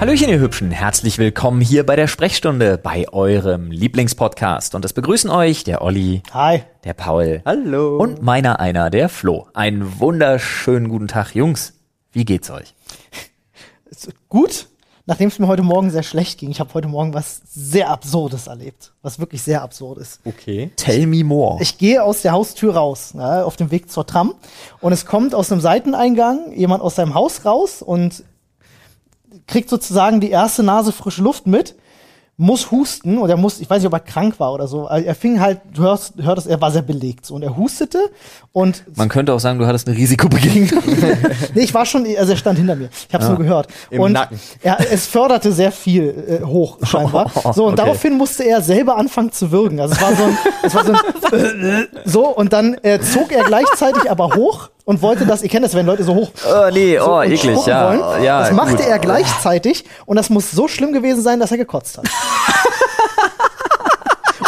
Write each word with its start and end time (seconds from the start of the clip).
Hallöchen, 0.00 0.30
ihr 0.30 0.38
Hübschen. 0.40 0.70
Herzlich 0.70 1.18
willkommen 1.18 1.60
hier 1.60 1.84
bei 1.84 1.94
der 1.94 2.06
Sprechstunde 2.06 2.78
bei 2.78 3.06
eurem 3.12 3.70
Lieblingspodcast. 3.70 4.74
Und 4.74 4.82
es 4.86 4.94
begrüßen 4.94 5.28
euch 5.28 5.62
der 5.62 5.82
Olli, 5.82 6.22
Hi. 6.32 6.62
der 6.84 6.94
Paul 6.94 7.42
Hallo. 7.44 7.98
und 7.98 8.22
meiner 8.22 8.60
einer, 8.60 8.88
der 8.88 9.10
Flo. 9.10 9.48
Einen 9.52 10.00
wunderschönen 10.00 10.88
guten 10.88 11.06
Tag, 11.06 11.34
Jungs. 11.34 11.74
Wie 12.12 12.24
geht's 12.24 12.50
euch? 12.50 12.74
Gut, 14.30 14.68
nachdem 15.04 15.28
es 15.28 15.38
mir 15.38 15.48
heute 15.48 15.62
Morgen 15.62 15.90
sehr 15.90 16.02
schlecht 16.02 16.38
ging. 16.38 16.50
Ich 16.50 16.60
habe 16.60 16.72
heute 16.72 16.88
Morgen 16.88 17.12
was 17.12 17.42
sehr 17.52 17.90
Absurdes 17.90 18.46
erlebt. 18.46 18.94
Was 19.02 19.18
wirklich 19.18 19.42
sehr 19.42 19.60
absurd 19.60 19.98
ist. 19.98 20.20
okay. 20.24 20.70
Tell 20.76 21.06
me 21.06 21.22
more. 21.24 21.60
Ich 21.60 21.76
gehe 21.76 22.02
aus 22.02 22.22
der 22.22 22.32
Haustür 22.32 22.74
raus, 22.74 23.12
ja, 23.14 23.44
auf 23.44 23.56
dem 23.56 23.70
Weg 23.70 23.90
zur 23.90 24.06
Tram. 24.06 24.34
Und 24.80 24.94
es 24.94 25.04
kommt 25.04 25.34
aus 25.34 25.52
einem 25.52 25.60
Seiteneingang 25.60 26.52
jemand 26.52 26.82
aus 26.82 26.94
seinem 26.94 27.12
Haus 27.12 27.44
raus 27.44 27.82
und 27.82 28.24
kriegt 29.46 29.68
sozusagen 29.70 30.20
die 30.20 30.30
erste 30.30 30.62
Nase 30.62 30.92
frische 30.92 31.22
Luft 31.22 31.46
mit, 31.46 31.74
muss 32.36 32.70
husten 32.70 33.18
und 33.18 33.28
er 33.28 33.36
muss, 33.36 33.60
ich 33.60 33.68
weiß 33.68 33.82
nicht, 33.82 33.86
ob 33.86 33.92
er 33.92 34.00
krank 34.00 34.40
war 34.40 34.54
oder 34.54 34.66
so. 34.66 34.86
Er 34.86 35.14
fing 35.14 35.40
halt, 35.40 35.60
du 35.74 35.82
hörst, 35.82 36.14
hörtest, 36.22 36.46
er 36.46 36.58
war 36.58 36.70
sehr 36.70 36.80
belegt 36.80 37.26
so, 37.26 37.34
und 37.34 37.42
er 37.42 37.54
hustete 37.54 37.98
und 38.52 38.82
Man 38.96 39.10
könnte 39.10 39.34
auch 39.34 39.40
sagen, 39.40 39.58
du 39.58 39.66
hattest 39.66 39.86
eine 39.86 39.94
Risikobegegnung. 39.98 40.82
nee, 41.54 41.60
ich 41.60 41.74
war 41.74 41.84
schon, 41.84 42.06
also 42.16 42.32
er 42.32 42.38
stand 42.38 42.56
hinter 42.58 42.76
mir. 42.76 42.88
Ich 43.08 43.12
habe 43.12 43.24
es 43.24 43.28
nur 43.28 43.38
gehört. 43.40 43.68
Im 43.90 44.00
und 44.00 44.12
Nacken. 44.12 44.40
Er, 44.62 44.78
es 44.90 45.06
förderte 45.06 45.52
sehr 45.52 45.70
viel 45.70 46.40
äh, 46.40 46.46
hoch 46.46 46.78
scheinbar. 46.82 47.30
So 47.52 47.66
und 47.66 47.74
Okay. 47.74 47.82
daraufhin 47.82 48.16
musste 48.16 48.44
er 48.44 48.62
selber 48.62 48.96
anfangen 48.96 49.32
zu 49.32 49.52
würgen. 49.52 49.78
Also 49.78 49.94
es 49.96 50.00
war 50.00 50.14
so 50.16 50.22
ein, 50.22 50.38
es 50.62 50.74
war 50.74 50.84
so 50.86 50.92
ein 50.92 51.88
so 52.06 52.26
und 52.26 52.54
dann 52.54 52.72
äh, 52.82 53.00
zog 53.00 53.32
er 53.32 53.44
gleichzeitig 53.44 54.10
aber 54.10 54.34
hoch 54.34 54.70
und 54.84 55.02
wollte 55.02 55.26
das. 55.26 55.42
Ihr 55.42 55.48
kennt 55.48 55.64
das, 55.64 55.74
wenn 55.74 55.86
Leute 55.86 56.04
so 56.04 56.14
hoch 56.14 56.30
oh, 56.46 56.70
nee, 56.72 56.98
so 56.98 57.12
oh, 57.16 57.22
eklig, 57.22 57.66
ja. 57.66 57.88
wollen. 57.88 58.22
ja 58.22 58.40
das 58.40 58.52
machte 58.52 58.76
gut. 58.76 58.86
er 58.86 58.98
gleichzeitig 58.98 59.84
und 60.06 60.16
das 60.16 60.30
muss 60.30 60.50
so 60.50 60.68
schlimm 60.68 60.92
gewesen 60.92 61.22
sein, 61.22 61.40
dass 61.40 61.50
er 61.50 61.58
gekotzt 61.58 61.98
hat. 61.98 62.06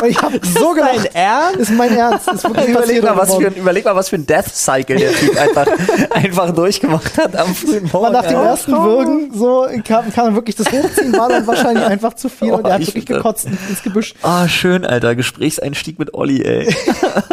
Und 0.02 0.08
ich 0.10 0.20
habe 0.20 0.38
so 0.58 0.72
gelacht. 0.72 1.10
Ernst? 1.14 1.58
Ist 1.60 1.72
mein 1.72 1.96
Ernst. 1.96 2.28
Ist 2.28 2.44
Überleg 2.44 3.02
mal, 3.02 3.16
was 3.16 3.34
für 3.34 3.46
ein, 3.46 3.54
überleg 3.54 3.84
mal, 3.84 3.94
was 3.96 4.08
für 4.08 4.16
ein 4.16 4.26
Death 4.26 4.54
Cycle 4.54 4.96
der 4.96 5.12
Typ 5.12 5.36
einfach, 5.38 5.66
einfach 6.10 6.50
durchgemacht 6.54 7.16
hat 7.18 7.36
am 7.36 7.54
frühen 7.54 7.88
Morgen. 7.92 8.12
Nach 8.12 8.26
dem 8.26 8.38
ersten 8.40 8.72
Würgen 8.72 9.30
so 9.34 9.66
kam, 9.86 10.12
kam 10.12 10.34
wirklich 10.34 10.56
das 10.56 10.70
Hochziehen, 10.70 11.12
war 11.16 11.28
dann 11.28 11.46
wahrscheinlich 11.46 11.84
einfach 11.86 12.14
zu 12.14 12.28
viel 12.28 12.52
und 12.52 12.64
Oh, 12.64 12.68
er 12.68 12.74
hat 12.74 12.80
ich 12.80 12.88
wirklich 12.88 13.06
gekotzt 13.06 13.46
ins 13.68 13.82
Gebüsch. 13.82 14.14
Ah, 14.22 14.48
schön, 14.48 14.84
Alter. 14.86 15.14
Gesprächseinstieg 15.14 15.98
mit 15.98 16.14
Olli, 16.14 16.42
ey. 16.42 16.74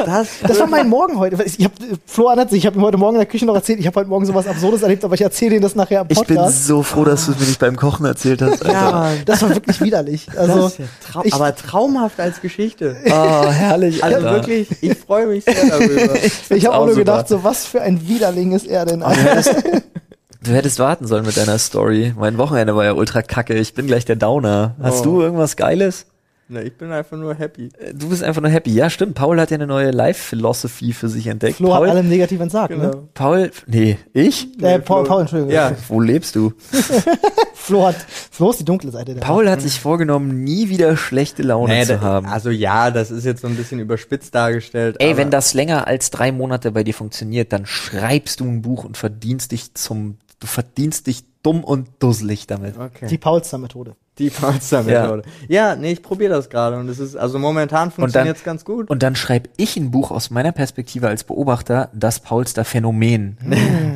Das, 0.05 0.27
Das 0.47 0.59
war 0.59 0.67
mein 0.67 0.87
Morgen 0.89 1.17
heute. 1.19 1.41
Ich 1.43 1.63
hab, 1.65 1.71
Flo 2.05 2.27
erinnert 2.27 2.49
sich, 2.49 2.59
ich 2.59 2.65
habe 2.65 2.77
ihm 2.77 2.83
heute 2.83 2.97
Morgen 2.97 3.15
in 3.15 3.19
der 3.19 3.27
Küche 3.27 3.45
noch 3.45 3.55
erzählt, 3.55 3.79
ich 3.79 3.87
habe 3.87 3.99
heute 3.99 4.09
Morgen 4.09 4.25
sowas 4.25 4.47
Absurdes 4.47 4.81
erlebt, 4.81 5.03
aber 5.03 5.13
ich 5.15 5.21
erzähle 5.21 5.53
Ihnen 5.55 5.61
das 5.63 5.75
nachher 5.75 6.01
im 6.01 6.07
Ich 6.09 6.19
bin 6.25 6.37
Podcast. 6.37 6.65
so 6.67 6.83
froh, 6.83 7.03
dass 7.05 7.25
du 7.25 7.31
es 7.33 7.39
mir 7.39 7.45
nicht 7.45 7.59
beim 7.59 7.75
Kochen 7.75 8.05
erzählt 8.05 8.41
hast. 8.41 8.65
Alter. 8.65 8.71
ja, 8.73 9.09
Das 9.25 9.41
war 9.41 9.49
wirklich 9.49 9.81
widerlich. 9.81 10.27
das 10.27 10.37
Also, 10.49 10.67
ist 10.67 10.77
trau 11.11 11.21
ich- 11.23 11.33
aber 11.33 11.55
traumhaft 11.55 12.19
als 12.19 12.41
Geschichte. 12.41 12.58
Oh, 12.59 13.49
herrlich, 13.49 14.03
Also 14.03 14.17
Alter. 14.17 14.31
wirklich, 14.33 14.67
ich 14.81 14.97
freue 14.97 15.27
mich 15.27 15.45
sehr 15.45 15.53
darüber. 15.67 16.15
ich 16.49 16.65
habe 16.65 16.75
auch 16.75 16.79
auch 16.81 16.85
nur 16.85 16.95
super. 16.95 16.99
gedacht, 16.99 17.27
so 17.27 17.43
was 17.43 17.65
für 17.65 17.81
ein 17.81 18.07
Widerling 18.07 18.51
ist 18.51 18.67
er 18.67 18.85
denn? 18.85 18.99
Du 18.99 19.05
hättest, 19.07 19.55
du 20.43 20.51
hättest 20.51 20.79
warten 20.79 21.07
sollen 21.07 21.25
mit 21.25 21.37
deiner 21.37 21.57
Story. 21.57 22.13
Mein 22.17 22.37
Wochenende 22.37 22.75
war 22.75 22.85
ja 22.85 22.93
ultra 22.93 23.21
kacke. 23.21 23.53
Ich 23.55 23.73
bin 23.73 23.87
gleich 23.87 24.05
der 24.05 24.15
Downer. 24.17 24.75
Hast 24.81 25.01
Oh. 25.01 25.03
du 25.05 25.21
irgendwas 25.21 25.55
Geiles? 25.55 26.05
Na, 26.51 26.63
ich 26.63 26.75
bin 26.75 26.91
einfach 26.91 27.15
nur 27.15 27.35
happy. 27.35 27.69
Äh, 27.77 27.93
Du 27.93 28.09
bist 28.09 28.23
einfach 28.23 28.41
nur 28.41 28.49
happy. 28.49 28.71
Ja, 28.73 28.89
stimmt. 28.89 29.13
Paul 29.13 29.39
hat 29.39 29.51
ja 29.51 29.55
eine 29.55 29.67
neue 29.67 29.91
Life-Philosophy 29.91 30.93
für 30.93 31.07
sich 31.07 31.27
entdeckt. 31.27 31.57
Flo 31.57 31.71
hat 31.75 31.81
Paul, 31.81 31.89
allem 31.91 32.09
negativ 32.09 32.41
entsagt, 32.41 32.71
ne? 32.75 32.89
Genau. 32.89 33.03
Paul, 33.13 33.51
nee, 33.67 33.99
ich? 34.13 34.47
Äh, 34.61 34.79
Paul, 34.79 35.03
Flo- 35.03 35.07
Paul, 35.09 35.21
Entschuldigung. 35.21 35.53
Ja, 35.53 35.73
Wo 35.87 36.01
lebst 36.01 36.35
du? 36.35 36.51
Flo 37.69 37.85
hat, 37.85 37.97
Flo 38.31 38.49
ist 38.49 38.59
die 38.59 38.65
dunkle 38.65 38.89
Seite 38.89 39.13
der 39.13 39.21
Paul 39.21 39.47
hat 39.47 39.61
sich 39.61 39.79
vorgenommen, 39.79 40.43
nie 40.43 40.69
wieder 40.69 40.97
schlechte 40.97 41.43
Laune 41.43 41.71
nee, 41.71 41.85
zu 41.85 41.97
da, 41.97 42.01
haben. 42.01 42.25
also 42.25 42.49
ja, 42.49 42.89
das 42.89 43.11
ist 43.11 43.25
jetzt 43.25 43.41
so 43.41 43.47
ein 43.47 43.55
bisschen 43.55 43.79
überspitzt 43.79 44.33
dargestellt. 44.33 44.95
Ey, 44.97 45.09
aber 45.09 45.17
wenn 45.17 45.29
das 45.29 45.53
länger 45.53 45.85
als 45.85 46.09
drei 46.09 46.31
Monate 46.31 46.71
bei 46.71 46.83
dir 46.83 46.95
funktioniert, 46.95 47.53
dann 47.53 47.67
schreibst 47.67 48.39
du 48.39 48.45
ein 48.45 48.63
Buch 48.63 48.85
und 48.85 48.97
verdienst 48.97 49.51
dich 49.51 49.75
zum, 49.75 50.17
du 50.39 50.47
verdienst 50.47 51.05
dich 51.05 51.25
dumm 51.43 51.63
und 51.63 51.89
dusselig 51.99 52.47
damit. 52.47 52.75
Okay. 52.75 53.05
Die 53.05 53.19
Paulster-Methode. 53.19 53.95
Die 54.17 54.31
Polster-Methode. 54.31 55.21
Ja. 55.47 55.75
nee, 55.75 55.91
ich 55.91 56.01
probiere 56.01 56.33
das 56.33 56.49
gerade 56.49 56.79
und 56.79 56.89
es 56.89 56.97
ist, 56.97 57.15
also 57.15 57.37
momentan 57.37 57.91
funktioniert 57.91 58.37
es 58.37 58.43
ganz 58.43 58.65
gut. 58.65 58.89
Und 58.89 59.03
dann 59.03 59.15
schreibe 59.15 59.47
ich 59.57 59.77
ein 59.77 59.91
Buch 59.91 60.09
aus 60.09 60.31
meiner 60.31 60.53
Perspektive 60.53 61.07
als 61.07 61.23
Beobachter, 61.23 61.89
das 61.93 62.19
Paulster 62.19 62.65
Phänomen. 62.65 63.37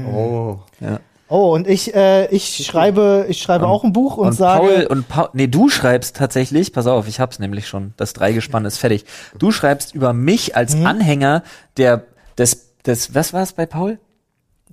oh. 0.13 0.59
Ja. 0.79 0.99
Oh, 1.33 1.51
und 1.55 1.67
ich, 1.67 1.95
äh, 1.95 2.27
ich 2.27 2.63
schreibe, 2.63 3.25
ich 3.27 3.41
schreibe 3.41 3.65
auch 3.65 3.83
ein 3.83 3.91
Buch 3.91 4.17
und, 4.17 4.27
Und 4.27 4.33
sage, 4.33 4.67
Paul 4.67 4.85
und 4.85 5.07
Paul, 5.09 5.29
nee, 5.33 5.47
du 5.47 5.67
schreibst 5.67 6.15
tatsächlich, 6.15 6.71
pass 6.73 6.85
auf, 6.85 7.07
ich 7.07 7.19
hab's 7.19 7.39
nämlich 7.39 7.67
schon, 7.67 7.95
das 7.97 8.13
Dreigespann 8.13 8.65
ist 8.65 8.77
fertig. 8.77 9.05
Du 9.39 9.49
schreibst 9.51 9.95
über 9.95 10.13
mich 10.13 10.55
als 10.55 10.75
Mhm. 10.75 10.85
Anhänger 10.85 11.41
der, 11.77 12.03
des, 12.37 12.75
des, 12.85 13.15
was 13.15 13.33
war 13.33 13.41
es 13.41 13.53
bei 13.53 13.65
Paul? 13.65 13.97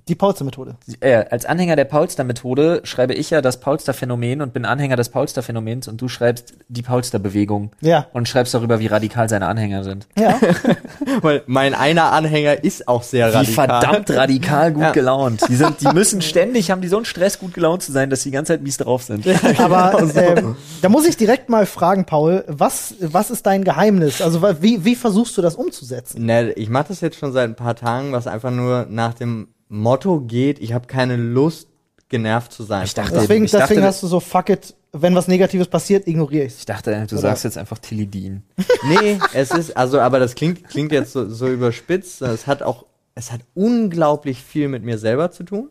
Die 0.07 0.15
Paulster-Methode. 0.15 0.75
äh, 0.99 1.25
als 1.29 1.45
Anhänger 1.45 1.75
der 1.75 1.85
Paulster-Methode 1.85 2.81
schreibe 2.83 3.13
ich 3.13 3.29
ja 3.29 3.41
das 3.41 3.59
Paulster-Phänomen 3.59 4.41
und 4.41 4.53
bin 4.53 4.65
Anhänger 4.65 4.95
des 4.95 5.09
Paulster-Phänomens 5.09 5.87
und 5.87 6.01
du 6.01 6.07
schreibst 6.07 6.53
die 6.69 6.81
Paulster-Bewegung. 6.81 7.71
Ja. 7.81 8.07
Und 8.13 8.27
schreibst 8.27 8.53
darüber, 8.53 8.79
wie 8.79 8.87
radikal 8.87 9.29
seine 9.29 9.47
Anhänger 9.47 9.83
sind. 9.83 10.07
Ja. 10.17 10.39
Weil 11.21 11.43
mein 11.45 11.73
einer 11.73 12.11
Anhänger 12.11 12.63
ist 12.63 12.87
auch 12.87 13.03
sehr 13.03 13.29
Wie 13.31 13.35
radikal. 13.35 13.53
verdammt 13.67 14.09
radikal 14.11 14.71
gut 14.73 14.81
Ja. 14.83 14.91
gelaunt. 14.91 15.41
Die 15.47 15.55
sind, 15.55 15.81
die 15.81 15.87
müssen 15.93 16.21
ständig, 16.21 16.71
haben 16.71 16.81
die 16.81 16.87
so 16.87 16.97
einen 16.97 17.05
Stress, 17.05 17.39
gut 17.39 17.53
gelaunt 17.53 17.83
zu 17.83 17.91
sein, 17.91 18.09
dass 18.09 18.23
die 18.23 18.31
ganze 18.31 18.53
Zeit 18.53 18.61
mies 18.63 18.77
drauf 18.77 19.03
sind. 19.03 19.25
Aber 19.59 19.99
ähm, 20.15 20.55
da 20.81 20.89
muss 20.89 21.05
ich 21.07 21.17
direkt 21.17 21.49
mal 21.49 21.65
fragen, 21.65 22.05
Paul, 22.05 22.43
was, 22.47 22.95
was 22.99 23.31
ist 23.31 23.45
dein 23.45 23.63
Geheimnis? 23.63 24.21
Also 24.21 24.41
wie, 24.61 24.83
wie 24.85 24.95
versuchst 24.95 25.37
du 25.37 25.41
das 25.41 25.55
umzusetzen? 25.55 26.25
Ne, 26.25 26.51
ich 26.53 26.69
mache 26.69 26.89
das 26.89 27.01
jetzt 27.01 27.17
schon 27.17 27.31
seit 27.33 27.49
ein 27.49 27.55
paar 27.55 27.75
Tagen, 27.75 28.11
was 28.11 28.27
einfach 28.27 28.51
nur 28.51 28.85
nach 28.89 29.13
dem 29.13 29.47
Motto 29.71 30.19
geht, 30.21 30.59
ich 30.59 30.73
habe 30.73 30.85
keine 30.87 31.15
Lust, 31.15 31.67
genervt 32.09 32.51
zu 32.51 32.63
sein. 32.63 32.83
Ich 32.83 32.93
dachte- 32.93 33.13
Deswegen, 33.13 33.45
ich 33.45 33.51
dachte- 33.51 33.67
deswegen 33.69 33.87
hast 33.87 34.03
du 34.03 34.07
so, 34.07 34.19
fuck 34.19 34.49
it, 34.49 34.75
wenn 34.91 35.15
was 35.15 35.29
Negatives 35.29 35.67
passiert, 35.69 36.07
ignoriere 36.07 36.45
ich's. 36.45 36.57
Ich 36.59 36.65
dachte, 36.65 36.91
du 37.07 37.15
Oder- 37.15 37.21
sagst 37.21 37.45
jetzt 37.45 37.57
einfach 37.57 37.77
Tilidin. 37.79 38.43
Nee, 38.89 39.17
es 39.33 39.51
ist, 39.51 39.77
also, 39.77 39.99
aber 40.01 40.19
das 40.19 40.35
klingt, 40.35 40.67
klingt 40.67 40.91
jetzt 40.91 41.13
so, 41.13 41.29
so 41.29 41.47
überspitzt. 41.47 42.21
Es 42.21 42.47
hat 42.47 42.61
auch, 42.63 42.85
es 43.15 43.31
hat 43.31 43.41
unglaublich 43.53 44.43
viel 44.43 44.67
mit 44.67 44.83
mir 44.83 44.97
selber 44.97 45.31
zu 45.31 45.43
tun. 45.43 45.69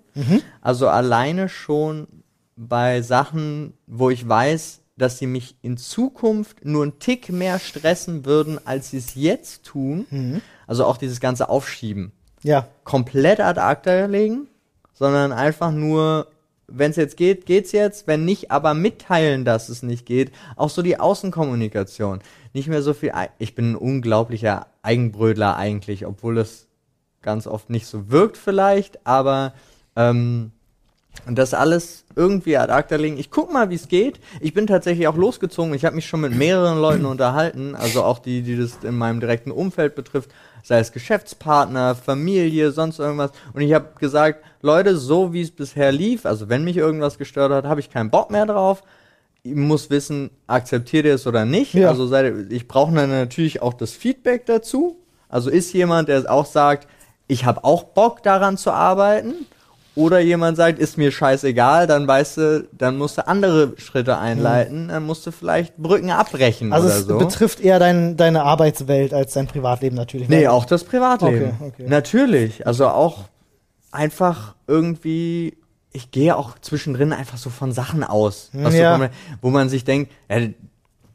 Also 0.62 0.89
alleine 0.89 1.49
schon 1.50 2.06
bei 2.56 3.03
Sachen, 3.03 3.75
wo 3.87 4.09
ich 4.10 4.27
weiß, 4.27 4.81
dass 4.97 5.19
sie 5.19 5.27
mich 5.27 5.56
in 5.62 5.77
Zukunft 5.77 6.65
nur 6.65 6.84
einen 6.84 6.99
Tick 6.99 7.31
mehr 7.31 7.59
stressen 7.59 8.25
würden, 8.25 8.59
als 8.66 8.91
sie 8.91 8.99
es 8.99 9.15
jetzt 9.15 9.65
tun. 9.65 10.41
Also 10.66 10.84
auch 10.87 10.97
dieses 10.97 11.21
ganze 11.21 11.49
Aufschieben. 11.50 12.12
Ja. 12.43 12.67
komplett 12.84 13.41
ad 13.41 13.61
acta 13.61 14.06
legen, 14.06 14.49
sondern 14.93 15.33
einfach 15.33 15.73
nur, 15.73 16.28
wenn 16.67 16.91
es 16.91 16.97
jetzt 16.97 17.17
geht, 17.17 17.47
geht's 17.47 17.73
jetzt, 17.73 18.06
wenn 18.06 18.25
nicht, 18.25 18.51
aber 18.51 18.75
mitteilen, 18.75 19.45
dass 19.45 19.69
es 19.69 19.83
nicht 19.83 20.06
geht. 20.06 20.33
Auch 20.56 20.71
so 20.71 20.83
die 20.83 20.99
Außenkommunikation. 20.99 22.21
Nicht 22.53 22.69
mehr 22.69 22.83
so 22.83 22.95
viel, 22.95 23.12
ich 23.39 23.55
bin 23.55 23.73
ein 23.73 23.77
unglaublicher 23.77 24.67
Eigenbrödler 24.83 25.56
eigentlich, 25.56 26.06
obwohl 26.06 26.39
es 26.39 26.67
ganz 27.23 27.47
oft 27.47 27.71
nicht 27.71 27.87
so 27.87 28.11
wirkt 28.11 28.37
vielleicht, 28.37 29.07
aber 29.07 29.53
ähm, 29.97 30.53
und 31.27 31.37
das 31.37 31.55
alles 31.55 32.05
irgendwie 32.17 32.57
ad 32.57 32.72
acta 32.72 32.97
legen. 32.97 33.19
Ich 33.19 33.31
guck 33.31 33.53
mal, 33.53 33.71
wie 33.71 33.75
es 33.75 33.89
geht. 33.89 34.21
Ich 34.41 34.55
bin 34.55 34.67
tatsächlich 34.67 35.07
auch 35.09 35.17
losgezogen. 35.17 35.75
Ich 35.75 35.84
habe 35.84 35.97
mich 35.97 36.07
schon 36.07 36.21
mit 36.21 36.34
mehreren 36.34 36.81
Leuten 36.81 37.05
unterhalten, 37.07 37.75
also 37.75 38.03
auch 38.05 38.19
die, 38.19 38.43
die 38.43 38.57
das 38.57 38.78
in 38.83 38.97
meinem 38.97 39.21
direkten 39.21 39.51
Umfeld 39.51 39.95
betrifft, 39.95 40.31
sei 40.62 40.78
es 40.78 40.93
Geschäftspartner, 40.93 41.94
Familie, 41.94 42.71
sonst 42.72 42.98
irgendwas. 42.98 43.32
Und 43.53 43.62
ich 43.62 43.72
habe 43.72 43.88
gesagt, 43.98 44.44
Leute, 44.62 44.97
so 44.97 45.33
wie 45.33 45.42
es 45.42 45.51
bisher 45.51 45.92
lief, 45.92 46.27
also 46.27 46.48
wenn 46.48 46.65
mich 46.65 46.77
irgendwas 46.77 47.18
gestört 47.18 47.53
hat, 47.53 47.65
habe 47.65 47.80
ich 47.80 47.91
keinen 47.91 48.10
Bock 48.10 48.30
mehr 48.30 48.47
drauf. 48.47 48.83
Ich 49.42 49.54
muss 49.54 49.89
wissen, 49.89 50.30
akzeptiert 50.47 51.07
ihr 51.07 51.15
es 51.15 51.27
oder 51.27 51.45
nicht. 51.45 51.74
Ja. 51.74 51.89
Also 51.89 52.07
seid 52.07 52.53
ich 52.53 52.68
brauche 52.68 52.95
dann 52.95 53.10
natürlich 53.10 53.62
auch 53.62 53.72
das 53.72 53.92
Feedback 53.92 54.47
dazu. 54.47 54.98
Also 55.28 55.48
ist 55.48 55.72
jemand, 55.72 56.09
der 56.09 56.30
auch 56.30 56.47
sagt, 56.47 56.89
ich 57.27 57.45
habe 57.45 57.65
auch 57.65 57.84
Bock 57.84 58.22
daran 58.22 58.59
zu 58.59 58.72
arbeiten. 58.72 59.47
Oder 59.97 60.21
jemand 60.21 60.57
sagt, 60.57 60.78
ist 60.78 60.97
mir 60.98 61.10
scheißegal, 61.10 61.87
dann 61.87 62.07
weißt 62.07 62.37
du, 62.37 62.69
dann 62.72 62.97
musst 62.97 63.19
du 63.19 63.27
andere 63.27 63.72
Schritte 63.77 64.19
einleiten, 64.19 64.89
dann 64.89 65.04
musst 65.04 65.27
du 65.27 65.33
vielleicht 65.33 65.77
Brücken 65.78 66.10
abbrechen 66.10 66.72
Also 66.72 66.87
oder 66.87 66.97
es 66.97 67.07
so. 67.07 67.19
betrifft 67.19 67.60
eher 67.60 67.78
dein, 67.81 68.16
deine 68.16 68.45
Arbeitswelt 68.45 69.13
als 69.13 69.33
dein 69.33 69.48
Privatleben 69.48 69.97
natürlich. 69.97 70.28
Nee, 70.28 70.42
ne? 70.42 70.53
auch 70.53 70.65
das 70.65 70.84
Privatleben. 70.84 71.54
Okay, 71.59 71.72
okay. 71.75 71.84
Natürlich. 71.89 72.66
Also 72.66 72.87
auch 72.89 73.25
einfach 73.91 74.54
irgendwie, 74.69 75.57
ich 75.92 76.13
gehe 76.13 76.37
auch 76.37 76.59
zwischendrin 76.60 77.13
einfach 77.13 77.37
so 77.37 77.51
von 77.51 77.72
Sachen 77.72 78.04
aus, 78.04 78.51
was 78.53 78.75
Ja. 78.75 78.97
so, 78.97 79.04
wo 79.42 79.51
man 79.51 79.69
sich 79.69 79.84
denkt, 79.84 80.13
ja, 80.28 80.39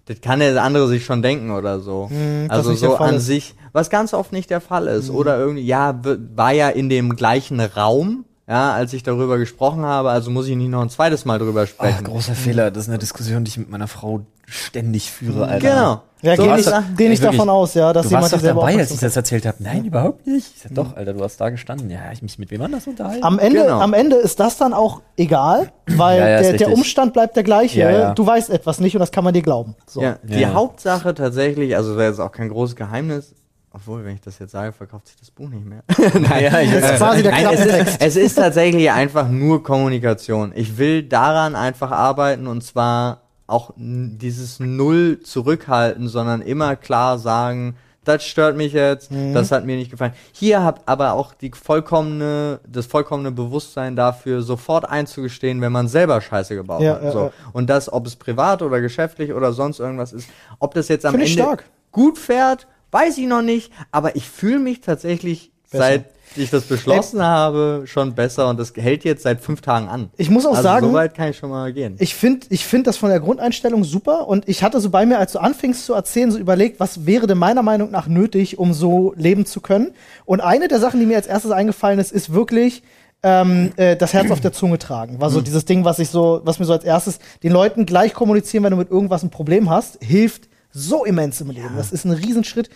das 0.06 0.22
kann 0.22 0.40
der 0.40 0.62
andere 0.62 0.88
sich 0.88 1.04
schon 1.06 1.22
denken 1.22 1.52
oder 1.52 1.80
so. 1.80 2.10
Hm, 2.10 2.46
was 2.50 2.58
also 2.58 2.74
so 2.76 2.96
an 2.98 3.16
ist. 3.16 3.22
Hm. 3.22 3.26
sich, 3.26 3.56
was 3.72 3.90
ganz 3.90 4.14
oft 4.14 4.32
nicht 4.34 4.50
der 4.50 4.62
Fall 4.62 4.88
ist. 4.88 5.10
Oder 5.10 5.40
irgendwie, 5.40 5.66
ja, 5.66 6.00
war 6.36 6.52
ja 6.52 6.70
in 6.70 6.90
dem 6.90 7.16
gleichen 7.16 7.60
Raum, 7.60 8.26
ja, 8.48 8.74
als 8.74 8.94
ich 8.94 9.02
darüber 9.04 9.38
gesprochen 9.38 9.84
habe, 9.86 10.10
also 10.12 10.30
muss 10.32 10.48
ich 10.48 10.56
nicht 10.56 10.70
noch 10.70 10.82
ein 10.82 10.90
zweites 10.90 11.26
Mal 11.26 11.40
drüber 11.40 11.64
Ach, 11.64 11.68
sprechen. 11.68 12.04
großer 12.04 12.36
Fehler. 12.36 12.70
Das 12.72 12.84
ist 12.84 12.90
eine 12.90 13.00
Diskussion, 13.00 13.44
die 13.44 13.50
ich 13.50 13.58
mit 13.58 13.70
meiner 13.70 13.88
Frau 13.88 14.22
ständig 14.48 15.12
führe, 15.12 15.48
Alter. 15.48 15.68
genau. 15.70 16.02
Ja, 16.22 16.36
So 16.36 16.44
gehe 16.44 16.58
ich, 16.60 16.68
geh 16.98 17.08
ich 17.12 17.20
davon 17.20 17.50
aus, 17.50 17.74
ja, 17.76 17.94
dass 17.94 18.04
Du 18.06 18.10
jemand 18.10 18.32
warst 18.32 18.44
doch 18.44 18.48
dabei, 18.48 18.78
als 18.80 18.90
ich 18.92 19.00
das 19.00 19.16
erzählt 19.16 19.46
habe. 19.46 19.58
Nein, 19.60 19.86
überhaupt 19.86 20.26
nicht. 20.26 20.54
Ich 20.56 20.62
sag, 20.64 20.74
doch, 20.74 20.96
Alter, 20.96 21.14
du 21.14 21.24
hast 21.24 21.38
da 21.40 21.50
gestanden. 21.50 21.90
Ja, 21.92 22.00
ich 22.14 22.22
mich 22.24 22.40
mit 22.40 22.50
wem 22.52 22.62
anders 22.64 22.88
unterhalten. 22.88 23.24
Am 23.24 23.38
Ende, 23.38 23.62
Genau. 23.64 23.80
am 23.80 23.94
Ende 23.94 24.16
ist 24.16 24.40
das 24.40 24.58
dann 24.58 24.74
auch 24.74 25.02
egal, 25.18 25.72
weil 25.88 26.20
Ja, 26.20 26.28
ja, 26.30 26.42
der, 26.42 26.54
der. 26.54 26.72
Umstand 26.74 27.14
bleibt 27.14 27.36
der 27.36 27.44
gleiche. 27.44 27.80
Ja, 27.80 27.92
ja. 27.92 28.14
Du 28.16 28.26
weißt 28.26 28.50
etwas 28.50 28.80
nicht 28.80 28.96
und 28.96 29.02
das 29.02 29.12
kann 29.12 29.24
man 29.24 29.34
dir 29.36 29.44
glauben. 29.44 29.76
So. 29.88 30.02
Ja, 30.02 30.18
die 30.24 30.40
Ja. 30.40 30.54
Hauptsache 30.54 31.14
tatsächlich, 31.14 31.76
also 31.76 31.96
das 31.96 32.14
ist 32.14 32.20
auch 32.20 32.32
kein 32.32 32.50
großes 32.50 32.76
Geheimnis, 32.76 33.34
obwohl, 33.76 34.06
wenn 34.06 34.16
ich 34.16 34.22
das 34.22 34.40
jetzt 34.40 34.52
sage, 34.54 34.72
verkauft 34.72 35.08
sich 35.08 35.18
das 35.18 35.30
Buch 35.30 35.50
nicht 35.50 35.66
mehr. 35.66 35.84
ja, 36.42 36.62
ich, 36.62 36.72
Das 36.80 36.92
ist 36.92 36.98
quasi 36.98 37.24
der 37.24 37.32
Nein, 37.34 37.48
es, 37.52 37.66
ist, 37.66 38.02
es 38.02 38.16
ist 38.16 38.36
tatsächlich 38.36 38.90
einfach 38.90 39.28
nur 39.28 39.62
Kommunikation. 39.64 40.54
Ich 40.56 40.78
will 40.78 41.04
daran 41.04 41.56
einfach 41.56 41.92
arbeiten 41.92 42.48
und 42.48 42.64
zwar 42.64 43.22
auch 43.48 43.74
dieses 43.78 44.60
Null 44.60 45.20
zurückhalten, 45.22 46.08
sondern 46.08 46.42
immer 46.42 46.76
klar 46.76 47.20
sagen, 47.20 47.76
das 48.06 48.24
stört 48.24 48.56
mich 48.56 48.72
jetzt, 48.74 49.12
Mhm. 49.12 49.34
das 49.34 49.52
hat 49.52 49.66
mir 49.66 49.76
nicht 49.76 49.92
gefallen. 49.92 50.14
Hier 50.32 50.64
habt 50.64 50.88
aber 50.88 51.14
auch 51.14 51.34
die 51.34 51.52
vollkommene, 51.52 52.60
das 52.68 52.86
vollkommene 52.86 53.32
Bewusstsein 53.32 53.96
dafür, 53.96 54.42
sofort 54.42 54.88
einzugestehen, 54.90 55.60
wenn 55.62 55.72
man 55.72 55.88
selber 55.88 56.22
Scheiße 56.22 56.56
gebaut 56.56 56.82
Ja, 56.82 56.94
hat. 56.96 57.04
ja, 57.04 57.12
so. 57.12 57.20
ja. 57.26 57.32
Und 57.54 57.70
das, 57.70 57.92
ob 57.92 58.06
es 58.08 58.16
privat 58.16 58.62
oder 58.62 58.80
geschäftlich 58.80 59.34
oder 59.34 59.54
sonst 59.54 59.80
irgendwas 59.80 60.14
ist, 60.14 60.30
ob 60.60 60.74
das 60.76 60.88
jetzt 60.88 61.06
am 61.06 61.16
Find 61.16 61.38
Ende 61.40 61.58
gut 61.92 62.18
fährt, 62.18 62.68
weiß 62.96 63.18
ich 63.18 63.28
noch 63.28 63.42
nicht, 63.42 63.74
aber 63.92 64.16
ich 64.16 64.28
fühle 64.30 64.60
mich 64.60 64.80
tatsächlich 64.80 65.52
Besser. 65.70 65.84
seit 65.84 66.06
ich 66.38 66.50
das 66.50 66.64
beschlossen 66.64 67.22
habe, 67.22 67.84
schon 67.86 68.16
besser 68.16 68.48
und 68.50 68.58
das 68.60 68.74
hält 68.76 69.04
jetzt 69.04 69.24
seit 69.24 69.42
fünf 69.42 69.62
Tagen 69.62 69.88
an. 69.88 70.10
Ich 70.18 70.30
muss 70.30 70.46
auch 70.46 70.52
also 70.52 70.64
sagen, 70.64 70.88
so 70.88 70.94
weit 70.94 71.14
kann 71.14 71.30
ich 71.30 71.38
schon 71.38 71.50
mal 71.50 71.72
gehen. 71.74 71.96
Ich 72.00 72.16
finde 72.16 72.48
ich 72.50 72.66
find 72.66 72.88
das 72.88 72.98
von 72.98 73.10
der 73.10 73.20
Grundeinstellung 73.20 73.84
super 73.84 74.28
und 74.28 74.48
ich 74.48 74.64
hatte 74.64 74.80
so 74.80 74.90
bei 74.90 75.06
mir, 75.06 75.20
als 75.20 75.34
du 75.34 75.40
anfingst 75.40 75.86
zu 75.86 75.94
erzählen, 75.94 76.32
so 76.32 76.38
überlegt, 76.38 76.80
was 76.80 77.06
wäre 77.06 77.28
denn 77.28 77.38
meiner 77.38 77.64
Meinung 77.64 77.92
nach 77.92 78.08
nötig, 78.08 78.60
um 78.60 78.74
so 78.74 79.14
leben 79.18 79.46
zu 79.46 79.60
können. 79.60 79.92
Und 80.24 80.40
eine 80.40 80.70
der 80.70 80.80
Sachen, 80.80 81.00
die 81.00 81.06
mir 81.06 81.18
als 81.18 81.28
erstes 81.28 81.52
eingefallen 81.52 82.00
ist, 82.00 82.14
ist 82.14 82.34
wirklich 82.34 82.82
ähm, 83.24 83.74
äh, 83.76 83.98
das 83.98 84.14
Herz 84.14 84.32
auf 84.32 84.40
der 84.40 84.54
Zunge 84.54 84.78
tragen. 84.78 85.20
War 85.20 85.30
so 85.30 85.42
dieses 85.42 85.66
Ding, 85.66 85.84
was 85.84 86.00
ich 86.00 86.10
so, 86.10 86.42
was 86.46 86.60
mir 86.60 86.66
so 86.66 86.74
als 86.74 86.86
erstes 86.86 87.20
den 87.44 87.52
Leuten 87.52 87.86
gleich 87.86 88.14
kommunizieren, 88.14 88.64
wenn 88.64 88.72
du 88.72 88.78
mit 88.78 88.90
irgendwas 88.90 89.24
ein 89.24 89.32
Problem 89.32 89.70
hast, 89.70 90.02
hilft 90.02 90.48
so 90.76 91.06
immens 91.06 91.40
im 91.40 91.50
Leben. 91.50 91.76
Das 91.78 91.92
ist 91.92 92.06
ein 92.06 92.12
Riesenschritt. 92.12 92.70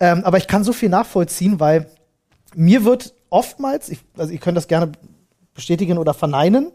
Ähm, 0.00 0.24
aber 0.24 0.38
ich 0.38 0.48
kann 0.48 0.64
so 0.64 0.72
viel 0.72 0.88
nachvollziehen, 0.88 1.60
weil 1.60 1.86
mir 2.54 2.84
wird 2.84 3.14
oftmals, 3.30 3.88
ich, 3.88 4.00
also 4.16 4.32
ihr 4.32 4.40
könnt 4.40 4.56
das 4.56 4.66
gerne 4.66 4.92
bestätigen 5.54 5.98
oder 5.98 6.14
verneinen, 6.14 6.72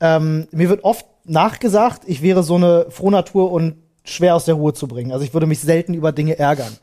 ähm, 0.00 0.48
mir 0.52 0.68
wird 0.68 0.84
oft 0.84 1.06
nachgesagt, 1.24 2.02
ich 2.06 2.22
wäre 2.22 2.42
so 2.42 2.56
eine 2.56 2.86
Frohnatur 2.90 3.50
und 3.50 3.76
schwer 4.04 4.34
aus 4.34 4.44
der 4.44 4.54
Ruhe 4.54 4.74
zu 4.74 4.86
bringen. 4.86 5.12
Also 5.12 5.24
ich 5.24 5.32
würde 5.32 5.46
mich 5.46 5.60
selten 5.60 5.94
über 5.94 6.12
Dinge 6.12 6.38
ärgern. 6.38 6.76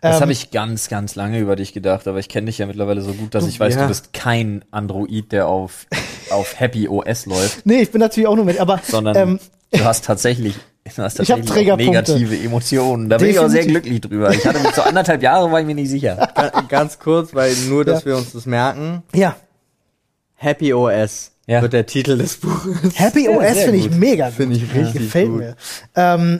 das 0.00 0.16
Ähm, 0.16 0.22
habe 0.22 0.32
ich 0.32 0.50
ganz, 0.50 0.88
ganz 0.88 1.14
lange 1.14 1.38
über 1.38 1.56
dich 1.56 1.72
gedacht, 1.72 2.08
aber 2.08 2.18
ich 2.18 2.28
kenne 2.28 2.46
dich 2.46 2.58
ja 2.58 2.66
mittlerweile 2.66 3.02
so 3.02 3.12
gut, 3.12 3.34
dass 3.34 3.46
ich 3.46 3.60
weiß, 3.60 3.74
ja. 3.74 3.82
du 3.82 3.88
bist 3.88 4.12
kein 4.12 4.64
Android, 4.70 5.30
der 5.30 5.46
auf, 5.46 5.86
auf 6.30 6.58
Happy 6.58 6.88
OS 6.88 7.26
läuft, 7.26 7.66
Nee, 7.66 7.82
ich 7.82 7.92
bin 7.92 8.00
natürlich 8.00 8.26
auch 8.26 8.36
nur 8.36 8.46
mit, 8.46 8.58
aber 8.58 8.80
sondern 8.82 9.16
ähm, 9.16 9.40
du 9.70 9.84
hast 9.84 10.04
tatsächlich, 10.04 10.56
du 10.84 11.02
hast 11.02 11.18
Ich 11.20 11.30
hab 11.30 11.38
tatsächlich 11.38 11.72
auch 11.72 11.76
Trägerpunkte. 11.78 12.12
negative 12.14 12.36
Emotionen. 12.44 13.08
Da 13.08 13.18
bin 13.18 13.28
ich 13.30 13.38
auch 13.38 13.48
sehr 13.48 13.62
Definitiv. 13.62 13.82
glücklich 13.82 14.00
drüber. 14.02 14.30
Ich 14.32 14.46
hatte 14.46 14.60
mich 14.60 14.74
so 14.74 14.82
anderthalb 14.82 15.22
Jahre, 15.22 15.50
war 15.50 15.60
ich 15.60 15.66
mir 15.66 15.74
nicht 15.74 15.88
sicher. 15.90 16.16
Ga- 16.34 16.62
Ganz 16.68 16.98
kurz, 16.98 17.34
weil 17.34 17.54
nur, 17.68 17.84
dass 17.84 18.00
Ja. 18.00 18.06
wir 18.06 18.16
uns 18.18 18.32
das 18.32 18.46
merken. 18.46 19.02
ja, 19.14 19.36
Happy 20.34 20.74
OS 20.74 21.32
Ja. 21.46 21.62
wird 21.62 21.72
der 21.72 21.86
Titel 21.86 22.18
des 22.18 22.36
Buches. 22.36 22.98
Happy 22.98 23.28
OS 23.28 23.58
finde 23.60 23.78
ich 23.78 23.90
mega 23.90 24.26
gut. 24.26 24.34
Finde 24.36 24.56
ich 24.56 24.74
richtig 24.74 24.92
Gefällt 24.94 25.28
gut. 25.28 25.38
mir. 25.38 25.56
Ähm, 25.96 26.38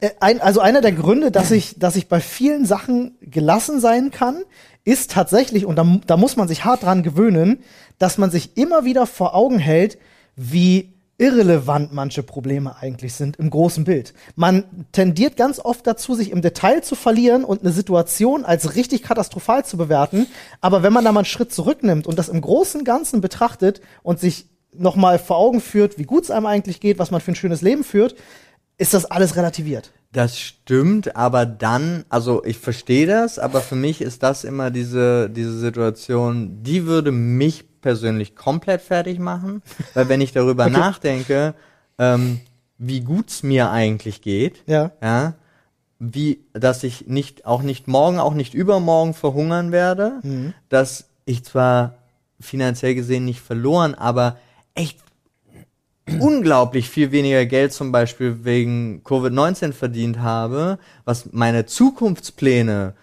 äh, 0.00 0.10
ein, 0.20 0.40
also 0.40 0.60
einer 0.60 0.80
der 0.82 0.92
Gründe, 0.92 1.30
dass 1.30 1.50
ich, 1.50 1.78
dass 1.78 1.96
ich 1.96 2.08
bei 2.08 2.20
vielen 2.20 2.66
Sachen 2.66 3.16
gelassen 3.22 3.80
sein 3.80 4.10
kann, 4.10 4.42
ist 4.84 5.10
tatsächlich, 5.10 5.64
und 5.64 5.76
da, 5.76 5.86
da 6.06 6.16
muss 6.16 6.36
man 6.36 6.48
sich 6.48 6.64
hart 6.64 6.82
dran 6.82 7.02
gewöhnen, 7.02 7.60
dass 7.98 8.18
man 8.18 8.30
sich 8.30 8.56
immer 8.58 8.84
wieder 8.84 9.06
vor 9.06 9.34
Augen 9.34 9.58
hält, 9.58 9.96
wie 10.36 10.92
irrelevant 11.18 11.92
manche 11.92 12.22
Probleme 12.22 12.76
eigentlich 12.76 13.14
sind 13.14 13.36
im 13.36 13.48
großen 13.48 13.84
Bild. 13.84 14.12
Man 14.34 14.64
tendiert 14.92 15.36
ganz 15.36 15.58
oft 15.58 15.86
dazu, 15.86 16.14
sich 16.14 16.30
im 16.30 16.42
Detail 16.42 16.82
zu 16.82 16.94
verlieren 16.94 17.44
und 17.44 17.62
eine 17.62 17.72
Situation 17.72 18.44
als 18.44 18.74
richtig 18.74 19.02
katastrophal 19.02 19.64
zu 19.64 19.76
bewerten. 19.76 20.26
Aber 20.60 20.82
wenn 20.82 20.92
man 20.92 21.04
da 21.04 21.12
mal 21.12 21.20
einen 21.20 21.24
Schritt 21.24 21.52
zurücknimmt 21.52 22.06
und 22.06 22.18
das 22.18 22.28
im 22.28 22.40
großen 22.40 22.84
Ganzen 22.84 23.20
betrachtet 23.20 23.80
und 24.02 24.20
sich 24.20 24.46
nochmal 24.74 25.18
vor 25.18 25.38
Augen 25.38 25.62
führt, 25.62 25.98
wie 25.98 26.04
gut 26.04 26.24
es 26.24 26.30
einem 26.30 26.46
eigentlich 26.46 26.80
geht, 26.80 26.98
was 26.98 27.10
man 27.10 27.22
für 27.22 27.32
ein 27.32 27.36
schönes 27.36 27.62
Leben 27.62 27.82
führt, 27.82 28.14
ist 28.76 28.92
das 28.92 29.06
alles 29.06 29.36
relativiert. 29.36 29.92
Das 30.12 30.38
stimmt, 30.38 31.16
aber 31.16 31.46
dann, 31.46 32.04
also 32.08 32.44
ich 32.44 32.58
verstehe 32.58 33.06
das, 33.06 33.38
aber 33.38 33.60
für 33.60 33.74
mich 33.74 34.00
ist 34.00 34.22
das 34.22 34.44
immer 34.44 34.70
diese, 34.70 35.30
diese 35.30 35.58
Situation, 35.58 36.62
die 36.62 36.86
würde 36.86 37.12
mich 37.12 37.75
persönlich 37.86 38.34
komplett 38.34 38.82
fertig 38.82 39.20
machen, 39.20 39.62
weil 39.94 40.08
wenn 40.08 40.20
ich 40.20 40.32
darüber 40.32 40.68
nachdenke, 40.68 41.54
ähm, 41.98 42.40
wie 42.78 43.00
gut's 43.00 43.44
mir 43.44 43.70
eigentlich 43.70 44.22
geht, 44.22 44.64
Ja. 44.66 44.90
ja, 45.00 45.34
wie, 46.00 46.40
dass 46.52 46.82
ich 46.82 47.06
nicht, 47.06 47.46
auch 47.46 47.62
nicht 47.62 47.86
morgen, 47.86 48.18
auch 48.18 48.34
nicht 48.34 48.54
übermorgen 48.54 49.14
verhungern 49.14 49.70
werde, 49.70 50.20
dass 50.68 51.04
ich 51.26 51.44
zwar 51.44 51.94
finanziell 52.40 52.94
gesehen 52.96 53.24
nicht 53.24 53.40
verloren, 53.40 53.94
aber 53.94 54.36
echt 54.74 54.98
unglaublich 56.20 56.90
viel 56.90 57.12
weniger 57.12 57.46
Geld 57.46 57.72
zum 57.72 57.92
Beispiel 57.92 58.44
wegen 58.44 59.00
Covid-19 59.04 59.72
verdient 59.72 60.18
habe, 60.18 60.78
was 61.04 61.32
meine 61.32 61.66
Zukunftspläne 61.66 62.94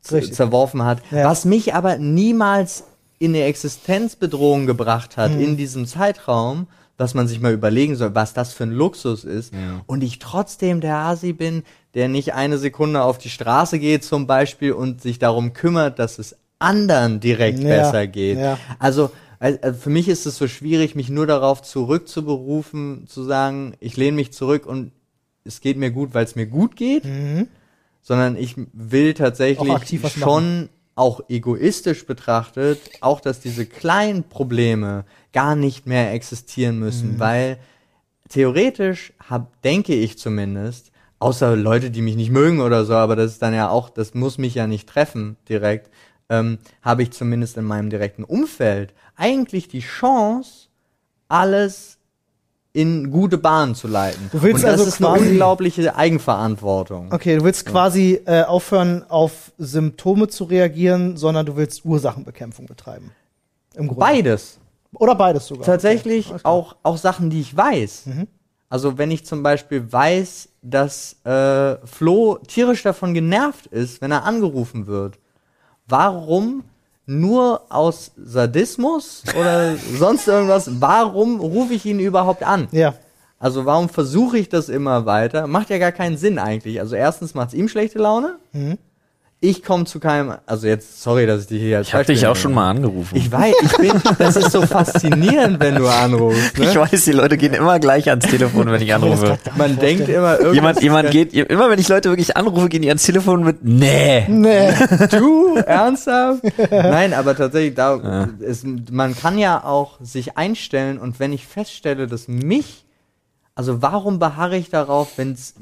zerworfen 0.00 0.82
hat, 0.84 1.02
Ja. 1.10 1.24
was 1.28 1.44
mich 1.44 1.74
aber 1.74 1.98
niemals 1.98 2.84
in 3.20 3.30
eine 3.34 3.44
Existenzbedrohung 3.44 4.66
gebracht 4.66 5.16
hat 5.16 5.32
Mhm. 5.34 5.40
in 5.40 5.56
diesem 5.56 5.86
Zeitraum, 5.86 6.66
dass 6.96 7.14
man 7.14 7.28
sich 7.28 7.40
mal 7.40 7.52
überlegen 7.52 7.94
soll, 7.94 8.14
was 8.14 8.34
das 8.34 8.52
für 8.52 8.64
ein 8.64 8.72
Luxus 8.72 9.24
ist. 9.24 9.52
Und 9.86 10.02
ich 10.02 10.18
trotzdem 10.18 10.80
der 10.80 10.96
Asi 10.96 11.32
bin, 11.32 11.62
der 11.94 12.08
nicht 12.08 12.34
eine 12.34 12.58
Sekunde 12.58 13.02
auf 13.02 13.18
die 13.18 13.30
Straße 13.30 13.78
geht 13.78 14.04
zum 14.04 14.26
Beispiel 14.26 14.72
und 14.72 15.00
sich 15.00 15.18
darum 15.18 15.52
kümmert, 15.52 15.98
dass 15.98 16.18
es 16.18 16.36
anderen 16.58 17.20
direkt 17.20 17.60
Ja, 17.60 17.68
besser 17.68 18.06
geht. 18.06 18.38
ja. 18.38 18.58
Also 18.78 19.10
äh, 19.38 19.72
für 19.72 19.88
mich 19.90 20.08
ist 20.08 20.26
es 20.26 20.36
so 20.36 20.46
schwierig, 20.48 20.94
mich 20.94 21.08
nur 21.08 21.26
darauf 21.26 21.62
zurückzuberufen, 21.62 23.06
zu 23.06 23.22
sagen, 23.24 23.74
ich 23.80 23.96
lehne 23.96 24.16
mich 24.16 24.32
zurück 24.32 24.66
und 24.66 24.92
es 25.44 25.60
geht 25.62 25.78
mir 25.78 25.90
gut, 25.90 26.12
weil 26.12 26.24
es 26.24 26.36
mir 26.36 26.46
gut 26.46 26.76
geht, 26.76 27.04
sondern 28.02 28.36
ich 28.36 28.56
will 28.74 29.14
tatsächlich 29.14 29.72
schon 30.22 30.68
auch 31.00 31.22
egoistisch 31.30 32.04
betrachtet, 32.04 32.78
auch 33.00 33.22
dass 33.22 33.40
diese 33.40 33.64
kleinen 33.64 34.24
Probleme 34.24 35.06
gar 35.32 35.56
nicht 35.56 35.86
mehr 35.86 36.12
existieren 36.12 36.78
müssen, 36.78 37.18
weil 37.18 37.56
theoretisch 38.28 39.14
hab, 39.26 39.62
denke 39.62 39.94
ich 39.94 40.18
zumindest, 40.18 40.92
außer 41.18 41.56
Leute, 41.56 41.90
die 41.90 42.02
mich 42.02 42.16
nicht 42.16 42.30
mögen 42.30 42.60
oder 42.60 42.84
so, 42.84 42.92
aber 42.92 43.16
das 43.16 43.32
ist 43.32 43.42
dann 43.42 43.54
ja 43.54 43.70
auch, 43.70 43.88
das 43.88 44.12
muss 44.12 44.36
mich 44.36 44.54
ja 44.54 44.66
nicht 44.66 44.90
treffen 44.90 45.38
direkt, 45.48 45.90
ähm, 46.28 46.58
habe 46.82 47.02
ich 47.02 47.12
zumindest 47.12 47.56
in 47.56 47.64
meinem 47.64 47.88
direkten 47.88 48.24
Umfeld 48.24 48.92
eigentlich 49.16 49.68
die 49.68 49.80
Chance, 49.80 50.68
alles 51.28 51.96
in 52.72 53.10
gute 53.10 53.36
Bahnen 53.38 53.74
zu 53.74 53.88
leiten. 53.88 54.30
Du 54.32 54.42
willst 54.42 54.64
Und 54.64 54.70
das 54.70 54.80
also 54.80 54.84
ist 54.84 55.04
eine 55.04 55.18
unglaubliche 55.18 55.94
Eigenverantwortung. 55.96 57.12
Okay, 57.12 57.36
du 57.36 57.44
willst 57.44 57.66
quasi 57.66 58.20
äh, 58.26 58.42
aufhören, 58.42 59.04
auf 59.08 59.52
Symptome 59.58 60.28
zu 60.28 60.44
reagieren, 60.44 61.16
sondern 61.16 61.46
du 61.46 61.56
willst 61.56 61.84
Ursachenbekämpfung 61.84 62.66
betreiben. 62.66 63.10
Im 63.74 63.88
Grunde. 63.88 64.00
Beides. 64.00 64.58
Oder 64.92 65.14
beides 65.14 65.46
sogar. 65.46 65.66
Tatsächlich 65.66 66.30
Okay, 66.30 66.40
auch, 66.44 66.76
auch 66.82 66.96
Sachen, 66.96 67.30
die 67.30 67.40
ich 67.40 67.56
weiß. 67.56 68.04
Also 68.68 68.98
wenn 68.98 69.10
ich 69.10 69.24
zum 69.24 69.42
Beispiel 69.42 69.92
weiß, 69.92 70.48
dass 70.62 71.16
äh, 71.24 71.76
Flo 71.86 72.38
tierisch 72.46 72.82
davon 72.82 73.14
genervt 73.14 73.66
ist, 73.66 74.00
wenn 74.00 74.12
er 74.12 74.24
angerufen 74.24 74.86
wird, 74.86 75.18
warum 75.86 76.64
nur 77.06 77.62
aus 77.70 78.12
Sadismus 78.16 79.24
oder 79.38 79.76
sonst 79.98 80.28
irgendwas, 80.28 80.70
warum 80.80 81.40
rufe 81.40 81.74
ich 81.74 81.84
ihn 81.86 82.00
überhaupt 82.00 82.42
an? 82.42 82.68
Ja. 82.72 82.94
Also 83.38 83.64
warum 83.64 83.88
versuche 83.88 84.36
ich 84.38 84.48
das 84.50 84.68
immer 84.68 85.06
weiter? 85.06 85.46
Macht 85.46 85.70
ja 85.70 85.78
gar 85.78 85.92
keinen 85.92 86.18
Sinn 86.18 86.38
eigentlich. 86.38 86.78
Also 86.78 86.94
erstens 86.94 87.34
macht 87.34 87.48
es 87.48 87.54
ihm 87.54 87.68
schlechte 87.68 87.98
Laune. 87.98 88.38
Ich 89.42 89.62
komme 89.62 89.86
zu 89.86 90.00
keinem, 90.00 90.34
also 90.44 90.66
jetzt, 90.66 91.00
sorry, 91.00 91.24
dass 91.24 91.40
ich 91.40 91.46
dich 91.46 91.62
hier 91.62 91.78
als 91.78 91.88
Ich 91.88 91.94
habe 91.94 92.04
dich 92.04 92.26
auch 92.26 92.36
schon 92.36 92.52
mal 92.52 92.68
angerufen. 92.68 93.16
Ich 93.16 93.32
weiß, 93.32 93.54
ich 93.62 93.76
bin, 93.78 93.92
das 94.18 94.36
ist 94.36 94.52
so 94.52 94.60
faszinierend, 94.66 95.58
wenn 95.60 95.76
du 95.76 95.88
anrufst. 95.88 96.58
Ne? 96.58 96.66
Ich 96.66 96.76
weiß, 96.76 97.06
die 97.06 97.12
Leute 97.12 97.38
gehen 97.38 97.54
immer 97.54 97.78
gleich 97.78 98.10
ans 98.10 98.26
Telefon, 98.26 98.70
wenn 98.70 98.82
ich 98.82 98.92
anrufe. 98.92 99.38
Man 99.56 99.78
denkt 99.78 100.10
immer 100.10 100.32
irgendwas. 100.32 100.54
Jemand, 100.54 100.82
jemand 100.82 101.10
geht, 101.10 101.32
immer 101.32 101.70
wenn 101.70 101.78
ich 101.78 101.88
Leute 101.88 102.10
wirklich 102.10 102.36
anrufe, 102.36 102.68
gehen 102.68 102.82
die 102.82 102.88
ans 102.88 103.02
Telefon 103.02 103.42
mit, 103.42 103.64
nee. 103.64 104.26
Nee. 104.28 104.74
Du, 105.10 105.56
ernsthaft? 105.56 106.42
Nein, 106.70 107.14
aber 107.14 107.34
tatsächlich, 107.34 107.74
da 107.74 108.28
ist, 108.40 108.66
man 108.90 109.16
kann 109.16 109.38
ja 109.38 109.64
auch 109.64 109.98
sich 110.02 110.36
einstellen 110.36 110.98
und 110.98 111.18
wenn 111.18 111.32
ich 111.32 111.46
feststelle, 111.46 112.06
dass 112.06 112.28
mich, 112.28 112.84
also 113.54 113.80
warum 113.80 114.18
beharre 114.18 114.58
ich 114.58 114.68
darauf, 114.68 115.16
wenn 115.16 115.32
es 115.32 115.54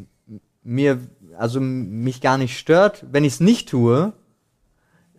mir, 0.64 0.98
also 1.38 1.60
mich 1.60 2.20
gar 2.20 2.38
nicht 2.38 2.58
stört, 2.58 3.04
wenn 3.10 3.24
ich 3.24 3.34
es 3.34 3.40
nicht 3.40 3.68
tue, 3.68 4.12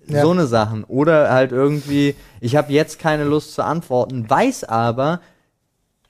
Ja. 0.08 0.22
so 0.24 0.32
eine 0.32 0.48
Sachen. 0.48 0.84
Oder 0.86 1.32
halt 1.32 1.52
irgendwie, 1.52 2.16
ich 2.42 2.56
habe 2.56 2.74
jetzt 2.74 3.00
keine 3.00 3.24
Lust 3.24 3.54
zu 3.54 3.64
antworten, 3.64 4.30
weiß 4.30 4.64
aber, 4.66 5.22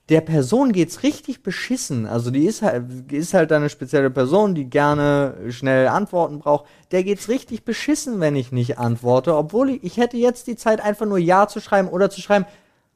der 0.08 0.22
Person 0.22 0.72
geht's 0.72 1.04
richtig 1.04 1.42
beschissen. 1.44 2.06
Also 2.06 2.30
die 2.32 2.44
ist 2.46 2.62
halt, 2.62 3.12
ist 3.12 3.32
halt 3.34 3.52
eine 3.52 3.68
spezielle 3.68 4.10
Person, 4.10 4.54
die 4.56 4.64
gerne 4.64 5.34
schnell 5.50 5.86
Antworten 5.86 6.40
braucht. 6.40 6.64
Der 6.90 7.04
geht's 7.04 7.28
richtig 7.28 7.64
beschissen, 7.64 8.18
wenn 8.18 8.34
ich 8.34 8.50
nicht 8.50 8.78
antworte, 8.78 9.36
obwohl 9.36 9.70
ich, 9.70 9.84
ich 9.84 9.96
hätte 9.98 10.16
jetzt 10.16 10.48
die 10.48 10.56
Zeit 10.56 10.80
einfach 10.80 11.06
nur 11.06 11.18
Ja 11.18 11.46
zu 11.46 11.60
schreiben 11.60 11.86
oder 11.88 12.10
zu 12.10 12.20
schreiben, 12.20 12.46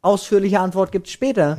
ausführliche 0.03 0.59
Antwort 0.59 0.91
gibt's 0.91 1.13
später. 1.13 1.57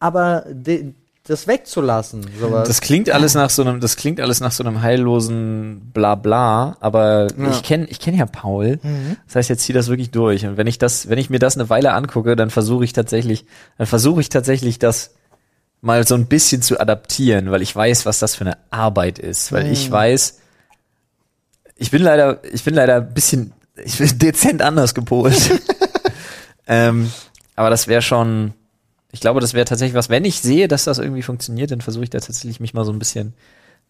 Aber 0.00 0.44
de, 0.50 0.94
das 1.28 1.46
wegzulassen, 1.46 2.26
sowas. 2.40 2.66
Das 2.66 2.80
klingt 2.80 3.10
alles 3.10 3.34
nach 3.34 3.50
so 3.50 3.62
einem, 3.62 3.80
das 3.80 3.96
klingt 3.96 4.20
alles 4.20 4.40
nach 4.40 4.52
so 4.52 4.64
einem 4.64 4.82
heillosen 4.82 5.90
Blabla, 5.92 6.76
aber 6.80 7.28
Ja. 7.38 7.50
ich 7.50 7.62
kenne 7.62 7.86
ich 7.88 8.00
kenn 8.00 8.14
ja 8.16 8.26
Paul. 8.26 8.78
Das 9.26 9.36
heißt, 9.36 9.48
jetzt 9.50 9.62
zieh 9.64 9.72
das 9.72 9.88
wirklich 9.88 10.10
durch. 10.10 10.46
Und 10.46 10.56
wenn 10.56 10.66
ich 10.66 10.78
das, 10.78 11.08
wenn 11.08 11.18
ich 11.18 11.30
mir 11.30 11.38
das 11.38 11.56
eine 11.56 11.68
Weile 11.70 11.92
angucke, 11.92 12.34
dann 12.36 12.50
versuche 12.50 12.84
ich 12.84 12.92
tatsächlich, 12.92 13.44
dann 13.76 13.86
versuche 13.86 14.20
ich 14.20 14.28
tatsächlich 14.30 14.78
das 14.78 15.14
mal 15.80 16.06
so 16.06 16.14
ein 16.16 16.26
bisschen 16.26 16.60
zu 16.62 16.80
adaptieren, 16.80 17.50
weil 17.50 17.62
ich 17.62 17.74
weiß, 17.76 18.04
was 18.06 18.18
das 18.18 18.34
für 18.34 18.44
eine 18.44 18.56
Arbeit 18.70 19.18
ist. 19.18 19.52
Weil 19.52 19.70
ich 19.70 19.88
weiß, 19.90 20.40
ich 21.76 21.90
bin 21.90 22.02
leider, 22.02 22.42
ich 22.52 22.64
bin 22.64 22.74
leider 22.74 22.96
ein 22.96 23.14
bisschen, 23.14 23.52
ich 23.84 23.98
bin 23.98 24.08
dezent 24.18 24.62
anders 24.62 24.94
gepolt. 24.94 25.38
ähm, 26.66 27.10
aber 27.54 27.70
das 27.70 27.86
wäre 27.88 28.02
schon, 28.02 28.54
ich 29.12 29.20
glaube, 29.20 29.40
das 29.40 29.54
wäre 29.54 29.64
tatsächlich 29.64 29.94
was, 29.96 30.08
wenn 30.10 30.24
ich 30.24 30.40
sehe, 30.40 30.68
dass 30.68 30.84
das 30.84 30.98
irgendwie 30.98 31.22
funktioniert, 31.22 31.70
dann 31.70 31.80
versuche 31.80 32.04
ich 32.04 32.10
da 32.10 32.18
tatsächlich 32.20 32.60
mich 32.60 32.74
mal 32.74 32.84
so 32.84 32.92
ein 32.92 32.98
bisschen, 32.98 33.32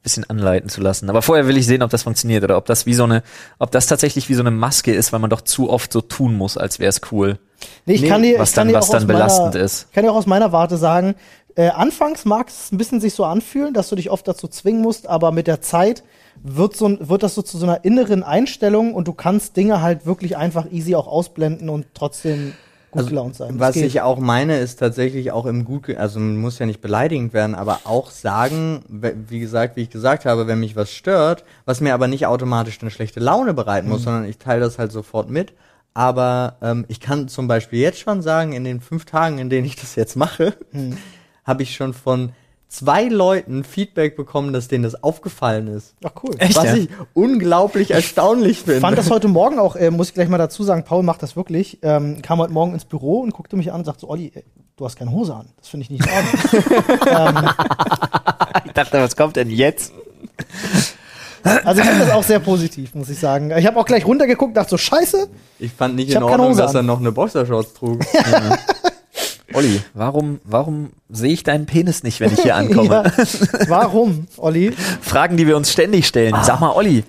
bisschen 0.03 0.29
anleiten 0.31 0.69
zu 0.71 0.81
lassen. 0.81 1.11
Aber 1.11 1.23
vorher 1.23 1.49
will 1.49 1.57
ich 1.57 1.67
sehen, 1.67 1.83
ob 1.83 1.91
das 1.91 2.05
funktioniert 2.05 2.45
oder 2.45 2.57
ob 2.57 2.67
das 2.67 2.87
wie 2.87 2.95
so 2.95 3.03
eine, 3.05 3.23
ob 3.59 3.71
das 3.73 3.87
tatsächlich 3.89 4.29
wie 4.29 4.35
so 4.35 4.43
eine 4.43 4.53
Maske 4.53 4.95
ist, 4.95 5.13
weil 5.13 5.19
man 5.21 5.31
doch 5.31 5.41
zu 5.41 5.71
oft 5.71 5.93
so 5.93 6.01
tun 6.01 6.37
muss, 6.37 6.57
als 6.57 6.79
wäre 6.79 6.91
es 6.91 7.01
cool. 7.11 7.39
Nee, 7.85 7.95
ich 7.95 8.07
kann 8.07 8.23
dir, 8.23 8.39
was 8.39 8.51
ich 8.51 8.55
kann 8.55 8.69
dann- 8.69 8.77
was 8.77 8.85
auch 8.91 8.95
aus 8.95 8.99
dann 9.01 9.07
belastend 9.09 9.55
meiner, 9.55 9.65
ist. 9.65 9.87
Ich 9.89 9.95
kann 9.95 10.05
dir 10.05 10.13
auch 10.13 10.17
aus 10.17 10.27
meiner 10.27 10.53
Warte 10.53 10.77
sagen, 10.77 11.17
äh, 11.57 11.71
anfangs 11.71 12.25
mag 12.25 12.47
es 12.49 12.71
ein 12.71 12.79
bisschen 12.79 13.01
sich 13.01 13.15
so 13.15 13.25
anfühlen, 13.25 13.75
dass 13.75 13.89
du 13.89 13.97
dich 13.97 14.11
oft 14.11 14.29
dazu 14.29 14.47
zwingen 14.47 14.81
musst, 14.83 15.09
aber 15.09 15.33
mit 15.33 15.49
der 15.49 15.61
Zeit 15.61 16.05
wird, 16.41 16.77
so, 16.77 16.97
wird 17.01 17.25
das 17.25 17.35
so 17.35 17.43
zu 17.43 17.59
so 17.59 17.67
einer 17.67 17.85
inneren 17.85 18.23
Einstellung 18.23 18.95
und 18.95 19.09
du 19.09 19.13
kannst 19.13 19.57
Dinge 19.57 19.83
halt 19.83 20.07
wirklich 20.07 20.37
einfach 20.37 20.71
easy 20.71 20.95
auch 20.95 21.09
ausblenden 21.09 21.69
und 21.69 21.87
trotzdem 21.95 22.53
gut 22.91 23.09
gelaunt 23.09 23.35
sein. 23.37 23.59
Was 23.59 23.77
ich 23.77 24.01
auch 24.01 24.19
meine, 24.19 24.59
ist 24.59 24.79
tatsächlich 24.79 25.31
auch 25.33 25.47
im 25.47 25.65
gut, 25.65 25.89
also 25.97 26.19
man 26.21 26.37
muss 26.39 26.59
ja 26.59 26.67
nicht 26.67 26.81
beleidigend 26.81 27.33
werden, 27.33 27.55
aber 27.55 27.81
auch 27.85 28.11
sagen, 28.11 28.83
wie 28.89 29.41
gesagt, 29.41 29.77
wie 29.77 29.83
ich 29.83 29.91
gesagt 29.91 30.25
habe, 30.25 30.47
wenn 30.47 30.61
mich 30.61 30.77
was 30.77 30.91
stört, 30.93 31.45
was 31.65 31.81
mir 31.81 31.95
aber 31.95 32.09
nicht 32.09 32.27
automatisch 32.27 32.79
eine 32.81 32.91
schlechte 32.91 33.21
Laune 33.21 33.55
bereiten 33.55 33.87
Mhm. 33.87 33.93
muss, 33.93 34.03
sondern 34.05 34.25
ich 34.25 34.39
teile 34.39 34.61
das 34.61 34.79
halt 34.79 34.93
sofort 34.93 35.29
mit. 35.31 35.53
Aber 35.95 36.57
ähm, 36.63 36.85
ich 36.89 37.01
kann 37.01 37.29
zum 37.29 37.49
Beispiel 37.49 37.81
jetzt 37.81 37.99
schon 37.99 38.23
sagen, 38.23 38.53
in 38.53 38.65
den 38.65 38.81
fünf 38.81 39.05
Tagen, 39.05 39.39
in 39.39 39.51
denen 39.51 39.67
ich 39.67 39.77
das 39.77 39.95
jetzt 39.97 40.17
mache, 40.17 40.55
Mhm. 40.73 40.97
habe 41.45 41.63
ich 41.63 41.75
schon 41.75 41.95
von 41.95 42.31
zwei 42.69 43.05
Leuten 43.05 43.65
Feedback 43.65 44.17
bekommen, 44.17 44.53
dass 44.53 44.69
denen 44.69 44.85
das 44.85 45.03
aufgefallen 45.03 45.69
ist. 45.69 45.95
Ach 46.05 46.11
cool. 46.23 46.35
Echt, 46.39 46.57
was 46.57 46.65
ja? 46.65 46.75
ich 46.75 46.89
unglaublich 47.15 47.91
erstaunlich 47.91 48.59
finde. 48.59 48.77
Ich 48.77 48.81
fand 48.81 48.99
das 48.99 49.11
heute 49.11 49.29
Morgen 49.29 49.59
auch, 49.59 49.75
äh, 49.75 49.91
muss 49.91 50.09
ich 50.09 50.15
gleich 50.15 50.29
mal 50.29 50.39
dazu 50.39 50.63
sagen, 50.63 50.85
Paul 50.85 51.03
macht 51.03 51.23
das 51.23 51.35
wirklich, 51.35 51.79
ähm, 51.83 52.21
kam 52.23 52.39
heute 52.39 52.53
Morgen 52.53 52.75
ins 52.75 52.85
Büro 52.85 53.21
und 53.21 53.33
guckte 53.33 53.57
mich 53.57 53.73
an 53.73 53.81
und 53.81 53.85
sagte 53.87 54.03
so, 54.03 54.11
Olli, 54.11 54.31
ey, 54.35 54.45
du 54.77 54.85
hast 54.85 54.97
keine 54.97 55.11
Hose 55.11 55.35
an. 55.35 55.47
Das 55.57 55.69
finde 55.69 55.85
ich 55.85 55.91
nicht 55.91 56.07
in 56.07 56.13
Ordnung. 56.13 57.51
Ich 58.65 58.73
dachte, 58.73 59.01
was 59.01 59.17
kommt 59.17 59.37
denn 59.37 59.51
jetzt? 59.51 59.93
also 61.65 61.81
ich 61.81 61.87
finde 61.87 62.05
das 62.05 62.15
auch 62.15 62.23
sehr 62.23 62.39
positiv, 62.39 62.95
muss 62.95 63.09
ich 63.09 63.19
sagen. 63.19 63.51
Ich 63.57 63.67
habe 63.67 63.79
auch 63.79 63.87
gleich 63.87 64.05
runtergeguckt, 64.05 64.57
dachte 64.57 64.71
so, 64.71 64.79
scheiße. 64.79 65.29
ich 65.59 65.73
fand 65.73 65.97
nicht 65.97 66.11
Ich 66.11 66.15
in 66.15 66.23
Ordnung, 66.23 66.57
dass 66.57 66.75
er 66.75 66.81
an. 66.81 66.87
noch 66.87 67.01
eine 67.01 67.13
Boxershorts 67.13 67.75
trug. 67.75 68.01
Olli, 69.55 69.81
warum, 69.95 70.41
warum 70.45 70.91
sehe 71.09 71.33
ich 71.33 71.43
deinen 71.43 71.67
Penis 71.67 72.03
nicht, 72.03 72.21
wenn 72.21 72.33
ich 72.33 72.41
hier 72.43 72.55
ankomme? 72.57 73.05
Ja. 73.17 73.69
Warum, 73.69 74.27
Olli? 74.37 74.73
Fragen, 75.01 75.37
die 75.37 75.47
wir 75.47 75.57
uns 75.57 75.73
ständig 75.73 76.07
stellen. 76.07 76.35
Sag 76.43 76.61
mal, 76.61 76.71
Olli, 76.73 77.03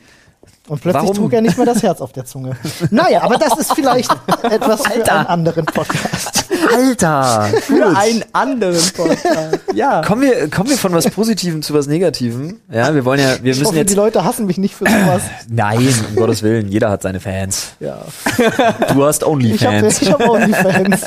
Und 0.69 0.81
plötzlich 0.81 1.03
Warum? 1.03 1.15
trug 1.17 1.33
er 1.33 1.41
nicht 1.41 1.57
mehr 1.57 1.65
das 1.65 1.81
Herz 1.83 1.99
auf 1.99 2.13
der 2.13 2.25
Zunge. 2.25 2.55
Naja, 2.91 3.23
aber 3.23 3.37
das 3.37 3.57
ist 3.57 3.73
vielleicht 3.73 4.09
etwas 4.43 4.81
für 4.83 4.91
Alter. 4.93 5.15
einen 5.19 5.27
anderen 5.27 5.65
Podcast. 5.65 6.45
Alter, 6.75 7.49
Für 7.61 7.97
einen 7.97 8.23
anderen 8.33 8.81
Podcast. 8.95 9.59
Ja. 9.73 10.01
kommen 10.01 10.21
wir, 10.23 10.49
kommen 10.49 10.69
wir 10.69 10.77
von 10.77 10.93
was 10.93 11.09
Positivem 11.09 11.61
zu 11.63 11.73
was 11.73 11.87
Negativem? 11.87 12.59
Ja, 12.71 12.93
wir 12.93 13.03
wollen 13.05 13.19
ja, 13.19 13.29
wir 13.41 13.51
Ich 13.53 13.59
müssen 13.59 13.65
hoffe, 13.67 13.77
jetzt, 13.77 13.91
die 13.91 13.95
Leute 13.95 14.23
hassen 14.23 14.45
mich 14.45 14.57
nicht 14.59 14.75
für 14.75 14.85
sowas. 14.85 15.23
nein, 15.49 15.77
um 16.09 16.15
Gottes 16.15 16.43
Willen, 16.43 16.69
jeder 16.69 16.89
hat 16.91 17.01
seine 17.01 17.19
Fans. 17.19 17.71
Ja. 17.79 17.97
Du 18.93 19.03
hast 19.05 19.21
Ich 19.23 19.27
habe 19.27 19.31
Onlyfans. 19.31 20.01
ich 20.01 20.11
hab 20.11 20.21
auch 20.21 20.37
die 20.39 20.53
Fans. 20.53 21.01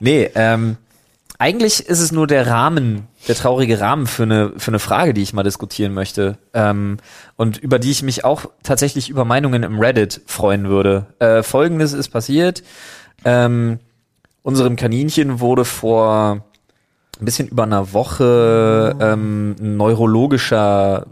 Nee, 0.00 0.30
ähm, 0.34 0.76
eigentlich 1.38 1.86
ist 1.86 2.00
es 2.00 2.12
nur 2.12 2.26
der 2.26 2.46
Rahmen, 2.46 3.06
der 3.28 3.34
traurige 3.34 3.80
Rahmen 3.80 4.06
für 4.06 4.24
eine, 4.24 4.52
für 4.56 4.70
eine 4.70 4.78
Frage, 4.78 5.14
die 5.14 5.22
ich 5.22 5.32
mal 5.32 5.42
diskutieren 5.42 5.94
möchte. 5.94 6.36
Ähm, 6.52 6.98
und 7.36 7.56
über 7.58 7.78
die 7.78 7.90
ich 7.90 8.02
mich 8.02 8.24
auch 8.24 8.46
tatsächlich 8.62 9.08
über 9.08 9.24
Meinungen 9.24 9.62
im 9.62 9.78
Reddit 9.78 10.20
freuen 10.26 10.68
würde. 10.68 11.06
Äh, 11.18 11.42
Folgendes 11.42 11.92
ist 11.92 12.08
passiert. 12.10 12.62
Ähm, 13.24 13.78
unserem 14.42 14.76
Kaninchen 14.76 15.40
wurde 15.40 15.64
vor 15.64 16.44
ein 17.18 17.24
bisschen 17.24 17.48
über 17.48 17.62
einer 17.62 17.92
Woche 17.92 18.96
ähm, 19.00 19.56
neurologischer 19.60 21.06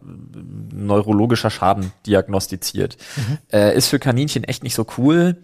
neurologischer 0.73 1.51
Schaden 1.51 1.93
diagnostiziert. 2.07 2.97
Äh, 3.53 3.77
ist 3.77 3.89
für 3.89 3.99
Kaninchen 3.99 4.45
echt 4.45 4.63
nicht 4.63 4.75
so 4.75 4.87
cool. 4.97 5.37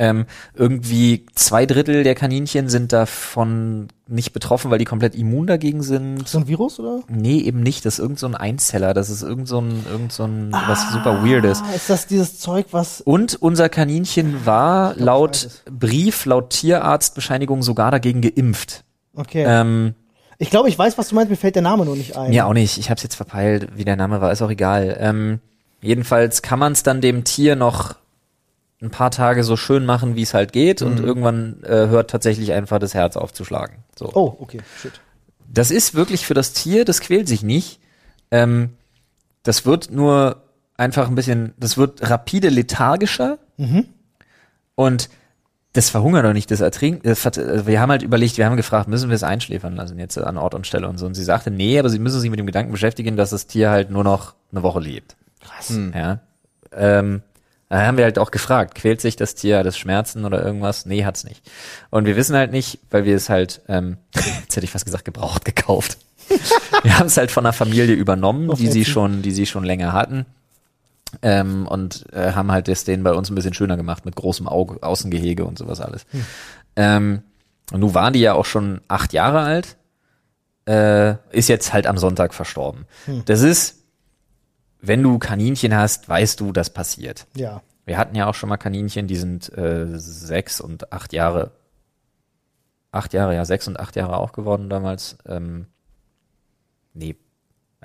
Ähm, 0.00 0.24
irgendwie 0.54 1.26
zwei 1.34 1.66
Drittel 1.66 2.04
der 2.04 2.14
Kaninchen 2.14 2.70
sind 2.70 2.90
davon 2.92 3.88
nicht 4.08 4.32
betroffen, 4.32 4.70
weil 4.70 4.78
die 4.78 4.86
komplett 4.86 5.14
immun 5.14 5.46
dagegen 5.46 5.82
sind. 5.82 6.26
So 6.26 6.38
ein 6.38 6.48
Virus, 6.48 6.80
oder? 6.80 7.00
Nee, 7.08 7.38
eben 7.40 7.62
nicht. 7.62 7.84
Das 7.84 7.94
ist 7.94 7.98
irgend 8.00 8.18
so 8.18 8.26
ein 8.26 8.34
Einzeller. 8.34 8.94
Das 8.94 9.10
ist 9.10 9.22
irgend 9.22 9.46
so 9.46 9.60
ein, 9.60 9.84
irgend 9.90 10.10
so 10.10 10.24
ein 10.24 10.52
was 10.52 10.90
super 10.90 11.22
Weirdes. 11.22 11.62
Ah, 11.62 11.74
ist 11.76 11.90
das 11.90 12.06
dieses 12.06 12.38
Zeug, 12.40 12.68
was. 12.70 13.02
Und 13.02 13.36
unser 13.42 13.68
Kaninchen 13.68 14.46
war 14.46 14.94
weiß 14.94 15.00
laut. 15.00 15.48
Brief, 15.70 16.24
laut 16.24 16.48
Tierarztbescheinigung 16.50 17.62
sogar 17.62 17.90
dagegen 17.90 18.22
geimpft. 18.22 18.84
Okay. 19.14 19.44
Ähm, 19.46 19.94
Ich 20.38 20.48
glaube, 20.48 20.70
ich 20.70 20.78
weiß, 20.78 20.96
was 20.96 21.08
du 21.08 21.14
meinst, 21.14 21.28
mir 21.30 21.36
fällt 21.36 21.56
der 21.56 21.62
Name 21.62 21.84
nur 21.84 21.94
nicht 21.96 22.16
ein. 22.16 22.30
Mir 22.30 22.46
auch 22.46 22.54
nicht. 22.54 22.78
Ich 22.78 22.88
habe 22.88 22.96
es 22.96 23.02
jetzt 23.02 23.16
verpeilt, 23.16 23.68
wie 23.76 23.84
der 23.84 23.96
Name 23.96 24.22
war. 24.22 24.32
Ist 24.32 24.40
auch 24.40 24.50
egal. 24.50 24.96
Ähm, 24.98 25.40
jedenfalls 25.82 26.40
kann 26.40 26.58
man 26.58 26.72
es 26.72 26.82
dann 26.82 27.02
dem 27.02 27.24
Tier 27.24 27.54
noch 27.54 27.96
ein 28.82 28.90
paar 28.90 29.10
Tage 29.10 29.44
so 29.44 29.56
schön 29.56 29.84
machen, 29.84 30.16
wie 30.16 30.22
es 30.22 30.32
halt 30.32 30.52
geht, 30.52 30.80
und 30.82 31.00
irgendwann 31.00 31.62
äh, 31.64 31.88
hört 31.88 32.10
tatsächlich 32.10 32.52
einfach 32.52 32.78
das 32.78 32.94
Herz 32.94 33.16
auf 33.16 33.32
zu 33.32 33.44
schlagen. 33.44 33.84
So. 33.98 34.10
Oh, 34.14 34.36
okay, 34.40 34.60
shit. 34.80 34.92
Das 35.52 35.70
ist 35.70 35.94
wirklich 35.94 36.24
für 36.24 36.34
das 36.34 36.52
Tier, 36.52 36.84
das 36.84 37.00
quält 37.00 37.28
sich 37.28 37.42
nicht. 37.42 37.80
Ähm, 38.30 38.70
das 39.42 39.66
wird 39.66 39.90
nur 39.90 40.42
einfach 40.76 41.08
ein 41.08 41.14
bisschen, 41.14 41.52
das 41.58 41.76
wird 41.76 42.08
rapide 42.08 42.48
lethargischer 42.48 43.38
und 44.76 45.10
das 45.72 45.90
verhungert 45.90 46.24
doch 46.24 46.32
nicht, 46.32 46.50
das 46.50 46.60
ertrinkt. 46.60 47.04
Das, 47.04 47.20
vert- 47.20 47.36
äh, 47.38 47.66
wir 47.66 47.80
haben 47.80 47.90
halt 47.90 48.02
überlegt, 48.02 48.38
wir 48.38 48.46
haben 48.46 48.56
gefragt, 48.56 48.88
müssen 48.88 49.10
wir 49.10 49.14
es 49.14 49.22
einschläfern 49.22 49.76
lassen 49.76 49.98
jetzt 49.98 50.16
an 50.18 50.38
Ort 50.38 50.54
und 50.54 50.66
Stelle 50.66 50.88
und 50.88 50.98
so. 50.98 51.06
Und 51.06 51.14
sie 51.14 51.22
sagte, 51.22 51.50
nee, 51.50 51.78
aber 51.78 51.90
sie 51.90 51.98
müssen 51.98 52.20
sich 52.20 52.30
mit 52.30 52.38
dem 52.38 52.46
Gedanken 52.46 52.72
beschäftigen, 52.72 53.16
dass 53.16 53.30
das 53.30 53.46
Tier 53.46 53.70
halt 53.70 53.90
nur 53.90 54.02
noch 54.02 54.34
eine 54.50 54.62
Woche 54.62 54.80
lebt. 54.80 55.16
Krass. 55.40 55.72
Ja. 55.94 56.20
Ähm, 56.72 57.22
da 57.70 57.86
haben 57.86 57.96
wir 57.96 58.04
halt 58.04 58.18
auch 58.18 58.32
gefragt, 58.32 58.74
quält 58.74 59.00
sich 59.00 59.14
das 59.14 59.36
Tier, 59.36 59.58
hat 59.58 59.66
es 59.66 59.78
Schmerzen 59.78 60.24
oder 60.24 60.44
irgendwas? 60.44 60.86
Nee, 60.86 61.04
hat's 61.04 61.22
nicht. 61.22 61.48
Und 61.90 62.04
wir 62.04 62.16
wissen 62.16 62.34
halt 62.36 62.50
nicht, 62.50 62.80
weil 62.90 63.04
wir 63.04 63.14
es 63.14 63.28
halt, 63.28 63.62
ähm, 63.68 63.96
jetzt 64.14 64.56
hätte 64.56 64.64
ich 64.64 64.72
fast 64.72 64.84
gesagt, 64.84 65.04
gebraucht 65.04 65.44
gekauft. 65.44 65.98
wir 66.82 66.98
haben 66.98 67.06
es 67.06 67.16
halt 67.16 67.30
von 67.30 67.46
einer 67.46 67.52
Familie 67.52 67.94
übernommen, 67.94 68.52
die 68.56 68.66
sie 68.66 68.84
schon, 68.84 69.22
die 69.22 69.30
sie 69.30 69.46
schon 69.46 69.62
länger 69.62 69.92
hatten. 69.92 70.26
Ähm, 71.22 71.68
und 71.68 72.06
äh, 72.12 72.32
haben 72.32 72.50
halt 72.50 72.66
das 72.66 72.84
denen 72.84 73.04
bei 73.04 73.12
uns 73.12 73.30
ein 73.30 73.36
bisschen 73.36 73.54
schöner 73.54 73.76
gemacht 73.76 74.04
mit 74.04 74.16
großem 74.16 74.48
Auge, 74.48 74.82
Außengehege 74.82 75.44
und 75.44 75.56
sowas 75.56 75.80
alles. 75.80 76.06
Ähm, 76.74 77.22
und 77.72 77.80
nun 77.80 77.94
waren 77.94 78.12
die 78.12 78.20
ja 78.20 78.34
auch 78.34 78.46
schon 78.46 78.80
acht 78.88 79.12
Jahre 79.12 79.40
alt, 79.40 79.76
äh, 80.66 81.14
ist 81.30 81.48
jetzt 81.48 81.72
halt 81.72 81.86
am 81.86 81.98
Sonntag 81.98 82.34
verstorben. 82.34 82.86
Das 83.26 83.42
ist 83.42 83.79
wenn 84.82 85.02
du 85.02 85.18
Kaninchen 85.18 85.74
hast, 85.74 86.08
weißt 86.08 86.40
du, 86.40 86.52
das 86.52 86.70
passiert. 86.70 87.26
Ja. 87.36 87.62
Wir 87.84 87.98
hatten 87.98 88.14
ja 88.14 88.26
auch 88.26 88.34
schon 88.34 88.48
mal 88.48 88.56
Kaninchen, 88.56 89.06
die 89.06 89.16
sind 89.16 89.52
äh, 89.56 89.86
sechs 89.98 90.60
und 90.60 90.92
acht 90.92 91.12
Jahre, 91.12 91.52
acht 92.92 93.12
Jahre, 93.12 93.34
ja, 93.34 93.44
sechs 93.44 93.66
und 93.68 93.78
acht 93.78 93.96
Jahre 93.96 94.16
auch 94.16 94.32
geworden 94.32 94.70
damals. 94.70 95.18
Ähm, 95.26 95.66
nee, 96.94 97.16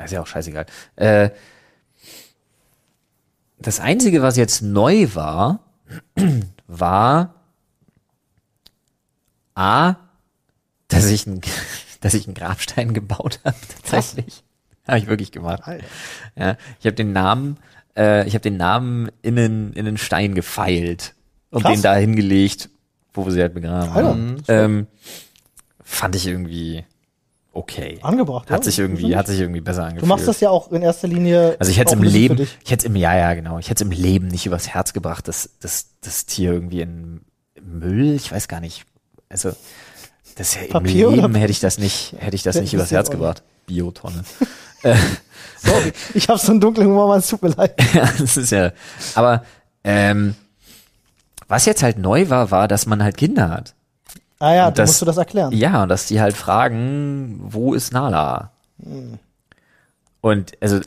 ist 0.03 0.11
ja 0.11 0.21
auch 0.21 0.27
scheißegal. 0.27 0.65
Äh, 0.95 1.31
das 3.57 3.79
Einzige, 3.79 4.21
was 4.21 4.37
jetzt 4.37 4.61
neu 4.61 5.07
war, 5.13 5.59
war 6.67 7.35
A, 9.55 9.95
dass 10.87 11.05
ich, 11.05 11.25
ein, 11.25 11.41
dass 12.01 12.13
ich 12.13 12.27
einen 12.27 12.35
Grabstein 12.35 12.93
gebaut 12.93 13.39
habe, 13.43 13.55
tatsächlich. 13.81 14.44
Habe 14.87 14.99
ich 14.99 15.07
wirklich 15.07 15.31
gemacht. 15.31 15.61
Alter. 15.65 15.85
Ja, 16.37 16.57
ich 16.79 16.85
habe 16.85 16.95
den 16.95 17.11
Namen, 17.13 17.57
äh, 17.97 18.27
ich 18.27 18.33
habe 18.33 18.41
den 18.41 18.57
Namen 18.57 19.09
in 19.21 19.35
den, 19.35 19.73
in 19.73 19.85
den 19.85 19.97
Stein 19.97 20.35
gefeilt 20.35 21.13
und 21.49 21.63
Krass. 21.63 21.73
den 21.73 21.81
da 21.81 21.95
hingelegt, 21.95 22.69
wo 23.13 23.25
wir 23.25 23.31
sie 23.31 23.41
halt 23.41 23.53
begraben 23.53 23.93
haben. 23.93 24.43
Ähm, 24.47 24.87
fand 25.83 26.15
ich 26.15 26.27
irgendwie 26.27 26.83
okay. 27.53 27.99
Angebracht, 28.01 28.51
Hat 28.51 28.59
ja. 28.59 28.63
sich 28.65 28.79
irgendwie, 28.79 29.15
hat 29.15 29.27
sich 29.27 29.39
irgendwie 29.39 29.61
besser 29.61 29.81
Du 29.81 29.87
angefühlt. 29.87 30.09
machst 30.09 30.27
das 30.27 30.39
ja 30.41 30.49
auch 30.49 30.71
in 30.71 30.81
erster 30.81 31.07
Linie. 31.07 31.55
also 31.59 31.71
ich 31.71 31.79
hätte 31.79 31.95
im 31.95 32.03
Leben, 32.03 32.47
ich 32.63 32.71
hätte 32.71 32.87
im, 32.87 32.95
ja, 32.95 33.15
ja, 33.15 33.33
genau, 33.33 33.57
ich 33.59 33.69
hätte 33.69 33.85
im 33.85 33.91
Leben 33.91 34.27
nicht 34.27 34.45
übers 34.45 34.67
Herz 34.67 34.93
gebracht, 34.93 35.27
dass 35.27 35.51
das, 35.61 35.87
das 36.01 36.25
Tier 36.25 36.51
irgendwie 36.51 36.81
in 36.81 37.21
Müll, 37.61 38.13
ich 38.13 38.31
weiß 38.31 38.47
gar 38.47 38.59
nicht, 38.59 38.85
also, 39.29 39.49
das 40.35 40.49
ist 40.49 40.61
ja 40.61 40.67
Papier 40.67 41.07
im 41.07 41.15
Leben 41.15 41.35
hätte 41.35 41.51
ich 41.51 41.61
das 41.61 41.77
nicht, 41.77 42.13
hätte 42.19 42.35
ich 42.35 42.43
das 42.43 42.59
nicht 42.59 42.73
übers 42.73 42.91
Herz 42.91 43.09
gebracht. 43.09 43.41
Biotonne. 43.65 44.23
Sorry. 44.83 45.93
Ich 46.13 46.29
habe 46.29 46.39
so 46.39 46.51
einen 46.51 46.61
dunklen 46.61 46.87
Humor, 46.87 47.07
man, 47.07 47.19
es 47.19 47.27
tut 47.27 47.41
mir 47.41 47.49
leid. 47.49 47.73
Ja, 47.93 48.09
das 48.17 48.37
ist 48.37 48.51
ja. 48.51 48.71
Aber 49.15 49.43
ähm, 49.83 50.35
was 51.47 51.65
jetzt 51.65 51.83
halt 51.83 51.97
neu 51.97 52.29
war, 52.29 52.51
war, 52.51 52.67
dass 52.67 52.85
man 52.85 53.01
halt 53.03 53.17
Kinder 53.17 53.49
hat. 53.49 53.73
Ah 54.39 54.53
ja, 54.53 54.71
das- 54.71 54.89
musst 54.89 55.01
du 55.01 55.05
das 55.05 55.17
erklären. 55.17 55.51
Ja, 55.53 55.83
und 55.83 55.89
dass 55.89 56.05
die 56.07 56.19
halt 56.21 56.35
fragen, 56.35 57.39
wo 57.41 57.73
ist 57.73 57.93
Nala? 57.93 58.51
Und 60.21 60.51
also 60.61 60.79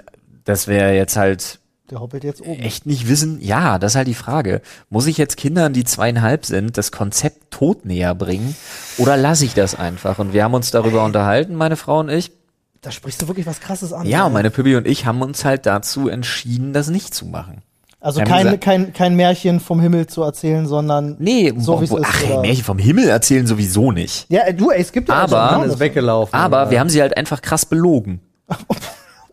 das 0.45 0.67
wäre 0.67 0.95
jetzt 0.95 1.17
halt 1.17 1.59
Der 1.91 2.01
hoppelt 2.01 2.25
jetzt 2.25 2.41
oben. 2.43 2.61
echt 2.61 2.87
nicht 2.87 3.09
wissen. 3.09 3.41
Ja, 3.41 3.79
das 3.79 3.93
ist 3.93 3.97
halt 3.97 4.09
die 4.09 4.15
Frage. 4.15 4.61
Muss 4.91 5.07
ich 5.07 5.17
jetzt 5.19 5.37
Kindern, 5.37 5.73
die 5.73 5.85
zweieinhalb 5.85 6.45
sind, 6.45 6.77
das 6.77 6.93
Konzept 6.93 7.51
Tod 7.51 7.85
näher 7.85 8.15
bringen 8.15 8.55
oder 8.99 9.17
lasse 9.17 9.45
ich 9.45 9.55
das 9.55 9.75
einfach? 9.75 10.19
Und 10.19 10.33
wir 10.33 10.45
haben 10.45 10.55
uns 10.55 10.71
darüber 10.71 11.05
unterhalten, 11.05 11.55
meine 11.55 11.77
Frau 11.77 12.01
und 12.01 12.09
ich. 12.11 12.33
Da 12.81 12.91
sprichst 12.93 13.21
du 13.23 13.29
wirklich 13.29 13.47
was 13.47 13.61
krasses 13.61 13.93
an. 13.93 14.07
Ja, 14.07 14.21
ey. 14.21 14.27
und 14.27 14.33
meine 14.35 14.51
Pippi 14.51 14.77
und 14.77 14.87
ich 14.87 15.05
haben 15.07 15.21
uns 15.23 15.45
halt 15.45 15.67
dazu 15.67 16.09
entschieden, 16.09 16.73
das 16.73 16.89
nicht 16.89 17.13
zu 17.15 17.27
machen. 17.27 17.63
Also 18.01 18.21
kein, 18.23 18.45
gesagt- 18.45 18.61
kein, 18.63 18.93
kein 18.93 19.17
Märchen 19.17 19.59
vom 19.59 19.81
Himmel 19.81 20.07
zu 20.07 20.23
erzählen, 20.23 20.67
sondern 20.69 21.17
Nee, 21.19 21.53
so 21.59 21.81
wie 21.81 21.85
es 21.87 21.91
ist. 21.91 21.99
ach, 22.05 22.25
oder- 22.25 22.41
Märchen 22.43 22.63
vom 22.63 22.79
Himmel 22.79 23.09
erzählen 23.09 23.45
sowieso 23.49 23.91
nicht. 23.91 24.27
Ja, 24.31 24.43
äh, 24.47 24.55
du, 24.55 24.71
ey, 24.71 24.81
es 24.81 24.93
gibt 24.93 25.09
ja 25.09 25.17
Aber- 25.17 25.47
auch 25.49 25.53
so- 25.55 25.59
Mann 25.59 25.69
ist 25.71 25.81
weggelaufen. 25.81 26.33
Aber 26.33 26.63
oder? 26.63 26.71
wir 26.71 26.79
haben 26.79 26.89
sie 26.91 27.01
halt 27.01 27.17
einfach 27.17 27.43
krass 27.43 27.67
belogen. 27.67 28.21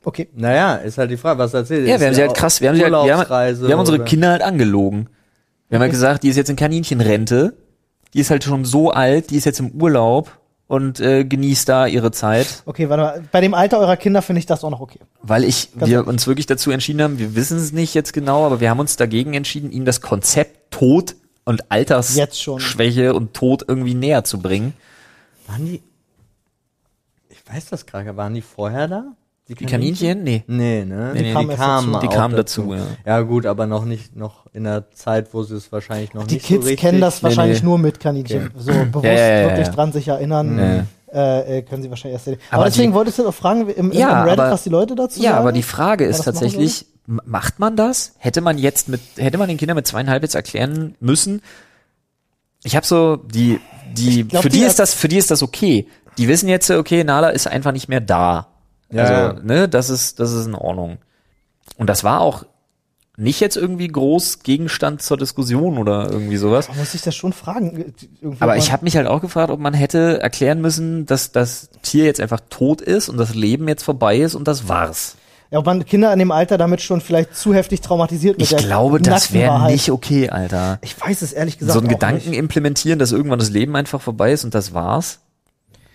Okay. 0.07 0.29
Naja, 0.35 0.75
ist 0.75 0.99
halt 0.99 1.09
die 1.09 1.17
Frage, 1.17 1.39
was 1.39 1.53
erzählt 1.55 1.87
Ja, 1.87 1.99
wir 1.99 2.05
haben 2.05 2.13
sie 2.13 2.21
halt 2.21 2.35
krass, 2.35 2.61
wir 2.61 2.69
haben, 2.69 2.75
sie 2.75 2.83
halt, 2.83 2.93
wir 2.93 3.17
haben, 3.17 3.27
wir 3.61 3.71
haben 3.71 3.79
unsere 3.79 3.97
oder- 3.97 4.05
Kinder 4.05 4.29
halt 4.29 4.43
angelogen. 4.43 5.09
Wir 5.67 5.77
haben 5.77 5.81
halt 5.81 5.91
gesagt, 5.91 6.21
die 6.21 6.29
ist 6.29 6.35
jetzt 6.35 6.51
in 6.51 6.55
Kaninchenrente, 6.55 7.57
die 8.13 8.19
ist 8.19 8.29
halt 8.29 8.43
schon 8.43 8.65
so 8.65 8.91
alt, 8.91 9.31
die 9.31 9.37
ist 9.37 9.45
jetzt 9.45 9.59
im 9.59 9.71
Urlaub 9.71 10.29
und 10.67 10.99
äh, 10.99 11.23
genießt 11.25 11.69
da 11.69 11.85
ihre 11.85 12.11
Zeit, 12.11 12.63
Okay, 12.65 12.89
warte 12.89 13.03
mal. 13.03 13.23
Bei 13.31 13.41
dem 13.41 13.53
Alter 13.53 13.79
eurer 13.79 13.97
Kinder 13.97 14.21
finde 14.21 14.39
ich 14.39 14.45
das 14.45 14.63
auch 14.63 14.69
noch 14.71 14.81
okay. 14.81 14.99
weil 15.21 15.43
ich, 15.43 15.71
Ganz 15.73 15.87
wir 15.89 15.97
ehrlich. 15.97 16.07
uns 16.07 16.27
wirklich 16.27 16.45
dazu 16.45 16.71
entschieden 16.71 17.01
haben, 17.01 17.19
wir 17.19 17.35
wissen 17.35 17.57
es 17.57 17.71
nicht 17.71 17.93
jetzt 17.93 18.13
genau, 18.13 18.45
aber 18.45 18.59
wir 18.59 18.69
haben 18.69 18.79
uns 18.79 18.95
dagegen 18.95 19.33
entschieden, 19.33 19.71
ihnen 19.71 19.85
das 19.85 20.01
Konzept 20.01 20.71
Tod 20.71 21.15
und. 21.45 21.71
Altersschwäche 21.71 23.13
und 23.13 23.33
Tod 23.33 23.63
irgendwie 23.67 23.93
näher 23.93 24.23
zu 24.23 24.39
bringen. 24.39 24.73
Waren 25.47 25.65
die. 25.65 25.83
Ich 27.29 27.43
weiß 27.47 27.67
das 27.69 27.85
gerade, 27.85 28.17
waren 28.17 28.33
die 28.33 28.41
vorher 28.41 28.87
da? 28.87 29.05
Die 29.47 29.53
Kaninchen? 29.65 30.23
Nee. 30.23 30.43
Nee, 30.47 30.85
ne? 30.85 31.11
Nee, 31.13 31.21
nee, 31.21 31.27
die 31.27 31.33
kamen 31.55 31.91
dazu. 31.93 31.99
Die 32.01 32.07
auch 32.07 32.13
kamen 32.13 32.35
dazu, 32.35 32.73
ja. 32.73 32.81
Ja, 33.05 33.21
gut, 33.21 33.45
aber 33.45 33.67
noch 33.67 33.85
nicht, 33.85 34.15
noch 34.15 34.47
in 34.53 34.63
der 34.63 34.89
Zeit, 34.91 35.33
wo 35.35 35.43
sie 35.43 35.55
es 35.55 35.71
wahrscheinlich 35.71 36.15
noch 36.15 36.25
Die 36.25 36.35
nicht 36.35 36.47
Kids 36.47 36.63
so 36.63 36.69
richtig. 36.69 36.79
kennen 36.79 36.99
das 36.99 37.21
wahrscheinlich 37.21 37.61
nee. 37.61 37.65
nur 37.69 37.77
mit 37.77 37.99
Kaninchen. 37.99 38.49
So 38.57 38.71
bewusst 38.91 39.05
Ja, 39.05 39.11
ja, 39.13 39.39
ja, 39.41 39.47
wirklich 39.49 39.67
ja. 39.67 39.73
dran 39.73 39.91
sich 39.91 40.07
erinnern, 40.07 40.87
äh, 41.13 41.57
äh, 41.59 41.61
können 41.61 41.83
sie 41.83 41.91
wahrscheinlich 41.91 42.15
erst. 42.27 42.27
Aber, 42.27 42.37
Aber 42.61 42.65
deswegen 42.65 42.91
die- 42.91 42.95
wolltest 42.95 43.19
du 43.19 43.23
doch 43.23 43.33
fragen 43.35 43.69
im, 43.69 43.91
im, 43.91 43.91
Ja, 43.91 44.23
im 44.23 44.29
Reddit, 44.29 44.39
aber- 44.39 44.51
was 44.51 44.63
die 44.63 44.69
Leute 44.69 44.95
dazu 44.95 45.21
Ja, 45.21 45.31
sagen? 45.31 45.41
aber 45.41 45.51
die 45.51 45.63
Frage 45.63 46.05
ist 46.05 46.23
tatsächlich, 46.23 46.87
macht 47.05 47.59
man 47.59 47.75
das? 47.75 48.13
Hätte 48.17 48.41
man 48.41 48.57
jetzt 48.57 48.89
mit, 48.89 48.99
hätte 49.17 49.37
man 49.37 49.47
den 49.47 49.57
Kindern 49.57 49.75
mit 49.75 49.85
zweieinhalb 49.85 50.23
jetzt 50.23 50.33
erklären 50.33 50.95
müssen? 50.99 51.43
Ich 52.63 52.75
habe 52.75 52.85
so 52.85 53.17
die, 53.17 53.59
die, 53.95 54.23
glaub, 54.27 54.41
für 54.41 54.49
die, 54.49 54.57
die 54.61 54.63
ist 54.65 54.79
das, 54.79 54.95
für 54.95 55.07
die 55.07 55.17
ist 55.17 55.29
das 55.29 55.43
okay. 55.43 55.87
Die 56.17 56.27
wissen 56.27 56.49
jetzt, 56.49 56.71
okay, 56.71 57.03
Nala 57.03 57.29
ist 57.29 57.45
einfach 57.47 57.73
nicht 57.73 57.89
mehr 57.89 58.01
da. 58.01 58.47
Ja, 58.91 59.29
also, 59.29 59.41
ne, 59.43 59.67
das 59.67 59.89
ist, 59.89 60.19
das 60.19 60.31
ist 60.31 60.45
in 60.45 60.55
Ordnung. 60.55 60.97
Und 61.77 61.89
das 61.89 62.03
war 62.03 62.21
auch 62.21 62.45
nicht 63.17 63.39
jetzt 63.39 63.55
irgendwie 63.55 63.87
groß 63.87 64.39
Gegenstand 64.43 65.01
zur 65.01 65.17
Diskussion 65.17 65.77
oder 65.77 66.09
irgendwie 66.11 66.37
sowas. 66.37 66.67
Man 66.67 66.77
muss 66.77 66.91
sich 66.91 67.01
das 67.01 67.15
schon 67.15 67.33
fragen. 67.33 67.93
Irgendwie 68.21 68.41
Aber 68.41 68.57
ich 68.57 68.71
habe 68.71 68.83
mich 68.83 68.97
halt 68.97 69.07
auch 69.07 69.21
gefragt, 69.21 69.51
ob 69.51 69.59
man 69.59 69.73
hätte 69.73 70.21
erklären 70.21 70.59
müssen, 70.61 71.05
dass 71.05 71.31
das 71.31 71.69
Tier 71.81 72.05
jetzt 72.05 72.19
einfach 72.19 72.41
tot 72.49 72.81
ist 72.81 73.07
und 73.07 73.17
das 73.17 73.33
Leben 73.33 73.67
jetzt 73.67 73.83
vorbei 73.83 74.17
ist 74.17 74.35
und 74.35 74.47
das 74.47 74.67
war's. 74.67 75.15
Ja, 75.51 75.59
ob 75.59 75.65
man 75.65 75.85
Kinder 75.85 76.11
in 76.11 76.19
dem 76.19 76.31
Alter 76.31 76.57
damit 76.57 76.81
schon 76.81 76.99
vielleicht 77.01 77.35
zu 77.35 77.53
heftig 77.53 77.79
traumatisiert 77.79 78.37
mit 78.37 78.51
Ich 78.51 78.57
glaube, 78.57 78.99
das 78.99 79.31
wäre 79.31 79.67
nicht 79.67 79.91
okay, 79.91 80.29
Alter. 80.29 80.79
Ich 80.81 80.99
weiß 80.99 81.21
es 81.21 81.31
ehrlich 81.31 81.57
gesagt 81.59 81.73
So 81.73 81.79
einen 81.79 81.87
Gedanken 81.87 82.31
nicht. 82.31 82.39
implementieren, 82.39 82.99
dass 82.99 83.11
irgendwann 83.11 83.39
das 83.39 83.49
Leben 83.49 83.75
einfach 83.75 84.01
vorbei 84.01 84.33
ist 84.33 84.43
und 84.43 84.55
das 84.55 84.73
war's, 84.73 85.19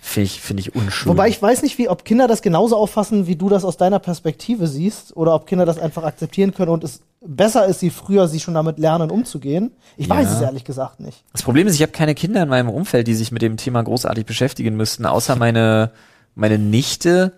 finde 0.01 0.25
ich, 0.27 0.41
finde 0.41 0.61
ich 0.63 0.75
unschön. 0.75 1.11
Wobei 1.11 1.29
ich 1.29 1.41
weiß 1.41 1.63
nicht, 1.63 1.77
wie, 1.79 1.89
ob 1.89 2.05
Kinder 2.05 2.27
das 2.27 2.43
genauso 2.43 2.77
auffassen, 2.77 3.27
wie 3.27 3.37
du 3.37 3.49
das 3.49 3.65
aus 3.65 3.77
deiner 3.77 3.99
Perspektive 3.99 4.67
siehst, 4.67 5.17
oder 5.17 5.35
ob 5.35 5.47
Kinder 5.47 5.67
das 5.67 5.79
einfach 5.79 6.05
akzeptieren 6.05 6.55
können 6.55 6.71
und 6.71 6.83
es 6.85 7.01
besser 7.21 7.67
ist, 7.67 7.81
sie 7.81 7.91
früher 7.91 8.27
sie 8.29 8.41
schon 8.41 8.55
damit 8.55 8.79
lernen, 8.79 9.11
umzugehen. 9.11 9.73
Ich 9.99 10.07
Ja. 10.07 10.17
weiß 10.17 10.31
es 10.33 10.41
ehrlich 10.41 10.65
gesagt 10.65 11.01
nicht. 11.01 11.23
das 11.33 11.43
Problem 11.43 11.67
ist, 11.67 11.75
ich 11.75 11.83
habe 11.83 11.93
keine 11.93 12.15
Kinder 12.15 12.43
in 12.43 12.49
meinem 12.49 12.71
Umfeld, 12.71 13.07
die 13.07 13.15
sich 13.15 13.31
mit 13.31 13.43
dem 13.43 13.57
Thema 13.59 13.83
großartig 13.83 14.25
beschäftigen 14.25 14.75
müssten, 14.77 15.05
außer 15.05 15.37
meine, 15.37 15.91
meine 16.35 16.59
Nichte, 16.59 17.33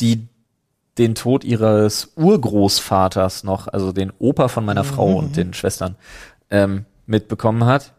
die 0.00 0.28
den 0.98 1.14
Tod 1.16 1.44
ihres 1.44 2.12
Urgroßvaters 2.16 3.44
noch, 3.44 3.68
also 3.68 3.92
den 3.92 4.12
Opa 4.18 4.48
von 4.48 4.64
meiner 4.64 4.84
Frau 4.84 5.16
und 5.16 5.36
den 5.36 5.52
Schwestern, 5.54 5.96
ähm, 6.50 6.84
mitbekommen 7.06 7.64
hat. 7.66 7.92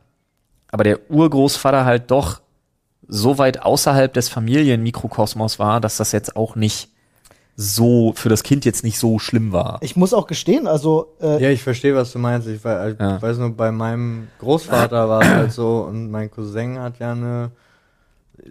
Aber 0.72 0.84
der 0.84 1.10
Urgroßvater 1.10 1.86
halt 1.86 2.12
doch 2.12 2.42
so 3.12 3.38
weit 3.40 3.64
außerhalb 3.64 4.14
des 4.14 4.30
Familienmikrokosmos 4.30 5.58
war, 5.60 5.82
dass 5.82 5.98
das 5.98 6.12
jetzt 6.12 6.36
auch 6.36 6.56
nicht 6.56 6.90
so, 7.56 8.14
für 8.16 8.30
das 8.30 8.44
Kind 8.44 8.64
jetzt 8.64 8.84
nicht 8.86 8.98
so 9.00 9.20
schlimm 9.20 9.52
war. 9.52 9.80
Ich 9.82 9.96
muss 9.98 10.14
auch 10.14 10.28
gestehen, 10.28 10.66
also 10.68 11.14
äh, 11.20 11.42
Ja, 11.44 11.50
ich 11.50 11.62
verstehe, 11.64 11.94
was 11.96 12.12
du 12.14 12.20
meinst. 12.20 12.48
Ich, 12.48 12.64
wei- 12.64 12.92
ich 12.92 13.00
Ja. 13.00 13.22
weiß 13.22 13.38
nur, 13.40 13.50
bei 13.56 13.72
meinem 13.72 14.28
Großvater 14.40 15.10
war 15.10 15.22
es 15.24 15.28
halt 15.28 15.52
so 15.52 15.80
und 15.82 16.10
mein 16.12 16.32
Cousin 16.32 16.80
hat 16.80 17.00
ja 17.00 17.12
eine 17.12 17.52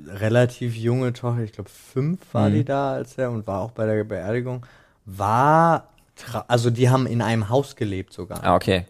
relativ 0.09 0.75
junge 0.77 1.13
Tochter, 1.13 1.43
ich 1.43 1.53
glaube 1.53 1.71
fünf 1.71 2.21
war 2.33 2.49
Mhm. 2.51 2.55
die 2.55 2.65
da 2.65 2.93
als 2.93 3.17
er 3.17 3.31
und 3.31 3.47
war 3.47 3.61
auch 3.61 3.71
bei 3.71 3.87
der 3.87 4.05
Beerdigung. 4.05 4.67
War, 5.07 5.89
also 6.49 6.69
die 6.71 6.91
haben 6.91 7.07
in 7.07 7.23
einem 7.23 7.49
Haus 7.49 7.77
gelebt 7.77 8.13
sogar 8.13 8.45
Ah, 8.45 8.55
okay. 8.57 8.85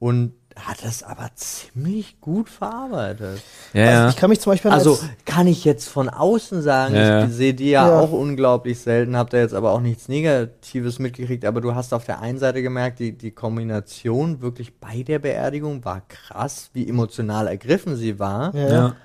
und 0.00 0.32
hat 0.56 0.84
das 0.84 1.02
aber 1.02 1.30
ziemlich 1.34 2.20
gut 2.20 2.48
verarbeitet. 2.48 3.42
Ja, 3.72 3.82
also 3.84 3.92
ja. 3.92 4.08
ich 4.08 4.16
kann 4.16 4.30
mich 4.30 4.40
zum 4.40 4.52
Beispiel 4.52 4.70
Also 4.70 4.92
als, 4.92 5.02
kann 5.24 5.46
ich 5.46 5.64
jetzt 5.64 5.88
von 5.88 6.08
außen 6.08 6.62
sagen, 6.62 6.94
Ja, 6.94 7.20
ja. 7.20 7.24
ich 7.24 7.32
sehe 7.32 7.54
die 7.54 7.70
ja, 7.70 7.88
Ja. 7.88 8.00
auch 8.00 8.12
unglaublich 8.12 8.78
selten, 8.78 9.16
habe 9.16 9.30
da 9.30 9.38
jetzt 9.38 9.54
aber 9.54 9.72
auch 9.72 9.80
nichts 9.80 10.08
Negatives 10.08 10.98
mitgekriegt, 10.98 11.44
aber 11.44 11.60
du 11.60 11.74
hast 11.74 11.92
auf 11.92 12.04
der 12.04 12.20
einen 12.20 12.38
Seite 12.38 12.62
gemerkt, 12.62 13.00
die, 13.00 13.12
die 13.12 13.32
Kombination 13.32 14.40
wirklich 14.40 14.78
bei 14.78 15.02
der 15.02 15.18
Beerdigung 15.18 15.84
war 15.84 16.02
krass, 16.08 16.70
wie 16.72 16.88
emotional 16.88 17.48
ergriffen 17.48 17.96
sie 17.96 18.18
war, 18.18 18.54
ja, 18.54 18.68
ja. 18.68 18.96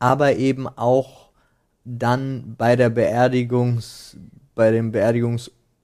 aber 0.00 0.34
eben 0.36 0.66
auch 0.66 1.30
dann 1.84 2.54
bei 2.58 2.76
der 2.76 2.90
Beerdigungs, 2.90 4.16
bei 4.54 4.70
dem 4.70 4.92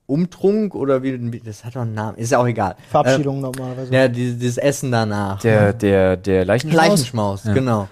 Beerdigungsumtrunk 0.09 0.75
oder 0.75 1.03
wie, 1.03 1.31
wie 1.31 1.39
das 1.39 1.63
hat 1.63 1.75
doch 1.75 1.81
einen 1.81 1.93
Namen, 1.93 2.17
ist 2.17 2.31
ja 2.31 2.39
auch 2.39 2.47
egal. 2.47 2.75
Verabschiedung 2.89 3.41
normalerweise. 3.41 3.93
Äh, 3.93 3.95
ja, 3.95 4.07
dieses, 4.07 4.37
dieses 4.39 4.57
Essen 4.57 4.91
danach. 4.91 5.39
Der, 5.41 5.73
der, 5.73 6.17
der 6.17 6.45
Leichenschmaus? 6.45 6.81
Leichenschmaus, 6.81 7.43
genau. 7.43 7.87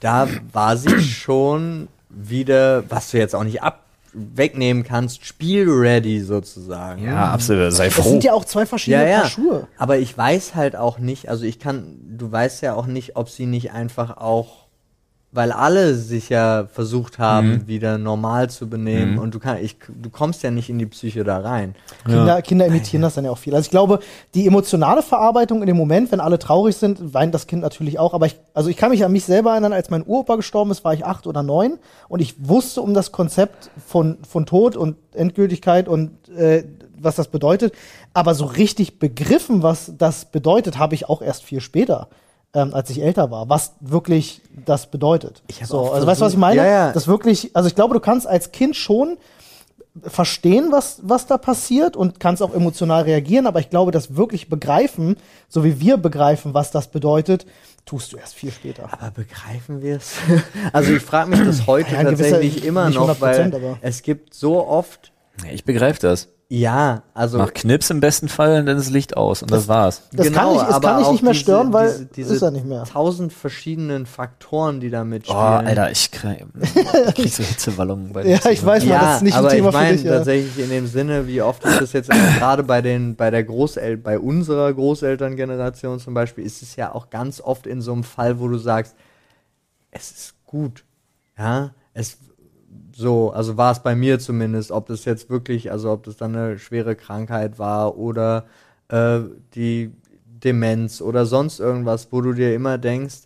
Da 0.00 0.28
war 0.52 0.76
sie 0.76 1.00
schon 1.02 1.88
wieder, 2.08 2.84
was 2.90 3.10
du 3.10 3.18
jetzt 3.18 3.34
auch 3.34 3.44
nicht 3.44 3.62
ab 3.62 3.80
wegnehmen 4.14 4.82
kannst, 4.84 5.24
spielready 5.24 6.20
sozusagen. 6.20 7.02
Ja, 7.02 7.32
absolut. 7.32 7.72
Sei 7.72 7.86
Es 7.86 7.94
froh. 7.94 8.02
sind 8.02 8.24
ja 8.24 8.34
auch 8.34 8.44
zwei 8.44 8.66
verschiedene 8.66 9.04
ja, 9.04 9.08
ja. 9.10 9.20
Paar 9.20 9.30
Schuhe. 9.30 9.66
Aber 9.78 9.96
ich 9.96 10.16
weiß 10.16 10.54
halt 10.54 10.76
auch 10.76 10.98
nicht, 10.98 11.30
also 11.30 11.44
ich 11.46 11.58
kann, 11.58 11.96
du 12.18 12.30
weißt 12.30 12.60
ja 12.60 12.74
auch 12.74 12.84
nicht, 12.84 13.16
ob 13.16 13.30
sie 13.30 13.46
nicht 13.46 13.72
einfach 13.72 14.18
auch 14.18 14.61
weil 15.34 15.50
alle 15.50 15.94
sich 15.94 16.28
ja 16.28 16.66
versucht 16.70 17.18
haben, 17.18 17.50
Mhm. 17.52 17.66
wieder 17.66 17.96
normal 17.96 18.50
zu 18.50 18.68
benehmen 18.68 19.12
Mhm. 19.14 19.18
und 19.18 19.34
du 19.34 19.38
kann, 19.38 19.56
ich, 19.62 19.76
du 19.88 20.10
kommst 20.10 20.42
ja 20.42 20.50
nicht 20.50 20.68
in 20.68 20.78
die 20.78 20.84
Psyche 20.84 21.24
da 21.24 21.38
rein. 21.38 21.74
Kinder, 22.04 22.42
Kinder 22.42 22.66
imitieren 22.66 23.00
das 23.00 23.14
dann 23.14 23.24
ja 23.24 23.30
auch 23.30 23.38
viel. 23.38 23.54
Also 23.54 23.64
ich 23.64 23.70
glaube, 23.70 24.00
die 24.34 24.46
emotionale 24.46 25.02
Verarbeitung 25.02 25.62
in 25.62 25.66
dem 25.66 25.76
Moment, 25.78 26.12
wenn 26.12 26.20
alle 26.20 26.38
traurig 26.38 26.76
sind, 26.76 27.14
weint 27.14 27.32
das 27.34 27.46
Kind 27.46 27.62
natürlich 27.62 27.98
auch. 27.98 28.12
Aber 28.12 28.26
ich, 28.26 28.38
also 28.52 28.68
ich 28.68 28.76
kann 28.76 28.90
mich 28.90 29.04
an 29.06 29.10
mich 29.12 29.24
selber 29.24 29.52
erinnern, 29.52 29.72
als 29.72 29.88
mein 29.88 30.04
Uropa 30.06 30.36
gestorben 30.36 30.70
ist, 30.70 30.84
war 30.84 30.92
ich 30.92 31.06
acht 31.06 31.26
oder 31.26 31.42
neun 31.42 31.78
und 32.08 32.20
ich 32.20 32.34
wusste 32.46 32.82
um 32.82 32.92
das 32.92 33.10
Konzept 33.10 33.70
von, 33.86 34.18
von 34.28 34.44
Tod 34.44 34.76
und 34.76 34.96
Endgültigkeit 35.14 35.88
und 35.88 36.10
äh, 36.36 36.64
was 36.98 37.16
das 37.16 37.28
bedeutet. 37.28 37.72
Aber 38.12 38.34
so 38.34 38.44
richtig 38.44 38.98
begriffen, 38.98 39.62
was 39.62 39.92
das 39.96 40.26
bedeutet, 40.26 40.78
habe 40.78 40.94
ich 40.94 41.08
auch 41.08 41.22
erst 41.22 41.42
viel 41.42 41.60
später. 41.62 42.08
Ähm, 42.54 42.74
als 42.74 42.90
ich 42.90 43.00
älter 43.02 43.30
war, 43.30 43.48
was 43.48 43.72
wirklich 43.80 44.42
das 44.66 44.90
bedeutet. 44.90 45.42
Ich 45.48 45.64
so, 45.66 45.90
also 45.90 46.06
weißt 46.06 46.20
du, 46.20 46.24
was 46.26 46.32
ich 46.34 46.38
meine? 46.38 46.56
Ja, 46.56 46.66
ja. 46.66 46.92
Das 46.92 47.08
wirklich, 47.08 47.50
also 47.56 47.66
ich 47.66 47.74
glaube, 47.74 47.94
du 47.94 48.00
kannst 48.00 48.26
als 48.26 48.52
Kind 48.52 48.76
schon 48.76 49.16
verstehen, 50.02 50.68
was, 50.70 51.00
was 51.02 51.26
da 51.26 51.36
passiert 51.38 51.96
und 51.96 52.18
kannst 52.18 52.42
auch 52.42 52.54
emotional 52.54 53.02
reagieren, 53.02 53.46
aber 53.46 53.60
ich 53.60 53.68
glaube, 53.70 53.90
das 53.90 54.16
wirklich 54.16 54.48
begreifen, 54.48 55.16
so 55.48 55.64
wie 55.64 55.80
wir 55.80 55.96
begreifen, 55.98 56.54
was 56.54 56.70
das 56.70 56.88
bedeutet, 56.88 57.46
tust 57.84 58.12
du 58.12 58.16
erst 58.16 58.34
viel 58.34 58.50
später. 58.52 58.88
Aber 58.92 59.10
begreifen 59.10 59.82
wir 59.82 59.96
es? 59.96 60.14
also 60.72 60.92
ich 60.92 61.02
frage 61.02 61.30
mich 61.30 61.40
das 61.44 61.66
heute 61.66 61.92
Ja, 61.94 62.00
in 62.00 62.06
gewisser- 62.08 62.30
tatsächlich 62.32 62.64
immer 62.64 62.86
nicht 62.86 62.96
noch, 62.98 63.20
weil 63.20 63.40
100%, 63.50 63.54
aber- 63.56 63.78
es 63.82 64.02
gibt 64.02 64.34
so 64.34 64.66
oft, 64.66 65.12
Ich 65.50 65.64
begreife 65.64 66.00
das. 66.00 66.28
Ja, 66.54 67.02
also 67.14 67.38
Mach 67.38 67.54
Knips 67.54 67.88
im 67.88 68.00
besten 68.00 68.28
Fall 68.28 68.60
und 68.60 68.66
dann 68.66 68.76
ist 68.76 68.84
das 68.88 68.92
Licht 68.92 69.16
aus 69.16 69.40
und 69.40 69.50
das, 69.50 69.68
war's. 69.68 70.02
Das 70.12 70.26
Genau, 70.26 70.38
kann 70.38 70.56
ich, 70.56 70.68
es 70.68 70.74
aber 70.74 70.88
kann 70.88 71.02
ich 71.02 71.10
nicht 71.12 71.22
mehr 71.22 71.32
diese- 71.32 71.42
stören, 71.44 71.72
weil 71.72 71.88
diese, 71.90 72.04
diese 72.06 72.34
ist 72.34 72.42
er 72.42 72.50
nicht 72.50 72.66
mehr. 72.66 72.84
tausend 72.84 73.32
verschiedenen 73.32 74.04
Faktoren, 74.04 74.78
die 74.78 74.90
da 74.90 75.00
Oh, 75.00 75.04
mitspielen. 75.06 75.38
Alter, 75.40 75.90
ich 75.90 76.10
krieg, 76.10 76.44
ich 76.60 77.14
krieg 77.14 77.32
so 77.32 77.42
Hitzewallungen 77.42 78.12
bei 78.12 78.22
dem 78.24 78.32
Ja, 78.32 78.50
ich 78.50 78.62
weiß 78.62 78.84
mal, 78.84 78.98
das 78.98 79.16
ist 79.16 79.22
nicht 79.22 79.32
ein 79.34 79.38
aber 79.38 79.48
Thema 79.48 79.68
ich 79.70 79.74
meine 79.74 79.88
für 79.88 79.96
dich. 79.96 80.04
Ja. 80.04 80.16
tatsächlich 80.18 80.58
in 80.64 80.68
dem 80.68 80.86
Sinne, 80.86 81.26
wie 81.26 81.40
oft 81.40 81.64
ist 81.64 81.80
das 81.80 81.92
jetzt 81.94 82.10
gerade 82.38 82.62
bei 82.64 82.82
den, 82.82 83.16
bei 83.16 83.30
der 83.30 83.44
Großel, 83.44 83.96
bei 83.96 84.18
unserer 84.18 84.74
Großelterngeneration 84.74 86.00
zum 86.00 86.12
Beispiel, 86.12 86.44
ist 86.44 86.60
es 86.60 86.76
ja 86.76 86.94
auch 86.94 87.08
ganz 87.08 87.40
oft 87.40 87.66
in 87.66 87.80
so 87.80 87.94
einem 87.94 88.04
Fall, 88.04 88.38
wo 88.40 88.48
du 88.48 88.58
sagst, 88.58 88.94
es 89.90 90.10
ist 90.10 90.34
gut, 90.44 90.84
ja, 91.38 91.70
es 91.94 92.18
so, 92.94 93.30
also 93.30 93.56
war 93.56 93.72
es 93.72 93.80
bei 93.80 93.94
mir 93.94 94.18
zumindest, 94.18 94.70
ob 94.70 94.86
das 94.86 95.04
jetzt 95.04 95.30
wirklich, 95.30 95.70
also 95.70 95.90
ob 95.90 96.04
das 96.04 96.16
dann 96.16 96.36
eine 96.36 96.58
schwere 96.58 96.96
Krankheit 96.96 97.58
war 97.58 97.96
oder 97.96 98.44
äh, 98.88 99.20
die 99.54 99.92
Demenz 100.24 101.00
oder 101.00 101.26
sonst 101.26 101.60
irgendwas, 101.60 102.08
wo 102.10 102.20
du 102.20 102.32
dir 102.32 102.54
immer 102.54 102.78
denkst, 102.78 103.22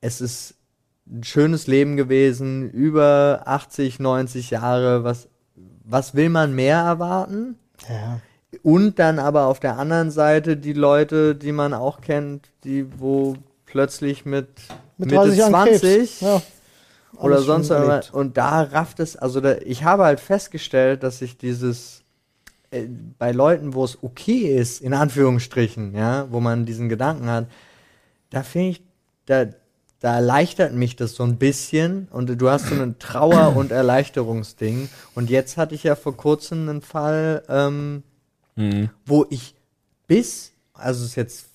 es 0.00 0.20
ist 0.20 0.54
ein 1.06 1.24
schönes 1.24 1.66
Leben 1.66 1.96
gewesen, 1.96 2.70
über 2.70 3.42
80, 3.46 4.00
90 4.00 4.50
Jahre, 4.50 5.04
was, 5.04 5.28
was 5.84 6.14
will 6.14 6.28
man 6.28 6.54
mehr 6.54 6.78
erwarten? 6.78 7.58
Ja. 7.88 8.20
Und 8.62 8.98
dann 8.98 9.18
aber 9.18 9.46
auf 9.46 9.60
der 9.60 9.78
anderen 9.78 10.10
Seite 10.10 10.56
die 10.56 10.72
Leute, 10.72 11.34
die 11.34 11.52
man 11.52 11.74
auch 11.74 12.00
kennt, 12.00 12.50
die 12.62 12.86
wo 12.98 13.36
plötzlich 13.66 14.24
mit, 14.24 14.48
Mit 14.96 15.10
Mitte 15.10 15.22
30 15.26 15.38
Jahren 15.38 15.50
20 15.50 15.80
Krebs. 15.80 16.20
Ja. 16.20 16.42
Oder 17.18 17.40
sonst 17.40 17.70
irgendwas. 17.70 18.10
Und 18.10 18.36
da 18.36 18.62
rafft 18.62 19.00
es, 19.00 19.16
also 19.16 19.40
da, 19.40 19.56
ich 19.64 19.84
habe 19.84 20.04
halt 20.04 20.20
festgestellt, 20.20 21.02
dass 21.02 21.22
ich 21.22 21.36
dieses 21.38 22.02
äh, 22.70 22.86
bei 23.18 23.32
Leuten, 23.32 23.74
wo 23.74 23.84
es 23.84 24.02
okay 24.02 24.56
ist, 24.58 24.80
in 24.80 24.94
Anführungsstrichen, 24.94 25.94
ja, 25.94 26.26
wo 26.30 26.40
man 26.40 26.66
diesen 26.66 26.88
Gedanken 26.88 27.28
hat, 27.28 27.46
da 28.30 28.42
finde 28.42 28.70
ich, 28.70 28.82
da, 29.26 29.46
da 30.00 30.16
erleichtert 30.16 30.72
mich 30.74 30.96
das 30.96 31.14
so 31.14 31.22
ein 31.22 31.36
bisschen 31.38 32.08
und 32.10 32.26
du 32.40 32.50
hast 32.50 32.66
so 32.68 32.74
ein 32.74 32.98
Trauer- 32.98 33.56
und 33.56 33.70
Erleichterungsding. 33.72 34.88
Und 35.14 35.30
jetzt 35.30 35.56
hatte 35.56 35.74
ich 35.74 35.82
ja 35.84 35.94
vor 35.96 36.16
kurzem 36.16 36.68
einen 36.68 36.82
Fall, 36.82 37.42
ähm, 37.48 38.02
Mhm. 38.56 38.90
wo 39.04 39.26
ich 39.30 39.56
bis, 40.06 40.52
also 40.74 41.02
es 41.02 41.10
ist 41.10 41.14
jetzt 41.16 41.46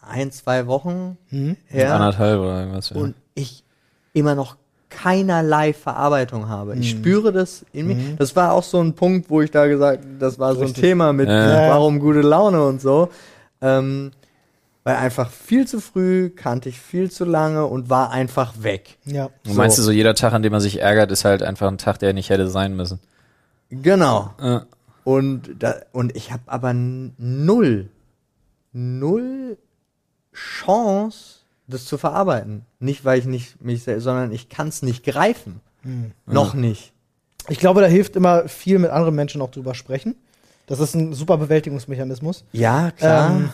ein, 0.00 0.30
zwei 0.30 0.68
Wochen 0.68 1.18
her, 1.66 1.94
Anderthalb 1.94 2.38
oder 2.38 2.60
irgendwas. 2.60 2.90
Ja. 2.90 2.96
und 2.98 3.16
ich 3.34 3.64
immer 4.12 4.36
noch 4.36 4.56
keinerlei 4.88 5.72
Verarbeitung 5.72 6.48
habe. 6.48 6.76
Ich 6.76 6.90
spüre 6.90 7.32
das 7.32 7.64
in 7.72 7.86
mir. 7.88 7.96
Das 8.18 8.36
war 8.36 8.52
auch 8.52 8.62
so 8.62 8.80
ein 8.80 8.94
Punkt, 8.94 9.28
wo 9.30 9.42
ich 9.42 9.50
da 9.50 9.66
gesagt, 9.66 10.04
das 10.20 10.38
war 10.38 10.54
so 10.54 10.60
ein 10.60 10.66
Richtig. 10.66 10.82
Thema 10.82 11.12
mit 11.12 11.28
Ja. 11.28 11.68
warum 11.70 11.98
gute 11.98 12.20
Laune 12.20 12.64
und 12.64 12.80
so. 12.80 13.08
Ähm, 13.60 14.12
weil 14.84 14.96
einfach 14.96 15.30
viel 15.30 15.66
zu 15.66 15.80
früh 15.80 16.30
kannte 16.30 16.68
ich 16.68 16.78
viel 16.80 17.10
zu 17.10 17.24
lange 17.24 17.66
und 17.66 17.90
war 17.90 18.10
einfach 18.12 18.54
weg. 18.62 18.98
ja. 19.04 19.30
Und 19.44 19.56
meinst 19.56 19.76
du 19.78 19.82
so, 19.82 19.90
jeder 19.90 20.14
Tag, 20.14 20.32
an 20.32 20.42
dem 20.44 20.52
man 20.52 20.60
sich 20.60 20.80
ärgert, 20.80 21.10
ist 21.10 21.24
halt 21.24 21.42
einfach 21.42 21.66
ein 21.66 21.78
Tag, 21.78 21.98
der 21.98 22.12
nicht 22.12 22.30
hätte 22.30 22.48
sein 22.48 22.76
müssen? 22.76 23.00
Genau. 23.70 24.30
Äh, 24.40 24.60
Und 25.02 25.56
da, 25.58 25.74
und 25.90 26.14
ich 26.14 26.30
habe 26.30 26.42
aber 26.46 26.72
null, 26.72 27.88
null 28.72 29.58
Chance, 30.32 31.35
das 31.68 31.84
zu 31.84 31.98
verarbeiten. 31.98 32.64
Nicht, 32.78 33.04
weil 33.04 33.18
ich 33.18 33.26
nicht 33.26 33.62
mich, 33.62 33.84
sondern 33.84 34.32
ich 34.32 34.48
kann 34.48 34.68
es 34.68 34.82
nicht 34.82 35.04
greifen. 35.04 35.60
Noch 36.26 36.54
nicht. 36.54 36.92
Ich 37.48 37.58
glaube, 37.58 37.80
da 37.80 37.86
hilft 37.86 38.16
immer 38.16 38.48
viel 38.48 38.78
mit 38.78 38.90
anderen 38.90 39.14
Menschen 39.14 39.40
auch 39.40 39.50
drüber 39.50 39.74
sprechen. 39.74 40.16
Das 40.66 40.80
ist 40.80 40.94
ein 40.94 41.12
super 41.14 41.36
Bewältigungsmechanismus. 41.38 42.44
Ja, 42.52 42.90
klar. 42.90 43.30
Ähm, 43.30 43.50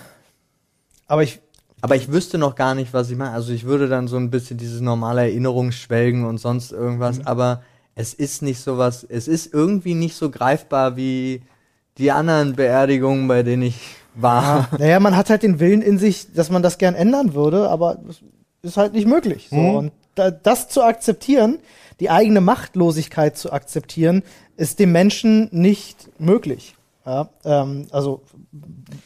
aber 1.07 1.22
ich, 1.22 1.40
Aber 1.83 1.96
ich 1.96 2.11
wüsste 2.12 2.38
noch 2.38 2.55
gar 2.55 2.75
nicht, 2.75 2.94
was 2.94 3.11
ich 3.11 3.16
mache. 3.18 3.33
Also 3.33 3.53
ich 3.53 3.64
würde 3.64 3.88
dann 3.88 4.07
so 4.09 4.16
ein 4.16 4.31
bisschen 4.31 4.57
dieses 4.57 4.81
normale 4.81 5.22
Erinnerungsschwelgen 5.22 6.25
und 6.25 6.38
sonst 6.38 6.70
irgendwas, 6.72 7.18
Mhm. 7.18 7.27
aber 7.27 7.62
es 7.96 8.14
ist 8.14 8.40
nicht 8.40 8.61
so 8.61 8.79
was, 8.79 9.05
es 9.05 9.27
ist 9.29 9.53
irgendwie 9.53 9.94
nicht 9.94 10.14
so 10.16 10.31
greifbar 10.31 10.96
wie 10.96 11.42
die 11.98 12.11
anderen 12.12 12.55
Beerdigungen, 12.55 13.27
bei 13.29 13.42
denen 13.42 13.62
ich 13.64 13.96
war. 14.14 14.68
naja, 14.79 15.01
man 15.01 15.16
hat 15.16 15.31
halt 15.31 15.42
den 15.42 15.61
Willen 15.61 15.83
in 15.83 15.98
sich, 15.98 16.33
dass 16.33 16.51
man 16.51 16.62
das 16.62 16.79
gern 16.79 16.94
ändern 16.94 17.35
würde, 17.35 17.68
aber 17.68 17.98
es 18.09 18.22
ist 18.62 18.77
halt 18.77 18.92
nicht 18.92 19.07
möglich. 19.07 19.48
So. 19.51 19.57
Mhm. 19.57 19.75
Und 19.75 19.92
da, 20.14 20.31
das 20.31 20.68
zu 20.68 20.83
akzeptieren, 20.83 21.59
die 22.01 22.11
eigene 22.11 22.40
Machtlosigkeit 22.40 23.37
zu 23.37 23.53
akzeptieren, 23.53 24.22
ist 24.57 24.79
dem 24.79 24.92
Menschen 24.92 25.48
nicht 25.53 26.09
möglich. 26.18 26.75
Ja, 27.05 27.31
ähm, 27.44 27.88
also 27.90 28.22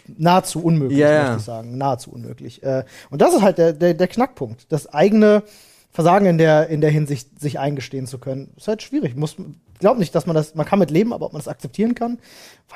nahezu 0.07 0.63
unmöglich, 0.63 0.99
ja. 0.99 1.23
möchte 1.23 1.37
ich 1.39 1.45
sagen. 1.45 1.79
Nahezu 1.79 2.13
unmöglich. 2.13 2.63
Äh, 2.63 2.85
und 3.11 3.23
das 3.23 3.35
ist 3.35 3.43
halt 3.43 3.59
der, 3.59 3.73
der, 3.73 3.95
der 3.95 4.09
Knackpunkt. 4.09 4.67
Das 4.71 4.93
eigene 4.93 5.45
Versagen 5.91 6.27
in 6.27 6.37
der, 6.37 6.69
in 6.69 6.83
der 6.83 6.91
Hinsicht 6.91 7.41
sich 7.41 7.59
eingestehen 7.59 8.07
zu 8.07 8.19
können. 8.19 8.53
Ist 8.57 8.69
halt 8.69 8.83
schwierig. 8.83 9.17
Muss, 9.17 9.37
ich 9.39 9.79
glaube 9.79 9.99
nicht, 9.99 10.15
dass 10.15 10.27
man 10.27 10.37
das, 10.37 10.55
man 10.55 10.67
kann 10.67 10.79
mit 10.79 10.91
leben, 10.91 11.15
aber 11.15 11.27
ob 11.27 11.33
man 11.33 11.41
das 11.41 11.49
akzeptieren 11.49 11.95
kann, 11.95 12.19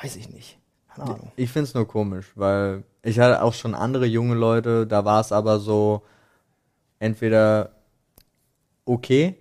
weiß 0.01 0.15
ich 0.15 0.29
nicht. 0.29 0.57
Keine 0.95 1.07
Ahnung. 1.09 1.31
Ich 1.35 1.49
find's 1.51 1.73
nur 1.73 1.87
komisch, 1.87 2.27
weil 2.35 2.83
ich 3.03 3.19
hatte 3.19 3.41
auch 3.41 3.53
schon 3.53 3.73
andere 3.75 4.05
junge 4.05 4.35
Leute, 4.35 4.85
da 4.87 5.05
war 5.05 5.21
es 5.21 5.31
aber 5.31 5.59
so 5.59 6.01
entweder 6.99 7.71
okay 8.85 9.35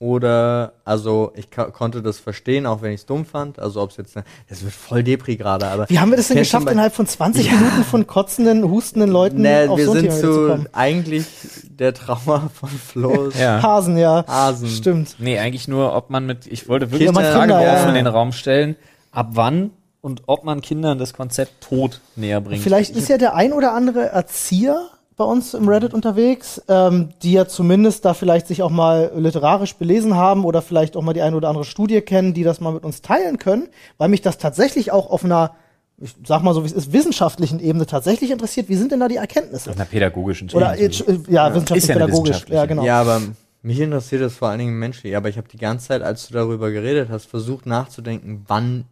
oder 0.00 0.74
also 0.84 1.32
ich 1.34 1.50
konnte 1.50 2.02
das 2.02 2.20
verstehen, 2.20 2.66
auch 2.66 2.82
wenn 2.82 2.92
ich 2.92 3.00
es 3.00 3.06
dumm 3.06 3.24
fand. 3.24 3.58
Also 3.58 3.82
ob 3.82 3.90
es 3.90 3.96
jetzt, 3.96 4.14
ne, 4.14 4.22
das 4.48 4.62
wird 4.62 4.72
voll 4.72 5.02
Depri 5.02 5.36
gerade, 5.36 5.66
aber 5.66 5.88
Wie 5.90 5.98
haben 5.98 6.10
wir 6.10 6.16
das 6.16 6.28
denn 6.28 6.36
geschafft, 6.36 6.68
innerhalb 6.70 6.94
von 6.94 7.06
20 7.06 7.46
Ja. 7.46 7.54
Minuten 7.54 7.82
von 7.82 8.06
kotzenden, 8.06 8.70
hustenden 8.70 9.10
Leuten 9.10 9.42
Ne, 9.42 9.66
auf 9.68 9.76
wir 9.76 9.86
so 9.86 9.92
ein 9.94 10.00
sind 10.10 10.20
Thema 10.20 10.20
zu 10.60 10.66
eigentlich 10.72 11.26
der 11.68 11.94
Trauer 11.94 12.48
von 12.54 12.68
Flo. 12.68 13.30
ja. 13.30 13.60
Hasen, 13.60 13.98
ja. 13.98 14.24
Hasen. 14.28 14.68
Stimmt. 14.68 15.16
Nee, 15.18 15.38
eigentlich 15.40 15.66
nur, 15.66 15.92
ob 15.96 16.10
man 16.10 16.26
mit, 16.26 16.46
ich 16.46 16.68
wollte 16.68 16.92
wirklich 16.92 17.08
Kinder- 17.08 17.20
eine 17.20 17.32
Frage 17.32 17.52
ja. 17.64 17.88
in 17.88 17.94
den 17.96 18.06
Raum 18.06 18.30
stellen, 18.30 18.76
ab 19.10 19.30
wann 19.32 19.70
und 20.00 20.22
ob 20.26 20.44
man 20.44 20.60
Kindern 20.60 20.98
das 20.98 21.12
Konzept 21.12 21.60
Tod 21.60 22.00
näher 22.16 22.40
bringt. 22.40 22.62
Vielleicht 22.62 22.94
ist 22.96 23.08
ja 23.08 23.18
der 23.18 23.34
ein 23.34 23.52
oder 23.52 23.72
andere 23.72 24.06
Erzieher 24.06 24.90
bei 25.16 25.24
uns 25.24 25.52
im 25.52 25.68
Reddit 25.68 25.92
unterwegs, 25.94 26.62
ähm, 26.68 27.08
die 27.22 27.32
ja 27.32 27.48
zumindest 27.48 28.04
da 28.04 28.14
vielleicht 28.14 28.46
sich 28.46 28.62
auch 28.62 28.70
mal 28.70 29.10
literarisch 29.16 29.74
belesen 29.74 30.14
haben 30.14 30.44
oder 30.44 30.62
vielleicht 30.62 30.96
auch 30.96 31.02
mal 31.02 31.12
die 31.12 31.22
eine 31.22 31.36
oder 31.36 31.48
andere 31.48 31.64
Studie 31.64 32.00
kennen, 32.00 32.34
die 32.34 32.44
das 32.44 32.60
mal 32.60 32.72
mit 32.72 32.84
uns 32.84 33.02
teilen 33.02 33.38
können, 33.38 33.68
weil 33.98 34.08
mich 34.08 34.22
das 34.22 34.38
tatsächlich 34.38 34.92
auch 34.92 35.10
auf 35.10 35.24
einer, 35.24 35.56
ich 35.98 36.14
sag 36.24 36.44
mal 36.44 36.54
so 36.54 36.62
wie 36.62 36.66
es 36.66 36.72
ist, 36.72 36.92
wissenschaftlichen 36.92 37.58
Ebene 37.58 37.84
tatsächlich 37.84 38.30
interessiert. 38.30 38.68
Wie 38.68 38.76
sind 38.76 38.92
denn 38.92 39.00
da 39.00 39.08
die 39.08 39.16
Erkenntnisse? 39.16 39.70
auf 39.70 39.76
einer 39.76 39.86
pädagogischen 39.86 40.48
Oder 40.52 40.78
Ebene. 40.78 41.18
äh, 41.28 41.32
ja, 41.32 41.52
wissenschaftlich, 41.52 41.82
Ist 41.82 41.88
ja 41.88 41.94
pädagogisch. 41.94 42.44
Ja, 42.48 42.66
genau. 42.66 42.84
Ja, 42.84 43.00
aber 43.00 43.20
mich 43.62 43.80
interessiert 43.80 44.22
das 44.22 44.34
vor 44.34 44.48
allen 44.48 44.60
Dingen 44.60 44.78
menschlich. 44.78 45.16
Aber 45.16 45.28
ich 45.28 45.36
habe 45.36 45.48
die 45.48 45.58
ganze 45.58 45.88
Zeit, 45.88 46.02
als 46.02 46.28
du 46.28 46.34
darüber 46.34 46.70
geredet 46.70 47.08
hast, 47.10 47.26
versucht 47.26 47.66
nachzudenken, 47.66 48.44
wann 48.46 48.84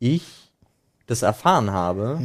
ich 0.00 0.47
das 1.08 1.22
erfahren 1.22 1.72
habe 1.72 2.18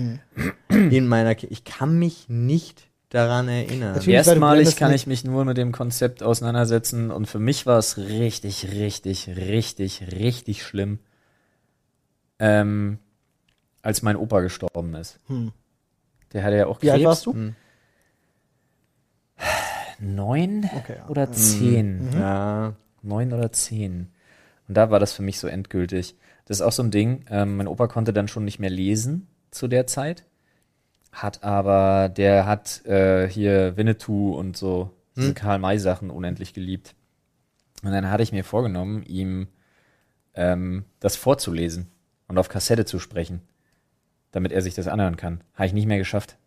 Hm. 0.69 0.91
in 0.91 1.07
meiner 1.07 1.33
Ki 1.33 1.47
Ich 1.47 1.63
kann 1.63 1.97
mich 1.97 2.29
nicht 2.29 2.87
daran 3.09 3.47
erinnern. 3.47 3.93
Natürlich. 3.93 4.15
Erstmalig 4.15 4.75
kann 4.75 4.93
ich 4.93 5.07
mich 5.07 5.23
nur 5.23 5.45
mit 5.45 5.57
dem 5.57 5.71
Konzept 5.71 6.21
auseinandersetzen 6.23 7.09
und 7.11 7.27
für 7.27 7.39
mich 7.39 7.65
war 7.65 7.77
es 7.79 7.97
richtig, 7.97 8.71
richtig, 8.71 9.29
richtig, 9.29 10.03
richtig 10.11 10.63
schlimm, 10.63 10.99
ähm, 12.39 12.99
als 13.81 14.01
mein 14.01 14.15
Opa 14.15 14.41
gestorben 14.41 14.93
ist. 14.95 15.19
Hm. 15.27 15.51
Der 16.33 16.43
hatte 16.43 16.57
ja 16.57 16.65
auch 16.67 16.81
Wie 16.81 16.89
alt 16.91 16.99
Krebs. 16.99 17.07
warst 17.09 17.25
du? 17.27 17.33
Hm. 17.33 17.55
neun 19.99 20.69
Okay, 20.75 20.95
ja. 20.97 21.07
oder 21.07 21.31
zehn. 21.31 22.09
Ja. 22.13 22.73
Neun 23.01 23.31
oder 23.33 23.51
zehn. 23.51 24.09
Und 24.67 24.75
da 24.75 24.89
war 24.89 24.99
das 24.99 25.13
für 25.13 25.21
mich 25.21 25.39
so 25.39 25.47
endgültig. 25.47 26.15
Das 26.45 26.57
ist 26.57 26.61
auch 26.61 26.71
so 26.71 26.83
ein 26.83 26.91
Ding. 26.91 27.25
Ähm, 27.29 27.57
mein 27.57 27.67
Opa 27.67 27.87
konnte 27.87 28.13
dann 28.13 28.27
schon 28.27 28.45
nicht 28.45 28.59
mehr 28.59 28.69
lesen 28.69 29.27
zu 29.51 29.67
der 29.67 29.87
Zeit. 29.87 30.25
Hat 31.11 31.43
aber, 31.43 32.09
der 32.09 32.45
hat 32.45 32.85
äh, 32.85 33.29
hier 33.29 33.77
Winnetou 33.77 34.35
und 34.35 34.57
so 34.57 34.91
diese 35.15 35.33
Karl-May-Sachen 35.33 36.09
unendlich 36.09 36.53
geliebt. 36.53 36.95
Und 37.83 37.91
dann 37.91 38.09
hatte 38.09 38.23
ich 38.23 38.31
mir 38.31 38.43
vorgenommen, 38.43 39.03
ihm 39.03 39.47
ähm, 40.33 40.85
das 40.99 41.15
vorzulesen 41.15 41.87
und 42.27 42.37
auf 42.37 42.49
Kassette 42.49 42.85
zu 42.85 42.99
sprechen, 42.99 43.41
damit 44.31 44.51
er 44.51 44.61
sich 44.61 44.73
das 44.73 44.87
anhören 44.87 45.17
kann. 45.17 45.43
Habe 45.53 45.67
ich 45.67 45.73
nicht 45.73 45.85
mehr 45.85 45.97
geschafft. 45.97 46.37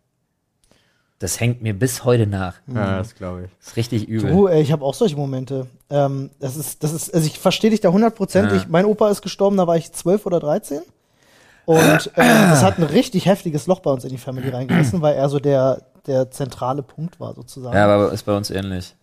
Das 1.19 1.39
hängt 1.39 1.63
mir 1.63 1.73
bis 1.73 2.03
heute 2.03 2.27
nach. 2.27 2.55
ja, 2.67 2.99
das 2.99 3.15
glaube 3.15 3.45
ich. 3.45 3.51
Das 3.59 3.69
ist 3.69 3.75
richtig 3.77 4.07
übel. 4.07 4.29
Du, 4.31 4.47
ey, 4.47 4.61
ich 4.61 4.71
habe 4.71 4.85
auch 4.85 4.93
solche 4.93 5.15
Momente. 5.15 5.65
Ähm, 5.89 6.29
das 6.39 6.55
ist, 6.55 6.83
das 6.83 6.93
ist, 6.93 7.13
also 7.13 7.25
ich 7.25 7.39
verstehe 7.39 7.71
dich 7.71 7.81
da 7.81 7.89
hundertprozentig. 7.89 8.61
Ja. 8.63 8.67
Mein 8.69 8.85
Opa 8.85 9.09
ist 9.09 9.23
gestorben, 9.23 9.57
da 9.57 9.65
war 9.65 9.77
ich 9.77 9.91
zwölf 9.93 10.25
oder 10.27 10.39
dreizehn. 10.39 10.81
Und 11.65 12.11
äh, 12.15 12.21
das 12.49 12.63
hat 12.63 12.77
ein 12.77 12.83
richtig 12.83 13.25
heftiges 13.25 13.67
Loch 13.67 13.79
bei 13.79 13.91
uns 13.91 14.03
in 14.03 14.11
die 14.11 14.17
Family 14.17 14.49
reingerissen, 14.49 15.01
weil 15.01 15.15
er 15.15 15.27
so 15.27 15.39
der, 15.39 15.81
der 16.05 16.31
zentrale 16.31 16.83
Punkt 16.83 17.19
war, 17.19 17.33
sozusagen. 17.33 17.75
Ja, 17.75 17.85
aber 17.87 18.13
ist 18.13 18.23
bei 18.23 18.37
uns 18.37 18.51
ähnlich. 18.51 18.95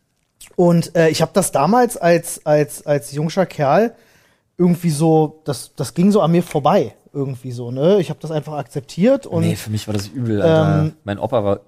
Und 0.57 0.97
äh, 0.97 1.09
ich 1.09 1.21
habe 1.21 1.33
das 1.35 1.53
damals 1.53 1.97
als, 1.97 2.47
als, 2.47 2.87
als 2.87 3.13
jungscher 3.13 3.47
Kerl 3.47 3.95
irgendwie 4.57 4.91
so, 4.91 5.43
das, 5.45 5.73
das 5.75 5.95
ging 5.95 6.13
so 6.13 6.21
an 6.21 6.31
mir 6.31 6.43
vorbei, 6.43 6.95
irgendwie 7.13 7.53
so, 7.53 7.71
ne? 7.71 7.99
Ich 8.01 8.09
habe 8.09 8.21
das 8.21 8.31
einfach 8.31 8.55
akzeptiert 8.55 9.27
und 9.27 9.43
nee, 9.43 9.57
für 9.57 9.71
mich 9.71 9.87
war 9.87 9.95
das 9.95 10.07
übel, 10.09 10.41
Alter. 10.41 10.85
Ähm, 10.85 10.93
mein 11.05 11.19
Opa 11.19 11.45
war 11.45 11.61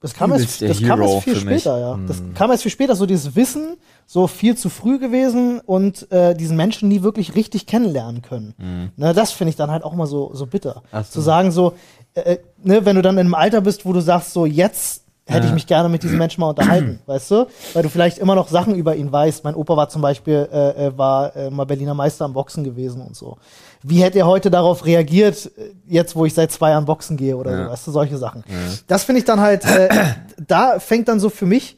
das 0.00 0.14
kam, 0.14 0.32
erst, 0.32 0.62
das 0.62 0.82
kam 0.82 1.02
erst 1.02 1.24
viel 1.24 1.36
für 1.36 1.44
mich. 1.44 1.62
später, 1.62 1.78
ja. 1.78 1.98
Das 2.06 2.22
kam 2.34 2.50
erst 2.50 2.62
viel 2.62 2.72
später, 2.72 2.96
so 2.96 3.04
dieses 3.04 3.36
Wissen, 3.36 3.76
so 4.06 4.26
viel 4.26 4.56
zu 4.56 4.70
früh 4.70 4.98
gewesen 4.98 5.60
und 5.60 6.10
äh, 6.10 6.34
diesen 6.34 6.56
Menschen 6.56 6.88
nie 6.88 7.02
wirklich 7.02 7.34
richtig 7.34 7.66
kennenlernen 7.66 8.22
können. 8.22 8.92
Ne, 8.96 9.12
das 9.12 9.32
finde 9.32 9.50
ich 9.50 9.56
dann 9.56 9.70
halt 9.70 9.84
auch 9.84 9.94
mal 9.94 10.06
so, 10.06 10.30
so 10.32 10.46
bitter. 10.46 10.82
So. 10.92 11.02
Zu 11.02 11.20
sagen 11.20 11.50
so, 11.50 11.74
äh, 12.14 12.38
ne, 12.62 12.86
wenn 12.86 12.96
du 12.96 13.02
dann 13.02 13.16
in 13.16 13.20
einem 13.20 13.34
Alter 13.34 13.60
bist, 13.60 13.84
wo 13.84 13.92
du 13.92 14.00
sagst, 14.00 14.32
so 14.32 14.46
jetzt 14.46 15.04
hätte 15.30 15.46
ich 15.46 15.52
mich 15.52 15.66
gerne 15.66 15.88
mit 15.88 16.02
diesem 16.02 16.18
Menschen 16.18 16.40
mal 16.40 16.48
unterhalten, 16.48 17.00
weißt 17.06 17.30
du? 17.30 17.46
Weil 17.74 17.82
du 17.82 17.88
vielleicht 17.88 18.18
immer 18.18 18.34
noch 18.34 18.48
Sachen 18.48 18.74
über 18.74 18.94
ihn 18.96 19.10
weißt. 19.10 19.44
Mein 19.44 19.54
Opa 19.54 19.76
war 19.76 19.88
zum 19.88 20.02
Beispiel, 20.02 20.48
äh, 20.52 20.86
äh, 20.86 20.98
war 20.98 21.34
äh, 21.36 21.50
mal 21.50 21.64
Berliner 21.64 21.94
Meister 21.94 22.24
am 22.24 22.32
Boxen 22.32 22.64
gewesen 22.64 23.00
und 23.02 23.16
so. 23.16 23.36
Wie 23.82 24.02
hätte 24.02 24.18
er 24.18 24.26
heute 24.26 24.50
darauf 24.50 24.84
reagiert, 24.84 25.50
äh, 25.56 25.70
jetzt 25.86 26.14
wo 26.16 26.24
ich 26.26 26.34
seit 26.34 26.52
zwei 26.52 26.70
Jahren 26.70 26.84
Boxen 26.84 27.16
gehe 27.16 27.36
oder 27.36 27.50
Ja. 27.52 27.64
so, 27.66 27.70
weißt 27.72 27.86
du, 27.86 27.90
solche 27.92 28.18
Sachen. 28.18 28.44
Das 28.86 29.04
finde 29.04 29.20
ich 29.20 29.24
dann 29.24 29.40
halt, 29.40 29.64
äh, 29.64 29.88
da 30.46 30.78
fängt 30.80 31.08
dann 31.08 31.20
so 31.20 31.30
für 31.30 31.46
mich 31.46 31.76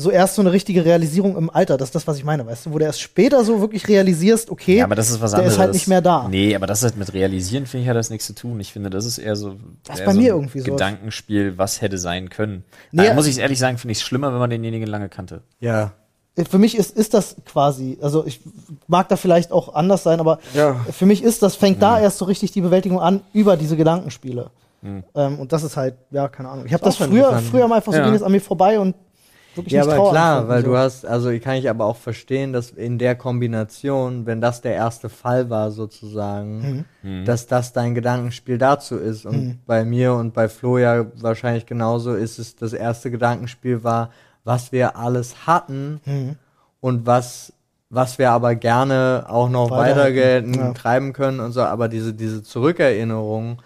so 0.00 0.12
erst 0.12 0.36
so 0.36 0.42
eine 0.42 0.52
richtige 0.52 0.84
Realisierung 0.84 1.36
im 1.36 1.50
Alter. 1.50 1.76
Das 1.76 1.88
ist 1.88 1.94
das, 1.96 2.06
was 2.06 2.16
ich 2.18 2.24
meine, 2.24 2.46
weißt 2.46 2.66
du, 2.66 2.72
wo 2.72 2.78
du 2.78 2.84
erst 2.84 3.00
später 3.00 3.42
so 3.44 3.60
wirklich 3.60 3.88
realisierst, 3.88 4.48
okay, 4.48 4.76
Ja, 4.78 4.84
aber 4.84 4.94
das 4.94 5.10
ist 5.10 5.20
was 5.20 5.32
der 5.32 5.38
anderes. 5.40 5.54
ist 5.54 5.58
halt 5.58 5.72
nicht 5.74 5.88
mehr 5.88 6.00
da. 6.00 6.28
Nee, 6.28 6.54
aber 6.54 6.68
das 6.68 6.84
hat 6.84 6.96
mit 6.96 7.12
Realisieren, 7.12 7.66
finde 7.66 7.82
ich, 7.82 7.88
hat 7.90 7.96
das 7.96 8.08
nichts 8.08 8.24
zu 8.26 8.32
tun. 8.34 8.60
Ich 8.60 8.72
finde, 8.72 8.90
das 8.90 9.04
ist 9.04 9.18
eher 9.18 9.34
so, 9.34 9.56
Das 9.84 9.96
ist 9.96 10.00
eher 10.00 10.06
bei 10.06 10.12
so 10.12 10.18
mir 10.20 10.32
ein 10.34 10.38
irgendwie 10.40 10.60
so. 10.60 10.70
Gedankenspiel, 10.70 11.58
was 11.58 11.82
hätte 11.82 11.98
sein 11.98 12.28
können. 12.30 12.62
Nee, 12.92 13.06
da 13.08 13.14
muss 13.14 13.26
ich 13.26 13.38
ehrlich 13.38 13.58
sagen, 13.58 13.76
finde 13.76 13.90
ich 13.92 13.98
es 13.98 14.04
schlimmer, 14.04 14.32
wenn 14.32 14.38
man 14.38 14.50
denjenigen 14.50 14.86
lange 14.86 15.08
kannte. 15.08 15.42
Ja. 15.58 15.92
Für 16.48 16.58
mich 16.58 16.78
ist, 16.78 16.96
ist 16.96 17.14
das 17.14 17.34
quasi, 17.44 17.98
also 18.00 18.24
ich 18.24 18.40
mag 18.86 19.08
da 19.08 19.16
vielleicht 19.16 19.50
auch 19.50 19.74
anders 19.74 20.04
sein, 20.04 20.20
aber 20.20 20.38
Ja. 20.54 20.76
für 20.92 21.06
mich 21.06 21.24
ist 21.24 21.42
das, 21.42 21.56
fängt 21.56 21.82
da 21.82 21.98
erst 21.98 22.18
so 22.18 22.26
richtig 22.26 22.52
die 22.52 22.60
Bewältigung 22.60 23.00
an 23.00 23.22
über 23.32 23.56
diese 23.56 23.76
Gedankenspiele. 23.76 24.50
Hm. 24.82 25.02
Ähm, 25.16 25.40
und 25.40 25.52
das 25.52 25.64
ist 25.64 25.76
halt, 25.76 25.96
ja, 26.12 26.28
keine 26.28 26.50
Ahnung. 26.50 26.66
Ich 26.66 26.72
habe 26.72 26.88
Ist 26.88 27.00
das 27.00 27.04
auch 27.08 27.10
früher, 27.10 27.36
früher 27.40 27.66
mal 27.66 27.76
einfach 27.76 27.90
so 27.92 27.98
Ja. 27.98 28.04
ging 28.04 28.14
es 28.14 28.22
an 28.22 28.30
mir 28.30 28.40
vorbei 28.40 28.78
und 28.78 28.94
wirklich 29.58 29.74
Ja, 29.74 29.84
nicht 29.84 29.92
aber 29.94 30.10
klar, 30.10 30.48
weil 30.48 30.62
so. 30.62 30.68
du 30.70 30.76
hast, 30.78 31.04
also 31.04 31.30
kann 31.38 31.56
ich 31.56 31.68
aber 31.68 31.84
auch 31.84 31.96
verstehen, 31.96 32.52
dass 32.54 32.70
in 32.70 32.98
der 32.98 33.14
Kombination, 33.14 34.24
wenn 34.24 34.40
das 34.40 34.62
der 34.62 34.74
erste 34.74 35.08
Fall 35.10 35.50
war 35.50 35.70
sozusagen, 35.70 36.86
Mhm. 37.02 37.24
dass 37.26 37.46
das 37.46 37.72
dein 37.74 37.94
Gedankenspiel 37.94 38.56
dazu 38.58 38.96
ist. 38.96 39.26
Und 39.26 39.60
bei 39.66 39.84
mir 39.84 40.14
und 40.14 40.32
bei 40.34 40.48
Flo 40.48 40.78
ja 40.78 41.04
wahrscheinlich 41.20 41.66
genauso 41.66 42.14
ist 42.14 42.38
es, 42.38 42.56
das 42.56 42.72
erste 42.72 43.10
Gedankenspiel 43.10 43.84
war, 43.84 44.10
was 44.44 44.72
wir 44.72 44.96
alles 44.96 45.46
hatten 45.46 46.00
Mhm. 46.06 46.36
und 46.80 47.06
was 47.06 47.52
was 47.90 48.18
wir 48.18 48.30
aber 48.32 48.54
gerne 48.54 49.24
auch 49.30 49.48
noch 49.48 49.70
weiter 49.70 50.08
ja. 50.10 50.72
treiben 50.74 51.14
können 51.14 51.40
und 51.40 51.52
so, 51.52 51.62
aber 51.62 51.88
diese, 51.88 52.12
diese 52.12 52.42
Zurückerinnerung 52.42 53.62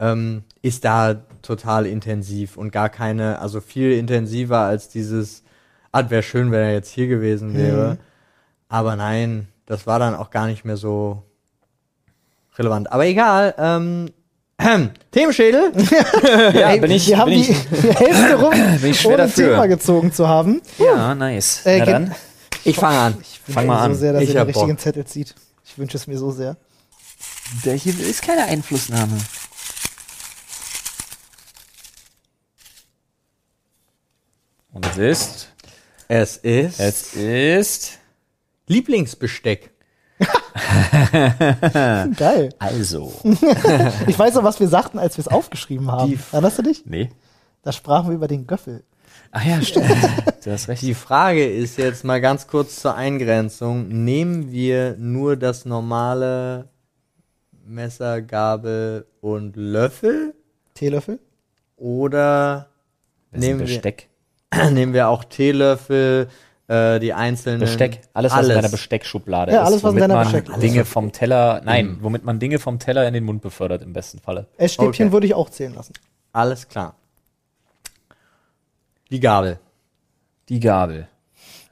ähm, 0.00 0.42
ist 0.62 0.84
da 0.86 1.16
total 1.48 1.86
intensiv 1.86 2.56
und 2.58 2.70
gar 2.72 2.90
keine, 2.90 3.38
also 3.40 3.60
viel 3.60 3.92
intensiver 3.92 4.58
als 4.58 4.88
dieses, 4.90 5.42
ah, 5.92 6.04
wäre 6.10 6.22
schön, 6.22 6.50
wenn 6.52 6.60
er 6.60 6.72
jetzt 6.74 6.90
hier 6.90 7.08
gewesen 7.08 7.54
wäre. 7.56 7.94
Mhm. 7.94 7.98
Aber 8.68 8.96
nein, 8.96 9.48
das 9.66 9.86
war 9.86 9.98
dann 9.98 10.14
auch 10.14 10.30
gar 10.30 10.46
nicht 10.46 10.64
mehr 10.66 10.76
so 10.76 11.22
relevant. 12.58 12.92
Aber 12.92 13.06
egal, 13.06 13.54
ähm, 13.58 14.10
Themenschädel. 15.10 15.72
Ja, 16.54 16.76
bin 16.76 16.90
ich, 16.90 17.08
wir 17.08 17.18
haben 17.18 17.30
bin 17.30 17.42
die, 17.42 17.50
ich, 17.50 17.58
Hälfte 17.98 18.34
rum, 18.38 18.50
bin 18.82 18.90
ich 18.90 19.00
schwer 19.00 19.14
ohne 19.14 19.22
dafür. 19.22 19.50
Thema 19.52 19.66
gezogen 19.68 20.12
zu 20.12 20.28
haben. 20.28 20.60
ja, 20.78 21.14
nice. 21.14 21.64
Äh, 21.64 21.78
Na 21.78 21.84
dann, 21.86 22.14
Ich 22.64 22.76
fange 22.76 22.98
an. 22.98 23.16
Ich 23.22 23.54
Fang 23.54 23.66
mal 23.66 23.76
mir 23.76 23.80
an. 23.80 23.94
so 23.94 24.00
sehr, 24.00 24.12
dass 24.12 24.22
Ich 24.22 24.28
ihr 24.30 24.34
den 24.34 24.46
richtigen 24.46 24.68
Bock. 24.72 24.80
Zettel 24.80 25.04
zieht. 25.06 25.34
Ich 25.64 25.78
wünsche 25.78 25.96
es 25.96 26.06
mir 26.06 26.18
so 26.18 26.30
sehr. 26.30 26.56
der 27.64 27.74
hier 27.74 27.94
ist 27.98 28.20
keine 28.22 28.44
Einflussnahme. 28.44 29.16
Und 34.78 34.86
es 34.86 34.96
ist, 34.96 35.48
Es 36.06 36.36
ist 36.36 36.78
es 36.78 37.14
ist, 37.14 37.98
Lieblingsbesteck. 38.68 39.72
Geil. 42.16 42.50
also, 42.60 43.12
Ich 44.06 44.16
weiß 44.16 44.34
noch, 44.36 44.44
was 44.44 44.60
wir 44.60 44.68
sagten, 44.68 45.00
als 45.00 45.16
wir 45.16 45.22
es 45.22 45.28
aufgeschrieben 45.28 45.90
haben. 45.90 46.10
Die- 46.12 46.18
Erinnerst 46.30 46.58
du 46.58 46.62
dich? 46.62 46.86
nee. 46.86 47.10
Da 47.62 47.72
sprachen 47.72 48.08
wir 48.08 48.14
über 48.14 48.28
den 48.28 48.46
Göffel. 48.46 48.84
Ach 49.32 49.44
ja, 49.44 49.60
stimmt. 49.60 49.90
Du 50.44 50.52
hast 50.52 50.68
recht. 50.68 50.80
Die 50.80 50.94
Frage 50.94 51.44
ist 51.44 51.76
jetzt 51.76 52.04
mal 52.04 52.20
ganz 52.20 52.46
kurz 52.46 52.76
zur 52.80 52.94
Eingrenzung. 52.94 53.88
Nehmen 54.04 54.52
wir 54.52 54.94
nur 54.96 55.36
das 55.36 55.64
normale 55.64 56.68
Messer, 57.66 58.22
Gabel 58.22 59.06
und 59.20 59.56
Löffel? 59.56 60.34
Teelöffel? 60.74 61.18
Oder 61.76 62.68
nehmen 63.32 63.58
wir, 63.58 63.66
Besteck. 63.66 64.07
nehmen 64.72 64.92
wir 64.94 65.08
auch 65.08 65.24
Teelöffel, 65.24 66.28
äh, 66.68 66.98
die 67.00 67.12
einzelnen... 67.14 67.60
Besteck. 67.60 68.00
Alles, 68.14 68.32
was 68.32 68.48
in 68.48 68.54
deiner 68.54 68.68
Besteckschublade 68.68 69.52
Ja, 69.52 69.62
ist. 69.62 69.66
alles, 69.66 69.82
was 69.84 69.92
in 69.94 69.98
deiner 70.00 70.14
man 70.14 70.24
Besteckschublade 70.24 70.66
Dinge 70.66 70.80
ist. 70.82 70.88
vom 70.88 71.12
Teller, 71.12 71.60
nein, 71.64 71.98
womit 72.00 72.24
man 72.24 72.38
Dinge 72.38 72.58
vom 72.58 72.78
Teller 72.78 73.06
in 73.06 73.14
den 73.14 73.24
Mund 73.24 73.42
befördert, 73.42 73.82
im 73.82 73.92
besten 73.92 74.18
Falle. 74.20 74.46
Essstäbchen 74.56 75.06
Okay. 75.06 75.12
würde 75.12 75.26
ich 75.26 75.34
auch 75.34 75.50
zählen 75.50 75.74
lassen. 75.74 75.92
Alles 76.32 76.68
klar. 76.68 76.94
Die 79.10 79.20
Gabel. 79.20 79.58
Die 80.48 80.60
Gabel. 80.60 81.08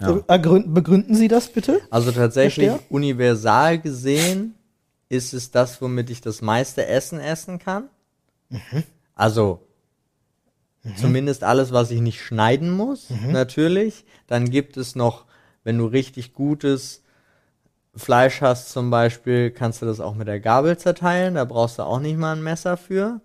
Ja. 0.01 0.19
Ergründen, 0.27 0.75
begründen 0.75 1.15
Sie 1.15 1.29
das 1.29 1.49
bitte? 1.49 1.81
Also 1.91 2.13
tatsächlich 2.13 2.69
Verstehe. 2.69 2.87
universal 2.91 3.79
gesehen 3.79 4.55
ist 5.09 5.33
es 5.33 5.51
das, 5.51 5.81
womit 5.81 6.11
ich 6.11 6.21
das 6.21 6.43
meiste 6.43 6.87
Essen 6.87 7.19
essen 7.21 7.59
kann. 7.59 7.89
Also 9.15 9.66
zumindest 10.97 11.43
alles, 11.45 11.73
was 11.73 11.91
ich 11.91 12.01
nicht 12.01 12.21
schneiden 12.23 12.71
muss, 12.71 13.09
natürlich. 13.31 14.05
Dann 14.27 14.51
gibt 14.51 14.77
es 14.77 14.95
noch, 14.95 15.25
wenn 15.65 15.79
du 15.79 15.87
richtig 15.87 16.33
gutes 16.35 17.03
Fleisch 17.95 18.41
hast 18.43 18.71
zum 18.71 18.91
Beispiel, 18.91 19.51
kannst 19.51 19.81
du 19.83 19.87
das 19.87 20.01
auch 20.01 20.15
mit 20.15 20.29
der 20.29 20.39
Gabel 20.41 20.77
zerteilen. 20.77 21.35
Da 21.37 21.45
brauchst 21.45 21.79
du 21.79 21.83
auch 21.83 21.99
nicht 22.01 22.19
mal 22.19 22.37
ein 22.37 22.43
Messer 22.43 22.77
für. 22.77 23.21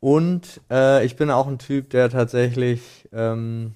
Und 0.00 0.60
äh, 0.70 1.04
ich 1.04 1.16
bin 1.16 1.30
auch 1.30 1.46
ein 1.48 1.58
Typ, 1.58 1.90
der 1.90 2.10
tatsächlich 2.10 2.80
ähm, 3.12 3.74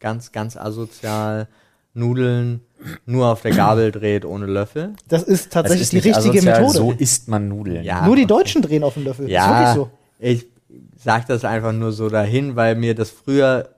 ganz, 0.00 0.32
ganz 0.32 0.56
asozial 0.56 1.48
Nudeln 1.94 2.60
nur 3.06 3.26
auf 3.26 3.42
der 3.42 3.50
Gabel 3.50 3.90
dreht, 3.90 4.24
ohne 4.24 4.46
Löffel. 4.46 4.92
Das 5.08 5.24
ist 5.24 5.46
Das 5.46 5.50
tatsächlich 5.50 5.82
ist 5.82 5.92
die 5.92 6.08
richtige 6.10 6.38
asozial, 6.38 6.60
Methode. 6.60 6.78
So 6.78 6.92
isst 6.92 7.28
man 7.28 7.48
Nudeln. 7.48 7.82
Ja. 7.84 8.06
Nur 8.06 8.14
die. 8.16 8.26
Deutschen 8.26 8.62
drehen 8.62 8.84
auf 8.84 8.94
den 8.94 9.04
Löffel. 9.04 9.28
Ja, 9.28 9.72
Ist 9.72 9.76
wirklich 9.76 9.90
so. 9.90 9.90
ich 10.20 10.46
sag 10.96 11.26
das 11.26 11.44
einfach 11.44 11.72
nur 11.72 11.92
so 11.92 12.08
dahin, 12.08 12.56
weil 12.56 12.74
mir 12.74 12.94
das 12.94 13.10
früher 13.10 13.68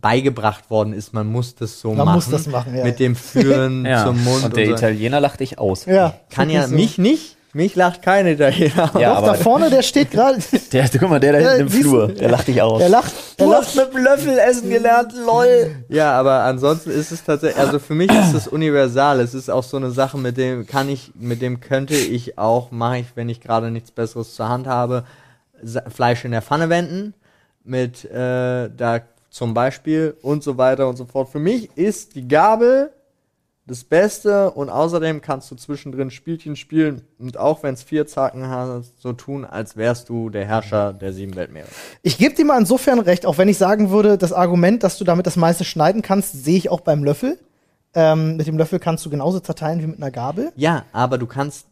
beigebracht 0.00 0.68
worden 0.70 0.92
ist, 0.92 1.12
man 1.14 1.26
muss 1.26 1.54
das 1.54 1.80
so 1.80 1.94
Man 1.94 2.04
machen. 2.06 2.14
muss 2.16 2.30
das 2.30 2.46
machen, 2.46 2.76
ja, 2.76 2.84
Mit 2.84 2.98
dem 3.00 3.16
Führen 3.16 3.86
Ja. 3.86 4.04
zum 4.04 4.22
Mund. 4.22 4.44
und 4.44 4.56
der 4.56 4.66
so. 4.66 4.72
Italiener 4.72 5.20
lacht 5.20 5.40
dich 5.40 5.58
aus. 5.58 5.86
Ja. 5.86 6.14
Kann 6.30 6.50
ja, 6.50 6.66
so. 6.68 6.74
mich 6.74 6.98
nicht. 6.98 7.36
Mich 7.56 7.76
lacht 7.76 8.02
kein 8.02 8.26
Italiener. 8.26 8.90
aus. 8.92 9.00
Ja, 9.00 9.10
Doch, 9.12 9.18
aber 9.18 9.26
da 9.28 9.34
vorne, 9.34 9.70
der 9.70 9.82
steht 9.82 10.10
gerade. 10.10 10.38
der, 10.72 10.88
guck 10.98 11.08
mal, 11.08 11.20
der 11.20 11.34
da 11.34 11.38
hinten 11.38 11.60
im 11.60 11.66
du? 11.68 11.88
Flur, 11.88 12.08
der 12.08 12.28
lacht 12.28 12.48
dich 12.48 12.60
aus. 12.60 12.80
Der 12.80 12.88
lacht. 12.88 13.12
Der 13.38 13.46
lacht. 13.46 13.76
mit 13.76 13.94
dem 13.94 14.02
Löffel 14.02 14.38
essen 14.40 14.70
gelernt, 14.70 15.12
lol. 15.24 15.70
Ja, 15.88 16.18
aber 16.18 16.40
ansonsten 16.40 16.90
ist 16.90 17.12
es 17.12 17.22
tatsächlich, 17.22 17.60
also 17.64 17.78
für 17.78 17.94
mich 17.94 18.10
ist 18.10 18.34
es 18.34 18.48
universal. 18.48 19.20
Es 19.20 19.34
ist 19.34 19.50
auch 19.50 19.62
so 19.62 19.76
eine 19.76 19.92
Sache, 19.92 20.18
mit 20.18 20.36
dem 20.36 20.66
kann 20.66 20.88
ich, 20.88 21.12
mit 21.14 21.40
dem 21.42 21.60
könnte 21.60 21.94
ich 21.94 22.38
auch, 22.38 22.72
mache 22.72 22.98
ich, 22.98 23.06
wenn 23.14 23.28
ich 23.28 23.40
gerade 23.40 23.70
nichts 23.70 23.92
Besseres 23.92 24.34
zur 24.34 24.48
Hand 24.48 24.66
habe, 24.66 25.04
Fleisch 25.88 26.24
in 26.24 26.30
der 26.32 26.42
Pfanne 26.42 26.68
wenden. 26.68 27.14
Mit, 27.64 28.04
äh, 28.04 28.68
da 28.68 29.00
zum 29.30 29.52
Beispiel 29.52 30.16
und 30.22 30.44
so 30.44 30.58
weiter 30.58 30.88
und 30.88 30.96
so 30.96 31.06
fort. 31.06 31.28
Für 31.28 31.40
mich 31.40 31.76
ist 31.76 32.14
die 32.14 32.28
Gabel 32.28 32.92
das 33.66 33.82
Beste 33.82 34.50
und 34.50 34.68
außerdem 34.68 35.22
kannst 35.22 35.50
du 35.50 35.56
zwischendrin 35.56 36.10
Spielchen 36.10 36.54
spielen 36.54 37.02
und 37.18 37.36
auch 37.38 37.62
wenn 37.62 37.74
es 37.74 37.82
vier 37.82 38.06
Zacken 38.06 38.46
hast, 38.48 39.00
so 39.00 39.12
tun, 39.12 39.44
als 39.44 39.76
wärst 39.76 40.08
du 40.08 40.28
der 40.28 40.44
Herrscher 40.44 40.92
der 40.92 41.12
sieben 41.12 41.34
Weltmeere. 41.34 41.66
Ich 42.02 42.18
gebe 42.18 42.34
dir 42.34 42.44
mal 42.44 42.60
insofern 42.60 43.00
recht, 43.00 43.26
auch 43.26 43.38
wenn 43.38 43.48
ich 43.48 43.58
sagen 43.58 43.90
würde, 43.90 44.18
das 44.18 44.32
Argument, 44.32 44.82
dass 44.82 44.98
du 44.98 45.04
damit 45.04 45.26
das 45.26 45.36
meiste 45.36 45.64
schneiden 45.64 46.02
kannst, 46.02 46.44
sehe 46.44 46.58
ich 46.58 46.68
auch 46.70 46.80
beim 46.80 47.02
Löffel. 47.02 47.38
Ähm, 47.94 48.36
mit 48.36 48.46
dem 48.46 48.58
Löffel 48.58 48.78
kannst 48.78 49.06
du 49.06 49.10
genauso 49.10 49.40
zerteilen 49.40 49.80
wie 49.80 49.86
mit 49.86 49.96
einer 49.96 50.10
Gabel. 50.10 50.52
Ja, 50.56 50.84
aber 50.92 51.16
du 51.16 51.26
kannst 51.26 51.66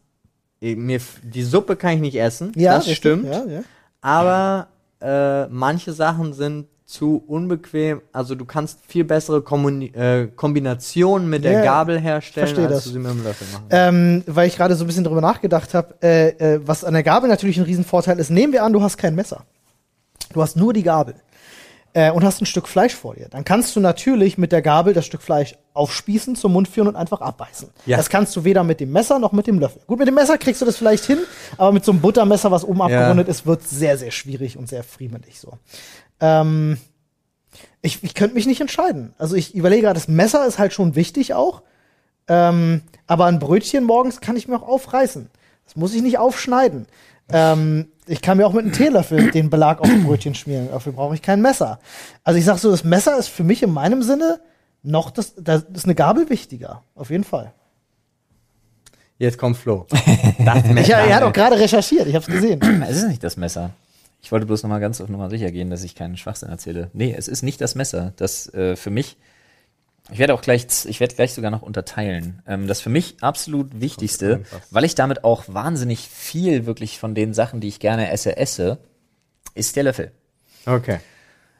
eh, 0.61 0.75
mir 0.75 0.99
die 1.21 1.43
Suppe 1.43 1.75
kann 1.75 1.93
ich 1.93 2.01
nicht 2.01 2.19
essen, 2.19 2.51
Ja, 2.55 2.75
das 2.75 2.87
richtig, 2.87 2.97
stimmt. 2.97 3.25
Ja, 3.25 3.45
ja. 3.45 3.61
Aber 4.03 4.67
äh, 5.01 5.47
manche 5.47 5.93
Sachen 5.93 6.33
sind 6.33 6.67
zu 6.85 7.23
unbequem. 7.25 8.01
Also 8.11 8.35
du 8.35 8.45
kannst 8.45 8.79
viel 8.85 9.05
bessere 9.05 9.41
Kommuni 9.41 9.87
äh, 9.87 10.27
Kombinationen 10.27 11.29
mit 11.29 11.43
der 11.43 11.53
Ja, 11.53 11.63
Gabel 11.63 11.99
herstellen, 11.99 12.55
als 12.65 12.69
das. 12.69 12.83
du 12.83 12.89
sie 12.91 12.99
mit 12.99 13.09
dem 13.09 13.23
Löffel 13.23 13.47
machen. 13.53 13.65
Ähm, 13.71 14.23
weil 14.27 14.47
ich 14.47 14.57
gerade 14.57 14.75
so 14.75 14.83
ein 14.83 14.87
bisschen 14.87 15.05
drüber 15.05 15.21
nachgedacht 15.21 15.73
habe, 15.73 15.95
äh, 16.03 16.55
äh, 16.55 16.61
was 16.63 16.83
an 16.83 16.93
der 16.93 17.01
Gabel 17.03 17.29
natürlich 17.29 17.57
ein 17.57 17.63
Riesenvorteil 17.63 18.19
ist. 18.19 18.29
Nehmen 18.29 18.53
wir 18.53 18.63
an, 18.63 18.73
du 18.73 18.81
hast 18.81 18.97
kein 18.97 19.15
Messer. 19.15 19.45
Du 20.33 20.41
hast 20.41 20.55
nur 20.57 20.73
die 20.73 20.83
Gabel. 20.83 21.15
Äh, 21.95 22.11
und 22.11 22.23
hast 22.23 22.41
ein 22.41 22.47
Stück 22.47 22.67
Fleisch 22.67 22.95
vor 22.95 23.13
dir. 23.13 23.29
Dann 23.29 23.45
kannst 23.45 23.75
du 23.75 23.79
natürlich 23.79 24.39
mit 24.39 24.51
der 24.51 24.63
Gabel 24.63 24.93
das 24.93 25.05
Stück 25.05 25.21
Fleisch 25.21 25.55
aufspießen, 25.73 26.35
zum 26.35 26.53
Mund 26.53 26.67
führen 26.67 26.87
und 26.87 26.95
einfach 26.95 27.21
abbeißen. 27.21 27.69
Ja. 27.85 27.97
Das 27.97 28.09
kannst 28.09 28.35
du 28.35 28.43
weder 28.43 28.63
mit 28.63 28.79
dem 28.79 28.91
Messer 28.91 29.19
noch 29.19 29.31
mit 29.31 29.45
dem 29.45 29.59
Löffel. 29.59 29.81
Gut, 29.85 29.99
mit 29.99 30.07
dem 30.07 30.15
Messer 30.15 30.39
kriegst 30.39 30.59
du 30.61 30.65
das 30.65 30.77
vielleicht 30.77 31.05
hin, 31.05 31.19
aber 31.57 31.71
mit 31.71 31.85
so 31.85 31.91
einem 31.91 32.01
Buttermesser, 32.01 32.49
was 32.49 32.63
oben 32.63 32.81
abgerundet 32.81 33.27
ist, 33.27 33.45
wird 33.45 33.61
sehr, 33.63 33.97
sehr 33.99 34.09
schwierig 34.09 34.57
und 34.57 34.67
sehr 34.67 34.83
friemelig 34.83 35.39
so. 35.39 35.59
Ähm, 36.19 36.77
ich, 37.83 38.03
ich 38.03 38.15
könnte 38.15 38.33
mich 38.33 38.47
nicht 38.47 38.61
entscheiden. 38.61 39.13
Also 39.19 39.35
ich 39.35 39.53
überlege 39.53 39.83
gerade, 39.83 39.99
das 39.99 40.07
Messer 40.07 40.47
ist 40.47 40.57
halt 40.57 40.73
schon 40.73 40.95
wichtig 40.95 41.35
auch. 41.35 41.61
Ähm, 42.27 42.81
aber 43.05 43.25
ein 43.25 43.39
Brötchen 43.39 43.83
morgens 43.83 44.21
kann 44.21 44.37
ich 44.37 44.47
mir 44.47 44.55
auch 44.55 44.67
aufreißen. 44.67 45.29
Das 45.65 45.75
muss 45.75 45.93
ich 45.93 46.01
nicht 46.01 46.17
aufschneiden. 46.17 46.87
Ähm, 47.29 47.87
ich 48.05 48.21
kann 48.21 48.37
mir 48.37 48.45
auch 48.45 48.53
mit 48.53 48.65
einem 48.65 48.73
Teelöffel 48.73 49.31
den 49.33 49.49
Belag 49.49 49.79
auf 49.81 49.89
ein 49.89 50.03
Brötchen 50.03 50.35
schmieren. 50.35 50.69
Dafür 50.69 50.93
brauche 50.93 51.15
ich 51.15 51.21
kein 51.21 51.41
Messer. 51.41 51.79
Also 52.23 52.37
ich 52.37 52.45
sag 52.45 52.57
so, 52.57 52.71
das 52.71 52.83
Messer 52.83 53.17
ist 53.17 53.29
für 53.29 53.43
mich 53.43 53.63
in 53.63 53.71
meinem 53.71 54.03
Sinne 54.03 54.41
noch 54.83 55.11
das, 55.11 55.33
das 55.37 55.63
ist 55.73 55.85
eine 55.85 55.95
Gabel 55.95 56.29
wichtiger. 56.29 56.83
Auf 56.95 57.09
jeden 57.09 57.23
Fall. 57.23 57.53
Jetzt 59.17 59.37
kommt 59.37 59.57
Flo. 59.57 59.87
Ich, 60.75 60.89
er 60.89 61.15
hat 61.15 61.23
auch 61.23 61.31
gerade 61.31 61.57
recherchiert, 61.57 62.07
ich 62.07 62.15
habe 62.15 62.25
es 62.25 62.31
gesehen. 62.31 62.59
Es 62.89 62.97
ist 62.97 63.07
nicht 63.07 63.23
das 63.23 63.37
Messer. 63.37 63.71
Ich 64.21 64.31
wollte 64.31 64.45
bloß 64.45 64.63
noch 64.63 64.69
mal 64.69 64.79
ganz 64.79 64.99
auf 64.99 65.09
Nummer 65.09 65.29
sicher 65.29 65.51
gehen, 65.51 65.69
dass 65.69 65.83
ich 65.83 65.95
keinen 65.95 66.17
Schwachsinn 66.17 66.49
erzähle. 66.49 66.89
Nee, 66.93 67.13
es 67.17 67.27
ist 67.27 67.43
nicht 67.43 67.61
das 67.61 67.75
Messer. 67.75 68.13
Das 68.17 68.53
äh, 68.53 68.75
für 68.75 68.89
mich, 68.89 69.17
ich 70.13 70.19
werde 70.19 70.33
auch 70.33 70.41
gleich, 70.41 70.65
ich 70.85 70.99
werde 70.99 71.15
gleich 71.15 71.33
sogar 71.33 71.51
noch 71.51 71.61
unterteilen. 71.61 72.41
Ähm, 72.47 72.67
das 72.67 72.79
für 72.81 72.89
mich 72.89 73.17
absolut 73.21 73.81
Wichtigste, 73.81 74.43
weil 74.71 74.83
ich 74.85 74.95
damit 74.95 75.23
auch 75.23 75.43
wahnsinnig 75.47 76.07
viel 76.07 76.65
wirklich 76.65 76.99
von 76.99 77.15
den 77.15 77.33
Sachen, 77.33 77.59
die 77.59 77.67
ich 77.67 77.79
gerne 77.79 78.11
esse, 78.11 78.37
esse, 78.37 78.77
ist 79.55 79.75
der 79.75 79.83
Löffel. 79.83 80.11
Okay. 80.65 80.99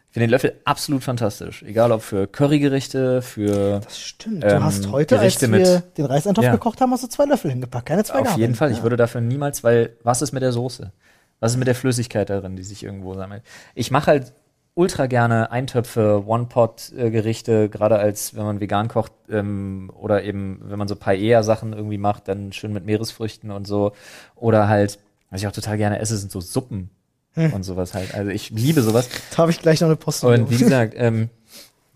Ich 0.10 0.14
finde 0.14 0.28
den 0.28 0.32
Löffel 0.32 0.54
absolut 0.64 1.04
fantastisch. 1.04 1.64
Egal 1.64 1.92
ob 1.92 2.04
für 2.04 2.28
Currygerichte, 2.28 3.24
für 3.24 3.80
Das 3.84 4.00
stimmt. 4.00 4.44
Du 4.44 4.48
Ähm, 4.48 4.64
hast 4.64 4.92
heute, 4.92 5.16
Gerichte 5.16 5.46
als 5.48 5.52
wir 5.52 5.60
mit- 5.82 5.98
den 5.98 6.06
Reiseintopf 6.06 6.46
Ja. 6.46 6.52
gekocht 6.52 6.80
haben, 6.82 6.92
hast 6.92 7.04
du 7.04 7.08
zwei 7.08 7.26
Löffel 7.26 7.50
hingepackt, 7.50 7.88
keine 7.88 8.04
zwei 8.04 8.20
Auf 8.20 8.26
Gabeln. 8.26 8.40
jeden 8.42 8.56
Fall. 8.56 8.70
Ich 8.72 8.78
Ja. 8.78 8.84
würde 8.84 8.96
dafür 8.96 9.22
niemals, 9.22 9.64
weil 9.64 9.98
was 10.04 10.22
ist 10.22 10.32
mit 10.32 10.44
der 10.44 10.52
Soße? 10.52 10.92
Was 11.40 11.54
ist 11.54 11.58
mit 11.58 11.68
der 11.68 11.74
Flüssigkeit 11.76 12.30
darin, 12.30 12.56
die 12.56 12.64
sich 12.64 12.84
irgendwo 12.84 13.16
sammelt? 13.16 13.42
Ich 13.74 13.90
mache 13.90 14.06
halt 14.08 14.34
ultra 14.76 15.06
gerne 15.06 15.52
Eintöpfe, 15.52 16.24
One-Pot-Gerichte, 16.26 17.70
gerade 17.70 18.00
als 18.00 18.36
wenn 18.36 18.44
man 18.44 18.60
vegan 18.60 18.88
kocht 18.88 19.12
ähm, 19.30 19.92
oder 19.96 20.24
eben 20.24 20.62
wenn 20.64 20.80
man 20.80 20.88
so 20.88 20.96
Paella-Sachen 20.96 21.74
irgendwie 21.74 21.98
macht, 21.98 22.28
dann 22.28 22.54
schön 22.54 22.74
mit 22.74 22.86
Meeresfrüchten 22.86 23.52
und 23.52 23.68
so. 23.68 23.94
Oder 24.36 24.68
halt, 24.68 25.00
was 25.30 25.42
ich 25.42 25.48
auch 25.48 25.52
total 25.52 25.78
gerne 25.78 26.00
esse, 26.00 26.18
sind 26.18 26.32
so 26.32 26.42
Suppen 26.42 26.90
und 27.36 27.64
sowas 27.64 27.94
halt. 27.94 28.14
Also 28.14 28.30
ich 28.30 28.50
liebe 28.52 28.82
sowas. 28.82 29.10
Da 29.32 29.38
habe 29.38 29.52
ich 29.52 29.60
gleich 29.60 29.82
noch 29.82 29.88
eine 29.88 29.96
Post. 29.96 30.24
Und 30.24 30.50
wie 30.50 30.58
gesagt, 30.58 30.94
ähm, 30.98 31.30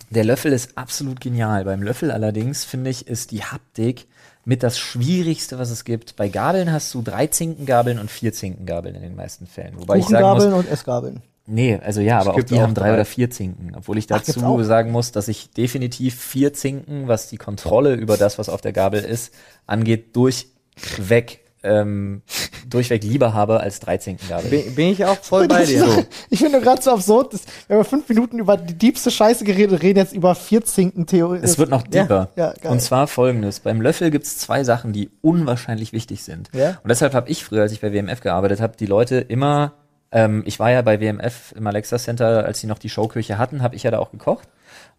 der 0.09 0.23
Löffel 0.23 0.53
ist 0.53 0.77
absolut 0.77 1.19
genial. 1.19 1.65
Beim 1.65 1.83
Löffel 1.83 2.11
allerdings, 2.11 2.63
finde 2.63 2.89
ich, 2.89 3.07
ist 3.07 3.31
die 3.31 3.43
Haptik 3.43 4.07
mit 4.45 4.63
das 4.63 4.79
Schwierigste, 4.79 5.59
was 5.59 5.69
es 5.69 5.83
gibt. 5.83 6.15
Bei 6.15 6.29
Gabeln 6.29 6.71
hast 6.71 6.93
du 6.93 7.01
drei 7.01 7.27
Zinkengabeln 7.27 7.99
und 7.99 8.09
vier 8.09 8.31
Zinkengabeln 8.33 8.95
in 8.95 9.01
den 9.01 9.15
meisten 9.15 9.45
Fällen. 9.45 9.77
Wobei 9.77 9.97
ich 9.97 10.05
sagen 10.05 10.25
muss, 10.25 10.45
und 10.45 10.71
Essgabeln. 10.71 11.21
Nee, 11.47 11.79
also 11.83 12.01
ja, 12.01 12.19
aber 12.19 12.35
auch 12.35 12.43
die 12.43 12.55
auch 12.55 12.61
haben 12.61 12.73
drei 12.73 12.89
drei. 12.89 12.93
oder 12.93 13.05
vier 13.05 13.29
Zinken. 13.29 13.73
Obwohl 13.75 13.97
ich 13.97 14.05
Ach, 14.05 14.17
gibt's 14.17 14.33
dazu 14.33 14.45
auch? 14.45 14.61
sagen 14.63 14.91
muss, 14.91 15.11
dass 15.11 15.27
ich 15.27 15.49
definitiv 15.51 16.19
vier 16.19 16.53
Zinken, 16.53 17.07
was 17.07 17.29
die 17.29 17.37
Kontrolle 17.37 17.95
über 17.95 18.17
das, 18.17 18.37
was 18.37 18.49
auf 18.49 18.61
der 18.61 18.73
Gabel 18.73 19.03
ist, 19.03 19.33
angeht, 19.65 20.15
durchweg, 20.15 21.41
ähm, 21.63 22.21
durchweg 22.69 23.03
lieber 23.03 23.33
habe 23.33 23.59
als 23.59 23.79
drei 23.79 23.97
Zinkengabeln. 23.97 24.49
Bin, 24.49 24.75
bin 24.75 24.87
ich 24.89 25.05
auch 25.05 25.17
voll 25.17 25.47
bei 25.47 25.65
dir. 25.65 25.85
So. 25.85 26.03
Ich 26.29 26.39
finde 26.39 26.61
gerade 26.61 26.81
so 26.81 26.91
absurd, 26.91 27.33
dass, 27.33 27.41
wir 27.67 27.77
haben 27.77 27.85
fünf 27.85 28.07
Minuten 28.09 28.39
über 28.39 28.57
die 28.57 28.73
diebste 28.73 29.11
Scheiße 29.11 29.43
geredet, 29.43 29.81
reden 29.81 29.99
jetzt 29.99 30.13
über 30.13 30.35
vier 30.35 30.63
Zinken 30.63 31.07
Theorie. 31.07 31.39
Es 31.41 31.57
wird 31.57 31.69
noch 31.69 31.83
deeper. 31.83 32.29
ja, 32.35 32.53
geil. 32.53 32.71
und 32.71 32.81
zwar 32.81 33.07
folgendes. 33.07 33.59
Beim 33.59 33.81
Löffel 33.81 34.11
gibt 34.11 34.25
es 34.25 34.37
zwei 34.37 34.63
Sachen, 34.63 34.93
die 34.93 35.09
unwahrscheinlich 35.21 35.93
wichtig 35.93 36.23
sind. 36.23 36.49
Ja. 36.53 36.77
Und 36.83 36.89
deshalb 36.89 37.13
habe 37.13 37.29
ich 37.29 37.43
früher, 37.43 37.61
als 37.61 37.71
ich 37.71 37.81
bei 37.81 37.93
WMF 37.93 38.21
gearbeitet 38.21 38.61
habe, 38.61 38.75
die 38.77 38.85
Leute 38.85 39.17
immer, 39.17 39.73
ähm, 40.11 40.43
ich 40.45 40.59
war 40.59 40.71
ja 40.71 40.81
bei 40.81 40.99
WMF 41.01 41.53
im 41.55 41.67
Alexa 41.67 41.97
Center, 41.97 42.45
als 42.45 42.59
sie 42.59 42.67
noch 42.67 42.79
die 42.79 42.89
Showküche 42.89 43.37
hatten, 43.37 43.61
habe 43.61 43.75
ich 43.75 43.83
ja 43.83 43.91
da 43.91 43.99
auch 43.99 44.11
gekocht 44.11 44.47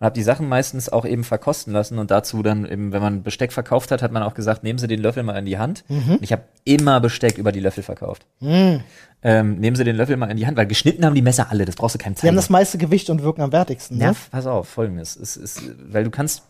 und 0.01 0.05
habe 0.05 0.15
die 0.15 0.23
Sachen 0.23 0.49
meistens 0.49 0.89
auch 0.89 1.05
eben 1.07 1.25
verkosten 1.25 1.73
lassen 1.73 1.99
und 1.99 2.11
dazu 2.11 2.43
dann 2.43 2.65
eben, 2.67 2.93
wenn 2.93 3.01
man 3.03 3.23
Besteck 3.23 3.53
verkauft 3.53 3.91
hat, 3.91 4.03
hat 4.03 4.13
man 4.13 4.23
auch 4.23 4.35
gesagt, 4.35 4.63
nehmen 4.65 4.79
Sie 4.79 4.87
den 4.87 5.01
Löffel 5.01 5.23
mal 5.23 5.37
in 5.39 5.47
die 5.47 5.59
Hand. 5.59 5.85
Mhm. 5.89 6.13
Und 6.15 6.23
ich 6.23 6.33
habe 6.33 6.43
immer 6.65 7.01
Besteck 7.01 7.39
über 7.39 7.53
die 7.53 7.61
Löffel 7.61 7.83
verkauft. 7.83 8.27
Ähm, 8.41 9.57
nehmen 9.59 9.77
Sie 9.77 9.85
den 9.85 9.97
Löffel 9.97 10.17
mal 10.17 10.31
in 10.31 10.37
die 10.37 10.47
Hand, 10.47 10.57
weil 10.57 10.67
geschnitten 10.67 11.05
haben 11.05 11.15
die 11.15 11.23
Messer 11.23 11.51
alle, 11.51 11.65
das 11.65 11.75
brauchst 11.75 11.95
du 11.97 11.99
keinem 11.99 12.15
Die 12.15 12.21
zeigen. 12.21 12.29
haben 12.29 12.37
das 12.37 12.51
meiste 12.51 12.79
Gewicht 12.79 13.11
und 13.11 13.23
wirken 13.23 13.43
am 13.43 13.51
wertigsten. 13.53 13.99
Ja, 14.01 14.11
Ne? 14.11 14.17
pass 14.31 14.47
auf, 14.47 14.69
folgendes. 14.69 15.17
Es 15.17 15.37
ist, 15.37 15.63
weil 15.91 16.05
du 16.05 16.11
kannst, 16.11 16.45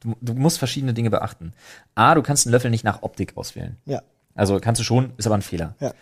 du, 0.00 0.14
du 0.20 0.34
musst 0.34 0.58
verschiedene 0.58 0.92
Dinge 0.92 1.10
beachten. 1.10 1.52
A, 1.94 2.14
du 2.14 2.22
kannst 2.22 2.46
einen 2.46 2.52
Löffel 2.52 2.70
nicht 2.70 2.84
nach 2.84 3.02
Optik 3.02 3.36
auswählen. 3.36 3.76
Ja. 3.86 4.02
Also 4.34 4.58
kannst 4.60 4.80
du 4.80 4.84
schon, 4.84 5.12
ist 5.16 5.26
aber 5.26 5.36
ein 5.36 5.42
Fehler. 5.42 5.74
Ja. 5.80 5.92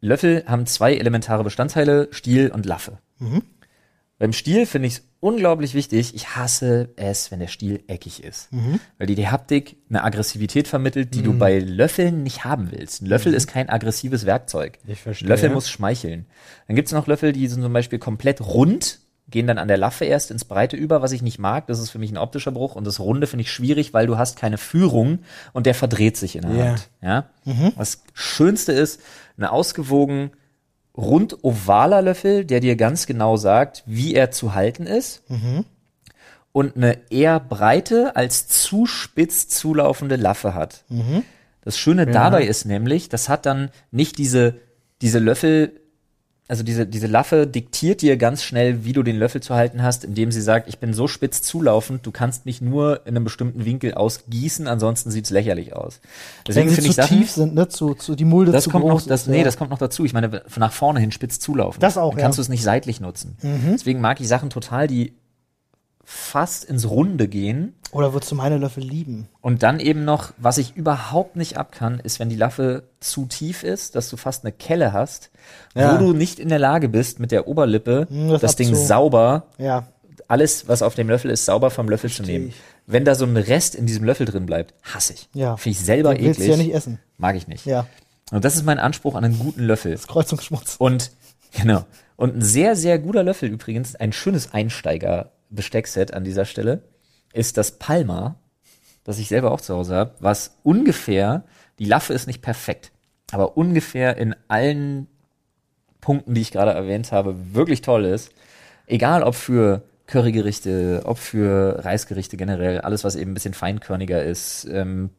Löffel 0.00 0.44
haben 0.46 0.66
zwei 0.66 0.94
elementare 0.94 1.44
Bestandteile, 1.44 2.08
Stiel 2.10 2.50
und 2.50 2.66
Laffe. 2.66 2.98
Mhm. 3.18 3.42
Beim 4.18 4.32
Stiel 4.32 4.66
finde 4.66 4.88
ich 4.88 4.94
es 4.94 5.02
unglaublich 5.20 5.74
wichtig. 5.74 6.14
Ich 6.14 6.34
hasse 6.34 6.90
es, 6.96 7.30
wenn 7.30 7.38
der 7.38 7.46
Stiel 7.46 7.84
eckig 7.86 8.24
ist. 8.24 8.52
Mhm. 8.52 8.80
Weil 8.98 9.06
die, 9.06 9.14
die 9.14 9.28
Haptik 9.28 9.76
eine 9.88 10.02
Aggressivität 10.02 10.66
vermittelt, 10.66 11.14
die 11.14 11.22
du 11.22 11.38
bei 11.38 11.58
Löffeln 11.60 12.24
nicht 12.24 12.44
haben 12.44 12.72
willst. 12.72 13.02
Ein 13.02 13.06
Löffel 13.06 13.32
ist 13.32 13.46
kein 13.46 13.68
aggressives 13.68 14.26
Werkzeug. 14.26 14.78
Ich 14.86 15.00
verstehe. 15.00 15.28
Löffel 15.28 15.50
muss 15.50 15.70
schmeicheln. 15.70 16.26
Dann 16.66 16.74
gibt's 16.74 16.92
noch 16.92 17.06
Löffel, 17.06 17.32
die 17.32 17.46
sind 17.46 17.62
zum 17.62 17.72
Beispiel 17.72 18.00
komplett 18.00 18.40
rund, 18.40 18.98
gehen 19.30 19.46
dann 19.46 19.58
an 19.58 19.68
der 19.68 19.76
Laffe 19.76 20.04
erst 20.06 20.30
ins 20.30 20.44
Breite 20.44 20.76
über, 20.76 21.02
was 21.02 21.12
ich 21.12 21.22
nicht 21.22 21.38
mag. 21.38 21.66
Das 21.66 21.78
ist 21.78 21.90
für 21.90 21.98
mich 21.98 22.10
ein 22.10 22.16
optischer 22.16 22.50
Bruch. 22.50 22.74
Und 22.76 22.86
das 22.86 22.98
Runde 22.98 23.26
finde 23.26 23.42
ich 23.42 23.52
schwierig, 23.52 23.92
weil 23.92 24.06
du 24.06 24.16
hast 24.16 24.38
keine 24.38 24.56
Führung 24.58 25.20
und 25.52 25.66
der 25.66 25.74
verdreht 25.74 26.16
sich 26.16 26.36
in 26.36 26.42
der 26.42 26.52
Ja. 26.52 26.64
Hand. 26.66 26.88
Ja? 27.02 27.24
Das 27.76 28.02
Schönste 28.14 28.72
ist, 28.72 29.00
eine 29.36 29.52
ausgewogen 29.52 30.30
rund 30.96 31.44
ovaler 31.44 32.02
Löffel, 32.02 32.44
der 32.44 32.60
dir 32.60 32.74
ganz 32.76 33.06
genau 33.06 33.36
sagt, 33.36 33.84
wie 33.86 34.14
er 34.14 34.30
zu 34.30 34.54
halten 34.54 34.86
ist. 34.86 35.22
Und 36.52 36.76
eine 36.76 36.98
eher 37.10 37.38
breite 37.38 38.16
als 38.16 38.48
zu 38.48 38.86
spitz 38.86 39.46
zulaufende 39.48 40.16
Laffe 40.16 40.54
hat. 40.54 40.84
Das 41.62 41.78
Schöne 41.78 42.06
dabei 42.06 42.44
ist 42.44 42.64
nämlich, 42.64 43.08
das 43.10 43.28
hat 43.28 43.44
dann 43.46 43.70
nicht 43.90 44.16
diese, 44.18 44.54
diese 45.02 45.18
Löffel, 45.18 45.77
also 46.48 46.62
diese, 46.62 46.86
diese 46.86 47.06
Laffe 47.06 47.46
diktiert 47.46 48.00
dir 48.00 48.16
ganz 48.16 48.42
schnell, 48.42 48.86
wie 48.86 48.94
du 48.94 49.02
den 49.02 49.16
Löffel 49.18 49.42
zu 49.42 49.54
halten 49.54 49.82
hast, 49.82 50.04
indem 50.04 50.32
sie 50.32 50.40
sagt, 50.40 50.66
ich 50.66 50.78
bin 50.78 50.94
so 50.94 51.06
spitz 51.06 51.42
zulaufend, 51.42 52.06
du 52.06 52.10
kannst 52.10 52.46
mich 52.46 52.62
nur 52.62 53.06
in 53.06 53.14
einem 53.14 53.24
bestimmten 53.24 53.66
Winkel 53.66 53.92
ausgießen, 53.92 54.66
ansonsten 54.66 55.10
sieht's 55.10 55.28
lächerlich 55.28 55.76
aus. 55.76 56.00
Deswegen 56.46 56.70
finde 56.70 56.88
ich 56.88 56.96
Sachen, 56.96 57.18
tief 57.18 57.30
sind, 57.30 57.54
ne? 57.54 57.68
Zu, 57.68 57.94
zu 57.94 58.14
die 58.14 58.24
Mulde 58.24 58.50
das 58.50 58.64
zu 58.64 58.70
kommt 58.70 58.86
groß 58.86 59.02
noch, 59.02 59.08
das, 59.08 59.22
ist, 59.22 59.28
nee, 59.28 59.38
ja. 59.38 59.44
das 59.44 59.58
kommt 59.58 59.70
noch 59.70 59.78
dazu. 59.78 60.06
Ich 60.06 60.14
meine, 60.14 60.42
nach 60.56 60.72
vorne 60.72 61.00
hin 61.00 61.12
spitz 61.12 61.38
zulaufen. 61.38 61.80
Das 61.80 61.98
auch, 61.98 62.14
Dann 62.14 62.22
kannst 62.22 62.38
ja. 62.38 62.40
Mhm. 62.40 62.44
du 62.44 62.46
es 62.46 62.48
nicht 62.48 62.62
seitlich 62.62 63.00
nutzen. 63.00 63.36
Deswegen 63.42 64.00
mag 64.00 64.18
ich 64.20 64.28
Sachen 64.28 64.48
total, 64.48 64.86
die 64.86 65.12
fast 66.10 66.64
ins 66.64 66.88
Runde 66.88 67.28
gehen. 67.28 67.74
Oder 67.92 68.14
würdest 68.14 68.32
du 68.32 68.34
meine 68.34 68.56
Löffel 68.56 68.82
lieben? 68.82 69.28
Und 69.42 69.62
dann 69.62 69.78
eben 69.78 70.06
noch, 70.06 70.32
was 70.38 70.56
ich 70.56 70.74
überhaupt 70.74 71.36
nicht 71.36 71.58
ab 71.58 71.70
kann, 71.70 72.00
ist, 72.00 72.18
wenn 72.18 72.30
die 72.30 72.36
Laffe 72.36 72.84
zu 72.98 73.26
tief 73.26 73.62
ist, 73.62 73.94
dass 73.94 74.08
du 74.08 74.16
fast 74.16 74.42
eine 74.42 74.52
Kelle 74.52 74.94
hast, 74.94 75.30
Ja. 75.74 75.94
wo 75.94 75.98
du 75.98 76.12
nicht 76.14 76.40
in 76.40 76.48
der 76.48 76.58
Lage 76.58 76.88
bist, 76.88 77.20
mit 77.20 77.30
der 77.30 77.46
Oberlippe 77.46 78.06
Hm, 78.08 78.30
das 78.30 78.40
das, 78.40 78.56
Ding 78.56 78.70
abzu- 78.70 78.86
sauber, 78.86 79.48
Ja. 79.58 79.86
alles, 80.28 80.66
was 80.66 80.80
auf 80.80 80.94
dem 80.94 81.10
Löffel 81.10 81.30
ist, 81.30 81.44
sauber 81.44 81.68
vom 81.70 81.90
Löffel 81.90 82.08
zu 82.10 82.22
nehmen. 82.22 82.54
Wenn 82.86 83.04
da 83.04 83.14
so 83.14 83.26
ein 83.26 83.36
Rest 83.36 83.74
in 83.74 83.84
diesem 83.84 84.04
Löffel 84.04 84.24
drin 84.24 84.46
bleibt, 84.46 84.72
hasse 84.82 85.12
ich. 85.12 85.28
Ja. 85.34 85.58
Finde 85.58 85.78
ich 85.78 85.84
selber 85.84 86.14
Den 86.14 86.24
willst 86.24 86.40
du 86.40 86.44
eklig. 86.44 86.56
ja 86.58 86.62
nicht 86.64 86.74
essen. 86.74 86.98
Mag 87.18 87.36
ich 87.36 87.48
nicht. 87.48 87.66
Ja. 87.66 87.86
Und 88.32 88.46
das 88.46 88.56
ist 88.56 88.64
mein 88.64 88.78
Anspruch 88.78 89.14
an 89.14 89.24
einen 89.26 89.38
guten 89.38 89.62
Löffel. 89.64 89.98
Kreuzungsschmutz. 89.98 90.76
Und 90.78 91.10
genau. 91.52 91.84
Und 92.16 92.34
ein 92.36 92.42
sehr, 92.42 92.76
sehr 92.76 92.98
guter 92.98 93.22
Löffel 93.22 93.50
übrigens, 93.50 93.94
ein 93.94 94.12
schönes 94.14 94.54
Einsteiger-Besteckset 95.50 96.14
an 96.14 96.24
dieser 96.24 96.44
Stelle, 96.44 96.82
ist 97.32 97.56
das 97.56 97.78
Palma, 97.78 98.36
das 99.04 99.18
ich 99.18 99.28
selber 99.28 99.52
auch 99.52 99.60
zu 99.60 99.74
Hause 99.74 99.94
habe, 99.94 100.14
was 100.20 100.56
ungefähr, 100.62 101.44
die 101.78 101.84
Laffe 101.84 102.12
ist 102.12 102.26
nicht 102.26 102.42
perfekt, 102.42 102.92
aber 103.30 103.56
ungefähr 103.56 104.16
in 104.16 104.34
allen 104.48 105.06
Punkten, 106.00 106.34
die 106.34 106.40
ich 106.40 106.52
gerade 106.52 106.72
erwähnt 106.72 107.12
habe, 107.12 107.54
wirklich 107.54 107.82
toll 107.82 108.04
ist. 108.04 108.32
Egal 108.86 109.22
ob 109.22 109.34
für 109.34 109.82
Currygerichte, 110.06 111.02
ob 111.04 111.18
für 111.18 111.84
Reisgerichte 111.84 112.36
generell, 112.36 112.80
alles 112.80 113.04
was 113.04 113.16
eben 113.16 113.32
ein 113.32 113.34
bisschen 113.34 113.54
feinkörniger 113.54 114.22
ist, 114.22 114.66
ähm, 114.70 115.10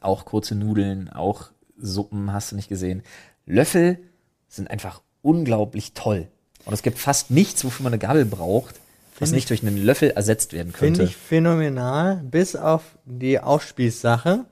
auch 0.00 0.24
kurze 0.24 0.54
Nudeln, 0.54 1.10
auch 1.10 1.50
Suppen, 1.76 2.32
hast 2.32 2.52
du 2.52 2.56
nicht 2.56 2.68
gesehen. 2.68 3.02
Löffel 3.44 3.98
sind 4.48 4.70
einfach 4.70 5.02
unglaublich 5.20 5.92
toll. 5.92 6.28
Und 6.64 6.72
es 6.72 6.82
gibt 6.82 6.98
fast 6.98 7.30
nichts, 7.30 7.64
wofür 7.64 7.84
man 7.84 7.92
eine 7.92 8.00
Gabel 8.00 8.24
braucht, 8.24 8.80
was 9.18 9.30
nicht 9.32 9.48
durch 9.50 9.62
einen 9.62 9.76
Löffel 9.84 10.10
ersetzt 10.10 10.52
werden 10.52 10.72
könnte. 10.72 10.98
Finde 11.00 11.04
ich 11.04 11.16
phänomenal, 11.16 12.16
bis 12.24 12.56
auf 12.56 12.82
die 13.04 13.38
Aufspießsache. 13.40 14.44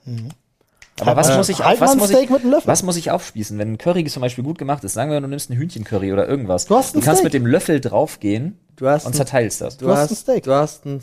Aber 1.00 1.16
was 1.16 1.30
Äh, 1.30 1.36
muss 1.36 1.48
ich, 1.48 1.64
halt 1.64 1.80
was 1.80 1.96
muss 1.96 2.10
ich, 2.10 2.28
was 2.30 2.82
muss 2.82 2.96
ich 2.96 3.10
aufspießen? 3.10 3.58
Wenn 3.58 3.72
ein 3.72 3.78
Curry 3.78 4.04
zum 4.04 4.20
Beispiel 4.20 4.44
gut 4.44 4.58
gemacht 4.58 4.84
ist, 4.84 4.92
sagen 4.92 5.10
wir, 5.10 5.20
du 5.20 5.26
nimmst 5.26 5.50
ein 5.50 5.56
Hühnchencurry 5.56 6.12
oder 6.12 6.28
irgendwas. 6.28 6.66
Du 6.66 6.76
hast 6.76 6.94
ein 6.94 7.00
kannst 7.00 7.20
Steak. 7.20 7.24
mit 7.24 7.34
dem 7.34 7.46
Löffel 7.46 7.80
draufgehen 7.80 8.58
Du 8.76 8.88
hast 8.88 9.06
und 9.06 9.14
zerteilst 9.14 9.60
das. 9.60 9.78
Du, 9.78 9.86
Du 9.86 9.90
hast 9.92 10.00
hast 10.02 10.10
ein 10.12 10.16
Steak. 10.16 10.42
Du 10.44 10.52
hast 10.52 10.84
ein 10.86 11.00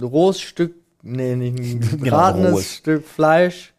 rohes 0.00 0.40
Stück, 0.40 0.74
nee, 1.02 1.34
nicht 1.36 1.58
ein 1.58 1.80
Genau, 1.90 2.04
gebratenes 2.04 2.52
rohes. 2.52 2.74
Stück 2.76 3.06
Fleisch 3.06 3.72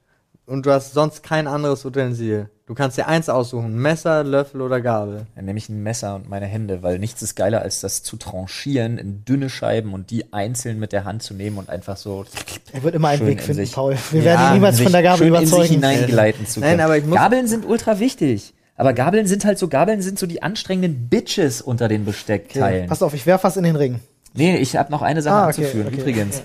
und 0.46 0.66
du 0.66 0.72
hast 0.72 0.94
sonst 0.94 1.24
kein 1.24 1.48
anderes 1.48 1.86
Utensil. 1.86 2.50
Du 2.72 2.76
kannst 2.76 2.98
dir 2.98 3.06
eins 3.10 3.28
aussuchen, 3.28 3.76
Messer, 3.76 4.24
Löffel 4.24 4.62
oder 4.62 4.80
Gabel. 4.80 5.26
Dann 5.36 5.44
nehme 5.44 5.58
ich 5.58 5.68
ein 5.68 5.84
Messer 5.84 6.16
und 6.16 6.30
meine 6.30 6.46
Hände, 6.46 6.82
weil 6.82 7.00
nichts 7.00 7.22
ist 7.22 7.36
geiler, 7.36 7.62
als 7.64 7.82
das 7.82 8.02
zu 8.02 8.16
tranchieren 8.16 8.98
in 8.98 9.26
dünne 9.26 9.50
Scheiben 9.50 9.94
und 9.94 10.10
die 10.10 10.32
einzeln 10.32 10.80
mit 10.80 10.94
der 10.94 11.04
Hand 11.04 11.22
zu 11.22 11.34
nehmen 11.34 11.58
und 11.58 11.68
einfach 11.70 11.98
so 11.98 12.24
Er 12.72 12.82
wird 12.84 12.96
immer 12.96 13.10
einen 13.10 13.26
Weg 13.28 13.40
in 13.40 13.44
finden, 13.44 13.66
sich. 13.66 13.74
Paul. 13.74 13.98
Wir 14.12 14.20
Ja, 14.22 14.26
werden 14.26 14.48
ihn 14.48 14.54
niemals 14.54 14.78
sich- 14.78 14.84
von 14.86 14.94
der 14.94 15.04
Gabel 15.04 15.18
schön 15.18 15.34
in 15.36 15.40
sich 15.42 15.50
überzeugen. 15.50 15.74
hineingleiten 15.74 16.48
zu 16.48 16.62
Nein, 16.62 16.70
können. 16.70 16.82
aber 16.82 16.98
ich 16.98 17.04
muss- 17.06 17.18
Gabeln 17.18 17.48
sind 17.50 17.66
ultra 17.66 18.00
wichtig. 18.00 18.54
Aber 18.78 18.94
Gabeln 18.94 19.28
sind 19.28 19.44
halt 19.44 19.60
so, 19.60 19.68
Gabeln 19.68 20.02
sind 20.02 20.18
so 20.18 20.26
die 20.26 20.42
anstrengenden 20.42 21.10
Bitches 21.10 21.62
unter 21.62 21.90
den 21.90 22.06
Besteckteilen. 22.06 22.88
Pass 22.88 23.04
auf, 23.04 23.14
ich 23.14 23.26
werf 23.26 23.44
was 23.44 23.58
in 23.58 23.64
den 23.66 23.76
Ring. 23.76 24.00
Nee, 24.34 24.56
ich 24.56 24.78
habe 24.78 24.90
noch 24.94 25.02
eine 25.02 25.22
Sache 25.22 25.36
Ah, 25.36 25.50
okay, 25.50 25.66
anzuführen. 25.66 25.88
okay. 25.88 26.00
Übrigens, 26.00 26.38
Ja, 26.38 26.44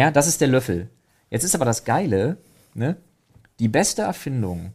ja. 0.00 0.04
ja, 0.04 0.10
das 0.10 0.26
ist 0.26 0.42
der 0.42 0.48
Löffel. 0.48 0.88
Jetzt 1.30 1.44
ist 1.44 1.54
aber 1.54 1.64
das 1.64 1.84
Geile, 1.86 2.36
ne? 2.74 2.96
Die 3.58 3.68
beste 3.68 4.02
Erfindung 4.02 4.74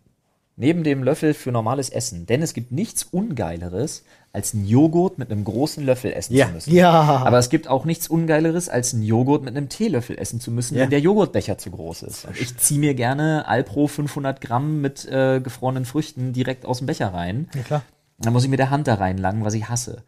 neben 0.60 0.84
dem 0.84 1.04
Löffel 1.04 1.34
für 1.36 1.52
normales 1.52 1.90
Essen, 1.90 2.26
denn 2.26 2.42
es 2.42 2.54
gibt 2.54 2.72
nichts 2.72 3.04
Ungeileres, 3.04 4.04
als 4.34 4.54
einen 4.54 4.66
Joghurt 4.66 5.18
mit 5.20 5.32
einem 5.32 5.44
großen 5.44 5.86
Löffel 5.86 6.12
essen 6.12 6.34
Ja. 6.36 6.48
zu 6.48 6.54
müssen. 6.54 6.74
Ja. 6.74 6.92
Aber 7.26 7.38
es 7.38 7.50
gibt 7.50 7.68
auch 7.68 7.86
nichts 7.86 8.08
Ungeileres, 8.08 8.68
als 8.68 8.94
einen 8.94 9.04
Joghurt 9.04 9.44
mit 9.44 9.56
einem 9.56 9.70
Teelöffel 9.70 10.18
essen 10.18 10.40
zu 10.42 10.50
müssen, 10.52 10.76
Ja. 10.76 10.84
wenn 10.84 10.90
der 10.90 11.00
Joghurtbecher 11.00 11.58
zu 11.60 11.70
groß 11.72 12.04
ist. 12.04 12.26
Und 12.26 12.40
ich 12.40 12.58
ziehe 12.58 12.80
mir 12.80 12.96
gerne 12.96 13.48
Alpro 13.48 13.88
500 13.88 14.42
Gramm 14.42 14.82
mit 14.82 15.06
äh, 15.06 15.40
gefrorenen 15.40 15.86
Früchten 15.86 16.34
direkt 16.34 16.66
aus 16.66 16.80
dem 16.80 16.88
Becher 16.88 17.14
rein. 17.14 17.50
Ja, 17.56 17.62
klar. 17.62 17.84
Dann 18.20 18.34
muss 18.34 18.44
ich 18.44 18.50
mit 18.50 18.60
der 18.60 18.72
Hand 18.72 18.88
da 18.88 18.96
reinlangen, 18.96 19.46
was 19.46 19.54
ich 19.54 19.70
hasse. 19.70 20.04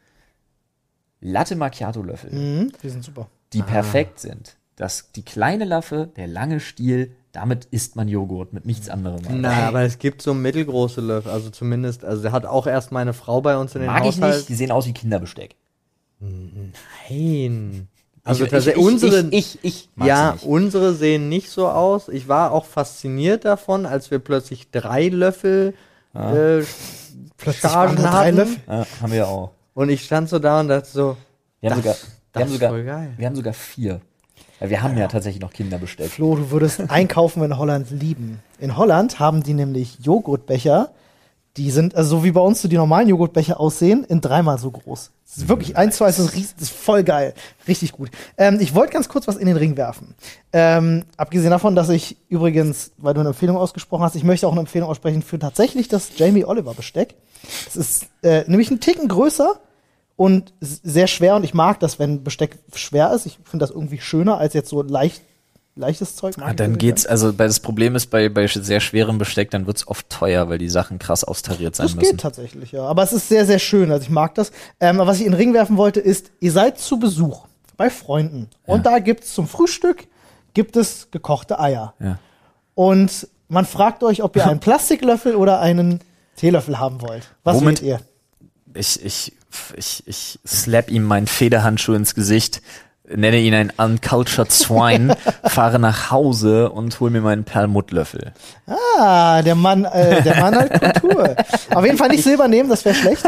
Latte 1.21 1.55
Macchiato 1.55 2.01
Löffel 2.01 2.31
Mhm, 2.31 2.71
die 2.81 2.89
sind 2.89 3.03
super. 3.03 3.27
die 3.53 3.61
perfekt 3.61 4.19
sind. 4.19 4.55
Das, 4.75 5.11
die 5.11 5.23
kleine 5.23 5.65
Laffe, 5.65 6.09
der 6.15 6.27
lange 6.27 6.59
Stiel, 6.59 7.11
damit 7.39 7.65
isst 7.71 7.95
man 7.95 8.07
Joghurt 8.07 8.53
mit 8.53 8.65
nichts 8.65 8.89
anderem. 8.89 9.21
Na, 9.41 9.67
aber 9.67 9.81
es 9.83 9.97
gibt 9.97 10.21
so 10.21 10.33
mittelgroße 10.33 11.01
Löffel, 11.01 11.31
also 11.31 11.49
zumindest, 11.49 12.03
also 12.05 12.31
hat 12.31 12.45
auch 12.45 12.67
erst 12.67 12.91
meine 12.91 13.13
Frau 13.13 13.41
bei 13.41 13.57
uns 13.57 13.73
in 13.75 13.81
den 13.81 13.87
Mag 13.87 14.03
ich 14.05 14.17
Haushalt. 14.17 14.35
nicht, 14.35 14.49
die 14.49 14.55
sehen 14.55 14.71
aus 14.71 14.85
wie 14.87 14.93
Kinderbesteck. 14.93 15.55
Nein. 17.09 17.87
Also 18.23 18.43
ich, 18.43 18.51
tatsächlich, 18.51 18.83
ich, 18.85 18.91
unsere, 18.91 19.19
ich, 19.31 19.59
ich, 19.61 19.89
ich 19.95 20.05
ja, 20.05 20.37
unsere 20.43 20.93
sehen 20.93 21.29
nicht 21.29 21.49
so 21.49 21.67
aus. 21.69 22.09
Ich 22.09 22.27
war 22.27 22.51
auch 22.51 22.65
fasziniert 22.65 23.45
davon, 23.45 23.85
als 23.85 24.11
wir 24.11 24.19
plötzlich 24.19 24.69
drei 24.71 25.07
Löffel 25.07 25.73
äh, 26.13 26.61
Plötzlich 27.37 27.61
Chargen 27.71 27.95
drei 27.95 28.07
hatten. 28.27 28.35
Löffel. 28.37 28.57
Ja, 28.67 28.85
haben 29.01 29.11
wir 29.13 29.27
auch. 29.27 29.51
Und 29.73 29.89
ich 29.89 30.03
stand 30.03 30.27
so 30.29 30.37
da 30.39 30.59
und 30.59 30.67
dachte 30.67 30.89
so, 30.89 31.15
Wir 31.61 31.71
haben 31.71 31.81
Das- 31.81 32.01
sogar, 32.01 32.09
wir 32.33 32.41
haben 32.41 32.47
ist 32.49 32.53
sogar, 32.53 32.69
voll 32.69 32.83
geil. 32.83 33.13
wir 33.17 33.25
haben 33.25 33.35
sogar 33.35 33.53
vier. 33.53 34.01
Wir 34.59 34.81
haben 34.81 34.97
ja 34.97 35.07
tatsächlich 35.07 35.41
noch 35.41 35.53
Kinderbesteck. 35.53 36.09
Flo, 36.09 36.35
du 36.35 36.51
würdest 36.51 36.81
einkaufen 36.89 37.43
in 37.43 37.57
Holland 37.57 37.91
lieben. 37.91 38.39
In 38.59 38.75
Holland 38.77 39.19
haben 39.19 39.41
die 39.43 39.53
nämlich 39.53 39.99
Joghurtbecher, 40.01 40.91
die 41.57 41.71
sind, 41.71 41.95
also 41.95 42.17
so 42.17 42.23
wie 42.23 42.31
bei 42.31 42.41
uns 42.41 42.61
so 42.61 42.67
die 42.67 42.77
normalen 42.77 43.07
Joghurtbecher 43.09 43.59
aussehen, 43.59 44.03
in 44.03 44.21
dreimal 44.21 44.57
so 44.59 44.71
groß. 44.71 45.11
Das 45.25 45.37
ist 45.37 45.47
wirklich 45.49 45.77
eins 45.77 45.97
zu 45.97 46.03
ries- 46.05 46.53
das 46.55 46.69
ist 46.69 46.71
voll 46.71 47.03
geil. 47.03 47.33
Richtig 47.67 47.91
gut. 47.91 48.09
Ähm, 48.37 48.57
ich 48.59 48.73
wollte 48.75 48.93
ganz 48.93 49.09
kurz 49.09 49.27
was 49.27 49.35
in 49.35 49.45
den 49.45 49.57
Ring 49.57 49.77
werfen. 49.77 50.15
Ähm, 50.53 51.03
abgesehen 51.17 51.51
davon, 51.51 51.75
dass 51.75 51.89
ich 51.89 52.17
übrigens, 52.29 52.91
weil 52.97 53.13
du 53.13 53.19
eine 53.19 53.29
Empfehlung 53.29 53.55
ausgesprochen 53.57 54.03
hast, 54.03 54.15
ich 54.15 54.23
möchte 54.23 54.47
auch 54.47 54.51
eine 54.51 54.61
Empfehlung 54.61 54.89
aussprechen 54.89 55.21
für 55.21 55.37
tatsächlich 55.37 55.87
das 55.87 56.09
Jamie 56.17 56.45
Oliver 56.45 56.73
Besteck. 56.73 57.15
Das 57.65 57.75
ist 57.75 58.07
äh, 58.23 58.43
nämlich 58.47 58.69
einen 58.69 58.79
Ticken 58.79 59.07
größer 59.07 59.59
und 60.19 60.51
sehr 60.59 61.07
schwer 61.07 61.37
und 61.37 61.45
ich 61.45 61.53
mag 61.53 61.79
das, 61.79 61.97
wenn 61.97 62.25
Besteck 62.25 62.59
schwer 62.75 63.13
ist. 63.13 63.25
Ich 63.25 63.39
finde 63.45 63.63
das 63.63 63.71
irgendwie 63.71 63.99
schöner 64.01 64.37
als 64.37 64.53
jetzt 64.53 64.67
so 64.69 64.81
leicht, 64.81 65.21
leichtes 65.77 66.17
Zeug. 66.17 66.35
Ah, 66.41 66.51
dann 66.53 66.77
geht's, 66.77 67.05
also 67.05 67.31
bei 67.31 67.47
das 67.47 67.61
Problem 67.61 67.95
ist, 67.95 68.07
bei, 68.07 68.27
bei 68.27 68.45
sehr 68.47 68.81
schwerem 68.81 69.17
Besteck, 69.17 69.49
dann 69.51 69.65
wird's 69.65 69.87
oft 69.87 70.09
teuer, 70.09 70.49
weil 70.49 70.57
die 70.57 70.67
Sachen 70.67 70.99
krass 70.99 71.23
austariert 71.23 71.77
sein 71.77 71.85
Das 71.87 71.95
müssen. 71.95 72.11
geht 72.11 72.19
tatsächlich, 72.19 72.73
ja. 72.73 72.83
Aber 72.83 73.01
es 73.01 73.13
ist 73.13 73.29
sehr, 73.29 73.45
sehr 73.45 73.59
schön. 73.59 73.91
Also 73.93 74.03
ich 74.03 74.09
mag 74.09 74.35
das. 74.35 74.51
Ähm, 74.81 74.99
aber 74.99 75.09
was 75.09 75.21
ich 75.21 75.25
in 75.25 75.31
den 75.31 75.37
Ring 75.37 75.53
werfen 75.53 75.77
wollte, 75.77 76.01
ist, 76.01 76.31
ihr 76.41 76.51
seid 76.51 76.77
zu 76.79 76.99
Besuch 76.99 77.45
bei 77.77 77.89
Freunden. 77.89 78.49
Und 78.65 78.85
da 78.85 78.99
gibt's 78.99 79.33
zum 79.33 79.47
Frühstück 79.47 80.05
gibt 80.53 80.75
es 80.75 81.07
gekochte 81.11 81.61
Eier. 81.61 81.93
Ja. 82.01 82.19
Und 82.75 83.29
man 83.47 83.65
fragt 83.65 84.03
euch, 84.03 84.21
ob 84.21 84.35
ihr 84.35 84.45
einen 84.49 84.59
Plastiklöffel 84.59 85.35
oder 85.35 85.61
einen 85.61 86.01
Teelöffel 86.35 86.77
haben 86.77 87.01
wollt. 87.01 87.33
Was 87.45 87.55
Womit- 87.55 87.81
wählt 87.81 87.81
ihr? 87.83 87.99
Ich, 88.73 89.03
ich, 89.03 89.33
ich, 89.75 90.03
ich 90.05 90.39
slap 90.45 90.89
ihm 90.89 91.03
meinen 91.03 91.27
Federhandschuh 91.27 91.93
ins 91.93 92.15
Gesicht, 92.15 92.61
nenne 93.07 93.39
ihn 93.39 93.53
ein 93.53 93.71
uncultured 93.75 94.51
swine, 94.51 95.15
fahre 95.43 95.79
nach 95.79 96.11
Hause 96.11 96.69
und 96.69 96.99
hol 96.99 97.09
mir 97.09 97.21
meinen 97.21 97.43
Perlmuttlöffel. 97.43 98.33
Ah, 98.67 99.41
der 99.41 99.55
Mann, 99.55 99.85
äh, 99.85 100.21
der 100.21 100.39
Mann 100.39 100.55
hat 100.55 100.79
Kultur. 100.79 101.35
Auf 101.73 101.85
jeden 101.85 101.97
Fall 101.97 102.09
nicht 102.09 102.23
Silber 102.23 102.47
nehmen, 102.47 102.69
das 102.69 102.85
wäre 102.85 102.95
schlecht. 102.95 103.25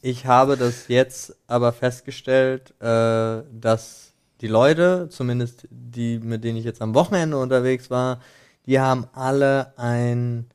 ich 0.00 0.26
habe 0.26 0.56
das 0.56 0.88
jetzt 0.88 1.36
aber 1.46 1.72
festgestellt, 1.72 2.72
äh, 2.80 3.42
dass 3.52 4.12
die 4.40 4.46
Leute, 4.46 5.08
zumindest 5.10 5.66
die, 5.70 6.18
mit 6.18 6.44
denen 6.44 6.58
ich 6.58 6.64
jetzt 6.64 6.80
am 6.80 6.94
Wochenende 6.94 7.38
unterwegs 7.38 7.90
war, 7.90 8.20
die 8.66 8.80
haben 8.80 9.06
alle 9.12 9.72
ein, 9.76 10.46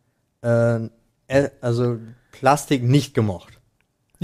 äh, 0.42 0.86
äh, 1.28 1.50
also 1.62 1.98
Plastik 2.32 2.84
nicht 2.84 3.14
gemocht. 3.14 3.53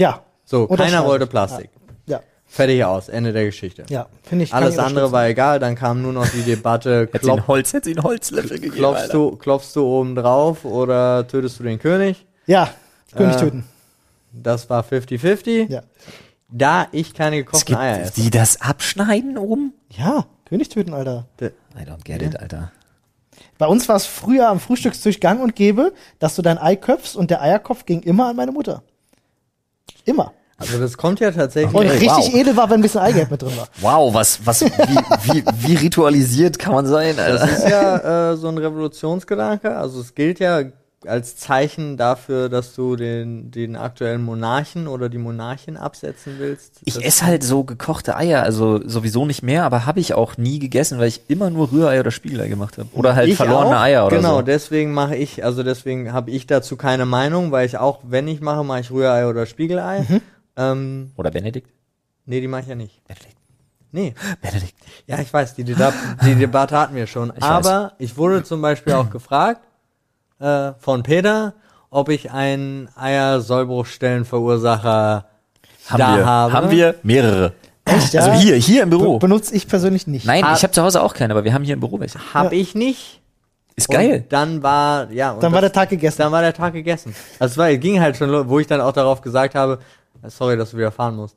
Ja. 0.00 0.22
So, 0.44 0.66
keiner 0.66 0.70
Unterschreibe 0.82 1.06
wollte. 1.08 1.26
Plastik. 1.26 1.70
Ja, 2.06 2.20
Fertig 2.46 2.84
aus, 2.84 3.08
Ende 3.08 3.32
der 3.32 3.44
Geschichte. 3.44 3.84
ja, 3.88 4.06
finde 4.24 4.44
ich. 4.44 4.52
Alles 4.52 4.74
ich 4.74 4.80
andere 4.80 5.12
war 5.12 5.28
egal, 5.28 5.60
dann 5.60 5.76
kam 5.76 6.02
nur 6.02 6.12
noch 6.12 6.26
die 6.28 6.42
Debatte, 6.42 7.02
Hätte 7.12 7.12
sie 7.12 7.18
klopf, 7.20 7.38
einen 7.38 7.46
Holz, 7.46 7.72
hätte 7.72 7.90
einen 7.90 8.02
Holzlöffel 8.02 8.56
gegeben. 8.58 8.74
klopfst, 8.74 9.02
Alter. 9.02 9.12
du, 9.12 9.36
klopfst 9.36 9.76
du 9.76 9.84
oben 9.86 10.16
drauf 10.16 10.64
oder 10.64 11.28
tötest 11.28 11.60
du 11.60 11.62
den 11.62 11.78
König? 11.78 12.26
Ja, 12.46 12.70
König 13.14 13.36
Äh, 13.36 13.38
töten. 13.40 13.64
Das 14.32 14.68
war 14.70 14.82
50-50. 14.82 15.70
Ja. 15.70 15.82
Da 16.48 16.88
ich 16.90 17.14
keine 17.14 17.36
Es 17.38 17.44
gekochten 17.46 17.66
gibt 17.66 17.78
Eier 17.78 18.00
esse. 18.00 18.20
die 18.20 18.30
das 18.30 18.60
abschneiden 18.60 19.38
oben? 19.38 19.72
Ja, 19.90 20.26
König 20.46 20.68
töten, 20.70 20.92
Alter. 20.94 21.26
I 21.40 21.44
don't 21.88 22.02
get 22.04 22.22
it, 22.22 22.40
Alter. 22.40 22.72
Bei 23.58 23.66
uns 23.66 23.88
war 23.88 23.94
es 23.96 24.06
früher 24.06 24.48
am 24.48 24.58
Frühstückstisch 24.58 25.20
gang 25.20 25.40
und 25.40 25.54
gäbe, 25.54 25.92
dass 26.18 26.34
du 26.34 26.42
dein 26.42 26.58
Ei 26.58 26.74
köpfst 26.76 27.14
und 27.16 27.30
der 27.30 27.40
Eierkopf 27.42 27.84
ging 27.86 28.00
immer 28.02 28.28
an 28.30 28.36
meine 28.36 28.50
Mutter. 28.52 28.82
Immer. 30.04 30.32
Also 30.60 30.78
das 30.78 30.98
kommt 30.98 31.20
ja 31.20 31.30
tatsächlich. 31.30 31.74
Und 31.74 31.86
richtig 31.88 32.10
wow. 32.10 32.34
edel 32.34 32.56
war, 32.56 32.68
wenn 32.68 32.80
ein 32.80 32.82
bisschen 32.82 33.00
Eigelb 33.00 33.30
mit 33.30 33.40
drin 33.40 33.52
war. 33.56 33.68
Wow, 33.80 34.12
was, 34.12 34.44
was, 34.44 34.60
wie, 34.60 34.68
wie, 34.68 35.44
wie 35.66 35.74
ritualisiert 35.74 36.58
kann 36.58 36.74
man 36.74 36.86
sein, 36.86 37.18
Alter? 37.18 37.46
Das 37.46 37.58
ist 37.58 37.68
ja 37.68 38.32
äh, 38.32 38.36
so 38.36 38.48
ein 38.48 38.58
Revolutionsgedanke. 38.58 39.74
Also 39.74 40.00
es 40.00 40.14
gilt 40.14 40.38
ja 40.38 40.62
als 41.06 41.36
Zeichen 41.36 41.96
dafür, 41.96 42.48
dass 42.50 42.74
du 42.74 42.94
den, 42.94 43.50
den 43.50 43.74
aktuellen 43.76 44.22
Monarchen 44.22 44.86
oder 44.86 45.08
die 45.08 45.16
Monarchin 45.18 45.76
absetzen 45.78 46.34
willst. 46.38 46.80
Ich 46.84 47.02
esse 47.02 47.24
halt 47.24 47.42
so 47.42 47.64
gekochte 47.64 48.16
Eier, 48.16 48.42
also 48.42 48.86
sowieso 48.86 49.24
nicht 49.24 49.42
mehr, 49.42 49.64
aber 49.64 49.86
habe 49.86 50.00
ich 50.00 50.12
auch 50.14 50.36
nie 50.36 50.58
gegessen, 50.58 50.98
weil 50.98 51.08
ich 51.08 51.22
immer 51.28 51.48
nur 51.48 51.72
Rührei 51.72 52.00
oder 52.00 52.10
Spiegelei 52.10 52.48
gemacht 52.48 52.76
habe. 52.76 52.88
Oder 52.92 53.14
halt 53.14 53.28
Ich 53.28 53.36
verlorene 53.36 53.76
auch. 53.78 53.80
Eier 53.82 54.06
oder 54.06 54.16
Genau, 54.18 54.36
so. 54.36 54.42
deswegen 54.42 54.92
mache 54.92 55.16
ich, 55.16 55.42
also 55.42 55.62
deswegen 55.62 56.12
habe 56.12 56.30
ich 56.30 56.46
dazu 56.46 56.76
keine 56.76 57.06
Meinung, 57.06 57.50
weil 57.50 57.64
ich 57.66 57.78
auch, 57.78 58.00
wenn 58.02 58.28
ich 58.28 58.40
mache, 58.42 58.62
mache 58.62 58.80
ich 58.80 58.90
Rührei 58.90 59.26
oder 59.26 59.46
Spiegelei. 59.46 60.04
Mhm. 60.06 60.20
Ähm, 60.56 61.10
Oder 61.16 61.30
Benedikt? 61.30 61.70
nee, 62.26 62.40
die 62.40 62.48
mache 62.48 62.62
ich 62.62 62.68
ja 62.68 62.74
nicht. 62.74 63.02
Benedikt. 63.06 63.36
Nee. 63.92 64.14
Benedikt. 64.42 64.74
Ja, 65.06 65.18
ich 65.18 65.32
weiß, 65.32 65.54
die, 65.54 65.64
Deba 65.64 65.92
die 66.24 66.34
Debatte 66.34 66.76
hatten 66.78 66.94
wir 66.94 67.06
schon. 67.06 67.32
Ich 67.36 67.42
aber 67.42 67.94
ich 67.98 68.16
wurde 68.16 68.44
zum 68.44 68.60
Beispiel 68.62 68.92
auch 68.92 69.10
gefragt 69.10 69.62
äh, 70.40 70.72
von 70.78 71.02
Peter, 71.02 71.54
ob 71.90 72.08
ich 72.08 72.30
einen 72.30 72.88
Eier-Sollbruchstellenverursacher 72.96 75.24
Haben 75.88 75.98
da 75.98 76.16
wir. 76.16 76.26
habe. 76.26 76.52
Haben 76.52 76.70
wir 76.70 76.94
mehrere. 77.02 77.52
Echt, 77.84 78.14
Also 78.16 78.32
hier, 78.32 78.54
hier 78.56 78.82
im 78.84 78.90
Be 78.90 78.98
Büro. 78.98 79.18
benutze 79.18 79.54
ich 79.54 79.66
persönlich 79.66 80.06
nicht. 80.06 80.24
Nein, 80.26 80.44
Ah. 80.44 80.54
ich 80.56 80.62
habe 80.62 80.72
zu 80.72 80.82
Hause 80.82 81.02
auch 81.02 81.14
keine, 81.14 81.32
aber 81.34 81.44
wir 81.44 81.52
haben 81.54 81.64
hier 81.64 81.74
im 81.74 81.80
Büro 81.80 81.98
welche. 81.98 82.18
Hab 82.34 82.52
ich 82.52 82.74
nicht. 82.74 83.20
Ist 83.76 83.88
geil. 83.88 84.20
Und 84.24 84.32
dann 84.32 84.62
war, 84.62 85.10
ja. 85.10 85.32
und 85.32 85.42
Dann 85.42 85.52
war 85.52 85.60
das- 85.62 85.72
der 85.72 85.82
Tag 85.82 85.88
gegessen. 85.90 86.18
Dann 86.18 86.32
war 86.32 86.42
der 86.42 86.52
Tag 86.52 86.72
gegessen. 86.74 87.14
Also 87.38 87.52
es 87.52 87.58
war, 87.58 87.74
ging 87.76 88.00
halt 88.00 88.16
schon, 88.16 88.48
wo 88.48 88.58
ich 88.60 88.66
dann 88.66 88.80
auch 88.80 88.92
darauf 88.92 89.20
gesagt 89.22 89.54
habe, 89.54 89.78
sorry, 90.28 90.56
dass 90.56 90.72
du 90.72 90.76
wieder 90.76 90.92
fahren 90.92 91.16
musst. 91.16 91.36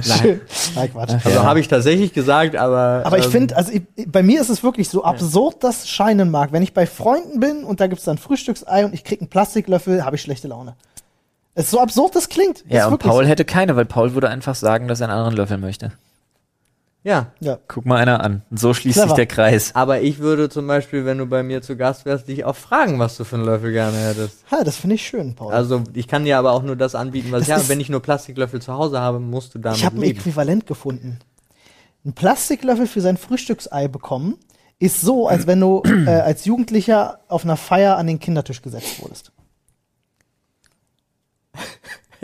Schön. 0.00 0.40
Nein, 0.74 0.92
Quatsch. 0.92 1.14
Also 1.24 1.42
habe 1.42 1.60
ich 1.60 1.68
tatsächlich 1.68 2.12
gesagt, 2.12 2.56
aber. 2.56 3.02
Aber 3.04 3.18
ich 3.18 3.26
ähm, 3.26 3.30
finde, 3.30 3.56
also 3.56 3.72
ich, 3.72 3.82
bei 4.06 4.22
mir 4.22 4.40
ist 4.40 4.48
es 4.48 4.62
wirklich 4.62 4.88
so 4.88 5.04
absurd, 5.04 5.62
das 5.62 5.88
scheinen 5.88 6.30
mag. 6.30 6.52
Wenn 6.52 6.62
ich 6.62 6.72
bei 6.72 6.86
Freunden 6.86 7.40
bin 7.40 7.64
und 7.64 7.80
da 7.80 7.86
gibt's 7.86 8.04
dann 8.04 8.18
Frühstücksei 8.18 8.84
und 8.84 8.94
ich 8.94 9.04
krieg 9.04 9.20
einen 9.20 9.28
Plastiklöffel, 9.28 10.04
habe 10.04 10.16
ich 10.16 10.22
schlechte 10.22 10.48
Laune. 10.48 10.74
Es 11.54 11.64
ist 11.66 11.70
so 11.70 11.80
absurd, 11.80 12.16
das 12.16 12.28
klingt. 12.28 12.64
Ja, 12.68 12.86
ist 12.86 12.92
und 12.92 12.98
Paul 12.98 13.24
so. 13.24 13.30
hätte 13.30 13.44
keine, 13.44 13.76
weil 13.76 13.84
Paul 13.84 14.14
würde 14.14 14.28
einfach 14.28 14.54
sagen, 14.54 14.88
dass 14.88 15.00
er 15.00 15.08
einen 15.08 15.18
anderen 15.18 15.36
Löffel 15.36 15.58
möchte. 15.58 15.92
Ja. 17.04 17.32
Ja. 17.40 17.58
Guck 17.68 17.84
mal 17.84 17.98
einer 17.98 18.24
an. 18.24 18.42
Und 18.50 18.58
so 18.58 18.72
schließt 18.72 18.96
Clever. 18.96 19.08
sich 19.10 19.16
der 19.16 19.26
Kreis. 19.26 19.74
Aber 19.74 20.00
ich 20.00 20.18
würde 20.18 20.48
zum 20.48 20.66
Beispiel, 20.66 21.04
wenn 21.04 21.18
du 21.18 21.26
bei 21.26 21.42
mir 21.42 21.60
zu 21.60 21.76
Gast 21.76 22.06
wärst, 22.06 22.28
dich 22.28 22.44
auch 22.44 22.56
fragen, 22.56 22.98
was 22.98 23.16
du 23.18 23.24
für 23.24 23.36
einen 23.36 23.44
Löffel 23.44 23.72
gerne 23.72 23.98
hättest. 23.98 24.38
Ha, 24.50 24.64
das 24.64 24.76
finde 24.76 24.96
ich 24.96 25.06
schön, 25.06 25.34
Paul. 25.34 25.52
Also 25.52 25.84
ich 25.92 26.08
kann 26.08 26.24
dir 26.24 26.38
aber 26.38 26.52
auch 26.52 26.62
nur 26.62 26.76
das 26.76 26.94
anbieten, 26.94 27.30
was 27.30 27.40
Das 27.40 27.48
ich 27.48 27.54
habe. 27.54 27.68
Wenn 27.68 27.80
ich 27.80 27.90
nur 27.90 28.00
Plastiklöffel 28.00 28.60
zu 28.62 28.72
Hause 28.72 29.00
habe, 29.00 29.20
musst 29.20 29.54
du 29.54 29.58
damit 29.58 29.78
ich 29.78 29.84
habe 29.84 29.98
ein. 29.98 30.02
Äquivalent 30.02 30.66
gefunden. 30.66 31.18
Ein 32.06 32.14
Plastiklöffel 32.14 32.86
für 32.86 33.02
sein 33.02 33.18
Frühstücksei 33.18 33.86
bekommen 33.86 34.36
ist 34.78 35.02
so, 35.02 35.28
als 35.28 35.46
wenn 35.46 35.60
du 35.60 35.82
äh, 36.06 36.10
als 36.10 36.46
Jugendlicher 36.46 37.20
auf 37.28 37.44
einer 37.44 37.58
Feier 37.58 37.98
an 37.98 38.06
den 38.06 38.18
Kindertisch 38.18 38.62
gesetzt 38.62 39.02
wurdest. 39.02 39.30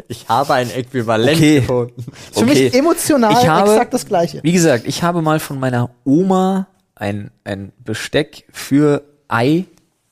Ich 0.09 0.29
habe 0.29 0.55
ein 0.55 0.71
Äquivalent 0.71 1.37
Okay. 1.37 1.61
gefunden. 1.61 1.95
Ist 2.31 2.39
für 2.39 2.45
mich 2.47 2.75
emotional 2.75 3.33
Ich 3.33 3.49
habe- 3.49 3.71
exakt 3.73 3.95
das 3.95 4.07
Gleiche. 4.07 4.41
Wie 4.43 4.53
gesagt, 4.53 4.85
ich 4.87 5.03
habe 5.03 5.23
mal 5.23 5.41
von 5.41 5.59
meiner 5.61 5.91
Oma 6.05 6.67
ein, 6.95 7.31
ein 7.45 7.73
Besteck 7.85 8.45
für 8.53 9.03
Ei 9.29 9.65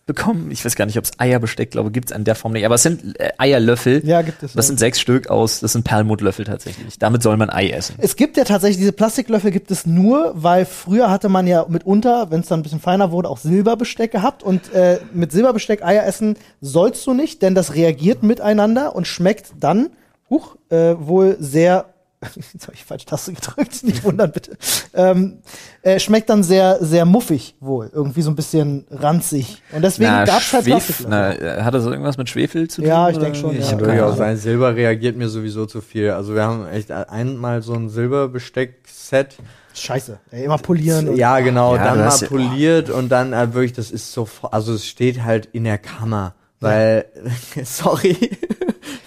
bekommen. 0.09 0.51
Ich 0.51 0.65
weiß 0.65 0.75
gar 0.75 0.87
nicht, 0.87 0.99
ob 0.99 1.05
es 1.05 1.13
Eierbesteck, 1.19 1.71
glaube 1.71 1.93
gibt's 1.93 2.11
an 2.11 2.25
der 2.25 2.35
Form 2.35 2.53
nicht. 2.53 2.67
Aber 2.67 2.75
es 2.75 2.83
sind 2.83 3.21
äh, 3.21 3.31
Eierlöffel. 3.39 4.05
Ja, 4.05 4.23
gibt 4.23 4.43
es, 4.43 4.55
Das 4.55 4.65
ja. 4.65 4.69
sind 4.69 4.81
sechs 4.81 4.99
Stück 4.99 5.31
aus, 5.31 5.61
das 5.61 5.75
sind 5.75 5.85
Perlmuttlöffel 5.85 6.45
tatsächlich. 6.45 6.99
Damit 6.99 7.23
soll 7.23 7.37
man 7.37 7.51
Ei 7.51 7.69
essen. 7.69 7.95
Es 7.99 8.17
gibt 8.17 8.37
ja 8.37 8.45
tatsächlich, 8.45 8.79
diese 8.79 8.93
Plastiklöffel 8.93 9.53
gibt 9.53 9.71
es 9.71 9.87
nur, 9.87 10.33
weil 10.35 10.65
früher 10.65 11.11
hatte 11.11 11.29
man 11.29 11.47
ja 11.47 11.67
mitunter, 11.69 12.31
wenn 12.31 12.41
es 12.41 12.49
dann 12.49 12.61
ein 12.61 12.63
bisschen 12.63 12.81
feiner 12.81 13.13
wurde, 13.13 13.29
auch 13.29 13.39
Silberbesteck 13.39 14.11
gehabt. 14.11 14.43
Und 14.43 14.73
äh, 14.73 14.99
mit 15.13 15.31
Silberbesteck 15.31 15.85
Eier 15.85 16.05
essen 16.05 16.37
sollst 16.61 17.07
du 17.07 17.13
nicht, 17.15 17.43
denn 17.43 17.55
das 17.55 17.75
reagiert 17.75 18.23
miteinander 18.23 18.97
und 18.97 19.07
schmeckt 19.07 19.53
dann, 19.61 19.91
huch, 20.31 20.57
äh, 20.71 20.95
wohl 20.99 21.37
sehr, 21.39 21.87
jetzt 22.53 22.63
habe 22.65 22.75
ich 22.75 22.81
die 22.81 22.85
falsche 22.87 23.07
Taste 23.07 23.33
gedrückt, 23.33 23.83
nicht 23.85 24.03
wundern 24.05 24.33
bitte, 24.33 24.57
ähm, 24.95 25.39
äh, 25.83 26.01
schmeckt 26.01 26.29
dann 26.31 26.43
sehr, 26.43 26.79
sehr 26.85 27.05
muffig 27.05 27.55
wohl, 27.61 27.91
irgendwie 27.93 28.23
so 28.23 28.31
ein 28.31 28.37
bisschen 28.37 28.87
ranzig. 28.91 29.63
Und 29.73 29.83
deswegen 29.83 30.11
Na, 30.11 30.25
gab's 30.25 30.53
halt 30.53 30.65
Plastiklöffel. 30.65 31.07
na, 31.09 31.65
hat 31.65 31.75
das 31.75 31.85
irgendwas 31.87 32.17
mit 32.19 32.29
Schwefel 32.29 32.69
zu 32.69 32.81
tun? 32.83 32.89
Ja, 32.89 33.09
ich 33.09 33.17
oder? 33.17 33.25
denk 33.27 33.37
schon, 33.37 33.57
ja. 33.59 33.65
hab 33.67 33.81
Ja, 33.81 33.87
Durchaus 33.87 34.17
sein. 34.19 34.37
Silber 34.37 34.75
reagiert 34.75 35.17
mir 35.17 35.29
sowieso 35.29 35.67
zu 35.67 35.81
viel. 35.81 36.11
Also 36.11 36.35
wir 36.35 36.43
haben 36.43 36.67
echt 36.69 36.91
einmal 36.91 37.63
so 37.63 37.75
ein 37.75 37.89
Silberbesteck-Set. 37.89 39.37
Scheiße, 39.75 40.19
ey, 40.33 40.45
immer 40.45 40.59
polieren. 40.59 41.09
und- 41.11 41.17
Ja, 41.17 41.39
genau. 41.41 41.77
Ja, 41.77 41.85
dann 41.85 41.99
mal 41.99 42.05
hast 42.07 42.23
ja- 42.23 42.29
poliert 42.29 42.91
und 42.91 43.11
dann 43.11 43.33
äh, 43.33 43.55
wirklich, 43.55 43.73
das 43.75 43.91
ist 43.93 44.13
so, 44.13 44.29
also 44.51 44.75
es 44.75 44.87
steht 44.87 45.23
halt 45.23 45.47
in 45.53 45.65
der 45.65 45.79
Kammer. 45.79 46.35
Weil, 46.61 47.05
sorry, 47.65 48.17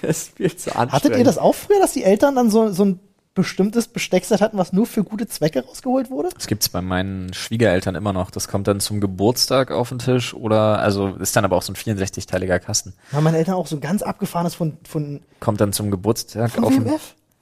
das 0.02 0.18
ist 0.18 0.38
viel 0.38 0.56
zu 0.56 0.76
anstrengend. 0.76 0.94
Hattet 0.94 1.18
ihr 1.18 1.24
das 1.24 1.38
auch 1.38 1.56
früher, 1.56 1.80
dass 1.80 1.94
die 1.94 2.04
Eltern 2.04 2.36
dann 2.36 2.50
so, 2.50 2.72
so 2.72 2.86
ein 2.86 3.00
bestimmtes 3.34 3.88
Besteckset 3.88 4.42
hatten, 4.42 4.58
was 4.58 4.74
nur 4.74 4.86
für 4.86 5.04
gute 5.04 5.26
Zwecke 5.28 5.64
rausgeholt 5.64 6.10
wurde? 6.10 6.30
Das 6.36 6.48
gibt's 6.48 6.68
bei 6.68 6.82
meinen 6.82 7.34
Schwiegereltern 7.34 7.96
immer 7.96 8.12
noch. 8.12 8.30
Das 8.30 8.48
kommt 8.48 8.68
dann 8.68 8.80
zum 8.82 9.00
Geburtstag 9.00 9.72
auf 9.72 9.90
den 9.90 10.00
Tisch 10.00 10.34
oder, 10.34 10.80
also 10.80 11.16
ist 11.16 11.36
dann 11.36 11.46
aber 11.46 11.56
auch 11.56 11.62
so 11.62 11.72
ein 11.72 11.76
64-teiliger 11.76 12.60
Kasten. 12.60 12.94
Haben 13.14 13.24
meine 13.24 13.38
Eltern 13.38 13.56
auch 13.56 13.68
so 13.68 13.80
ganz 13.80 14.02
abgefahrenes 14.02 14.54
von, 14.54 14.78
von, 14.84 15.22
Kommt 15.40 15.62
dann 15.62 15.72
zum 15.72 15.92
Geburtstag 15.92 16.52
von 16.52 16.66
auf 16.66 16.74
den? 16.74 16.92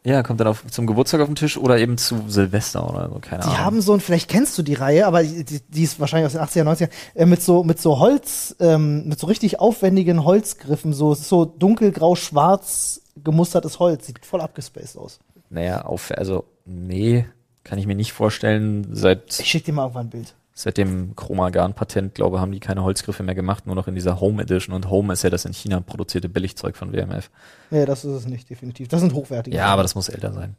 Ja, 0.05 0.23
kommt 0.23 0.39
dann 0.39 0.47
auf, 0.47 0.65
zum 0.71 0.87
Geburtstag 0.87 1.21
auf 1.21 1.27
den 1.27 1.35
Tisch 1.35 1.57
oder 1.57 1.77
eben 1.77 1.97
zu 1.97 2.23
Silvester 2.27 2.89
oder 2.89 3.09
so, 3.09 3.19
keine 3.19 3.41
Die 3.43 3.47
Ahnung. 3.49 3.59
haben 3.59 3.81
so 3.81 3.93
ein, 3.93 3.99
vielleicht 3.99 4.29
kennst 4.29 4.57
du 4.57 4.63
die 4.63 4.73
Reihe, 4.75 5.05
aber 5.05 5.23
die, 5.23 5.43
die 5.43 5.59
die 5.61 5.83
ist 5.83 5.99
wahrscheinlich 5.99 6.25
aus 6.27 6.51
den 6.53 6.65
80er, 6.65 6.69
90er, 6.69 6.89
äh, 7.15 7.25
mit 7.25 7.41
so, 7.43 7.63
mit 7.63 7.81
so 7.81 7.99
Holz, 7.99 8.55
ähm, 8.59 9.07
mit 9.07 9.19
so 9.19 9.27
richtig 9.27 9.59
aufwendigen 9.59 10.23
Holzgriffen, 10.23 10.93
so, 10.93 11.13
so 11.13 11.45
dunkelgrau-schwarz 11.45 13.01
gemustertes 13.23 13.79
Holz, 13.79 14.05
sieht 14.07 14.25
voll 14.25 14.41
abgespaced 14.41 14.97
aus. 14.97 15.19
Naja, 15.49 15.81
auf, 15.81 16.11
also, 16.15 16.45
nee, 16.65 17.25
kann 17.63 17.77
ich 17.79 17.85
mir 17.87 17.95
nicht 17.95 18.13
vorstellen. 18.13 18.87
Seit, 18.93 19.37
Ich 19.39 19.47
schick 19.49 19.65
dir 19.65 19.73
mal 19.73 19.83
irgendwann 19.83 20.07
ein 20.07 20.09
Bild. 20.09 20.35
Seit 20.61 20.77
dem 20.77 21.15
Chromagan-Patent, 21.15 22.15
glaube 22.15 22.39
haben 22.41 22.51
die 22.51 22.59
keine 22.59 22.83
Holzgriffe 22.83 23.23
mehr 23.23 23.35
gemacht, 23.35 23.65
nur 23.65 23.75
noch 23.75 23.87
in 23.87 23.95
dieser 23.95 24.19
Home 24.19 24.41
Edition. 24.43 24.75
Und 24.75 24.89
Home 24.89 25.13
ist 25.13 25.23
ja 25.23 25.29
das 25.29 25.45
in 25.45 25.53
China 25.53 25.79
produzierte 25.79 26.27
Billigzeug 26.29 26.75
von 26.75 26.91
WMF. 26.91 27.29
Nee, 27.69 27.85
das 27.85 28.03
ist 28.03 28.11
es 28.11 28.25
nicht, 28.27 28.49
definitiv. 28.49 28.87
Das 28.89 28.99
sind 28.99 29.13
hochwertige. 29.13 29.55
Ja, 29.55 29.67
aber 29.67 29.83
das 29.83 29.95
muss 29.95 30.09
älter 30.09 30.33
sein. 30.33 30.55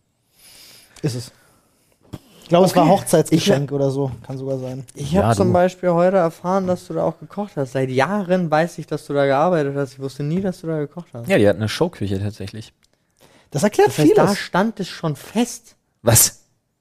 Ist 1.02 1.14
es. 1.14 1.32
Ich 2.42 2.48
glaube, 2.48 2.66
es 2.66 2.74
war 2.74 2.82
Okay. 2.84 2.92
Hochzeitsgeschenk 2.92 3.70
oder 3.70 3.90
so. 3.90 4.10
Kann 4.26 4.36
sogar 4.36 4.58
sein. 4.58 4.84
Ich 4.94 5.12
Ja, 5.12 5.22
habe 5.24 5.36
zum. 5.36 5.52
Beispiel 5.52 5.90
heute 5.90 6.16
erfahren, 6.16 6.66
dass 6.66 6.86
du 6.88 6.94
da 6.94 7.04
auch 7.04 7.18
gekocht 7.20 7.52
hast. 7.56 7.72
Seit 7.72 7.90
Jahren 7.90 8.50
weiß 8.50 8.78
ich, 8.78 8.86
dass 8.88 9.06
du 9.06 9.12
da 9.14 9.24
gearbeitet 9.26 9.76
hast. 9.76 9.92
Ich 9.92 9.98
wusste 10.00 10.24
nie, 10.24 10.40
dass 10.40 10.60
du 10.62 10.66
da 10.66 10.78
gekocht 10.78 11.06
hast. 11.12 11.28
Ja, 11.28 11.38
die 11.38 11.46
hatten 11.48 11.60
eine 11.60 11.68
Showküche 11.68 12.18
tatsächlich. 12.18 12.72
Das 13.52 13.62
erklärt 13.62 13.90
Das 13.90 13.98
heißt, 13.98 14.12
da 14.16 14.26
vieles. 14.26 14.38
stand 14.38 14.80
es 14.80 14.88
schon 14.88 15.14
fest. 15.14 15.76
Was? 16.02 16.39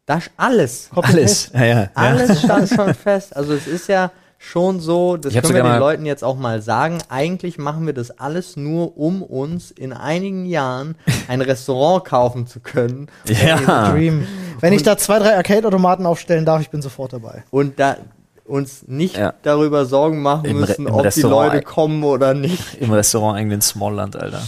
Da 0.09 0.17
ist 0.17 0.31
alles. 0.37 0.89
Alles. 0.95 1.51
Ja, 1.53 1.63
ja. 1.65 1.79
ja. 1.81 1.89
Alles 1.93 2.41
stand 2.41 2.67
schon 2.67 2.93
fest. 2.95 3.35
Also 3.35 3.53
es 3.53 3.67
ist 3.67 3.87
ja 3.87 4.09
schon 4.39 4.79
so, 4.79 5.17
das 5.17 5.33
können 5.33 5.53
wir 5.53 5.61
den 5.61 5.77
Leuten 5.77 6.03
jetzt 6.07 6.23
auch 6.23 6.35
mal 6.35 6.63
sagen. 6.63 6.97
Eigentlich 7.09 7.59
machen 7.59 7.85
wir 7.85 7.93
das 7.93 8.09
alles 8.19 8.57
nur, 8.57 8.97
um 8.97 9.21
uns 9.21 9.69
in 9.69 9.93
einigen 9.93 10.45
Jahren 10.47 10.95
ein 11.27 11.41
Restaurant 11.41 12.05
kaufen 12.05 12.47
zu 12.47 12.59
können. 12.59 13.05
Ja. 13.27 13.91
Dream. 13.91 14.25
Wenn 14.59 14.73
ich 14.73 14.81
da 14.81 14.97
zwei, 14.97 15.19
drei 15.19 15.35
Arcade-Automaten 15.35 16.07
aufstellen 16.07 16.43
darf, 16.43 16.61
ich 16.61 16.71
bin 16.71 16.81
sofort 16.81 17.13
dabei. 17.13 17.43
Und 17.51 17.79
da 17.79 17.97
uns 18.45 18.87
nicht 18.87 19.15
Ja. 19.15 19.35
darüber 19.43 19.85
Sorgen 19.85 20.23
machen 20.23 20.45
Im 20.45 20.55
Re- 20.57 20.61
müssen, 20.69 20.87
im 20.87 20.93
ob 20.93 21.01
die 21.01 21.05
Restaurant. 21.05 21.53
Leute 21.53 21.63
kommen 21.63 22.03
oder 22.03 22.33
nicht. 22.33 22.81
Im 22.81 22.91
Restaurant 22.91 23.37
eigenen 23.37 23.61
Smallland, 23.61 24.15
Alter. 24.15 24.41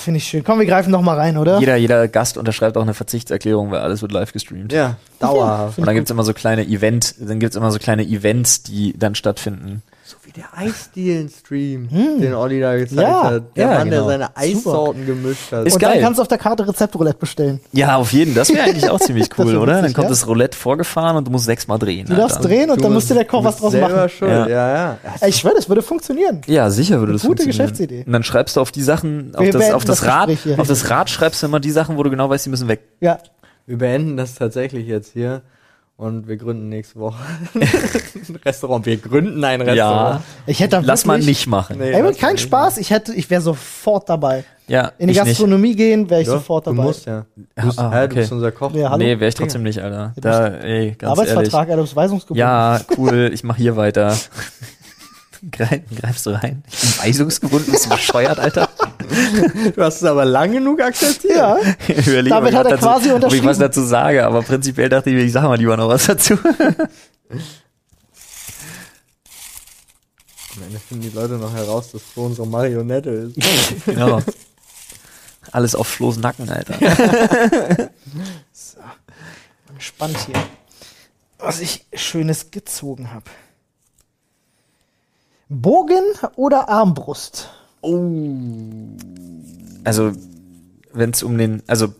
Finde 0.00 0.18
ich 0.18 0.24
schön. 0.24 0.44
Komm, 0.44 0.58
wir 0.58 0.66
greifen 0.66 0.90
noch 0.90 1.02
mal 1.02 1.16
rein, 1.16 1.36
oder? 1.36 1.58
Jeder, 1.58 1.76
jeder 1.76 2.08
Gast 2.08 2.36
unterschreibt 2.38 2.76
auch 2.76 2.82
eine 2.82 2.94
Verzichtserklärung, 2.94 3.70
weil 3.70 3.80
alles 3.80 4.02
wird 4.02 4.12
live 4.12 4.32
gestreamt. 4.32 4.72
Ja, 4.72 4.96
dauerhaft. 5.18 5.78
Und 5.78 5.86
dann 5.86 5.94
gibt's 5.94 6.10
immer 6.10 6.24
so 6.24 6.32
kleine 6.32 6.66
Event, 6.66 7.14
dann 7.18 7.40
gibt's 7.40 7.56
immer 7.56 7.70
so 7.70 7.78
kleine 7.78 8.04
Events, 8.04 8.62
die 8.62 8.96
dann 8.98 9.14
stattfinden. 9.14 9.82
So 10.08 10.16
wie 10.22 10.30
der 10.30 10.44
Eisdielen-Stream, 10.56 11.88
den 11.88 12.32
Olli 12.32 12.60
da 12.60 12.76
gezeigt 12.76 13.00
Ja, 13.00 13.24
hat. 13.24 13.56
Der 13.56 13.64
ja, 13.66 13.78
Mann, 13.78 13.90
der 13.90 13.98
genau. 13.98 14.08
seine 14.08 14.36
Eissorten 14.36 15.04
gemischt 15.04 15.50
hat. 15.50 15.66
Ist 15.66 15.72
Und 15.74 15.80
geil. 15.80 15.94
dann 15.94 16.02
kannst 16.02 16.18
du 16.18 16.22
auf 16.22 16.28
der 16.28 16.38
Karte 16.38 16.68
Rezeptroulette 16.68 17.18
bestellen. 17.18 17.60
Ja, 17.72 17.96
auf 17.96 18.12
jeden. 18.12 18.32
Das 18.32 18.48
wäre 18.50 18.62
eigentlich 18.68 18.88
auch 18.88 19.00
ziemlich 19.00 19.28
cool, 19.36 19.56
oder? 19.56 19.72
witzig, 19.78 19.82
Dann 19.86 19.92
kommt 19.94 20.04
ja. 20.04 20.10
das 20.10 20.28
Roulette 20.28 20.56
vorgefahren 20.56 21.16
und 21.16 21.26
du 21.26 21.32
musst 21.32 21.46
sechsmal 21.46 21.80
drehen. 21.80 22.06
Du 22.06 22.14
darfst 22.14 22.36
Alter. 22.36 22.48
drehen 22.48 22.70
und 22.70 22.84
dann 22.84 22.92
musste 22.92 23.14
der 23.14 23.24
Koch 23.24 23.42
was 23.42 23.56
draus 23.56 23.74
machen. 23.74 24.08
Schuld. 24.08 24.30
Ja. 24.30 24.46
Ja, 24.48 24.74
ja. 25.22 25.26
Ich 25.26 25.34
schwöre, 25.38 25.54
das 25.56 25.68
würde 25.68 25.82
funktionieren. 25.82 26.40
Ja, 26.46 26.70
sicher 26.70 27.00
würde 27.00 27.14
das 27.14 27.22
Gute 27.22 27.42
funktionieren. 27.42 27.66
Geschäftsidee. 27.72 28.04
Und 28.06 28.12
dann 28.12 28.22
schreibst 28.22 28.54
du 28.54 28.60
auf 28.60 28.70
die 28.70 28.82
Sachen, 28.82 29.34
auf 29.34 29.44
Wir 29.44 29.50
das, 29.52 29.72
auf 29.72 29.84
das 29.84 29.98
das 30.02 30.08
Rad, 30.08 30.30
auf 30.56 30.68
das 30.68 30.88
Rad 30.88 31.10
schreibst 31.10 31.42
du 31.42 31.46
immer 31.48 31.58
die 31.58 31.72
Sachen, 31.72 31.96
wo 31.96 32.04
du 32.04 32.10
genau 32.10 32.30
weißt, 32.30 32.46
die 32.46 32.50
müssen 32.50 32.68
weg. 32.68 32.82
Ja. 33.00 33.18
Wir 33.66 33.78
beenden 33.78 34.16
das 34.16 34.36
tatsächlich 34.36 34.86
jetzt 34.86 35.14
hier 35.14 35.42
und 35.96 36.28
wir 36.28 36.36
gründen 36.36 36.68
nächste 36.68 36.98
Woche 37.00 37.16
ein 37.54 38.36
Restaurant. 38.44 38.84
Wir 38.86 38.96
gründen 38.98 39.42
ein 39.44 39.60
Restaurant. 39.62 40.20
Ich 40.46 40.60
hätte 40.60 40.76
da 40.76 40.82
Lass 40.84 41.04
mal 41.06 41.14
wirklich- 41.14 41.26
nicht 41.38 41.46
machen. 41.46 41.78
Nee, 41.78 41.92
Ey, 41.92 42.14
kein. 42.14 42.36
Spaß. 42.38 42.78
Ich 42.78 42.90
hätte, 42.90 43.14
ich 43.14 43.28
wäre 43.30 43.40
sofort 43.40 44.08
dabei. 44.08 44.44
Ja, 44.68 44.92
In 44.98 45.06
die 45.08 45.12
ich 45.12 45.18
nicht. 45.20 45.28
Gastronomie 45.28 45.74
gehen, 45.76 46.10
wäre 46.10 46.20
ich 46.22 46.26
Ja, 46.26 46.34
sofort 46.34 46.66
du 46.66 46.70
dabei. 46.72 46.82
musst 46.84 47.06
ja. 47.06 47.24
Du 47.36 47.66
bist, 47.66 47.78
Ah, 47.78 47.90
hä, 47.92 47.98
du 48.00 48.04
okay. 48.06 48.14
bist 48.16 48.32
unser 48.32 48.52
Koch. 48.52 48.72
Ja, 48.74 48.90
hallo? 48.90 48.98
Nee, 48.98 49.18
wäre 49.20 49.28
ich 49.28 49.34
trotzdem 49.34 49.62
nicht, 49.62 49.78
Alter. 49.80 50.12
Da, 50.16 50.48
ey, 50.48 50.90
ganz 50.98 51.12
Arbeitsvertrag, 51.12 51.60
ehrlich. 51.68 51.72
Adams 51.74 51.96
Weisungsgebot. 51.96 52.36
Ja, 52.36 52.80
cool, 52.98 53.30
ich 53.32 53.44
mach 53.44 53.56
hier 53.56 53.76
weiter. 53.76 54.16
Greif, 55.52 55.82
greifst 56.00 56.26
du 56.26 56.30
rein? 56.30 56.64
Ich 56.72 56.80
bin 56.80 56.90
weisungsgebunden, 57.04 57.70
bist 57.70 57.86
du 57.86 57.90
bescheuert, 57.90 58.40
Alter? 58.40 58.65
Du 59.74 59.82
hast 59.82 59.96
es 59.96 60.04
aber 60.04 60.24
lang 60.24 60.52
genug 60.52 60.80
akzeptiert. 60.80 61.36
Ja. 61.36 61.56
Überlege, 61.88 62.28
Damit 62.30 62.54
ob 62.54 62.58
hat 62.60 62.66
ich 62.66 62.72
er 62.72 62.76
was 62.76 62.80
quasi 62.80 62.80
dazu, 62.80 62.96
ob 62.96 63.04
ich 63.08 63.14
unterschrieben. 63.14 63.46
was 63.46 63.58
dazu 63.58 63.82
sage, 63.84 64.24
aber 64.26 64.42
prinzipiell 64.42 64.88
dachte 64.88 65.10
ich 65.10 65.16
mir, 65.16 65.22
ich 65.22 65.32
sage 65.32 65.48
mal 65.48 65.58
lieber 65.58 65.76
noch 65.76 65.88
was 65.88 66.06
dazu. 66.06 66.34
Am 70.56 70.62
Ende 70.62 70.78
finden 70.78 71.02
die 71.02 71.10
Leute 71.10 71.34
noch 71.34 71.52
heraus, 71.54 71.92
dass 71.92 72.02
Flo 72.02 72.26
unsere 72.26 72.46
Marionette 72.46 73.10
ist. 73.10 73.36
Genau. 73.84 74.22
Alles 75.52 75.74
auf 75.76 75.86
Flo's 75.86 76.16
Nacken, 76.16 76.48
Alter. 76.50 76.74
Spannend 79.78 80.18
hier. 80.26 80.34
Was 81.38 81.60
ich 81.60 81.86
Schönes 81.94 82.50
gezogen 82.50 83.12
habe. 83.12 83.26
Bogen 85.48 86.02
oder 86.34 86.68
Armbrust? 86.68 87.50
Also, 89.84 90.12
wenn 90.92 91.10
es 91.10 91.22
um 91.22 91.38
den, 91.38 91.62
also 91.66 91.94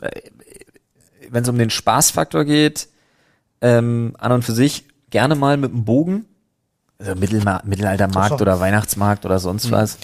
wenn 1.31 1.43
es 1.43 1.49
um 1.49 1.59
den 1.59 1.71
Spaßfaktor 1.71 2.45
geht, 2.45 2.89
ähm, 3.61 4.15
an 4.19 4.33
und 4.33 4.43
für 4.45 4.53
sich 4.53 4.85
gerne 5.11 5.35
mal 5.35 5.57
mit 5.57 5.73
dem 5.73 5.85
Bogen, 5.85 6.27
also 6.99 7.15
Mittelma 7.15 7.63
Mittelaltermarkt 7.65 8.41
oder 8.41 8.59
Weihnachtsmarkt 8.61 9.25
oder 9.27 9.39
sonst 9.39 9.71
was. 9.71 9.99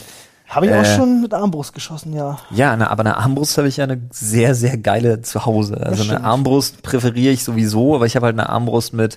Habe 0.47 0.67
ich 0.67 0.73
auch 0.73 0.83
Äh. 0.83 0.97
schon 0.97 1.23
mit 1.23 1.33
Armbrust 1.33 1.73
geschossen, 1.73 2.13
ja. 2.13 2.39
Ja, 2.51 2.73
eine, 2.73 2.91
aber 2.91 3.01
eine 3.01 3.17
Armbrust 3.17 3.57
habe 3.57 3.69
ich 3.69 3.79
ja 3.79 3.85
eine 3.85 4.03
sehr, 4.11 4.55
sehr 4.55 4.77
geile 4.77 5.23
zu 5.23 5.47
Hause. 5.47 5.79
Also 5.79 6.03
eine. 6.03 6.23
Armbrust 6.23 6.83
präferiere 6.83 7.33
ich 7.33 7.43
sowieso, 7.45 7.95
aber 7.95 8.05
ich 8.05 8.17
habe 8.17 8.27
halt 8.27 8.39
eine 8.39 8.51
Armbrust 8.51 8.93
mit, 8.93 9.17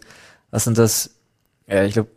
was 0.51 0.63
sind 0.63 0.77
das? 0.77 1.09
Ja, 1.67 1.83
ich 1.83 1.93
glaube, 1.93 2.09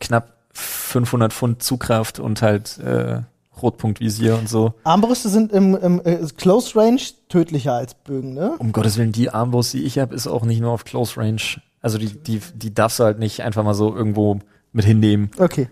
knapp 0.00 0.32
500 0.52 1.32
Pfund 1.32 1.62
Zugkraft 1.62 2.18
und 2.18 2.42
halt 2.42 2.78
äh, 2.78 3.20
Rotpunktvisier 3.62 4.36
und 4.38 4.48
so. 4.48 4.74
Armbrüste 4.84 5.28
sind 5.28 5.52
im, 5.52 5.74
im 5.76 6.00
äh, 6.04 6.18
Close 6.36 6.78
Range 6.78 7.00
tödlicher 7.28 7.72
als 7.74 7.94
Bögen, 7.94 8.34
ne? 8.34 8.52
Um 8.58 8.72
Gottes 8.72 8.96
Willen, 8.98 9.12
die 9.12 9.30
Armbrust, 9.30 9.72
die 9.74 9.82
ich 9.84 9.98
habe, 9.98 10.14
ist 10.14 10.26
auch 10.26 10.44
nicht 10.44 10.60
nur 10.60 10.72
auf 10.72 10.84
Close 10.84 11.16
Range. 11.18 11.40
Also 11.80 11.98
die, 11.98 12.08
die, 12.22 12.40
die 12.54 12.74
darfst 12.74 12.98
du 12.98 13.04
halt 13.04 13.18
nicht 13.18 13.42
einfach 13.42 13.62
mal 13.64 13.74
so 13.74 13.94
irgendwo 13.94 14.38
mit 14.72 14.84
hinnehmen. 14.84 15.30
Okay. 15.38 15.68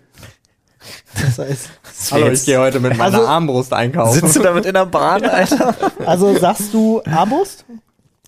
Das 1.15 1.39
heißt, 1.39 1.69
Das 1.83 2.11
Hallo, 2.11 2.27
ich 2.29 2.45
gehe 2.45 2.59
heute 2.59 2.79
mit 2.79 2.91
meiner 2.97 3.03
Also- 3.17 3.27
Armbrust 3.27 3.73
einkaufen. 3.73 4.19
Sitzt 4.21 4.35
du 4.35 4.41
damit 4.41 4.65
in 4.65 4.73
der 4.73 4.85
Bahn, 4.85 5.23
Alter? 5.25 5.75
also 6.05 6.37
sagst 6.37 6.73
du 6.73 7.01
Armbrust? 7.05 7.65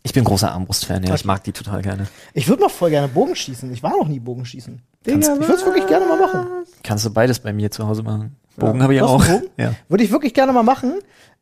Ich 0.04 0.14
bin 0.14 0.24
großer 0.24 0.52
Armbrust-Fan, 0.54 1.04
ja. 1.04 1.16
Ich 1.16 1.26
mag 1.26 1.44
die 1.44 1.52
total 1.52 1.82
gerne. 1.82 2.08
Ich 2.34 2.48
würde 2.48 2.64
noch 2.64 2.72
voll 2.72 2.90
gerne 2.92 3.10
Bogenschießen. 3.10 3.72
Ich 3.74 3.84
war 3.84 3.92
noch 3.92 4.08
nie 4.08 4.20
Bogenschießen. 4.20 4.82
Kannst- 5.06 5.30
ich 5.30 5.40
würde 5.40 5.54
es 5.54 5.66
wirklich 5.66 5.86
gerne 5.88 6.06
mal 6.06 6.20
machen. 6.20 6.48
Kannst 6.84 7.06
du 7.06 7.10
beides 7.10 7.40
bei 7.40 7.52
mir 7.54 7.70
zu 7.72 7.86
Hause 7.88 8.04
machen. 8.04 8.38
Bogen 8.58 8.84
habe 8.84 8.96
ich 8.96 9.02
auch. 9.02 9.24
Ja. 9.58 9.74
Würde 9.88 10.04
ich 10.04 10.12
wirklich 10.12 10.34
gerne 10.34 10.52
mal 10.54 10.64
machen. 10.64 11.00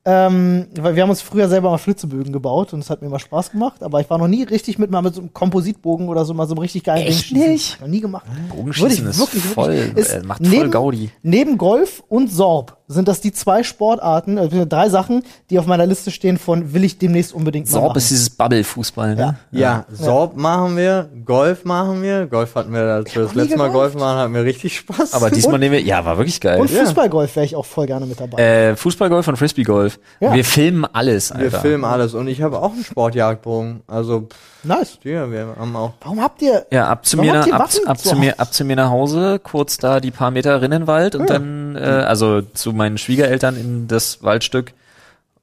Ähm, 0.08 0.68
weil 0.80 0.96
wir 0.96 1.02
haben 1.02 1.10
uns 1.10 1.22
früher 1.24 1.50
selber 1.50 1.72
mal 1.72 1.80
Flitzebögen 1.80 2.32
gebaut 2.32 2.74
und 2.74 2.80
es 2.80 2.92
hat 2.92 3.02
mir 3.02 3.10
mal 3.10 3.18
Spaß 3.18 3.52
gemacht, 3.52 3.82
aber 3.82 4.02
ich 4.02 4.10
war 4.10 4.20
noch 4.20 4.28
nie 4.28 4.44
richtig 4.44 4.78
mit 4.78 4.92
mal 4.92 5.02
mit 5.02 5.16
so 5.16 5.22
einem 5.22 5.34
Kompositbogen 5.34 6.10
oder 6.10 6.26
so 6.26 6.36
mal 6.36 6.46
so 6.46 6.54
einem 6.54 6.60
richtig 6.60 6.84
geilen 6.84 7.08
Echt 7.08 7.32
Ding 7.32 7.40
nicht? 7.52 7.82
Noch 7.82 7.88
nie 7.88 8.02
gemacht. 8.02 8.26
Bogenschießen 8.56 8.84
Würde 8.90 8.94
ich 8.94 9.10
ist 9.10 9.20
wirklich, 9.20 9.44
voll, 9.44 9.74
wirklich- 9.74 9.98
ist 10.06 10.14
äh, 10.14 10.22
macht 10.24 10.46
voll 10.46 10.70
Gaudi. 10.70 11.10
Neben 11.24 11.58
Golf 11.58 12.04
und 12.08 12.32
Sorb 12.32 12.78
sind 12.88 13.08
das 13.08 13.20
die 13.20 13.32
zwei 13.34 13.64
Sportarten, 13.64 14.38
äh, 14.38 14.68
drei 14.68 14.90
Sachen, 14.90 15.24
die 15.50 15.58
auf 15.58 15.66
meiner 15.66 15.88
Liste 15.88 16.12
stehen 16.12 16.38
von 16.38 16.72
will 16.74 16.84
ich 16.84 17.00
demnächst 17.00 17.34
unbedingt 17.34 17.66
mal 17.72 17.80
Sorb 17.80 17.98
ist 17.98 18.12
dieses 18.12 18.30
Bubble-Fußball, 18.30 19.16
ne? 19.16 19.38
Ja, 19.50 19.86
Sorb 19.92 20.38
machen 20.38 20.78
wir, 20.78 21.10
Golf 21.26 21.66
machen 21.66 22.04
wir. 22.04 22.28
Golf 22.28 22.54
hatten 22.54 22.72
wir, 22.74 23.02
das 23.04 23.16
nie 23.16 23.42
letzte 23.42 23.58
Mal 23.58 23.72
Golf 23.72 23.96
machen, 23.96 24.20
hatten 24.20 24.34
wir 24.36 24.44
richtig 24.44 24.78
Spaß. 24.78 25.16
Aber 25.16 25.32
diesmal 25.32 25.58
nehmen 25.58 25.74
wir, 25.74 25.82
ja, 25.82 26.06
war 26.06 26.18
wirklich 26.18 26.40
geil. 26.40 26.60
und 26.62 26.70
Fußballgolf 26.70 27.36
wäre 27.36 27.46
ich 27.48 27.56
auch 27.56 27.66
voll 27.66 27.88
gerne 27.88 28.06
mit 28.06 28.20
dabei. 28.20 28.38
Äh, 28.40 28.76
Fußballgolf 28.76 29.28
und 29.30 29.38
Frisbeegolf. 29.38 29.95
Ja. 30.20 30.34
Wir 30.34 30.46
filmen 30.46 30.86
alles, 30.86 31.32
wir 31.32 31.46
Alter. 31.46 31.60
filmen 31.62 31.84
alles. 31.86 32.14
Und 32.14 32.28
ich 32.28 32.42
habe 32.42 32.60
auch 32.60 32.72
einen 32.74 32.84
Sportjagdbogen. 32.84 33.82
Also, 33.88 34.22
pff, 34.22 34.64
nice. 34.66 34.98
ja, 35.04 35.30
wir 35.32 35.56
haben 35.60 35.76
auch. 35.76 35.94
Warum 36.02 36.22
habt 36.22 36.42
ihr 36.42 36.66
Ja, 36.72 36.88
ab 36.88 37.06
zu 37.06 37.18
mir, 37.18 37.34
nach, 37.34 37.48
ab, 37.52 37.70
ab, 37.86 37.98
zu 38.00 38.16
mir, 38.16 38.32
Hause? 38.32 38.40
ab 38.40 38.54
zu 38.54 38.66
mir 38.66 38.76
nach 38.76 38.90
Hause, 38.90 39.40
kurz 39.44 39.78
da 39.78 40.00
die 40.00 40.12
paar 40.12 40.32
Meter 40.32 40.62
Rinnenwald 40.62 41.16
und 41.16 41.30
Ja. 41.30 41.36
dann, 41.38 41.76
äh, 41.76 41.80
also 41.80 42.42
zu 42.42 42.74
meinen 42.74 42.98
Schwiegereltern 42.98 43.56
in 43.58 43.88
das 43.88 44.24
Waldstück 44.24 44.74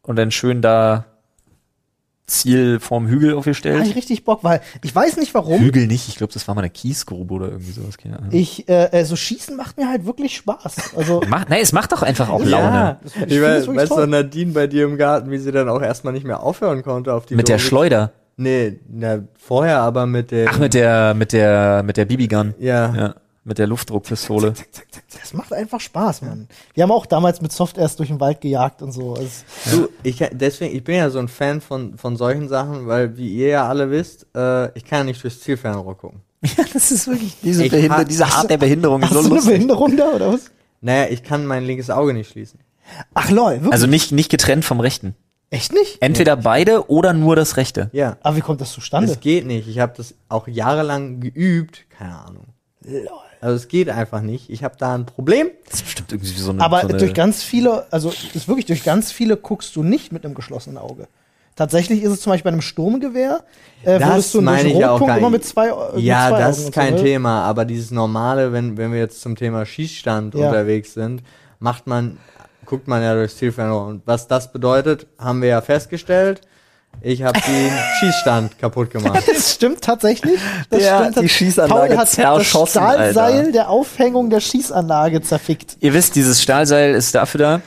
und 0.03 0.17
dann 0.17 0.31
schön 0.31 0.63
da 0.63 1.05
Ziel 2.27 2.79
vorm 2.81 3.09
Hügel 3.09 3.31
hab 3.31 3.39
aufgestellt. 3.39 3.87
ich 3.87 3.97
richtig 3.97 4.25
Bock, 4.25 4.45
weil 4.45 4.61
ich 4.83 4.95
weiß 4.95 5.17
nicht 5.17 5.35
warum. 5.35 5.61
Hügel 5.61 5.87
nicht, 5.87 6.09
ich 6.09 6.17
glaube, 6.17 6.33
das 6.33 6.47
war 6.47 6.55
mal 6.55 6.61
eine 6.63 6.71
Kiesgrube 6.71 7.35
oder 7.35 7.49
irgendwie 7.49 7.73
sowas. 7.73 7.99
Keine 7.99 8.19
Ahnung. 8.19 8.31
Ich, 8.33 8.69
äh, 8.69 8.87
äh, 8.93 9.05
so 9.05 9.17
schießen 9.17 9.57
macht 9.57 9.77
mir 9.77 9.89
halt 9.89 10.07
wirklich 10.07 10.37
Spaß. 10.37 10.95
Also, 10.97 11.21
Macht, 11.29 11.51
nein, 11.51 11.61
es 11.63 11.73
macht 11.73 11.93
doch 11.93 12.03
einfach 12.03 12.29
auch 12.29 12.43
Ja. 12.45 12.49
Laune. 12.49 12.99
ich 13.05 13.15
Ich 13.17 13.21
das 13.21 13.31
weiß, 13.31 13.67
wirklich 13.67 13.77
weißt 13.77 13.91
du, 13.91 13.95
toll. 13.97 14.07
Nadine 14.07 14.53
bei 14.53 14.67
dir 14.67 14.85
im 14.85 14.97
Garten, 14.97 15.31
wie 15.31 15.39
sie 15.39 15.53
dann 15.53 15.69
auch 15.69 15.83
erstmal 15.83 16.13
nicht 16.13 16.25
mehr 16.25 16.43
aufhören 16.43 16.83
konnte 16.83 17.13
auf 17.13 17.27
die 17.27 17.35
Mit 17.35 17.49
der 17.49 17.57
Logik. 17.57 17.69
Schleuder. 17.69 18.13
Nee, 18.37 18.79
na, 18.89 19.19
vorher 19.39 19.81
aber 19.81 20.07
mit 20.07 20.31
der. 20.31 20.49
Ach, 20.49 20.59
mit 20.59 20.75
der, 20.75 21.15
mit 21.15 21.33
der, 21.33 21.83
mit 21.83 21.97
der 21.97 22.05
BB-Gun. 22.07 22.55
Ja. 22.59 22.95
Ja, 22.95 23.15
mit 23.45 23.59
der 23.59 23.67
Luftdruckpistole. 23.67 24.55
Das 25.21 25.35
macht 25.35 25.53
einfach 25.53 25.79
Spaß, 25.81 26.23
Mann. 26.23 26.49
Wir 26.75 26.83
haben 26.83 26.91
auch 26.91 27.07
damals 27.07 27.41
mit 27.43 27.53
Soft 27.53 27.77
erst 27.79 27.99
durch 27.99 28.09
den 28.09 28.19
Wald 28.19 28.41
gejagt 28.41 28.83
und 28.83 28.93
so. 28.93 29.15
Also, 29.15 29.29
Du, 29.71 29.89
ich, 30.03 30.25
deswegen, 30.33 30.75
ich 30.75 30.83
bin 30.83 30.97
ja 30.97 31.11
so 31.11 31.19
ein 31.19 31.29
Fan 31.29 31.61
von, 31.61 31.97
von 31.99 32.17
solchen 32.17 32.49
Sachen, 32.49 32.87
weil, 32.87 33.17
wie 33.17 33.29
ihr 33.33 33.49
ja 33.49 33.69
alle 33.69 33.91
wisst, 33.91 34.27
äh, 34.35 34.77
ich 34.77 34.85
kann 34.85 35.01
ja 35.01 35.05
nicht 35.05 35.23
durchs 35.23 35.41
Zielfernrohr 35.41 35.97
gucken. 35.97 36.21
Ja, 36.57 36.65
das 36.73 36.91
ist 36.91 37.07
wirklich, 37.07 37.37
diese, 37.43 37.65
hab- 37.91 38.09
diese 38.09 38.27
Art 38.27 38.51
der 38.51 38.57
Behinderung 38.57 39.03
ist 39.03 39.11
hast 39.11 39.15
so 39.15 39.21
du 39.23 39.27
eine 39.27 39.35
lustig. 39.37 39.53
Behinderung 39.55 39.97
da 39.97 40.09
oder 40.13 40.33
was? 40.33 40.51
Naja, 40.81 41.07
ich 41.11 41.23
kann 41.23 41.47
mein 41.47 41.65
linkes 41.65 41.89
Auge 41.91 42.15
nicht 42.15 42.31
schließen. 42.33 42.59
Ach 43.15 43.31
lol, 43.31 43.53
wirklich? 43.57 43.73
Also 43.73 43.87
nicht, 43.87 44.11
nicht 44.13 44.31
getrennt 44.31 44.65
vom 44.65 44.81
Rechten. 44.81 45.15
Echt 45.51 45.73
nicht? 45.73 45.99
Entweder 46.01 46.37
beide 46.37 46.89
oder 46.91 47.13
nur 47.13 47.37
das 47.37 47.57
Rechte. 47.59 47.91
Ja. 47.93 48.17
Aber 48.23 48.37
wie 48.37 48.41
kommt 48.41 48.61
das 48.63 48.73
zustande? 48.73 49.13
Es 49.13 49.21
geht 49.21 49.47
nicht. 49.47 49.69
Ich 49.69 49.79
habe 49.79 49.93
das 49.97 50.15
auch 50.29 50.49
jahrelang 50.49 51.21
geübt. 51.21 51.85
Keine 51.91 52.19
Ahnung. 52.19 52.45
Lol. 52.85 53.05
Also 53.43 53.57
es 53.57 53.67
geht 53.67 53.89
einfach 53.91 54.21
nicht. 54.21 54.51
Ich 54.51 54.63
habe 54.63 54.77
da 54.79 54.95
ein 54.95 55.05
Problem. 55.05 55.49
Das 55.67 55.75
ist 55.81 55.85
bestimmt 55.85 56.13
irgendwie 56.13 56.31
so 56.31 56.51
eine. 56.53 56.63
Aber 56.63 56.83
so 56.83 56.89
eine 56.89 56.97
durch 56.99 57.13
ganz 57.13 57.43
viele, 57.43 57.87
also 57.91 58.13
ist 58.35 58.47
wirklich 58.47 58.67
durch 58.67 58.85
ganz 58.85 59.11
viele 59.11 59.37
guckst 59.37 59.75
du 59.75 59.83
nicht 59.83 60.13
mit 60.13 60.25
einem 60.25 60.35
geschlossenen 60.35 60.79
Auge. 60.79 61.09
Tatsächlich 61.57 62.03
ist 62.05 62.13
es 62.13 62.21
zum 62.21 62.31
Beispiel 62.33 62.51
bei 62.51 62.53
einem 62.53 62.63
Sturmgewehr, 62.63 63.43
äh, 63.83 63.99
Das 63.99 64.09
würdest 64.09 64.35
du 64.35 64.43
meine 64.43 64.71
ich 64.73 64.85
auch 64.87 65.01
immer 65.03 65.29
mit 65.29 65.45
zwei, 65.45 65.69
äh, 65.69 65.97
mit 65.97 66.05
ja, 66.05 66.29
zwei 66.29 66.39
das 66.39 66.57
Augen 66.59 66.67
ist 66.69 66.73
kein 66.73 66.97
so, 66.97 67.03
ne? 67.03 67.09
Thema. 67.11 67.43
Aber 67.43 67.65
dieses 67.65 67.91
normale, 67.91 68.53
wenn, 68.53 68.77
wenn 68.77 68.93
wir 68.93 69.01
jetzt 69.01 69.21
zum 69.21 69.35
Thema 69.35 69.67
Schießstand 69.67 70.35
Ja. 70.35 70.47
unterwegs 70.47 70.95
sind, 70.95 71.25
macht 71.59 71.89
man, 71.89 72.19
guckt 72.65 72.87
man 72.87 73.03
ja 73.03 73.13
durchs 73.15 73.37
Zielfernrohr. 73.39 73.87
Und 73.87 74.03
was 74.07 74.29
das 74.29 74.53
bedeutet, 74.53 75.09
haben 75.19 75.43
wir 75.43 75.49
ja 75.49 75.61
festgestellt. 75.61 76.43
Ich 77.01 77.23
habe 77.23 77.39
den 77.41 77.71
Schießstand 78.01 78.59
kaputt 78.59 78.91
gemacht. 78.91 79.23
Das 79.27 79.55
stimmt 79.55 79.81
tatsächlich. 79.83 80.39
Das 80.71 80.83
Ja, 80.83 81.11
stimmt. 81.11 81.25
die 81.25 81.29
Schießanlage 81.29 81.89
Paul 81.89 81.97
hat 81.97 82.03
das 82.07 82.13
zerschossen, 82.13 82.71
Stahlseil 82.81 83.39
Alter. 83.39 83.53
der 83.53 83.71
Aufhängung 83.71 84.31
der 84.31 84.41
Schießanlage 84.41 85.21
zerfickt. 85.23 85.77
Ihr 85.81 85.95
wisst, 85.95 86.15
dieses 86.15 86.43
Stahlseil 86.43 86.95
ist 86.95 87.15
dafür 87.15 87.39
da. 87.39 87.61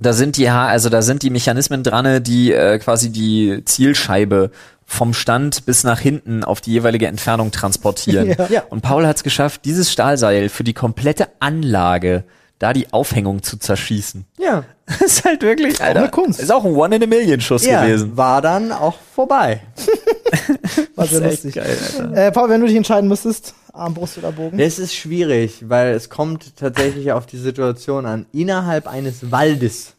Da 0.00 0.12
sind 0.14 0.36
die, 0.36 0.48
also 0.48 0.88
da 0.88 1.02
sind 1.02 1.22
die 1.22 1.30
Mechanismen 1.30 1.82
dran, 1.82 2.22
die 2.24 2.52
äh, 2.52 2.78
quasi 2.78 3.10
die 3.10 3.62
Zielscheibe 3.64 4.50
vom 4.84 5.14
Stand 5.14 5.64
bis 5.64 5.84
nach 5.84 6.00
hinten 6.00 6.42
auf 6.44 6.60
die 6.60 6.72
jeweilige 6.72 7.06
Entfernung 7.06 7.50
transportieren. 7.50 8.28
Ja. 8.38 8.46
Ja. 8.48 8.62
Und 8.68 8.80
Paul 8.82 9.06
hat 9.06 9.16
es 9.16 9.22
geschafft, 9.22 9.64
dieses 9.64 9.92
Stahlseil 9.92 10.48
für 10.48 10.64
die 10.64 10.72
komplette 10.74 11.28
Anlage, 11.40 12.24
da 12.62 12.72
die 12.72 12.92
Aufhängung 12.92 13.42
zu 13.42 13.56
zerschießen. 13.58 14.24
ja. 14.38 14.64
Das 14.86 15.00
ist 15.00 15.24
halt 15.24 15.42
wirklich, 15.42 15.80
Alter. 15.80 16.00
eine 16.00 16.10
Kunst. 16.10 16.38
Ist 16.40 16.52
auch 16.52 16.64
ein 16.64 16.74
One 16.74 16.96
in 16.96 17.02
a 17.02 17.06
Million 17.06 17.40
Schuss 17.40 17.64
ja, 17.64 17.84
gewesen. 17.84 18.16
war 18.16 18.42
dann 18.42 18.72
auch 18.72 18.96
vorbei. 19.14 19.62
War 20.96 21.06
sehr 21.06 21.20
Das 21.20 21.32
ist 21.34 21.44
lustig. 21.44 21.56
echt 21.56 21.66
geil, 21.96 22.04
Alter. 22.08 22.26
Äh, 22.26 22.32
Paul, 22.32 22.48
wenn 22.50 22.60
du 22.60 22.66
dich 22.66 22.76
entscheiden 22.76 23.08
müsstest, 23.08 23.54
Armbrust 23.72 24.18
oder 24.18 24.32
Bogen? 24.32 24.58
Es 24.58 24.78
ist 24.78 24.94
schwierig, 24.94 25.64
weil 25.68 25.94
es 25.94 26.10
kommt 26.10 26.56
tatsächlich 26.56 27.12
auf 27.12 27.26
die 27.26 27.38
Situation 27.38 28.04
an. 28.06 28.26
Innerhalb 28.32 28.86
eines 28.86 29.30
Waldes 29.30 29.94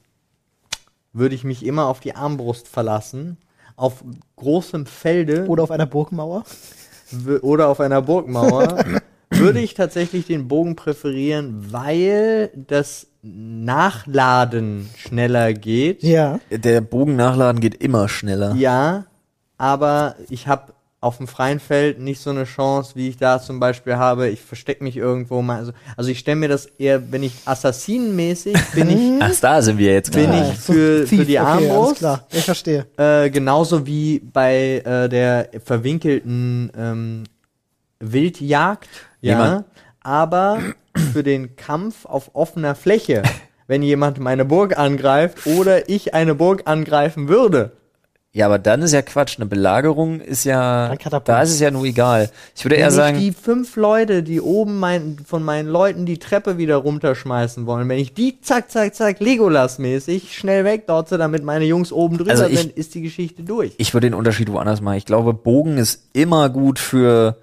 würde 1.12 1.34
ich 1.36 1.44
mich 1.44 1.66
immer 1.66 1.88
auf 1.88 2.00
die 2.00 2.16
Armbrust 2.16 2.68
verlassen. 2.68 3.38
Auf 3.76 4.04
großem 4.36 4.86
Felde 4.86 5.48
Oder 5.48 5.64
auf 5.64 5.72
einer 5.72 5.86
Burgmauer? 5.88 6.44
oder 7.42 7.68
auf 7.70 7.80
einer 7.80 8.02
Burgmauer 8.02 8.84
würde 9.38 9.60
ich 9.60 9.74
tatsächlich 9.74 10.26
den 10.28 10.48
Bogen 10.48 10.76
präferieren, 10.76 11.72
weil 11.72 12.50
das 12.68 13.08
Nachladen 13.24 14.90
schneller 14.98 15.54
geht. 15.54 16.04
Ja. 16.04 16.40
Der 16.52 16.82
Bogen 16.82 17.16
nachladen 17.16 17.62
geht 17.62 17.76
immer 17.82 18.08
schneller. 18.10 18.54
Ja, 18.56 19.06
aber 19.58 20.16
ich 20.30 20.48
habe 20.48 20.74
auf 21.00 21.18
dem 21.18 21.28
freien 21.28 21.60
Feld 21.60 22.00
nicht 22.00 22.22
so 22.22 22.30
eine 22.30 22.46
Chance, 22.46 22.94
wie 22.96 23.10
ich 23.10 23.18
da 23.18 23.42
zum 23.42 23.60
Beispiel 23.60 23.96
habe. 23.98 24.30
Ich 24.30 24.40
verstecke 24.42 24.82
mich 24.86 24.96
irgendwo 24.96 25.42
mal. 25.42 25.58
Also, 25.58 25.72
also 25.98 26.10
ich 26.10 26.20
stelle 26.20 26.38
mir 26.38 26.48
das 26.48 26.66
eher, 26.66 27.12
wenn 27.12 27.24
ich 27.24 27.34
assassinenmäßig 27.44 28.56
bin 28.74 28.90
ich 28.90 29.22
Ach, 29.22 29.34
da 29.42 29.62
sind 29.62 29.78
wir 29.80 29.92
jetzt 29.94 30.14
Bin 30.14 30.32
ich 30.34 30.54
für- 30.58 31.06
für 31.06 31.26
die 31.26 31.38
okay, 31.38 31.46
Armbrust? 31.70 31.98
klar. 31.98 32.26
Ich 32.32 32.46
verstehe. 32.46 32.86
äh, 32.98 33.30
genauso 33.30 33.86
wie 33.86 34.20
bei 34.20 34.82
äh, 34.86 35.10
der 35.10 35.50
verwinkelten 35.66 36.72
ähm, 36.78 37.24
Wildjagd. 38.12 38.90
Ja, 39.22 39.32
Jemand- 39.32 39.66
aber 40.02 40.60
für 41.14 41.24
den 41.24 41.56
Kampf 41.56 42.06
auf 42.06 42.32
offener 42.34 42.76
Fläche, 42.76 43.24
wenn 43.68 43.82
jemand 43.82 44.20
meine 44.20 44.44
Burg 44.46 44.78
angreift 44.78 45.46
oder 45.48 45.88
ich 45.90 46.14
eine 46.14 46.36
Burg 46.36 46.64
angreifen 46.66 47.28
würde. 47.30 47.72
Ja, 48.36 48.48
aber 48.48 48.58
dann 48.58 48.82
ist 48.82 48.94
ja 48.94 49.04
Quatsch. 49.04 49.38
Eine 49.38 49.46
Belagerung 49.46 50.20
ist 50.20 50.44
ja, 50.44 50.96
da 51.24 51.42
ist 51.44 51.52
es 51.52 51.60
ja 51.60 51.70
nur 51.70 51.86
egal. 51.86 52.32
Ich 52.56 52.66
würde 52.66 52.78
eher 52.78 52.86
Wenn 52.88 52.90
ich 52.90 52.96
sagen, 52.96 53.20
die 53.20 53.32
fünf 53.32 53.76
Leute, 53.76 54.24
die 54.24 54.42
oben 54.42 54.80
mein, 54.80 55.18
von 55.24 55.44
meinen 55.44 55.70
Leuten 55.70 56.08
die 56.08 56.18
Treppe 56.18 56.58
wieder 56.58 56.78
runterschmeißen 56.78 57.68
wollen, 57.68 57.88
wenn 57.90 58.00
ich 58.00 58.16
die 58.16 58.42
zack, 58.42 58.72
zack, 58.72 58.96
zack, 58.96 59.20
Legolas-mäßig 59.22 60.34
schnell 60.36 60.66
wegdotze, 60.66 61.20
damit 61.20 61.44
meine 61.44 61.66
Jungs 61.66 61.92
oben 61.92 62.18
drüber 62.18 62.32
Also 62.32 62.46
ich- 62.48 62.58
sind, 62.60 62.76
ist 62.76 62.96
die 62.96 63.04
Geschichte 63.04 63.44
durch. 63.44 63.76
ich 63.78 63.94
würde 63.94 64.08
den 64.10 64.16
Unterschied 64.16 64.52
woanders 64.52 64.82
machen. 64.82 64.98
Ich 64.98 65.06
glaube, 65.06 65.34
Bogen 65.36 65.78
ist 65.78 66.02
immer 66.14 66.50
gut 66.50 66.80
für 66.80 67.38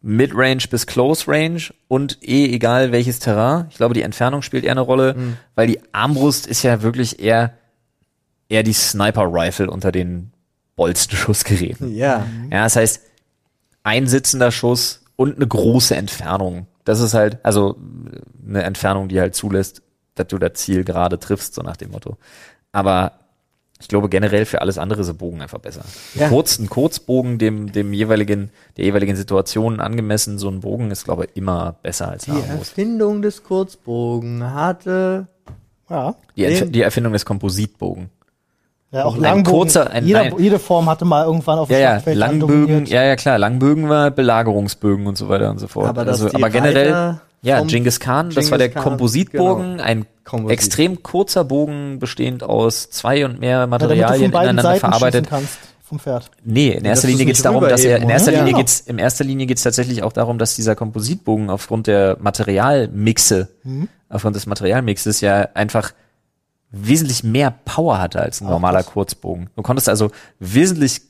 Mid-Range 0.00 0.62
bis 0.70 0.86
Close 0.86 1.24
Range 1.26 1.60
und 1.88 2.18
eh 2.22 2.52
egal 2.54 2.92
welches 2.92 3.18
Terrain. 3.18 3.66
Ich 3.70 3.76
glaube, 3.76 3.94
die 3.94 4.02
Entfernung 4.02 4.42
spielt 4.42 4.64
eher 4.64 4.72
eine 4.72 4.80
Rolle, 4.80 5.36
weil 5.54 5.66
die 5.66 5.80
Armbrust 5.92 6.46
ist 6.46 6.62
ja 6.62 6.82
wirklich 6.82 7.20
eher, 7.20 7.54
eher 8.48 8.62
die 8.62 8.72
Sniper-Rifle 8.72 9.70
unter 9.70 9.90
den 9.92 10.32
Bolzenschussgeräten. 10.76 11.92
Ja. 11.94 12.26
Ja, 12.50 12.64
das 12.64 12.76
heißt, 12.76 13.02
ein 13.82 14.06
sitzender 14.06 14.52
Schuss 14.52 15.02
und 15.16 15.36
eine 15.36 15.46
große 15.46 15.96
Entfernung. 15.96 16.66
Das 16.84 17.00
ist 17.00 17.14
halt, 17.14 17.38
also 17.44 17.76
eine 18.46 18.62
Entfernung, 18.62 19.08
die 19.08 19.20
halt 19.20 19.34
zulässt, 19.34 19.82
dass 20.14 20.28
du 20.28 20.38
das 20.38 20.54
Ziel 20.54 20.84
gerade 20.84 21.18
triffst, 21.18 21.54
so 21.54 21.62
nach 21.62 21.76
dem 21.76 21.90
Motto. 21.90 22.16
Aber 22.72 23.12
ich 23.80 23.88
glaube 23.88 24.08
generell 24.08 24.44
für 24.44 24.60
alles 24.60 24.76
andere 24.78 25.02
ist 25.02 25.08
ein 25.08 25.16
Bogen 25.16 25.40
einfach 25.40 25.58
besser. 25.58 25.82
Ja. 26.14 26.24
Ein, 26.26 26.30
Kurz, 26.30 26.58
ein 26.58 26.68
Kurzbogen 26.68 27.38
dem, 27.38 27.70
dem 27.72 27.92
jeweiligen, 27.92 28.50
der 28.76 28.84
jeweiligen 28.84 29.14
Situation 29.16 29.80
angemessen, 29.80 30.38
so 30.38 30.48
ein 30.48 30.60
Bogen 30.60 30.90
ist, 30.90 31.04
glaube 31.04 31.26
ich, 31.26 31.36
immer 31.36 31.76
besser 31.82 32.08
als 32.08 32.24
Die 32.24 32.32
eine 32.32 32.40
Armbrust. 32.42 32.70
Erfindung 32.70 33.22
des 33.22 33.42
Kurzbogen 33.44 34.52
hatte. 34.52 35.28
Ja. 35.88 36.14
Die, 36.36 36.44
Erf 36.44 36.70
die 36.70 36.82
Erfindung 36.82 37.12
des 37.12 37.24
Kompositbogen. 37.24 38.10
Ja, 38.90 39.04
auch 39.04 39.16
Ein 39.16 39.20
Langbogen. 39.20 39.58
kurzer- 39.60 39.90
ein- 39.90 40.06
Jeder, 40.06 40.20
ein- 40.22 40.38
jede 40.38 40.58
Form 40.58 40.88
hatte 40.88 41.04
mal 41.04 41.24
irgendwann 41.26 41.58
auf 41.58 41.68
dem 41.68 41.74
Ja, 41.78 41.98
ja, 41.98 42.12
Langbögen, 42.14 42.86
ja, 42.86 43.02
ja, 43.04 43.16
klar, 43.16 43.38
Langbögen 43.38 43.88
war 43.90 44.10
Belagerungsbögen 44.10 45.06
und 45.06 45.18
so 45.18 45.28
weiter 45.28 45.50
und 45.50 45.58
so 45.58 45.68
fort. 45.68 45.88
Aber 45.88 46.06
also, 46.06 46.28
die 46.30 46.34
aber 46.36 46.48
generell, 46.48 47.20
ja, 47.42 47.60
Genghis 47.62 48.00
Khan, 48.00 48.30
das 48.30 48.50
war 48.50 48.58
der 48.58 48.68
Khan, 48.70 48.82
Kompositbogen, 48.82 49.72
genau. 49.72 49.82
ein 49.82 50.06
Komposit. 50.24 50.52
extrem 50.52 51.02
kurzer 51.02 51.44
Bogen, 51.44 51.98
bestehend 51.98 52.42
aus 52.42 52.90
zwei 52.90 53.24
und 53.24 53.40
mehr 53.40 53.60
Ja, 53.60 53.66
Materialien 53.66 54.30
beiden 54.30 54.50
ineinander 54.58 54.62
Seiten 54.62 54.80
verarbeitet. 54.80 55.28
vom 55.82 55.98
Pferd. 55.98 56.30
Nee, 56.44 56.70
in 56.72 56.84
erster 56.84 57.08
Linie 57.08 57.24
geht's 57.26 57.40
darum, 57.42 57.62
dass 57.62 57.82
er, 57.84 57.98
in 57.98 58.10
erster 58.10 58.32
musst. 58.32 58.38
Linie 58.40 58.52
Ja. 58.52 58.58
geht's, 58.58 58.80
in 58.80 58.98
erster 58.98 59.24
Linie 59.24 59.46
geht's 59.46 59.62
tatsächlich 59.62 60.02
auch 60.02 60.12
darum, 60.12 60.36
dass 60.38 60.54
dieser 60.56 60.74
Kompositbogen 60.76 61.48
aufgrund 61.48 61.86
der 61.86 62.18
Materialmixe, 62.20 63.48
Mhm. 63.62 63.88
aufgrund 64.08 64.36
des 64.36 64.46
Materialmixes 64.46 65.20
ja 65.22 65.48
einfach 65.54 65.92
wesentlich 66.70 67.24
mehr 67.24 67.50
Power 67.64 67.98
hatte 67.98 68.20
als 68.20 68.40
ein 68.42 68.48
normaler. 68.48 68.82
Kurzbogen. 68.82 69.48
Du 69.56 69.62
konntest 69.62 69.88
also 69.88 70.10
wesentlich 70.38 71.00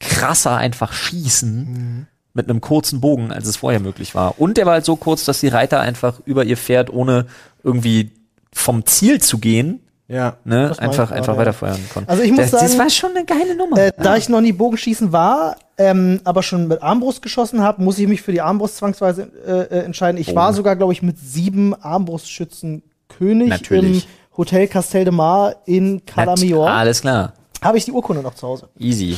krasser 0.00 0.56
einfach 0.56 0.92
schießen 0.92 1.54
Mhm. 1.72 2.06
Mit 2.34 2.48
einem 2.48 2.60
kurzen 2.60 3.00
Bogen, 3.00 3.30
als 3.32 3.46
es 3.46 3.56
vorher 3.56 3.80
möglich 3.80 4.14
war. 4.14 4.40
Und 4.40 4.56
der 4.56 4.66
war 4.66 4.74
halt 4.74 4.84
so 4.84 4.96
kurz, 4.96 5.24
dass 5.24 5.40
die 5.40 5.48
Reiter 5.48 5.80
einfach 5.80 6.20
über 6.24 6.44
ihr 6.44 6.56
Pferd, 6.56 6.90
ohne 6.92 7.26
irgendwie 7.62 8.10
vom 8.52 8.84
Ziel 8.86 9.20
zu 9.20 9.38
gehen, 9.38 9.80
Ja. 10.08 10.36
ne, 10.44 10.68
Das 10.68 10.78
einfach, 10.78 11.10
einfach 11.10 11.34
ja. 11.34 11.38
weiterfeuern 11.40 11.78
konnten. 11.92 12.10
Also 12.10 12.22
ich 12.22 12.30
muss 12.30 12.50
das, 12.50 12.50
das 12.52 12.60
sagen, 12.72 12.78
war 12.78 12.90
schon 12.90 13.10
eine 13.16 13.24
geile 13.24 13.56
Nummer. 13.56 13.76
Äh, 13.78 13.92
Da 13.96 14.16
ich 14.16 14.28
noch 14.28 14.40
nie 14.40 14.52
Bogenschießen 14.52 15.12
war, 15.12 15.56
ähm, 15.78 16.20
aber 16.24 16.42
schon 16.42 16.68
mit 16.68 16.82
Armbrust 16.82 17.22
geschossen 17.22 17.62
habe, 17.62 17.82
muss 17.82 17.98
ich 17.98 18.06
mich 18.08 18.22
für 18.22 18.32
die 18.32 18.40
Armbrust 18.40 18.76
zwangsweise 18.76 19.30
äh, 19.46 19.50
äh, 19.78 19.84
entscheiden. 19.84 20.20
Ich 20.20 20.30
Oh. 20.32 20.34
war 20.34 20.52
sogar, 20.54 20.76
glaube 20.76 20.92
ich, 20.92 21.02
mit 21.02 21.18
sieben 21.18 21.74
Armbrustschützen 21.74 22.82
König 23.08 23.48
Natürlich. 23.48 24.04
im 24.04 24.10
Hotel 24.38 24.68
Castel 24.68 25.04
de 25.04 25.12
Mar 25.12 25.56
in 25.66 26.04
Calamior. 26.06 26.68
Alles 26.70 27.02
klar. 27.02 27.34
Habe 27.62 27.78
ich 27.78 27.84
die 27.84 27.92
Urkunde 27.92 28.22
noch 28.22 28.34
zu 28.34 28.46
Hause. 28.48 28.68
Easy. 28.78 29.16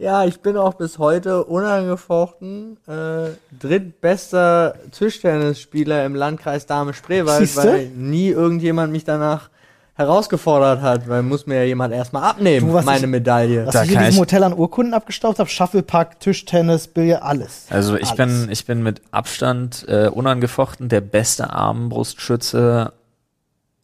Ja, 0.00 0.24
ich 0.24 0.40
bin 0.40 0.56
auch 0.56 0.74
bis 0.74 0.98
heute 0.98 1.44
unangefochten 1.44 2.78
äh, 2.88 3.32
drittbester 3.60 4.74
Tischtennisspieler 4.92 6.06
im 6.06 6.14
Landkreis 6.14 6.64
Dahme-Spreewald, 6.64 7.40
Siehste? 7.40 7.68
weil 7.68 7.86
nie 7.88 8.28
irgendjemand 8.28 8.92
mich 8.92 9.04
danach 9.04 9.50
herausgefordert 9.96 10.80
hat, 10.80 11.06
weil 11.06 11.22
muss 11.22 11.46
mir 11.46 11.56
ja 11.56 11.64
jemand 11.64 11.92
erstmal 11.92 12.22
abnehmen, 12.22 12.68
Du, 12.68 12.72
was 12.72 12.86
meine 12.86 13.00
ich- 13.04 13.06
Medaille. 13.10 13.66
Was 13.66 13.74
Da 13.74 13.82
ich 13.84 13.92
in 13.92 13.98
diesem 13.98 14.20
Hotel 14.20 14.42
an 14.42 14.54
Urkunden 14.54 14.94
abgestaubt 14.94 15.38
habe, 15.38 15.50
Shufflepack, 15.50 16.18
Tischtennis, 16.18 16.88
Billard, 16.88 17.22
alles. 17.22 17.66
Also 17.68 17.96
ich 17.96 18.06
Alles. 18.12 18.16
bin, 18.16 18.48
ich 18.50 18.64
bin 18.64 18.82
mit 18.82 19.02
Abstand 19.10 19.84
äh, 19.86 20.08
unangefochten 20.08 20.88
der 20.88 21.02
beste 21.02 21.50
Armbrustschütze 21.52 22.94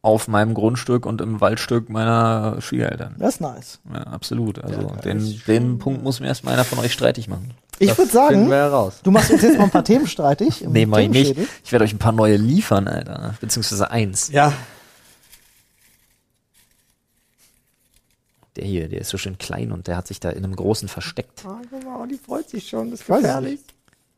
auf 0.07 0.29
meinem 0.29 0.55
Grundstück 0.55 1.05
und 1.05 1.21
im 1.21 1.41
Waldstück 1.41 1.91
meiner 1.91 2.61
Schwiegereltern. 2.61 3.17
Das 3.19 3.35
ist 3.35 3.41
nice. 3.41 3.81
Ja, 3.93 4.03
absolut. 4.05 4.63
Also 4.63 4.83
Ja, 4.83 4.87
den, 5.03 5.43
den 5.49 5.79
Punkt 5.79 6.05
muss 6.05 6.21
mir 6.21 6.29
erstmal 6.29 6.55
einer 6.55 6.65
von 6.65 6.79
euch 6.79 6.93
streitig 6.93 7.27
machen. 7.27 7.51
Ich 7.81 7.99
würde 7.99 8.13
sagen, 8.13 8.49
wir 8.49 8.55
heraus. 8.55 9.01
du 9.03 9.11
machst 9.11 9.33
uns 9.33 9.43
jetzt 9.43 9.59
mal 9.59 9.65
ein 9.65 9.71
paar 9.71 9.85
Themen 9.85 10.07
streitig. 10.07 10.65
Nee, 10.67 10.87
mach 10.87 10.99
ich 10.99 11.09
nicht. 11.11 11.37
Ich 11.65 11.73
werde 11.73 11.85
euch 11.85 11.93
ein 11.93 11.99
paar 11.99 12.13
neue 12.13 12.37
liefern, 12.37 12.87
Alter. 12.87 13.35
Beziehungsweise 13.41 13.91
eins. 13.91 14.31
Ja, 14.31 14.53
Der 18.55 18.65
hier, 18.65 18.89
der 18.89 19.03
ist 19.03 19.11
so 19.11 19.19
schön 19.19 19.37
klein 19.37 19.71
und 19.71 19.87
der 19.87 19.97
hat 19.99 20.07
sich 20.07 20.19
da 20.19 20.31
in 20.31 20.43
einem 20.45 20.57
großen 20.57 20.89
versteckt. 20.89 21.45
Ah, 21.45 21.61
guck 21.69 21.85
mal, 21.85 22.09
die 22.09 22.17
freut 22.17 22.49
sich 22.49 22.69
schon, 22.69 22.91
das 22.91 23.01
ist 23.01 23.07
gefährlich. 23.07 23.61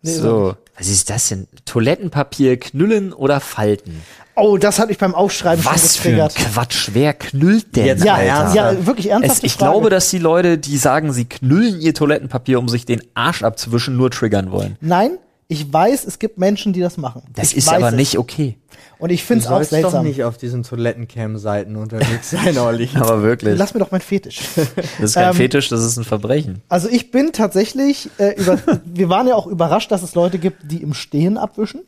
Nee, 0.02 0.12
so. 0.12 0.54
Was 0.78 0.86
ist 0.88 1.10
das 1.10 1.28
denn? 1.28 1.48
Toilettenpapier 1.64 2.56
knüllen 2.58 3.12
oder 3.12 3.40
falten? 3.40 4.00
Oh, 4.36 4.56
das 4.56 4.78
hat 4.78 4.88
mich 4.88 4.98
beim 4.98 5.14
Aufschreiben 5.14 5.64
Was 5.64 5.96
schon 5.96 6.02
für 6.02 6.08
ein 6.10 6.28
getriggert. 6.28 6.34
Quatsch. 6.54 6.90
Wer 6.92 7.14
knüllt 7.14 7.74
denn, 7.74 7.86
Jetzt 7.86 8.04
Ja, 8.04 8.14
Alter? 8.14 8.54
ja, 8.54 8.86
wirklich 8.86 9.10
ernsthaft. 9.10 9.38
Es, 9.38 9.44
ich 9.44 9.58
glaube, 9.58 9.90
dass 9.90 10.10
die 10.10 10.18
Leute, 10.18 10.56
die 10.58 10.76
sagen, 10.76 11.12
sie 11.12 11.24
knüllen 11.24 11.80
ihr 11.80 11.94
Toilettenpapier, 11.94 12.60
um 12.60 12.68
sich 12.68 12.86
den 12.86 13.02
Arsch 13.14 13.42
abzuwischen, 13.42 13.96
nur 13.96 14.12
triggern 14.12 14.52
wollen. 14.52 14.76
Nein, 14.80 15.18
ich 15.48 15.72
weiß, 15.72 16.04
es 16.04 16.20
gibt 16.20 16.38
Menschen, 16.38 16.72
die 16.72 16.80
das 16.80 16.96
machen. 16.96 17.22
Das 17.34 17.50
ich 17.50 17.58
ist 17.58 17.68
aber 17.68 17.88
es. 17.88 17.94
nicht 17.94 18.18
okay. 18.18 18.56
Und 18.98 19.10
ich 19.10 19.20
Du 19.20 19.26
finde 19.28 19.44
es 19.44 19.46
auch 19.46 19.56
sollst 19.56 19.72
doch 19.72 19.78
seltsam. 19.78 20.04
nicht 20.04 20.24
auf 20.24 20.36
diesen 20.38 20.62
Toilettencam-Seiten 20.64 21.76
unterwegs 21.76 22.30
sein, 22.30 22.58
Olli. 22.58 22.88
Aber 22.94 23.22
wirklich. 23.22 23.56
Lass 23.56 23.72
mir 23.74 23.80
doch 23.80 23.90
mein 23.92 24.00
Fetisch. 24.00 24.40
Das 24.56 24.98
ist 25.10 25.14
kein 25.14 25.30
Ähm, 25.30 25.34
Fetisch, 25.34 25.68
das 25.68 25.84
ist 25.84 25.96
ein 25.96 26.04
Verbrechen. 26.04 26.62
Also 26.68 26.88
ich 26.88 27.10
bin 27.10 27.32
tatsächlich, 27.32 28.10
äh, 28.18 28.34
über, 28.40 28.58
wir 28.84 29.08
waren 29.08 29.28
ja 29.28 29.34
auch 29.36 29.46
überrascht, 29.46 29.90
dass 29.92 30.02
es 30.02 30.14
Leute 30.14 30.38
gibt, 30.38 30.70
die 30.70 30.82
im 30.82 30.94
Stehen 30.94 31.38
abwischen. 31.38 31.82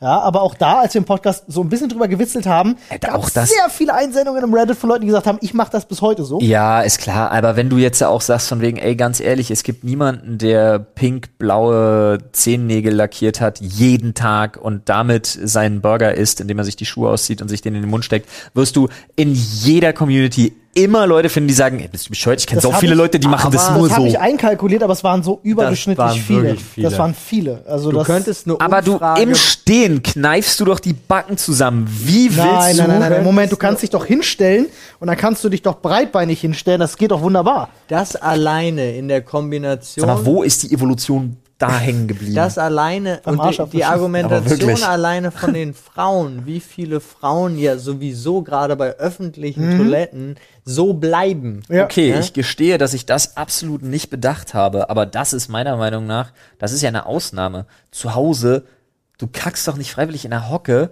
Ja, 0.00 0.20
aber 0.20 0.42
auch 0.42 0.54
da, 0.54 0.80
als 0.80 0.92
wir 0.92 0.98
im 0.98 1.04
Podcast 1.04 1.44
so 1.46 1.62
ein 1.62 1.68
bisschen 1.68 1.88
drüber 1.88 2.08
gewitzelt 2.08 2.46
haben, 2.46 2.76
Äh, 2.90 2.98
gab 2.98 3.14
auch 3.14 3.28
es 3.28 3.32
sehr 3.34 3.70
viele 3.70 3.94
Einsendungen 3.94 4.42
im 4.42 4.52
Reddit 4.52 4.76
von 4.76 4.90
Leuten, 4.90 5.02
die 5.02 5.06
gesagt 5.06 5.26
haben, 5.26 5.38
ich 5.40 5.54
mache 5.54 5.70
das 5.70 5.86
bis 5.86 6.02
heute 6.02 6.24
so. 6.24 6.40
Ja, 6.40 6.82
ist 6.82 6.98
klar, 6.98 7.30
aber 7.30 7.56
wenn 7.56 7.70
du 7.70 7.78
jetzt 7.78 8.02
auch 8.02 8.20
sagst 8.20 8.48
von 8.48 8.60
wegen, 8.60 8.76
ey, 8.76 8.96
ganz 8.96 9.20
ehrlich, 9.20 9.50
es 9.50 9.62
gibt 9.62 9.84
niemanden, 9.84 10.36
der 10.38 10.78
pink-blaue 10.80 12.18
Zehennägel 12.32 12.92
lackiert 12.92 13.40
hat, 13.40 13.60
jeden 13.60 14.14
Tag 14.14 14.56
und 14.60 14.88
damit 14.88 15.26
seinen 15.26 15.80
Burger 15.80 16.14
isst, 16.14 16.40
indem 16.40 16.58
er 16.58 16.64
sich 16.64 16.76
die 16.76 16.86
Schuhe 16.86 17.10
auszieht 17.10 17.40
und 17.40 17.48
sich 17.48 17.62
den 17.62 17.74
in 17.74 17.82
den 17.82 17.90
Mund 17.90 18.04
steckt, 18.04 18.28
wirst 18.52 18.76
du 18.76 18.88
in 19.16 19.32
jeder 19.32 19.92
Community 19.92 20.54
immer 20.74 21.06
Leute 21.06 21.28
finden, 21.28 21.48
die 21.48 21.54
sagen, 21.54 21.80
ey, 21.80 21.88
bist 21.88 22.06
du 22.06 22.10
bescheuert? 22.10 22.40
Ich 22.40 22.46
kenne 22.46 22.60
Das 22.60 22.70
so 22.70 22.76
viele 22.78 22.92
ich- 22.92 22.98
Leute, 22.98 23.18
die 23.18 23.28
machen 23.28 23.50
das 23.52 23.70
nur 23.70 23.88
Das 23.88 23.92
habe 23.96 24.02
so. 24.02 24.08
ich 24.08 24.18
einkalkuliert, 24.18 24.82
aber 24.82 24.92
es 24.92 25.02
waren 25.04 25.22
so 25.22 25.40
überdurchschnittlich 25.42 25.98
waren 25.98 26.18
viele. 26.18 26.56
viele. 26.56 26.88
Das 26.90 26.98
waren 26.98 27.14
viele. 27.14 27.62
Also 27.66 27.90
Du 27.90 27.98
das, 27.98 28.06
könntest 28.06 28.46
eine 28.46 28.60
Aber 28.60 28.82
du 28.82 28.98
im 29.20 29.34
Stehen 29.34 30.02
kneifst 30.02 30.58
du 30.60 30.64
doch 30.64 30.80
die 30.80 30.92
Backen 30.92 31.36
zusammen. 31.36 31.86
Wie 31.90 32.24
willst 32.26 32.38
Nein, 32.38 32.76
du? 32.76 32.82
nein, 32.82 32.88
nein, 32.90 33.00
nein, 33.00 33.10
nein. 33.12 33.24
Moment, 33.24 33.52
du 33.52 33.56
kannst 33.56 33.82
dich 33.82 33.90
doch 33.90 34.04
hinstellen 34.04 34.66
und 35.00 35.06
dann 35.08 35.16
kannst 35.16 35.42
du 35.44 35.48
dich 35.48 35.62
doch 35.62 35.80
breitbeinig 35.80 36.40
hinstellen. 36.40 36.80
Das 36.80 36.96
geht 36.96 37.10
doch 37.10 37.22
wunderbar. 37.22 37.68
das 37.88 38.16
alleine 38.16 38.96
in 38.96 39.08
der 39.08 39.20
Kombination. 39.22 40.06
Sag 40.06 40.16
mal, 40.18 40.26
wo 40.26 40.42
ist 40.42 40.62
die 40.64 40.72
Evolution 40.72 41.36
da 41.58 41.78
hängen 41.78 42.08
geblieben? 42.08 42.34
Das 42.34 42.58
alleine 42.58 43.20
und 43.24 43.40
die, 43.44 43.70
die 43.70 43.84
Argumentation 43.84 44.82
alleine 44.82 45.30
von 45.30 45.54
den 45.54 45.72
Frauen, 45.94 46.46
wie 46.46 46.60
viele 46.60 47.00
Frauen 47.00 47.56
ja 47.58 47.78
sowieso 47.78 48.42
gerade 48.42 48.76
bei 48.76 48.96
öffentlichen 48.96 49.74
Mhm. 49.74 49.76
Toiletten 49.78 50.36
so 50.64 50.94
bleiben. 50.94 51.62
Ja. 51.68 51.84
Okay, 51.84 52.10
Ja? 52.10 52.20
ich 52.20 52.32
gestehe, 52.32 52.78
dass 52.78 52.94
ich 52.94 53.06
das 53.06 53.36
absolut 53.36 53.82
nicht 53.82 54.10
bedacht 54.10 54.54
habe, 54.54 54.90
aber 54.90 55.06
das 55.06 55.32
ist 55.32 55.48
meiner 55.48 55.76
Meinung 55.76 56.06
nach, 56.06 56.32
das 56.58 56.72
ist 56.72 56.82
ja 56.82 56.88
eine 56.88 57.06
Ausnahme. 57.06 57.66
Zu 57.90 58.14
Hause, 58.14 58.64
du 59.18 59.26
kackst 59.30 59.68
doch 59.68 59.76
nicht 59.76 59.92
freiwillig 59.92 60.24
in 60.24 60.30
der 60.32 60.48
Hocke, 60.50 60.90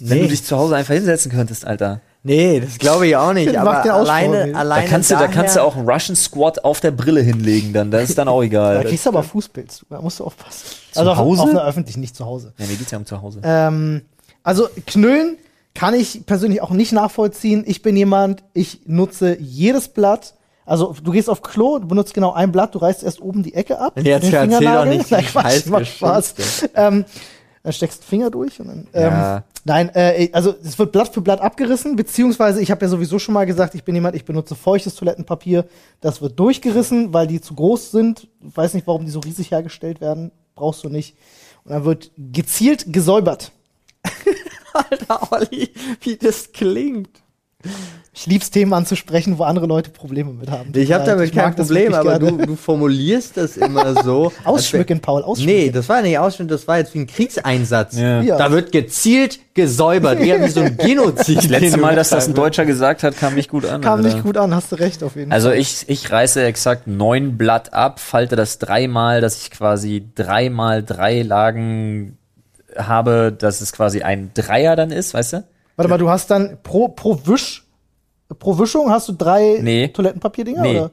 wenn 0.00 0.18
Nee. 0.18 0.22
du 0.24 0.28
dich 0.30 0.44
zu 0.44 0.56
Hause 0.56 0.76
einfach 0.76 0.94
hinsetzen 0.94 1.30
könntest, 1.30 1.64
Alter. 1.64 2.00
Nee, 2.26 2.60
das 2.60 2.78
glaube 2.78 3.06
ich 3.06 3.16
auch 3.16 3.32
nicht. 3.32 3.52
Mach 3.54 3.84
aber 3.84 3.94
alleine, 3.94 4.44
nicht. 4.44 4.54
Da 4.54 4.60
alleine 4.60 4.88
kannst, 4.88 5.10
du, 5.10 5.14
da 5.14 5.28
kannst 5.28 5.56
du 5.56 5.62
auch 5.62 5.76
einen 5.76 5.88
Russian 5.88 6.16
Squat 6.16 6.64
auf 6.64 6.80
der 6.80 6.90
Brille 6.90 7.20
hinlegen, 7.20 7.72
dann, 7.72 7.90
das 7.90 8.08
ist 8.10 8.18
dann 8.18 8.28
auch 8.28 8.40
Da 8.40 8.44
egal. 8.46 8.84
kriegst 8.84 9.06
du 9.06 9.10
aber 9.10 9.22
Fußpilz. 9.22 9.86
Da 9.88 10.00
musst 10.00 10.20
du 10.20 10.24
aufpassen. 10.24 10.66
Zu 10.92 10.98
also 11.00 11.12
auf- 11.12 11.18
Hause? 11.18 11.42
Auf 11.42 11.50
einer 11.50 11.64
öffentlichen, 11.64 12.00
nicht 12.00 12.16
zu 12.16 12.26
Hause. 12.26 12.52
Ja, 12.58 12.66
mir 12.66 12.74
geht's 12.76 12.90
ja 12.90 12.98
um 12.98 13.06
zu 13.06 13.20
Hause. 13.22 13.40
Ähm, 13.44 14.02
also 14.42 14.68
knüllen 14.86 15.36
kann 15.74 15.94
ich 15.94 16.24
persönlich 16.26 16.62
auch 16.62 16.70
nicht 16.70 16.92
nachvollziehen. 16.92 17.62
Ich 17.66 17.82
bin 17.82 17.96
jemand, 17.96 18.42
ich 18.54 18.80
nutze 18.86 19.36
jedes 19.40 19.88
Blatt. 19.88 20.34
Also 20.64 20.96
du 21.02 21.12
gehst 21.12 21.30
auf 21.30 21.42
Klo, 21.42 21.78
du 21.78 21.86
benutzt 21.86 22.12
genau 22.14 22.32
ein 22.32 22.50
Blatt, 22.50 22.74
du 22.74 22.78
reißt 22.78 23.04
erst 23.04 23.20
oben 23.20 23.42
die 23.42 23.54
Ecke 23.54 23.78
ab. 23.78 23.92
Jetzt 23.96 24.04
den 24.04 24.32
erzähl 24.34 24.48
doch 24.48 24.56
Fingernagel. 24.58 24.96
nicht, 24.96 25.10
Nein, 25.10 25.24
Quatsch, 25.26 25.66
macht 25.66 25.86
Spaß. 25.86 26.34
Ähm, 26.74 27.04
dann 27.62 27.72
steckst 27.72 28.04
Finger 28.04 28.30
durch 28.30 28.58
und 28.58 28.68
dann, 28.68 28.86
ähm, 28.94 29.12
Ja. 29.12 29.44
Nein, 29.68 29.90
äh, 29.96 30.30
also 30.32 30.54
es 30.62 30.78
wird 30.78 30.92
Blatt 30.92 31.12
für 31.12 31.20
Blatt 31.20 31.40
abgerissen, 31.40 31.96
beziehungsweise 31.96 32.62
ich 32.62 32.70
habe 32.70 32.84
ja 32.84 32.88
sowieso 32.88 33.18
schon 33.18 33.34
mal 33.34 33.46
gesagt, 33.46 33.74
ich 33.74 33.82
bin 33.82 33.96
jemand, 33.96 34.14
ich 34.14 34.24
benutze 34.24 34.54
feuchtes 34.54 34.94
Toilettenpapier. 34.94 35.64
Das 36.00 36.22
wird 36.22 36.38
durchgerissen, 36.38 37.12
weil 37.12 37.26
die 37.26 37.40
zu 37.40 37.54
groß 37.54 37.90
sind. 37.90 38.28
Ich 38.46 38.56
weiß 38.56 38.74
nicht, 38.74 38.86
warum 38.86 39.04
die 39.04 39.10
so 39.10 39.18
riesig 39.18 39.50
hergestellt 39.50 40.00
werden. 40.00 40.30
Brauchst 40.54 40.84
du 40.84 40.88
nicht. 40.88 41.16
Und 41.64 41.72
dann 41.72 41.84
wird 41.84 42.12
gezielt 42.16 42.92
gesäubert. 42.92 43.50
Alter, 44.72 45.32
Olli, 45.32 45.70
wie 46.00 46.16
das 46.16 46.52
klingt. 46.52 47.10
Ich 48.18 48.24
lieb's 48.24 48.50
Themen 48.50 48.72
anzusprechen, 48.72 49.36
wo 49.36 49.42
andere 49.42 49.66
Leute 49.66 49.90
Probleme 49.90 50.32
mit 50.32 50.50
haben. 50.50 50.72
Ich 50.74 50.90
habe 50.90 51.04
damit 51.04 51.34
kein 51.34 51.44
mag 51.48 51.56
das 51.56 51.66
Problem, 51.66 51.92
aber 51.92 52.18
du, 52.18 52.30
du 52.38 52.56
formulierst 52.56 53.36
das 53.36 53.58
immer 53.58 54.02
so. 54.02 54.32
Ausschmücken, 54.44 55.00
Paul, 55.00 55.22
ausschmücken. 55.22 55.54
Nee, 55.54 55.70
das 55.70 55.86
war 55.90 56.00
nicht 56.00 56.18
ausschmücken, 56.18 56.48
das 56.48 56.66
war 56.66 56.78
jetzt 56.78 56.94
wie 56.94 57.00
ein 57.00 57.06
Kriegseinsatz. 57.06 57.94
Ja. 57.98 58.22
Ja. 58.22 58.38
Da 58.38 58.50
wird 58.50 58.72
gezielt 58.72 59.40
gesäubert, 59.52 60.18
eher 60.18 60.42
wie 60.42 60.48
so 60.48 60.60
ein 60.60 60.76
Genozid. 60.78 61.36
Das 61.36 61.48
letzte 61.48 61.76
Mal, 61.78 61.94
dass 61.94 62.08
das 62.08 62.26
ein. 62.26 62.32
Deutscher 62.32 62.64
gesagt 62.64 63.02
hat, 63.02 63.18
kam 63.18 63.34
nicht 63.34 63.50
gut 63.50 63.66
an. 63.66 63.82
Kam 63.82 63.98
Alter. 63.98 64.08
nicht 64.08 64.22
gut 64.22 64.38
an, 64.38 64.54
hast 64.54 64.72
du 64.72 64.76
recht 64.76 65.02
auf 65.02 65.14
jeden 65.16 65.30
Also 65.30 65.48
Fall. 65.48 65.58
ich, 65.58 65.84
ich 65.86 66.10
reiße 66.10 66.42
exakt 66.42 66.86
neun 66.86 67.36
Blatt 67.36 67.74
ab, 67.74 68.00
falte 68.00 68.34
das 68.34 68.58
dreimal, 68.58 69.20
dass 69.20 69.42
ich 69.42 69.50
quasi 69.50 70.06
dreimal 70.14 70.82
drei 70.82 71.20
Lagen 71.20 72.16
habe, 72.78 73.30
dass 73.38 73.60
es 73.60 73.72
quasi 73.72 74.00
ein 74.00 74.30
Dreier 74.32 74.74
dann 74.74 74.90
ist, 74.90 75.12
weißt 75.12 75.32
du? 75.34 75.44
Warte 75.76 75.88
mal, 75.90 75.98
du 75.98 76.08
hast 76.10 76.30
dann 76.30 76.58
pro, 76.62 76.88
pro 76.88 77.18
Wisch, 77.26 77.64
pro 78.38 78.58
Wischung 78.58 78.90
hast 78.90 79.08
du 79.08 79.12
drei 79.12 79.58
Nee. 79.60 79.88
Toilettenpapierdinger? 79.88 80.62
Nee. 80.62 80.80
Oder? 80.80 80.90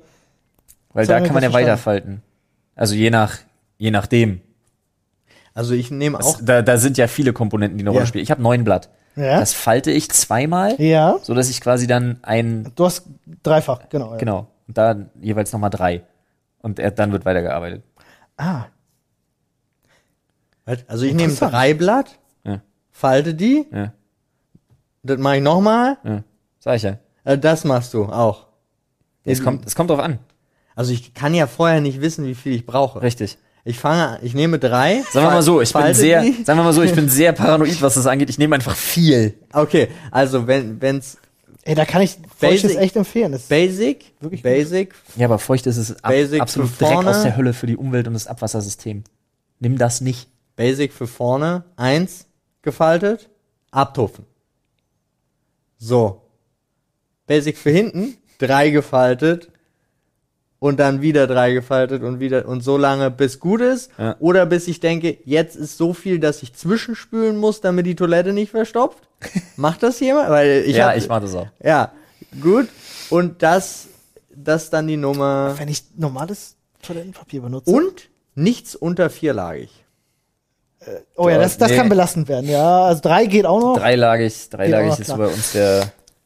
Weil 0.94 1.08
da 1.08 1.20
kann 1.22 1.34
man 1.34 1.42
ja 1.44 1.50
das 1.50 1.52
verstanden. 1.52 1.56
weiterfalten. 1.68 2.22
Also 2.76 2.96
je 2.96 3.10
nach, 3.10 3.38
je 3.78 3.92
nachdem. 3.92 4.42
Also 5.54 5.74
ich 5.74 5.90
nehme 5.92 6.20
auch. 6.20 6.40
Es, 6.40 6.46
da, 6.46 6.62
da 6.62 6.78
sind 6.78 6.98
ja 6.98 7.08
viele 7.08 7.34
Komponenten, 7.34 7.78
die 7.78 7.84
eine 7.84 7.92
Ja. 7.92 7.94
Rolle 7.98 8.08
spielen. 8.08 8.24
Ich 8.24 8.32
habe 8.32 8.42
neun 8.42 8.64
Blatt. 8.64 8.90
Ja. 9.16 9.40
Das 9.40 9.54
falte 9.54 9.92
ich 9.92 10.10
zweimal, 10.10 10.80
ja. 10.82 11.20
so 11.22 11.36
dass 11.36 11.50
ich 11.50 11.62
quasi 11.62 11.86
dann 11.86 12.18
ein, 12.24 12.72
Du 12.76 12.86
hast 12.86 13.04
dreifach, 13.44 13.88
genau. 13.90 14.12
Ja. 14.14 14.18
genau, 14.18 14.48
und 14.68 14.76
da 14.78 14.96
jeweils 15.22 15.54
nochmal 15.54 15.70
drei. 15.70 16.02
Und 16.64 16.80
er, 16.80 16.90
dann 16.90 17.12
wird 17.12 17.24
weitergearbeitet. 17.24 17.84
Ah, 18.38 18.66
Also 20.88 21.06
ich 21.06 21.14
nehme 21.14 21.34
drei 21.34 21.74
Blatt, 21.76 22.18
Ja. 22.44 22.62
falte 22.92 23.36
die, 23.36 23.66
Ja, 23.72 23.94
das 25.04 25.20
mache 25.20 25.38
ich 25.38 25.44
nochmal, 25.44 25.98
ja. 26.04 26.24
Sag 26.60 26.78
ich 26.78 26.84
ja. 26.84 26.98
äh, 27.26 27.38
das 27.38 27.64
machst 27.64 27.94
du 27.94 28.06
auch. 28.06 28.48
Es 29.26 29.44
kommt, 29.44 29.66
es 29.66 29.76
kommt 29.76 29.90
drauf 29.90 30.00
an. 30.00 30.20
Also 30.76 30.92
ich 30.92 31.14
kann 31.14 31.34
ja 31.34 31.48
vorher 31.48 31.82
nicht 31.82 32.02
wissen, 32.02 32.26
wie 32.26 32.36
viel 32.36 32.54
ich 32.54 32.66
brauche. 32.66 33.02
Richtig. 33.02 33.38
Ich 33.66 33.80
fange, 33.80 34.20
ich 34.24 34.34
nehme 34.34 34.60
drei. 34.60 35.04
Sagen 35.12 35.28
wir 35.28 35.32
mal 35.32 35.42
so, 35.42 35.62
ich 35.62 35.72
bin 35.72 35.94
sehr, 35.94 36.22
die. 36.22 36.44
sagen 36.44 36.60
wir 36.60 36.64
mal 36.64 36.74
so, 36.74 36.82
ich 36.82 36.94
bin 36.94 37.08
sehr 37.10 37.32
paranoid, 37.32 37.82
was 37.82 37.94
das 37.94 38.08
angeht. 38.08 38.30
Ich 38.30 38.38
nehme 38.38 38.56
einfach 38.56 38.76
viel. 38.76 39.36
Okay, 39.54 39.88
also 40.12 40.48
wenn 40.48 40.82
wenn's 40.82 41.18
ey, 41.64 41.76
da 41.76 41.86
kann 41.86 42.02
ich 42.02 42.18
Feuchtes 42.38 42.76
echt 42.76 42.98
empfehlen. 42.98 43.32
Das 43.32 43.44
Basic, 43.44 44.14
Wirklich 44.20 44.44
Basic, 44.44 44.94
Ja, 45.16 45.28
aber 45.28 45.40
feucht 45.40 45.66
ist 45.68 45.78
es 45.78 46.04
ab, 46.04 46.12
Basic 46.12 46.42
absolut 46.42 46.72
für 46.72 46.80
direkt 46.80 46.96
vorne. 46.96 47.10
aus 47.12 47.24
der 47.24 47.38
Hölle 47.38 47.54
für 47.54 47.68
die 47.68 47.78
Umwelt 47.78 48.08
und 48.08 48.14
das 48.14 48.28
Abwassersystem. 48.28 49.04
Nimm 49.60 49.78
das 49.78 50.02
nicht. 50.02 50.28
Basic 50.58 50.92
für 50.92 51.08
vorne, 51.08 51.64
eins 51.78 52.26
gefaltet, 52.62 53.30
abtupfen. 53.72 54.26
So. 55.84 56.22
Basic 57.28 57.58
für 57.58 57.72
hinten, 57.72 58.16
drei 58.38 58.70
gefaltet 58.70 59.50
und 60.60 60.80
dann 60.80 61.02
wieder 61.02 61.28
drei 61.28 61.52
gefaltet 61.52 62.04
und 62.04 62.22
wieder 62.22 62.48
und 62.48 62.62
so 62.62 62.78
lange 62.78 63.12
bis 63.12 63.40
gut 63.42 63.60
ist 63.60 63.92
Ja. 63.98 64.16
oder 64.20 64.46
bis 64.46 64.70
ich 64.70 64.80
denke, 64.80 65.18
jetzt 65.26 65.58
ist 65.58 65.78
so 65.78 65.94
viel, 65.94 66.20
dass 66.20 66.42
ich 66.42 66.54
zwischenspülen 66.54 67.36
muss, 67.38 67.60
damit 67.60 67.86
die 67.86 67.96
Toilette 67.96 68.32
nicht 68.32 68.52
verstopft. 68.52 69.10
Macht 69.58 69.84
das 69.84 70.00
jemand? 70.00 70.30
Weil 70.30 70.64
ich 70.66 70.78
ja, 70.78 70.90
hab, 70.90 70.98
ich 70.98 71.08
mach 71.10 71.20
das 71.20 71.36
auch. 71.36 71.48
Ja, 71.62 71.92
gut. 72.42 72.70
Und 73.10 73.44
das 73.44 73.88
das 74.34 74.70
dann 74.70 74.88
die 74.88 74.98
Nummer 74.98 75.54
wenn 75.58 75.68
ich 75.68 75.84
normales 75.98 76.56
Toilettenpapier 76.82 77.42
benutze. 77.42 77.70
und 77.70 78.10
nichts 78.36 78.74
unter 78.76 79.10
vierlagig. 79.10 79.83
Oh 81.16 81.30
ja, 81.30 81.38
das, 81.38 81.58
das 81.58 81.72
Nee. 81.72 81.78
kann 81.78 81.90
belastend 81.90 82.28
werden. 82.28 82.50
Ja, 82.50 82.84
also 82.84 83.02
drei 83.02 83.26
geht 83.26 83.46
auch 83.46 83.60
noch. 83.62 83.78
Dreilagig, 83.78 84.50
dreilagig 84.50 84.90
noch 84.92 85.00
ist 85.00 85.06
klar. 85.06 85.18
bei 85.18 85.28
uns 85.28 85.52
der. 85.54 85.80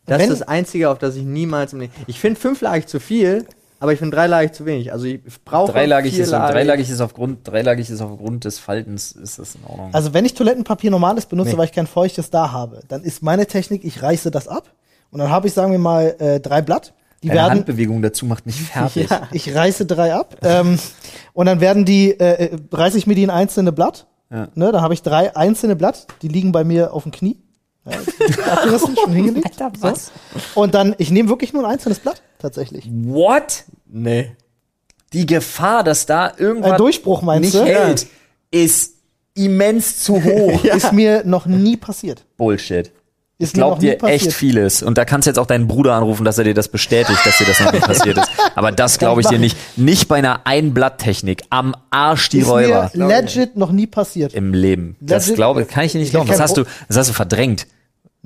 Das 0.06 0.20
Wenn- 0.20 0.32
ist 0.32 0.42
das 0.42 0.48
Einzige, 0.48 0.90
auf 0.90 1.00
das 1.00 1.16
ich 1.16 1.24
niemals 1.24 1.74
im 1.74 1.82
Leben. 1.82 1.94
Ich 2.08 2.20
finde 2.20 2.40
fünflagig 2.40 2.88
zu 2.88 3.00
viel, 3.02 3.46
aber 3.80 3.92
ich 3.92 4.00
finde 4.00 4.16
dreilagig 4.16 4.54
zu 4.54 4.66
wenig. 4.66 4.94
Also 4.94 5.06
ich 5.06 5.20
brauche 5.44 5.72
Dreilagig 5.74 6.18
ist, 6.18 6.32
dreilagig 6.32 6.90
ist 6.90 7.02
aufgrund, 7.02 7.46
dreilagig 7.48 7.90
ist 7.90 8.02
aufgrund 8.02 8.46
des 8.46 8.58
Faltens, 8.58 9.12
ist 9.12 9.38
das 9.38 9.56
in 9.56 9.64
Ordnung. 9.66 9.90
Also 9.94 10.14
wenn 10.14 10.24
ich 10.26 10.34
Toilettenpapier 10.34 10.92
normales 10.92 11.26
benutze, 11.26 11.52
Nee. 11.52 11.58
weil 11.58 11.66
ich 11.66 11.74
kein 11.74 11.88
feuchtes 11.88 12.30
da 12.30 12.52
habe, 12.54 12.80
dann 12.88 13.04
ist 13.04 13.22
meine 13.22 13.46
Technik, 13.48 13.84
ich 13.84 14.02
reiße 14.02 14.32
das 14.32 14.48
ab 14.48 14.72
und 15.12 15.20
dann 15.20 15.30
habe 15.30 15.48
ich, 15.48 15.54
sagen 15.54 15.72
wir 15.74 15.80
mal, 15.80 16.16
äh, 16.20 16.40
drei 16.40 16.62
Blatt. 16.62 16.94
Die 17.24 17.28
Deine 17.30 17.40
werden, 17.42 17.52
Handbewegung 17.52 18.02
dazu 18.02 18.26
macht 18.28 18.46
mich 18.46 18.62
fertig. 18.62 19.10
Ja. 19.10 19.28
ich 19.34 19.54
reiße 19.54 19.86
drei 19.88 20.14
ab 20.14 20.38
ähm, 20.44 20.80
und 21.34 21.48
dann 21.48 21.60
werden 21.60 21.84
die, 21.84 22.12
äh, 22.18 22.46
äh, 22.46 22.58
reiße 22.72 22.98
ich 22.98 23.08
mir 23.08 23.16
die 23.16 23.24
in 23.24 23.30
einzelne 23.30 23.72
Blatt. 23.74 24.06
Ja. 24.30 24.50
Ne, 24.56 24.72
dann 24.72 24.82
habe 24.82 24.94
ich 24.94 25.02
drei 25.02 25.36
einzelne 25.36 25.76
Blatt, 25.76 26.08
die 26.22 26.28
liegen 26.28 26.52
bei 26.52 26.64
mir 26.64 26.94
auf 26.94 27.04
dem 27.04 27.12
Knie. 27.12 27.38
Ja, 27.86 27.94
abgerissen, 28.54 28.96
schon 28.98 29.14
hingelegt. 29.14 29.56
So. 29.80 29.94
Und 30.56 30.74
dann, 30.76 30.96
ich 30.98 31.12
nehme 31.12 31.30
wirklich 31.30 31.54
nur 31.54 31.64
ein 31.66 31.72
einzelnes 31.72 32.00
Blatt, 32.00 32.22
tatsächlich. 32.40 32.90
What? 32.92 33.64
Nee. 33.86 34.36
Die 35.14 35.26
Gefahr, 35.26 35.84
dass 35.84 36.06
da 36.06 36.34
irgendwas 36.38 36.74
Ein 36.74 36.78
Durchbruch 36.78 37.22
meinst 37.22 37.54
nicht 37.54 37.56
du? 37.56 37.66
hält, 37.66 38.08
ist 38.52 38.96
immens 39.34 40.04
zu 40.04 40.22
hoch. 40.22 40.64
Ist 40.66 40.92
mir 40.92 41.24
noch 41.24 41.46
nie 41.46 41.78
passiert. 41.78 42.26
Bullshit. 42.38 42.92
Ist 43.40 43.56
Ich 43.56 43.64
nie 43.64 43.80
dir 43.80 44.04
echt 44.04 44.34
vieles. 44.34 44.82
Und 44.82 44.98
da 44.98 45.06
kannst 45.06 45.28
du 45.28 45.30
jetzt 45.30 45.38
auch 45.38 45.46
deinen 45.46 45.68
Bruder 45.68 45.94
anrufen, 45.94 46.26
dass 46.26 46.40
er 46.40 46.44
dir 46.44 46.56
das 46.56 46.70
bestätigt, 46.70 47.20
dass 47.24 47.38
dir 47.38 47.46
das 47.46 47.60
noch 47.60 47.72
nicht 47.72 47.86
passiert 47.86 48.18
ist. 48.18 48.30
Aber 48.56 48.72
das 48.72 48.98
glaube 48.98 49.22
ich 49.22 49.28
dir 49.28 49.38
nicht. 49.38 49.56
Nicht 49.78 50.08
bei 50.08 50.16
einer 50.16 50.42
Einblatttechnik. 50.46 51.44
Am 51.52 51.76
Arsch 51.92 52.30
die 52.30 52.40
Ist 52.40 52.48
Räuber. 52.50 52.90
mir 52.96 53.08
legit 53.08 53.56
noch 53.56 53.72
nie 53.72 53.86
passiert. 53.86 54.34
Im 54.34 54.54
Leben. 54.56 54.96
Das 55.00 55.28
Legit- 55.28 55.36
glaube 55.36 55.66
kann 55.66 55.84
ich 55.86 55.92
dir 55.92 56.00
nicht 56.00 56.08
Ich 56.08 56.12
glauben. 56.14 56.28
Das 56.30 56.40
hast 56.40 56.58
du, 56.58 56.64
das 56.88 56.98
hast 56.98 57.10
du 57.10 57.14
verdrängt. 57.14 57.68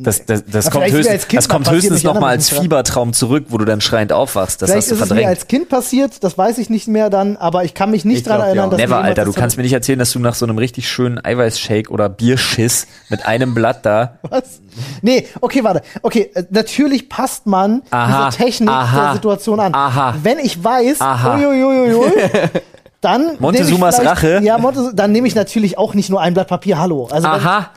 Das, 0.04 0.26
das, 0.26 0.44
das 0.46 0.66
Ja, 0.66 0.72
kommt, 0.72 0.92
höchstens, 0.92 1.28
das 1.32 1.48
kommt 1.50 1.70
höchstens 1.70 1.98
ich 2.00 2.04
noch 2.04 2.12
erinnere 2.16 2.30
mal 2.30 2.38
mich 2.38 2.52
als. 2.52 2.60
Fiebertraum 2.60 3.14
zurück, 3.14 3.46
wo 3.50 3.58
du 3.58 3.66
dann 3.66 3.82
schreiend 3.82 4.12
aufwachst. 4.14 4.62
Das 4.62 4.70
Vielleicht 4.72 4.90
hast 4.90 4.92
du 4.92 4.96
ist 4.96 5.02
es 5.02 5.10
mir 5.10 5.16
verdrängt. 5.16 5.30
als 5.30 5.48
Kind 5.48 5.70
passiert, 5.70 6.24
das 6.24 6.38
weiß 6.38 6.58
ich 6.58 6.70
nicht 6.70 6.88
mehr 6.88 7.10
dann, 7.10 7.38
aber 7.38 7.64
ich 7.64 7.74
kann 7.74 7.92
mich 7.92 8.06
nicht 8.06 8.18
Ich 8.20 8.24
dran 8.24 8.38
glaub 8.38 8.46
dir 8.46 8.48
erinnern, 8.50 8.66
auch. 8.68 8.70
dass 8.72 8.80
Never, 8.80 8.98
Alter. 9.02 9.26
Du 9.26 9.34
kannst 9.34 9.58
mir 9.58 9.64
nicht 9.64 9.74
erzählen, 9.74 10.00
dass 10.00 10.12
du 10.12 10.20
nach 10.20 10.36
so 10.36 10.46
einem 10.46 10.58
richtig 10.58 10.90
schönen 10.90 11.24
Eiweißshake 11.24 11.90
oder 11.90 12.10
Bierschiss 12.10 12.88
mit 13.10 13.26
einem 13.26 13.54
Blatt 13.54 13.86
da. 13.86 14.18
Was? 14.24 14.60
Nee, 15.02 15.28
okay, 15.42 15.64
warte. 15.64 15.82
Okay, 16.02 16.32
äh, 16.34 16.44
natürlich 16.50 17.10
passt 17.10 17.46
man 17.46 17.82
Aha, 17.92 18.30
dieser 18.30 18.44
Technik 18.46 18.70
aha, 18.70 19.04
der 19.06 19.14
Situation 19.16 19.60
an. 19.60 19.74
aha. 19.74 20.16
Wenn 20.24 20.40
ich 20.40 20.64
weiß, 20.64 21.02
Aha. 21.02 21.36
uiuiuiui, 21.38 22.12
dann 23.02 23.36
Montezumas 23.40 24.04
Rache? 24.04 24.40
Ja, 24.44 24.58
Monte, 24.58 24.92
dann 24.94 25.12
nehme 25.12 25.28
ich 25.28 25.36
natürlich 25.36 25.78
auch 25.78 25.94
nicht 25.94 26.10
nur 26.10 26.22
ein 26.22 26.34
Blatt 26.34 26.48
Papier. 26.48 26.80
Hallo. 26.80 27.08
Also 27.12 27.28
Aha. 27.28 27.70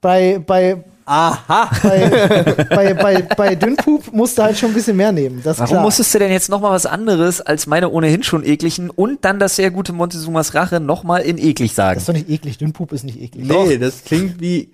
bei 0.00 0.40
bei 0.44 0.84
Aha. 1.04 1.70
bei, 1.82 2.64
bei, 2.70 2.94
bei, 2.94 3.22
bei 3.22 3.54
Dünnpup 3.54 4.12
musst 4.12 4.38
du 4.38 4.42
halt 4.42 4.56
schon 4.58 4.70
ein 4.70 4.74
bisschen 4.74 4.96
mehr 4.96 5.12
nehmen. 5.12 5.40
Das 5.42 5.58
Warum 5.58 5.70
klar. 5.74 5.82
musstest 5.82 6.14
du 6.14 6.18
denn 6.18 6.30
jetzt 6.30 6.48
noch 6.48 6.60
mal 6.60 6.70
was 6.70 6.86
anderes 6.86 7.40
als 7.40 7.66
meine 7.66 7.90
ohnehin 7.90 8.22
schon 8.22 8.44
ekligen 8.44 8.90
und 8.90 9.24
dann 9.24 9.38
das 9.38 9.56
sehr 9.56 9.70
gute 9.70 9.92
Montezumas 9.92 10.54
Rache 10.54 10.80
noch 10.80 11.04
mal 11.04 11.18
in 11.18 11.38
eklig 11.38 11.70
das 11.70 11.76
sagen? 11.76 11.98
ist 11.98 12.08
doch 12.08 12.14
nicht 12.14 12.28
eklig. 12.30 12.58
Dünnpup 12.58 12.92
ist 12.92 13.04
nicht 13.04 13.20
eklig. 13.20 13.46
Nee, 13.46 13.78
das 13.78 14.04
klingt 14.04 14.40
wie 14.40 14.70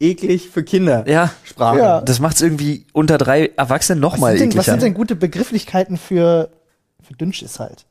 eklig 0.00 0.48
für 0.50 0.64
Kinder. 0.64 1.04
Ja. 1.08 1.30
Sprache. 1.44 1.78
Ja. 1.78 2.00
Das 2.00 2.18
macht's 2.18 2.40
irgendwie 2.40 2.86
unter 2.92 3.18
drei 3.18 3.50
Erwachsenen 3.56 4.00
noch 4.00 4.14
Was 4.14 4.20
mal 4.20 4.36
sind, 4.38 4.52
denn, 4.52 4.58
was 4.58 4.66
sind 4.66 4.82
denn 4.82 4.94
gute 4.94 5.16
Begrifflichkeiten 5.16 5.96
für, 5.96 6.50
für 7.02 7.14
Dünnschiss 7.14 7.60
halt? 7.60 7.86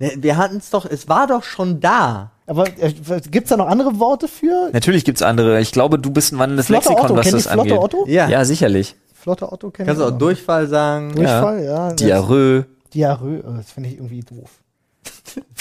Nee, 0.00 0.16
Wir 0.18 0.36
hatten 0.36 0.56
es 0.56 0.70
doch, 0.70 0.84
es 0.86 1.08
war 1.08 1.26
doch 1.28 1.44
schon 1.44 1.78
da. 1.78 2.32
Aber 2.46 2.66
äh, 2.66 2.92
gibt's 3.30 3.50
da 3.50 3.56
noch 3.56 3.68
andere 3.68 4.00
Worte 4.00 4.26
für? 4.26 4.70
Natürlich 4.72 5.04
gibt's 5.04 5.22
andere. 5.22 5.60
Ich 5.60 5.70
glaube, 5.70 5.98
du 6.00 6.10
bist 6.10 6.32
ein 6.32 6.38
wandelndes 6.38 6.66
Flotter 6.66 6.88
Lexikon, 6.90 7.04
Otto, 7.10 7.16
was 7.16 7.24
kennt 7.24 7.34
das 7.36 7.44
ihr 7.46 7.52
Flotter 7.52 7.74
angeht. 7.74 7.78
Otto? 7.78 8.04
Ja. 8.08 8.28
Ja, 8.28 8.44
sicherlich. 8.44 8.96
Flotter 9.14 9.52
Otto 9.52 9.70
kennt 9.70 9.86
Kannst 9.86 10.02
du 10.02 10.06
auch 10.06 10.10
Durchfall 10.18 10.66
sagen. 10.66 11.14
Durchfall, 11.14 11.62
ja. 11.62 11.88
das- 11.90 11.96
Diarrhoe. 11.96 12.64
Diarrhoe, 12.92 13.44
oh, 13.46 13.52
das 13.56 13.70
finde 13.70 13.90
ich 13.90 13.96
irgendwie 13.96 14.20
doof. 14.22 14.50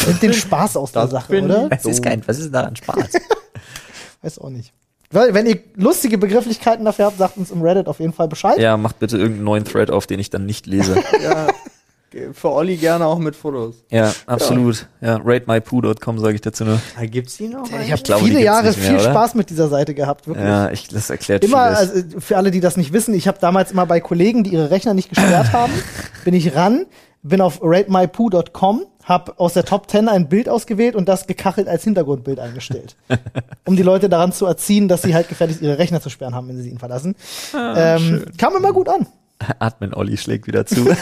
Nimmt 0.08 0.22
den 0.24 0.34
Spaß 0.34 0.78
aus 0.78 0.94
der 0.94 1.04
Das 1.04 1.12
Sache, 1.12 1.32
bin 1.32 1.46
oder? 1.46 1.68
Es 1.70 1.86
ist 1.86 2.02
kein, 2.02 2.28
was 2.28 2.40
ist 2.40 2.52
daran 2.52 2.76
Spaß? 2.76 3.10
Weiß 4.24 4.40
auch 4.40 4.50
nicht. 4.50 4.74
Weil, 5.12 5.34
wenn 5.34 5.46
ihr 5.46 5.60
lustige 5.76 6.18
Begrifflichkeiten 6.18 6.86
dafür 6.86 7.06
habt, 7.06 7.18
sagt 7.18 7.38
uns 7.38 7.52
im 7.52 7.62
Reddit 7.62 7.88
auf 7.88 8.00
jeden 8.00 8.14
Fall 8.14 8.28
Bescheid. 8.28 8.58
ja, 8.60 8.78
macht 8.78 9.00
bitte 9.00 9.18
irgendeinen 9.18 9.44
neuen 9.44 9.64
Thread 9.66 9.92
auf, 9.92 10.08
den 10.08 10.20
ich 10.20 10.30
dann 10.30 10.46
nicht 10.46 10.66
lese. 10.66 10.96
Ja. 11.22 11.48
Für 12.34 12.52
Olli 12.52 12.78
gerne 12.78 13.06
auch 13.06 13.20
mit 13.20 13.36
Fotos. 13.36 13.84
Ja, 13.92 14.14
absolut. 14.26 14.88
Ja, 15.00 15.20
ratemypoo.com 15.24 16.20
sage 16.20 16.36
ich 16.36 16.42
dazu 16.42 16.66
nur. 16.66 16.80
Ah, 17.00 17.06
gibt's 17.06 17.38
die 17.38 17.48
noch? 17.48 17.66
Ich 17.70 17.92
habe 17.92 18.20
viele 18.20 18.42
Jahre 18.42 18.64
mehr, 18.64 18.74
viel 18.74 18.96
oder? 18.96 19.12
Spaß 19.12 19.36
mit 19.36 19.50
dieser 19.50 19.68
Seite 19.70 19.94
gehabt, 19.94 20.28
wirklich. 20.28 20.46
Ja, 20.46 20.72
ich, 20.72 20.88
das 20.88 21.10
erklärt 21.10 21.44
Immer, 21.44 21.76
vieles. 21.76 21.80
also 21.80 22.20
für 22.20 22.38
alle, 22.38 22.52
die 22.52 22.60
das 22.62 22.78
nicht 22.78 22.94
wissen, 22.94 23.14
ich 23.14 23.28
habe 23.28 23.38
damals 23.40 23.72
immer 23.72 23.86
bei 23.86 24.00
Kollegen, 24.00 24.44
die 24.44 24.52
ihre 24.54 24.72
Rechner 24.72 24.94
nicht 24.94 25.10
gesperrt 25.10 25.54
haben, 25.54 25.74
bin 26.26 26.34
ich 26.34 26.56
ran, 26.56 26.86
bin 27.22 27.42
auf 27.42 27.60
ratemypoo.com, 27.62 28.86
habe 29.04 29.34
aus 29.40 29.54
der 29.54 29.66
Top 29.66 29.90
10 29.90 30.08
ein 30.10 30.30
Bild 30.30 30.50
ausgewählt 30.50 30.96
und 30.96 31.08
das 31.10 31.28
gekachelt 31.28 31.68
als 31.68 31.84
Hintergrundbild 31.84 32.40
eingestellt. 32.40 32.96
um 33.66 33.76
die 33.76 33.84
Leute 33.84 34.10
daran 34.10 34.32
zu 34.32 34.46
erziehen, 34.46 34.88
dass 34.88 35.04
sie 35.04 35.14
halt 35.14 35.30
gefährlich 35.30 35.62
ihre 35.62 35.78
Rechner 35.78 36.02
zu 36.02 36.10
sperren 36.10 36.34
haben, 36.34 36.48
wenn 36.48 36.62
sie 36.62 36.70
ihn 36.70 36.80
verlassen. 36.80 37.16
ähm, 37.56 38.26
kam 38.38 38.56
immer 38.56 38.74
gut 38.74 38.90
an. 38.90 39.06
Admin 39.60 39.94
Olli 39.94 40.18
schlägt 40.18 40.48
wieder 40.48 40.66
zu. 40.66 40.86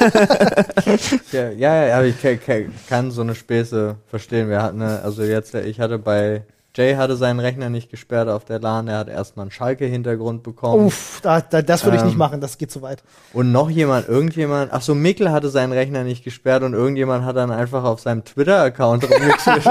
Ja, 1.32 1.50
ja, 1.52 1.86
ja, 1.86 1.98
aber 1.98 2.06
ich 2.06 2.22
kann, 2.22 2.40
kann, 2.40 2.74
kann 2.88 3.12
so 3.12 3.22
eine 3.22 3.36
Späße 3.36 3.96
verstehen. 4.08 4.50
Wir 4.50 4.62
hatten, 4.62 4.82
eine, 4.82 5.02
also 5.02 5.24
jetzt, 5.24 5.54
ich 5.56 5.80
hatte 5.80 6.00
bei 6.00 6.44
Jay 6.76 6.96
hatte 6.96 7.16
seinen 7.18 7.40
Rechner 7.40 7.70
nicht 7.70 7.90
gesperrt 7.90 8.30
auf 8.30 8.46
der 8.46 8.60
LAN, 8.60 8.88
er 8.88 9.00
hat 9.00 9.10
erstmal 9.10 9.46
einen 9.46 9.52
Schalke-Hintergrund 9.52 10.44
bekommen. 10.44 10.86
Uff, 10.86 11.20
da, 11.24 11.42
da, 11.42 11.64
das 11.64 11.84
würde 11.84 11.98
ich 11.98 12.04
nicht 12.04 12.12
Ähm, 12.14 12.18
machen, 12.20 12.40
das 12.40 12.58
geht 12.60 12.72
zu 12.72 12.84
weit. 12.84 13.04
Und 13.34 13.52
noch 13.52 13.70
jemand, 13.70 14.08
irgendjemand, 14.08 14.72
ach 14.72 14.84
so, 14.84 14.94
Mikkel 14.94 15.32
hatte 15.32 15.50
seinen 15.50 15.72
Rechner 15.74 16.04
nicht 16.04 16.24
gesperrt 16.24 16.62
und 16.62 16.74
irgendjemand 16.74 17.26
hat 17.26 17.36
dann 17.36 17.50
einfach 17.52 17.84
auf 17.84 18.00
seinem 18.00 18.24
Twitter-Account 18.24 19.08
Zeit. 19.40 19.66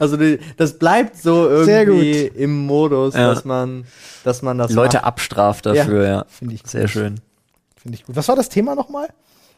also 0.00 0.16
die, 0.16 0.40
das 0.56 0.78
bleibt 0.78 1.16
so 1.16 1.64
Sehr 1.64 1.82
irgendwie 1.82 2.22
im 2.22 2.66
Modus, 2.66 3.14
Ja. 3.14 3.28
dass 3.32 3.44
man, 3.44 3.84
dass 4.24 4.42
man 4.42 4.58
das 4.58 4.72
Leute 4.72 4.96
macht. 4.96 5.06
abstraft 5.06 5.66
dafür, 5.66 6.06
ja. 6.08 6.24
Finde 6.28 6.54
ich 6.56 6.62
Sehr 6.66 6.82
gut. 6.82 6.90
schön. 6.90 7.20
Finde 7.80 7.96
ich 7.96 8.04
gut. 8.04 8.16
Was 8.16 8.28
war 8.28 8.36
das 8.36 8.48
Thema 8.48 8.74
nochmal? 8.74 9.08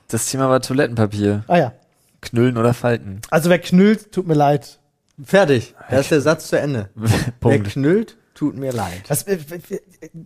Das 0.08 0.26
Thema 0.30 0.48
war 0.48 0.60
Toilettenpapier. 0.60 1.44
Ah 1.48 1.56
ja. 1.58 1.72
Knüllen 2.20 2.56
oder 2.56 2.72
falten. 2.74 3.20
Also 3.30 3.50
wer 3.50 3.58
knüllt, 3.58 4.12
tut 4.12 4.26
mir 4.26 4.34
leid. 4.34 4.78
Fertig. 5.22 5.74
Da 5.90 5.98
ist 5.98 6.10
der 6.10 6.20
Satz 6.20 6.48
zu 6.48 6.58
Ende. 6.58 6.88
Wer 7.40 7.62
knüllt, 7.62 8.16
tut 8.34 8.56
mir 8.56 8.72
leid. 8.72 9.02
Was, 9.08 9.24
äh, 9.24 9.38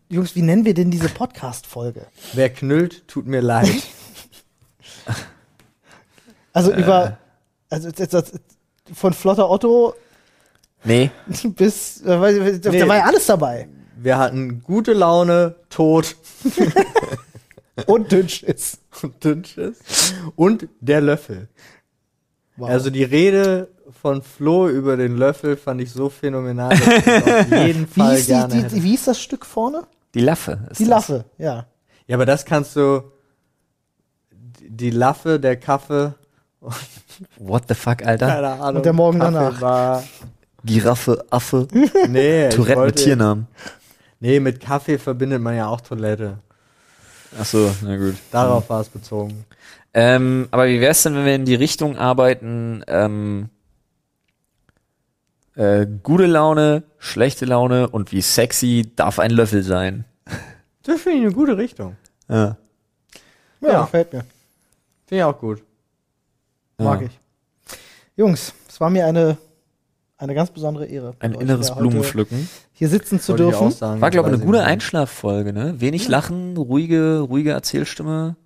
Jungs, 0.08 0.34
wie 0.36 0.42
nennen 0.42 0.64
wir 0.64 0.74
denn 0.74 0.90
diese 0.90 1.08
Podcast-Folge? 1.08 2.06
Wer 2.34 2.50
knüllt, 2.50 3.06
tut 3.08 3.26
mir 3.26 3.40
leid. 3.40 3.70
Also 6.52 6.72
Äh. 6.72 6.80
über, 6.80 7.18
also 7.68 7.90
von 8.94 9.12
Flotter 9.12 9.50
Otto 9.50 9.94
Nee. 10.84 11.10
bis, 11.44 12.00
äh, 12.02 12.18
weil- 12.20 12.58
da 12.60 12.72
war 12.88 12.96
ja 12.96 13.04
alles 13.04 13.26
dabei. 13.26 13.68
Wir 13.98 14.16
hatten 14.18 14.62
gute 14.62 14.92
Laune, 14.92 15.56
Tod 15.68 16.16
Und 17.86 18.10
Dünnschiss. 18.10 18.78
und 19.02 19.22
Dünnschiss 19.22 20.14
und 20.34 20.68
der 20.80 21.00
Löffel. 21.02 21.48
Wow. 22.56 22.70
Also 22.70 22.88
die 22.90 23.04
Rede 23.04 23.68
von 24.02 24.22
Flo 24.22 24.68
über 24.68 24.96
den 24.96 25.16
Löffel 25.16 25.56
fand 25.58 25.80
ich 25.82 25.92
so 25.92 26.08
phänomenal, 26.08 26.70
dass 26.70 26.80
ich 26.80 27.06
auf 27.06 27.50
jeden 27.66 27.82
wie, 27.94 28.00
Fall 28.00 28.16
hieß 28.16 28.26
gerne 28.26 28.54
die, 28.62 28.74
die, 28.76 28.82
wie 28.82 28.90
hieß 28.90 29.04
das 29.04 29.20
Stück 29.20 29.44
vorne? 29.44 29.82
Die 30.14 30.20
Laffe. 30.20 30.60
Ist 30.70 30.78
Die 30.80 30.84
das. 30.84 31.08
Laffe, 31.08 31.24
ja. 31.36 31.66
Ja, 32.06 32.16
aber 32.16 32.24
das 32.24 32.44
kannst 32.46 32.76
du 32.76 33.02
die 34.68 34.90
Laffe, 34.90 35.38
der 35.38 35.56
Kaffee, 35.56 36.14
What 37.38 37.64
the 37.68 37.74
fuck, 37.74 38.04
Alter? 38.04 38.26
keine 38.26 38.48
Ahnung. 38.52 38.76
Und 38.76 38.86
der 38.86 38.92
Morgen 38.92 39.18
Kaffee 39.18 39.32
danach. 39.34 39.60
War, 39.60 40.04
Giraffe, 40.64 41.24
Affe, 41.30 41.68
nee, 42.08 42.48
ich 42.48 42.54
Tourette 42.54 42.70
mit 42.70 42.76
wollte- 42.78 43.04
Tiernamen. 43.04 43.46
Nee, 44.18 44.40
mit 44.40 44.60
Kaffee 44.60 44.98
verbindet 44.98 45.40
man 45.42 45.54
ja 45.56 45.68
auch 45.68 45.80
Toilette. 45.82 46.38
Ach 47.38 47.44
so, 47.44 47.74
na 47.82 47.96
gut. 47.96 48.16
Darauf 48.30 48.68
war 48.70 48.80
es 48.80 48.88
bezogen. 48.88 49.44
Ähm, 49.94 50.48
aber 50.50 50.68
wie 50.68 50.80
wär's 50.80 51.02
denn, 51.02 51.14
wenn 51.14 51.24
wir 51.24 51.34
in 51.34 51.44
die 51.44 51.54
Richtung 51.54 51.96
arbeiten, 51.96 52.82
ähm, 52.86 53.48
äh, 55.54 55.86
gute 56.02 56.26
Laune, 56.26 56.82
schlechte 56.98 57.44
Laune 57.46 57.88
und 57.88 58.12
wie 58.12 58.20
sexy 58.20 58.92
darf 58.96 59.18
ein 59.18 59.30
Löffel 59.30 59.62
sein? 59.62 60.04
Das 60.82 61.00
finde 61.00 61.18
ich 61.18 61.24
eine 61.24 61.32
gute 61.34 61.56
Richtung. 61.58 61.96
Ja. 62.28 62.56
Ja, 63.60 63.68
Ja. 63.72 63.80
gefällt 63.82 64.12
mir. 64.12 64.20
Finde 65.06 65.16
ich 65.20 65.22
auch 65.24 65.36
gut. 65.36 65.60
Mag 66.78 67.00
Ja. 67.00 67.06
ich. 67.08 67.18
Jungs, 68.16 68.52
es 68.68 68.80
war 68.80 68.88
mir 68.88 69.04
eine, 69.04 69.36
eine 70.18 70.34
ganz 70.34 70.50
besondere 70.50 70.86
Ehre. 70.86 71.14
Ein 71.18 71.32
inneres 71.34 71.74
Blumenpflücken. 71.74 72.48
Hier 72.72 72.88
sitzen 72.88 73.20
zu 73.20 73.32
Wollte 73.32 73.44
ich 73.44 73.50
dürfen. 73.50 73.70
sagen. 73.70 74.00
War, 74.00 74.10
glaube 74.10 74.28
ich, 74.30 74.34
eine 74.36 74.44
gute. 74.44 74.62
Einschlaffolge, 74.64 75.52
ne? 75.52 75.80
Wenig 75.80 76.08
Lachen, 76.08 76.56
ruhige, 76.56 77.20
ruhige 77.20 77.50
Erzählstimme. 77.50 78.36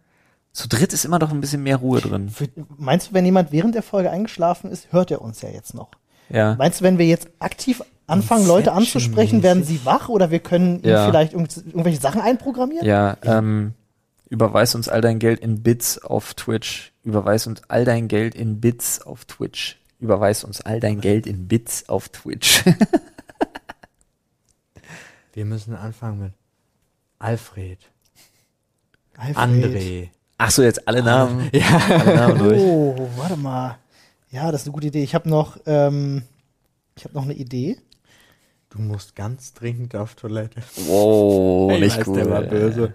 Zu 0.52 0.68
dritt 0.68 0.92
ist 0.92 1.04
immer 1.04 1.20
doch 1.20 1.30
ein 1.30 1.40
bisschen 1.40 1.62
mehr 1.62 1.76
Ruhe 1.76 2.00
drin. 2.00 2.28
Für, 2.28 2.48
meinst 2.76 3.10
du, 3.10 3.14
wenn 3.14 3.24
jemand 3.24 3.52
während 3.52 3.74
der 3.76 3.82
Folge 3.84 4.10
eingeschlafen 4.10 4.70
ist, 4.70 4.92
hört 4.92 5.10
er 5.12 5.22
uns 5.22 5.42
ja 5.42 5.48
jetzt 5.48 5.74
noch? 5.74 5.90
Ja. 6.28 6.56
Meinst 6.56 6.80
du, 6.80 6.84
wenn 6.84 6.98
wir 6.98 7.06
jetzt 7.06 7.28
aktiv 7.38 7.82
anfangen, 8.08 8.46
Leute 8.48 8.72
anzusprechen, 8.72 9.44
werden 9.44 9.62
sie 9.62 9.84
wach 9.84 10.08
oder 10.08 10.32
wir 10.32 10.40
können 10.40 10.80
ihnen 10.82 10.92
Ja. 10.92 11.06
vielleicht 11.06 11.32
irgend- 11.34 11.56
irgendwelche 11.56 12.00
Sachen 12.00 12.20
einprogrammieren? 12.20 12.84
Ja, 12.84 13.16
ähm, 13.22 13.74
überweis 14.28 14.74
uns 14.74 14.88
all 14.88 15.00
dein 15.00 15.20
Geld 15.20 15.38
in 15.38 15.62
Bits 15.62 15.98
auf 16.02 16.34
Twitch. 16.34 16.92
Überweis 17.04 17.46
uns 17.46 17.62
all 17.68 17.84
dein 17.84 18.08
Geld 18.08 18.34
in 18.34 18.60
Bits 18.60 19.00
auf 19.02 19.24
Twitch. 19.26 19.79
Überweis 20.00 20.44
uns 20.44 20.60
all 20.62 20.80
dein 20.80 21.00
Geld 21.00 21.26
in 21.26 21.46
Bits 21.46 21.88
auf 21.88 22.08
Twitch. 22.08 22.64
Wir 25.32 25.44
müssen 25.44 25.74
anfangen 25.76 26.18
mit 26.20 26.32
Alfred, 27.18 27.78
Alfred. 29.16 29.36
André. 29.36 30.08
Ach 30.38 30.50
so, 30.50 30.62
jetzt 30.62 30.88
alle 30.88 31.02
Namen. 31.02 31.50
Ja. 31.54 31.78
Alle 31.88 32.14
Namen 32.16 32.38
durch. 32.38 32.58
Oh, 32.60 33.08
warte 33.16 33.36
mal. 33.36 33.76
Ja, 34.30 34.50
das 34.50 34.62
ist 34.62 34.68
eine 34.68 34.72
gute 34.74 34.86
Idee. 34.86 35.02
Ich 35.02 35.14
habe 35.14 35.28
noch, 35.28 35.58
ähm, 35.66 36.22
ich 36.96 37.04
habe 37.04 37.14
noch 37.14 37.24
eine 37.24 37.34
Idee. 37.34 37.76
Du 38.70 38.80
musst 38.80 39.14
ganz 39.16 39.52
dringend 39.52 39.94
auf 39.96 40.14
Toilette. 40.14 40.62
Wow, 40.86 41.72
Ich 41.72 41.80
nicht 41.80 41.98
weiß, 41.98 42.04
gut. 42.04 42.16
Der 42.16 42.30
war 42.30 42.42
böse. 42.42 42.94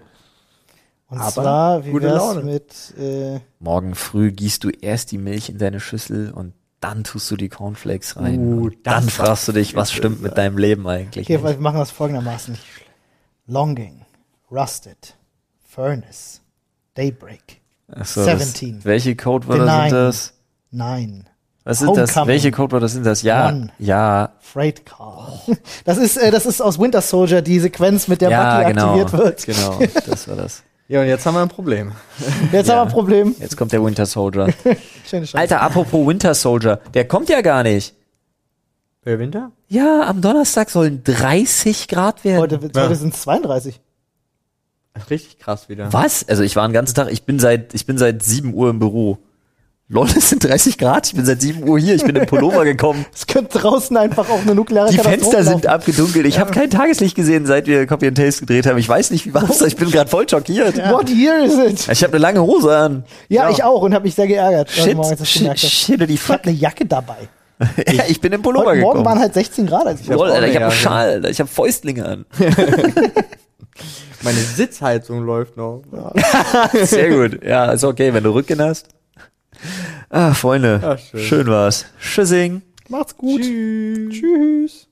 Und 1.08 1.18
Aber 1.18 1.30
zwar, 1.30 1.84
wie 1.84 1.90
gute 1.92 2.06
wär's 2.06 2.18
Laune. 2.18 2.42
mit, 2.42 2.94
äh, 2.98 3.38
Morgen 3.60 3.94
früh 3.94 4.32
gießt 4.32 4.64
du 4.64 4.70
erst 4.70 5.12
die 5.12 5.18
Milch 5.18 5.48
in 5.48 5.58
deine 5.58 5.78
Schüssel 5.78 6.32
und 6.32 6.52
dann 6.86 7.02
tust 7.02 7.30
du 7.30 7.36
die 7.36 7.48
Cornflakes 7.48 8.16
rein. 8.16 8.38
Uh, 8.38 8.70
das 8.70 8.78
dann 8.84 9.08
fragst 9.08 9.48
du 9.48 9.52
dich, 9.52 9.74
was 9.74 9.92
stimmt 9.92 10.22
mit 10.22 10.38
deinem 10.38 10.56
Leben 10.56 10.86
eigentlich? 10.86 11.26
okay, 11.26 11.42
wir 11.42 11.58
machen 11.58 11.78
das 11.78 11.90
folgendermaßen. 11.90 12.56
Longing, 13.48 14.02
Rusted, 14.50 15.14
Furnace, 15.68 16.40
Daybreak, 16.94 17.60
so, 18.04 18.24
das- 18.24 18.52
17. 18.52 18.84
Welche 18.84 19.16
Codewörter 19.16 19.82
sind 19.82 19.92
das? 19.92 20.32
Nine, 20.70 21.24
Was 21.64 21.78
sind 21.80 21.96
das? 21.96 22.14
Welche 22.14 22.52
Codewörter 22.52 22.88
sind 22.88 23.04
das? 23.04 23.22
Ja, 23.22 23.48
One. 23.48 23.72
ja, 23.78 24.34
Freight 24.40 24.86
Car. 24.86 25.40
Das 25.84 25.96
ist, 25.98 26.16
äh, 26.16 26.30
das 26.30 26.46
ist 26.46 26.60
aus 26.60 26.78
Winter 26.78 27.00
Soldier, 27.00 27.42
die 27.42 27.58
Sequenz, 27.58 28.06
mit 28.06 28.20
der 28.20 28.30
ja, 28.30 28.58
Bucky 28.58 28.72
genau. 28.72 29.00
aktiviert 29.00 29.12
wird. 29.12 29.46
Genau, 29.46 29.80
das 30.06 30.28
war 30.28 30.36
das. 30.36 30.62
Ja, 30.88 31.00
und 31.00 31.08
jetzt 31.08 31.26
haben 31.26 31.34
wir 31.34 31.42
ein 31.42 31.48
Problem. 31.48 31.92
Jetzt 32.52 32.68
Ja. 32.68 32.74
haben 32.76 32.86
wir 32.86 32.90
ein 32.90 32.92
Problem. 32.92 33.34
Jetzt 33.40 33.56
kommt 33.56 33.72
der 33.72 33.84
Winter 33.84 34.06
Soldier. 34.06 34.48
Alter, 35.32 35.60
apropos 35.62 36.06
Winter 36.06 36.34
Soldier, 36.34 36.80
der 36.94 37.06
kommt 37.08 37.28
ja 37.28 37.40
gar 37.40 37.62
nicht. 37.62 37.94
Wer 39.02 39.18
Winter? 39.18 39.52
Ja, 39.68 40.02
am 40.06 40.20
Donnerstag 40.20 40.70
sollen 40.70 41.02
30 41.04 41.88
Grad 41.88 42.24
werden. 42.24 42.40
Heute, 42.40 42.60
heute 42.60 42.96
sind 42.96 43.14
es 43.14 43.22
32. 43.22 43.80
Richtig 45.10 45.38
krass 45.38 45.68
wieder. 45.68 45.92
Was? 45.92 46.26
Also 46.28 46.42
ich 46.42 46.56
war 46.56 46.66
den 46.66 46.72
ganzen 46.72 46.94
Tag, 46.94 47.10
ich 47.12 47.24
bin 47.24 47.38
seit, 47.38 47.74
ich 47.74 47.84
bin 47.86 47.98
seit 47.98 48.22
7 48.22 48.54
Uhr 48.54 48.70
im 48.70 48.78
Büro. 48.78 49.18
Lol, 49.88 50.08
es 50.16 50.30
sind 50.30 50.42
30 50.42 50.78
Grad, 50.78 51.06
ich 51.06 51.14
bin 51.14 51.24
seit 51.24 51.40
7 51.40 51.68
Uhr 51.68 51.78
hier, 51.78 51.94
ich 51.94 52.02
bin 52.02 52.16
im 52.16 52.26
Pullover 52.26 52.64
gekommen. 52.64 53.06
Es 53.14 53.24
könnte 53.28 53.58
draußen 53.60 53.96
einfach 53.96 54.28
auch 54.28 54.40
eine 54.40 54.52
nukleare 54.52 54.90
Die 54.90 54.98
Fenster 54.98 55.44
sind 55.44 55.62
laufen. 55.62 55.66
abgedunkelt. 55.68 56.26
Ich 56.26 56.40
habe 56.40 56.50
kein 56.50 56.70
Tageslicht 56.70 57.14
gesehen, 57.14 57.46
seit 57.46 57.68
wir 57.68 57.86
Copy 57.86 58.08
and 58.08 58.18
Paste 58.18 58.40
gedreht 58.40 58.66
haben. 58.66 58.78
Ich 58.78 58.88
weiß 58.88 59.12
nicht, 59.12 59.26
wie 59.26 59.34
war's. 59.34 59.60
Ich 59.60 59.76
bin 59.76 59.88
gerade 59.92 60.10
voll 60.10 60.28
schockiert. 60.28 60.76
What 60.90 61.08
year 61.08 61.38
is 61.44 61.54
it? 61.56 61.88
Ich 61.88 62.02
habe 62.02 62.14
eine 62.14 62.22
lange 62.22 62.42
Hose 62.42 62.76
an. 62.76 63.04
Ja, 63.28 63.44
Ja. 63.44 63.50
ich 63.50 63.62
auch 63.62 63.80
und 63.82 63.94
habe 63.94 64.04
mich 64.06 64.16
sehr 64.16 64.26
geärgert. 64.26 64.70
Shit, 64.72 64.78
ich 64.78 65.28
shit, 65.28 65.42
gemerkt 65.42 65.60
habe. 65.60 65.70
shit, 65.70 66.08
die 66.10 66.14
Ich 66.14 66.20
Fuck. 66.20 66.38
habe 66.38 66.48
eine 66.48 66.56
Jacke 66.58 66.84
dabei. 66.84 67.16
Ja, 67.90 68.02
ich 68.08 68.20
bin 68.20 68.32
im 68.32 68.42
Pullover 68.42 68.66
Heute 68.72 68.80
Morgen 68.80 68.98
gekommen. 68.98 69.04
waren 69.06 69.18
halt 69.20 69.34
16 69.34 69.66
Grad. 69.68 69.86
Als 69.86 70.00
ich 70.00 70.10
hab 70.10 70.16
Lol, 70.16 70.30
Alter, 70.32 70.48
ich 70.48 70.56
habe 70.56 70.64
einen. 70.66 70.74
Schal, 70.74 71.10
Alter, 71.10 71.30
ich 71.30 71.38
habe 71.38 71.48
Fäustlinge 71.48 72.04
an. 72.04 72.26
Meine 74.22 74.38
Sitzheizung 74.38 75.24
läuft 75.24 75.56
noch. 75.56 75.82
Sehr 76.82 77.10
gut. 77.10 77.44
Ja, 77.44 77.70
ist 77.70 77.84
okay, 77.84 78.12
wenn 78.12 78.24
du 78.24 78.30
Rücken 78.34 78.60
hast. 78.60 78.88
Ah, 80.10 80.34
Freunde, 80.34 80.80
Ach, 80.82 80.98
schön. 80.98 81.20
schön 81.20 81.46
war's. 81.48 81.86
Tschüssing. 82.00 82.62
Macht's 82.88 83.16
gut. 83.16 83.40
Tschüss. 83.42 84.14
Tschüss. 84.14 84.85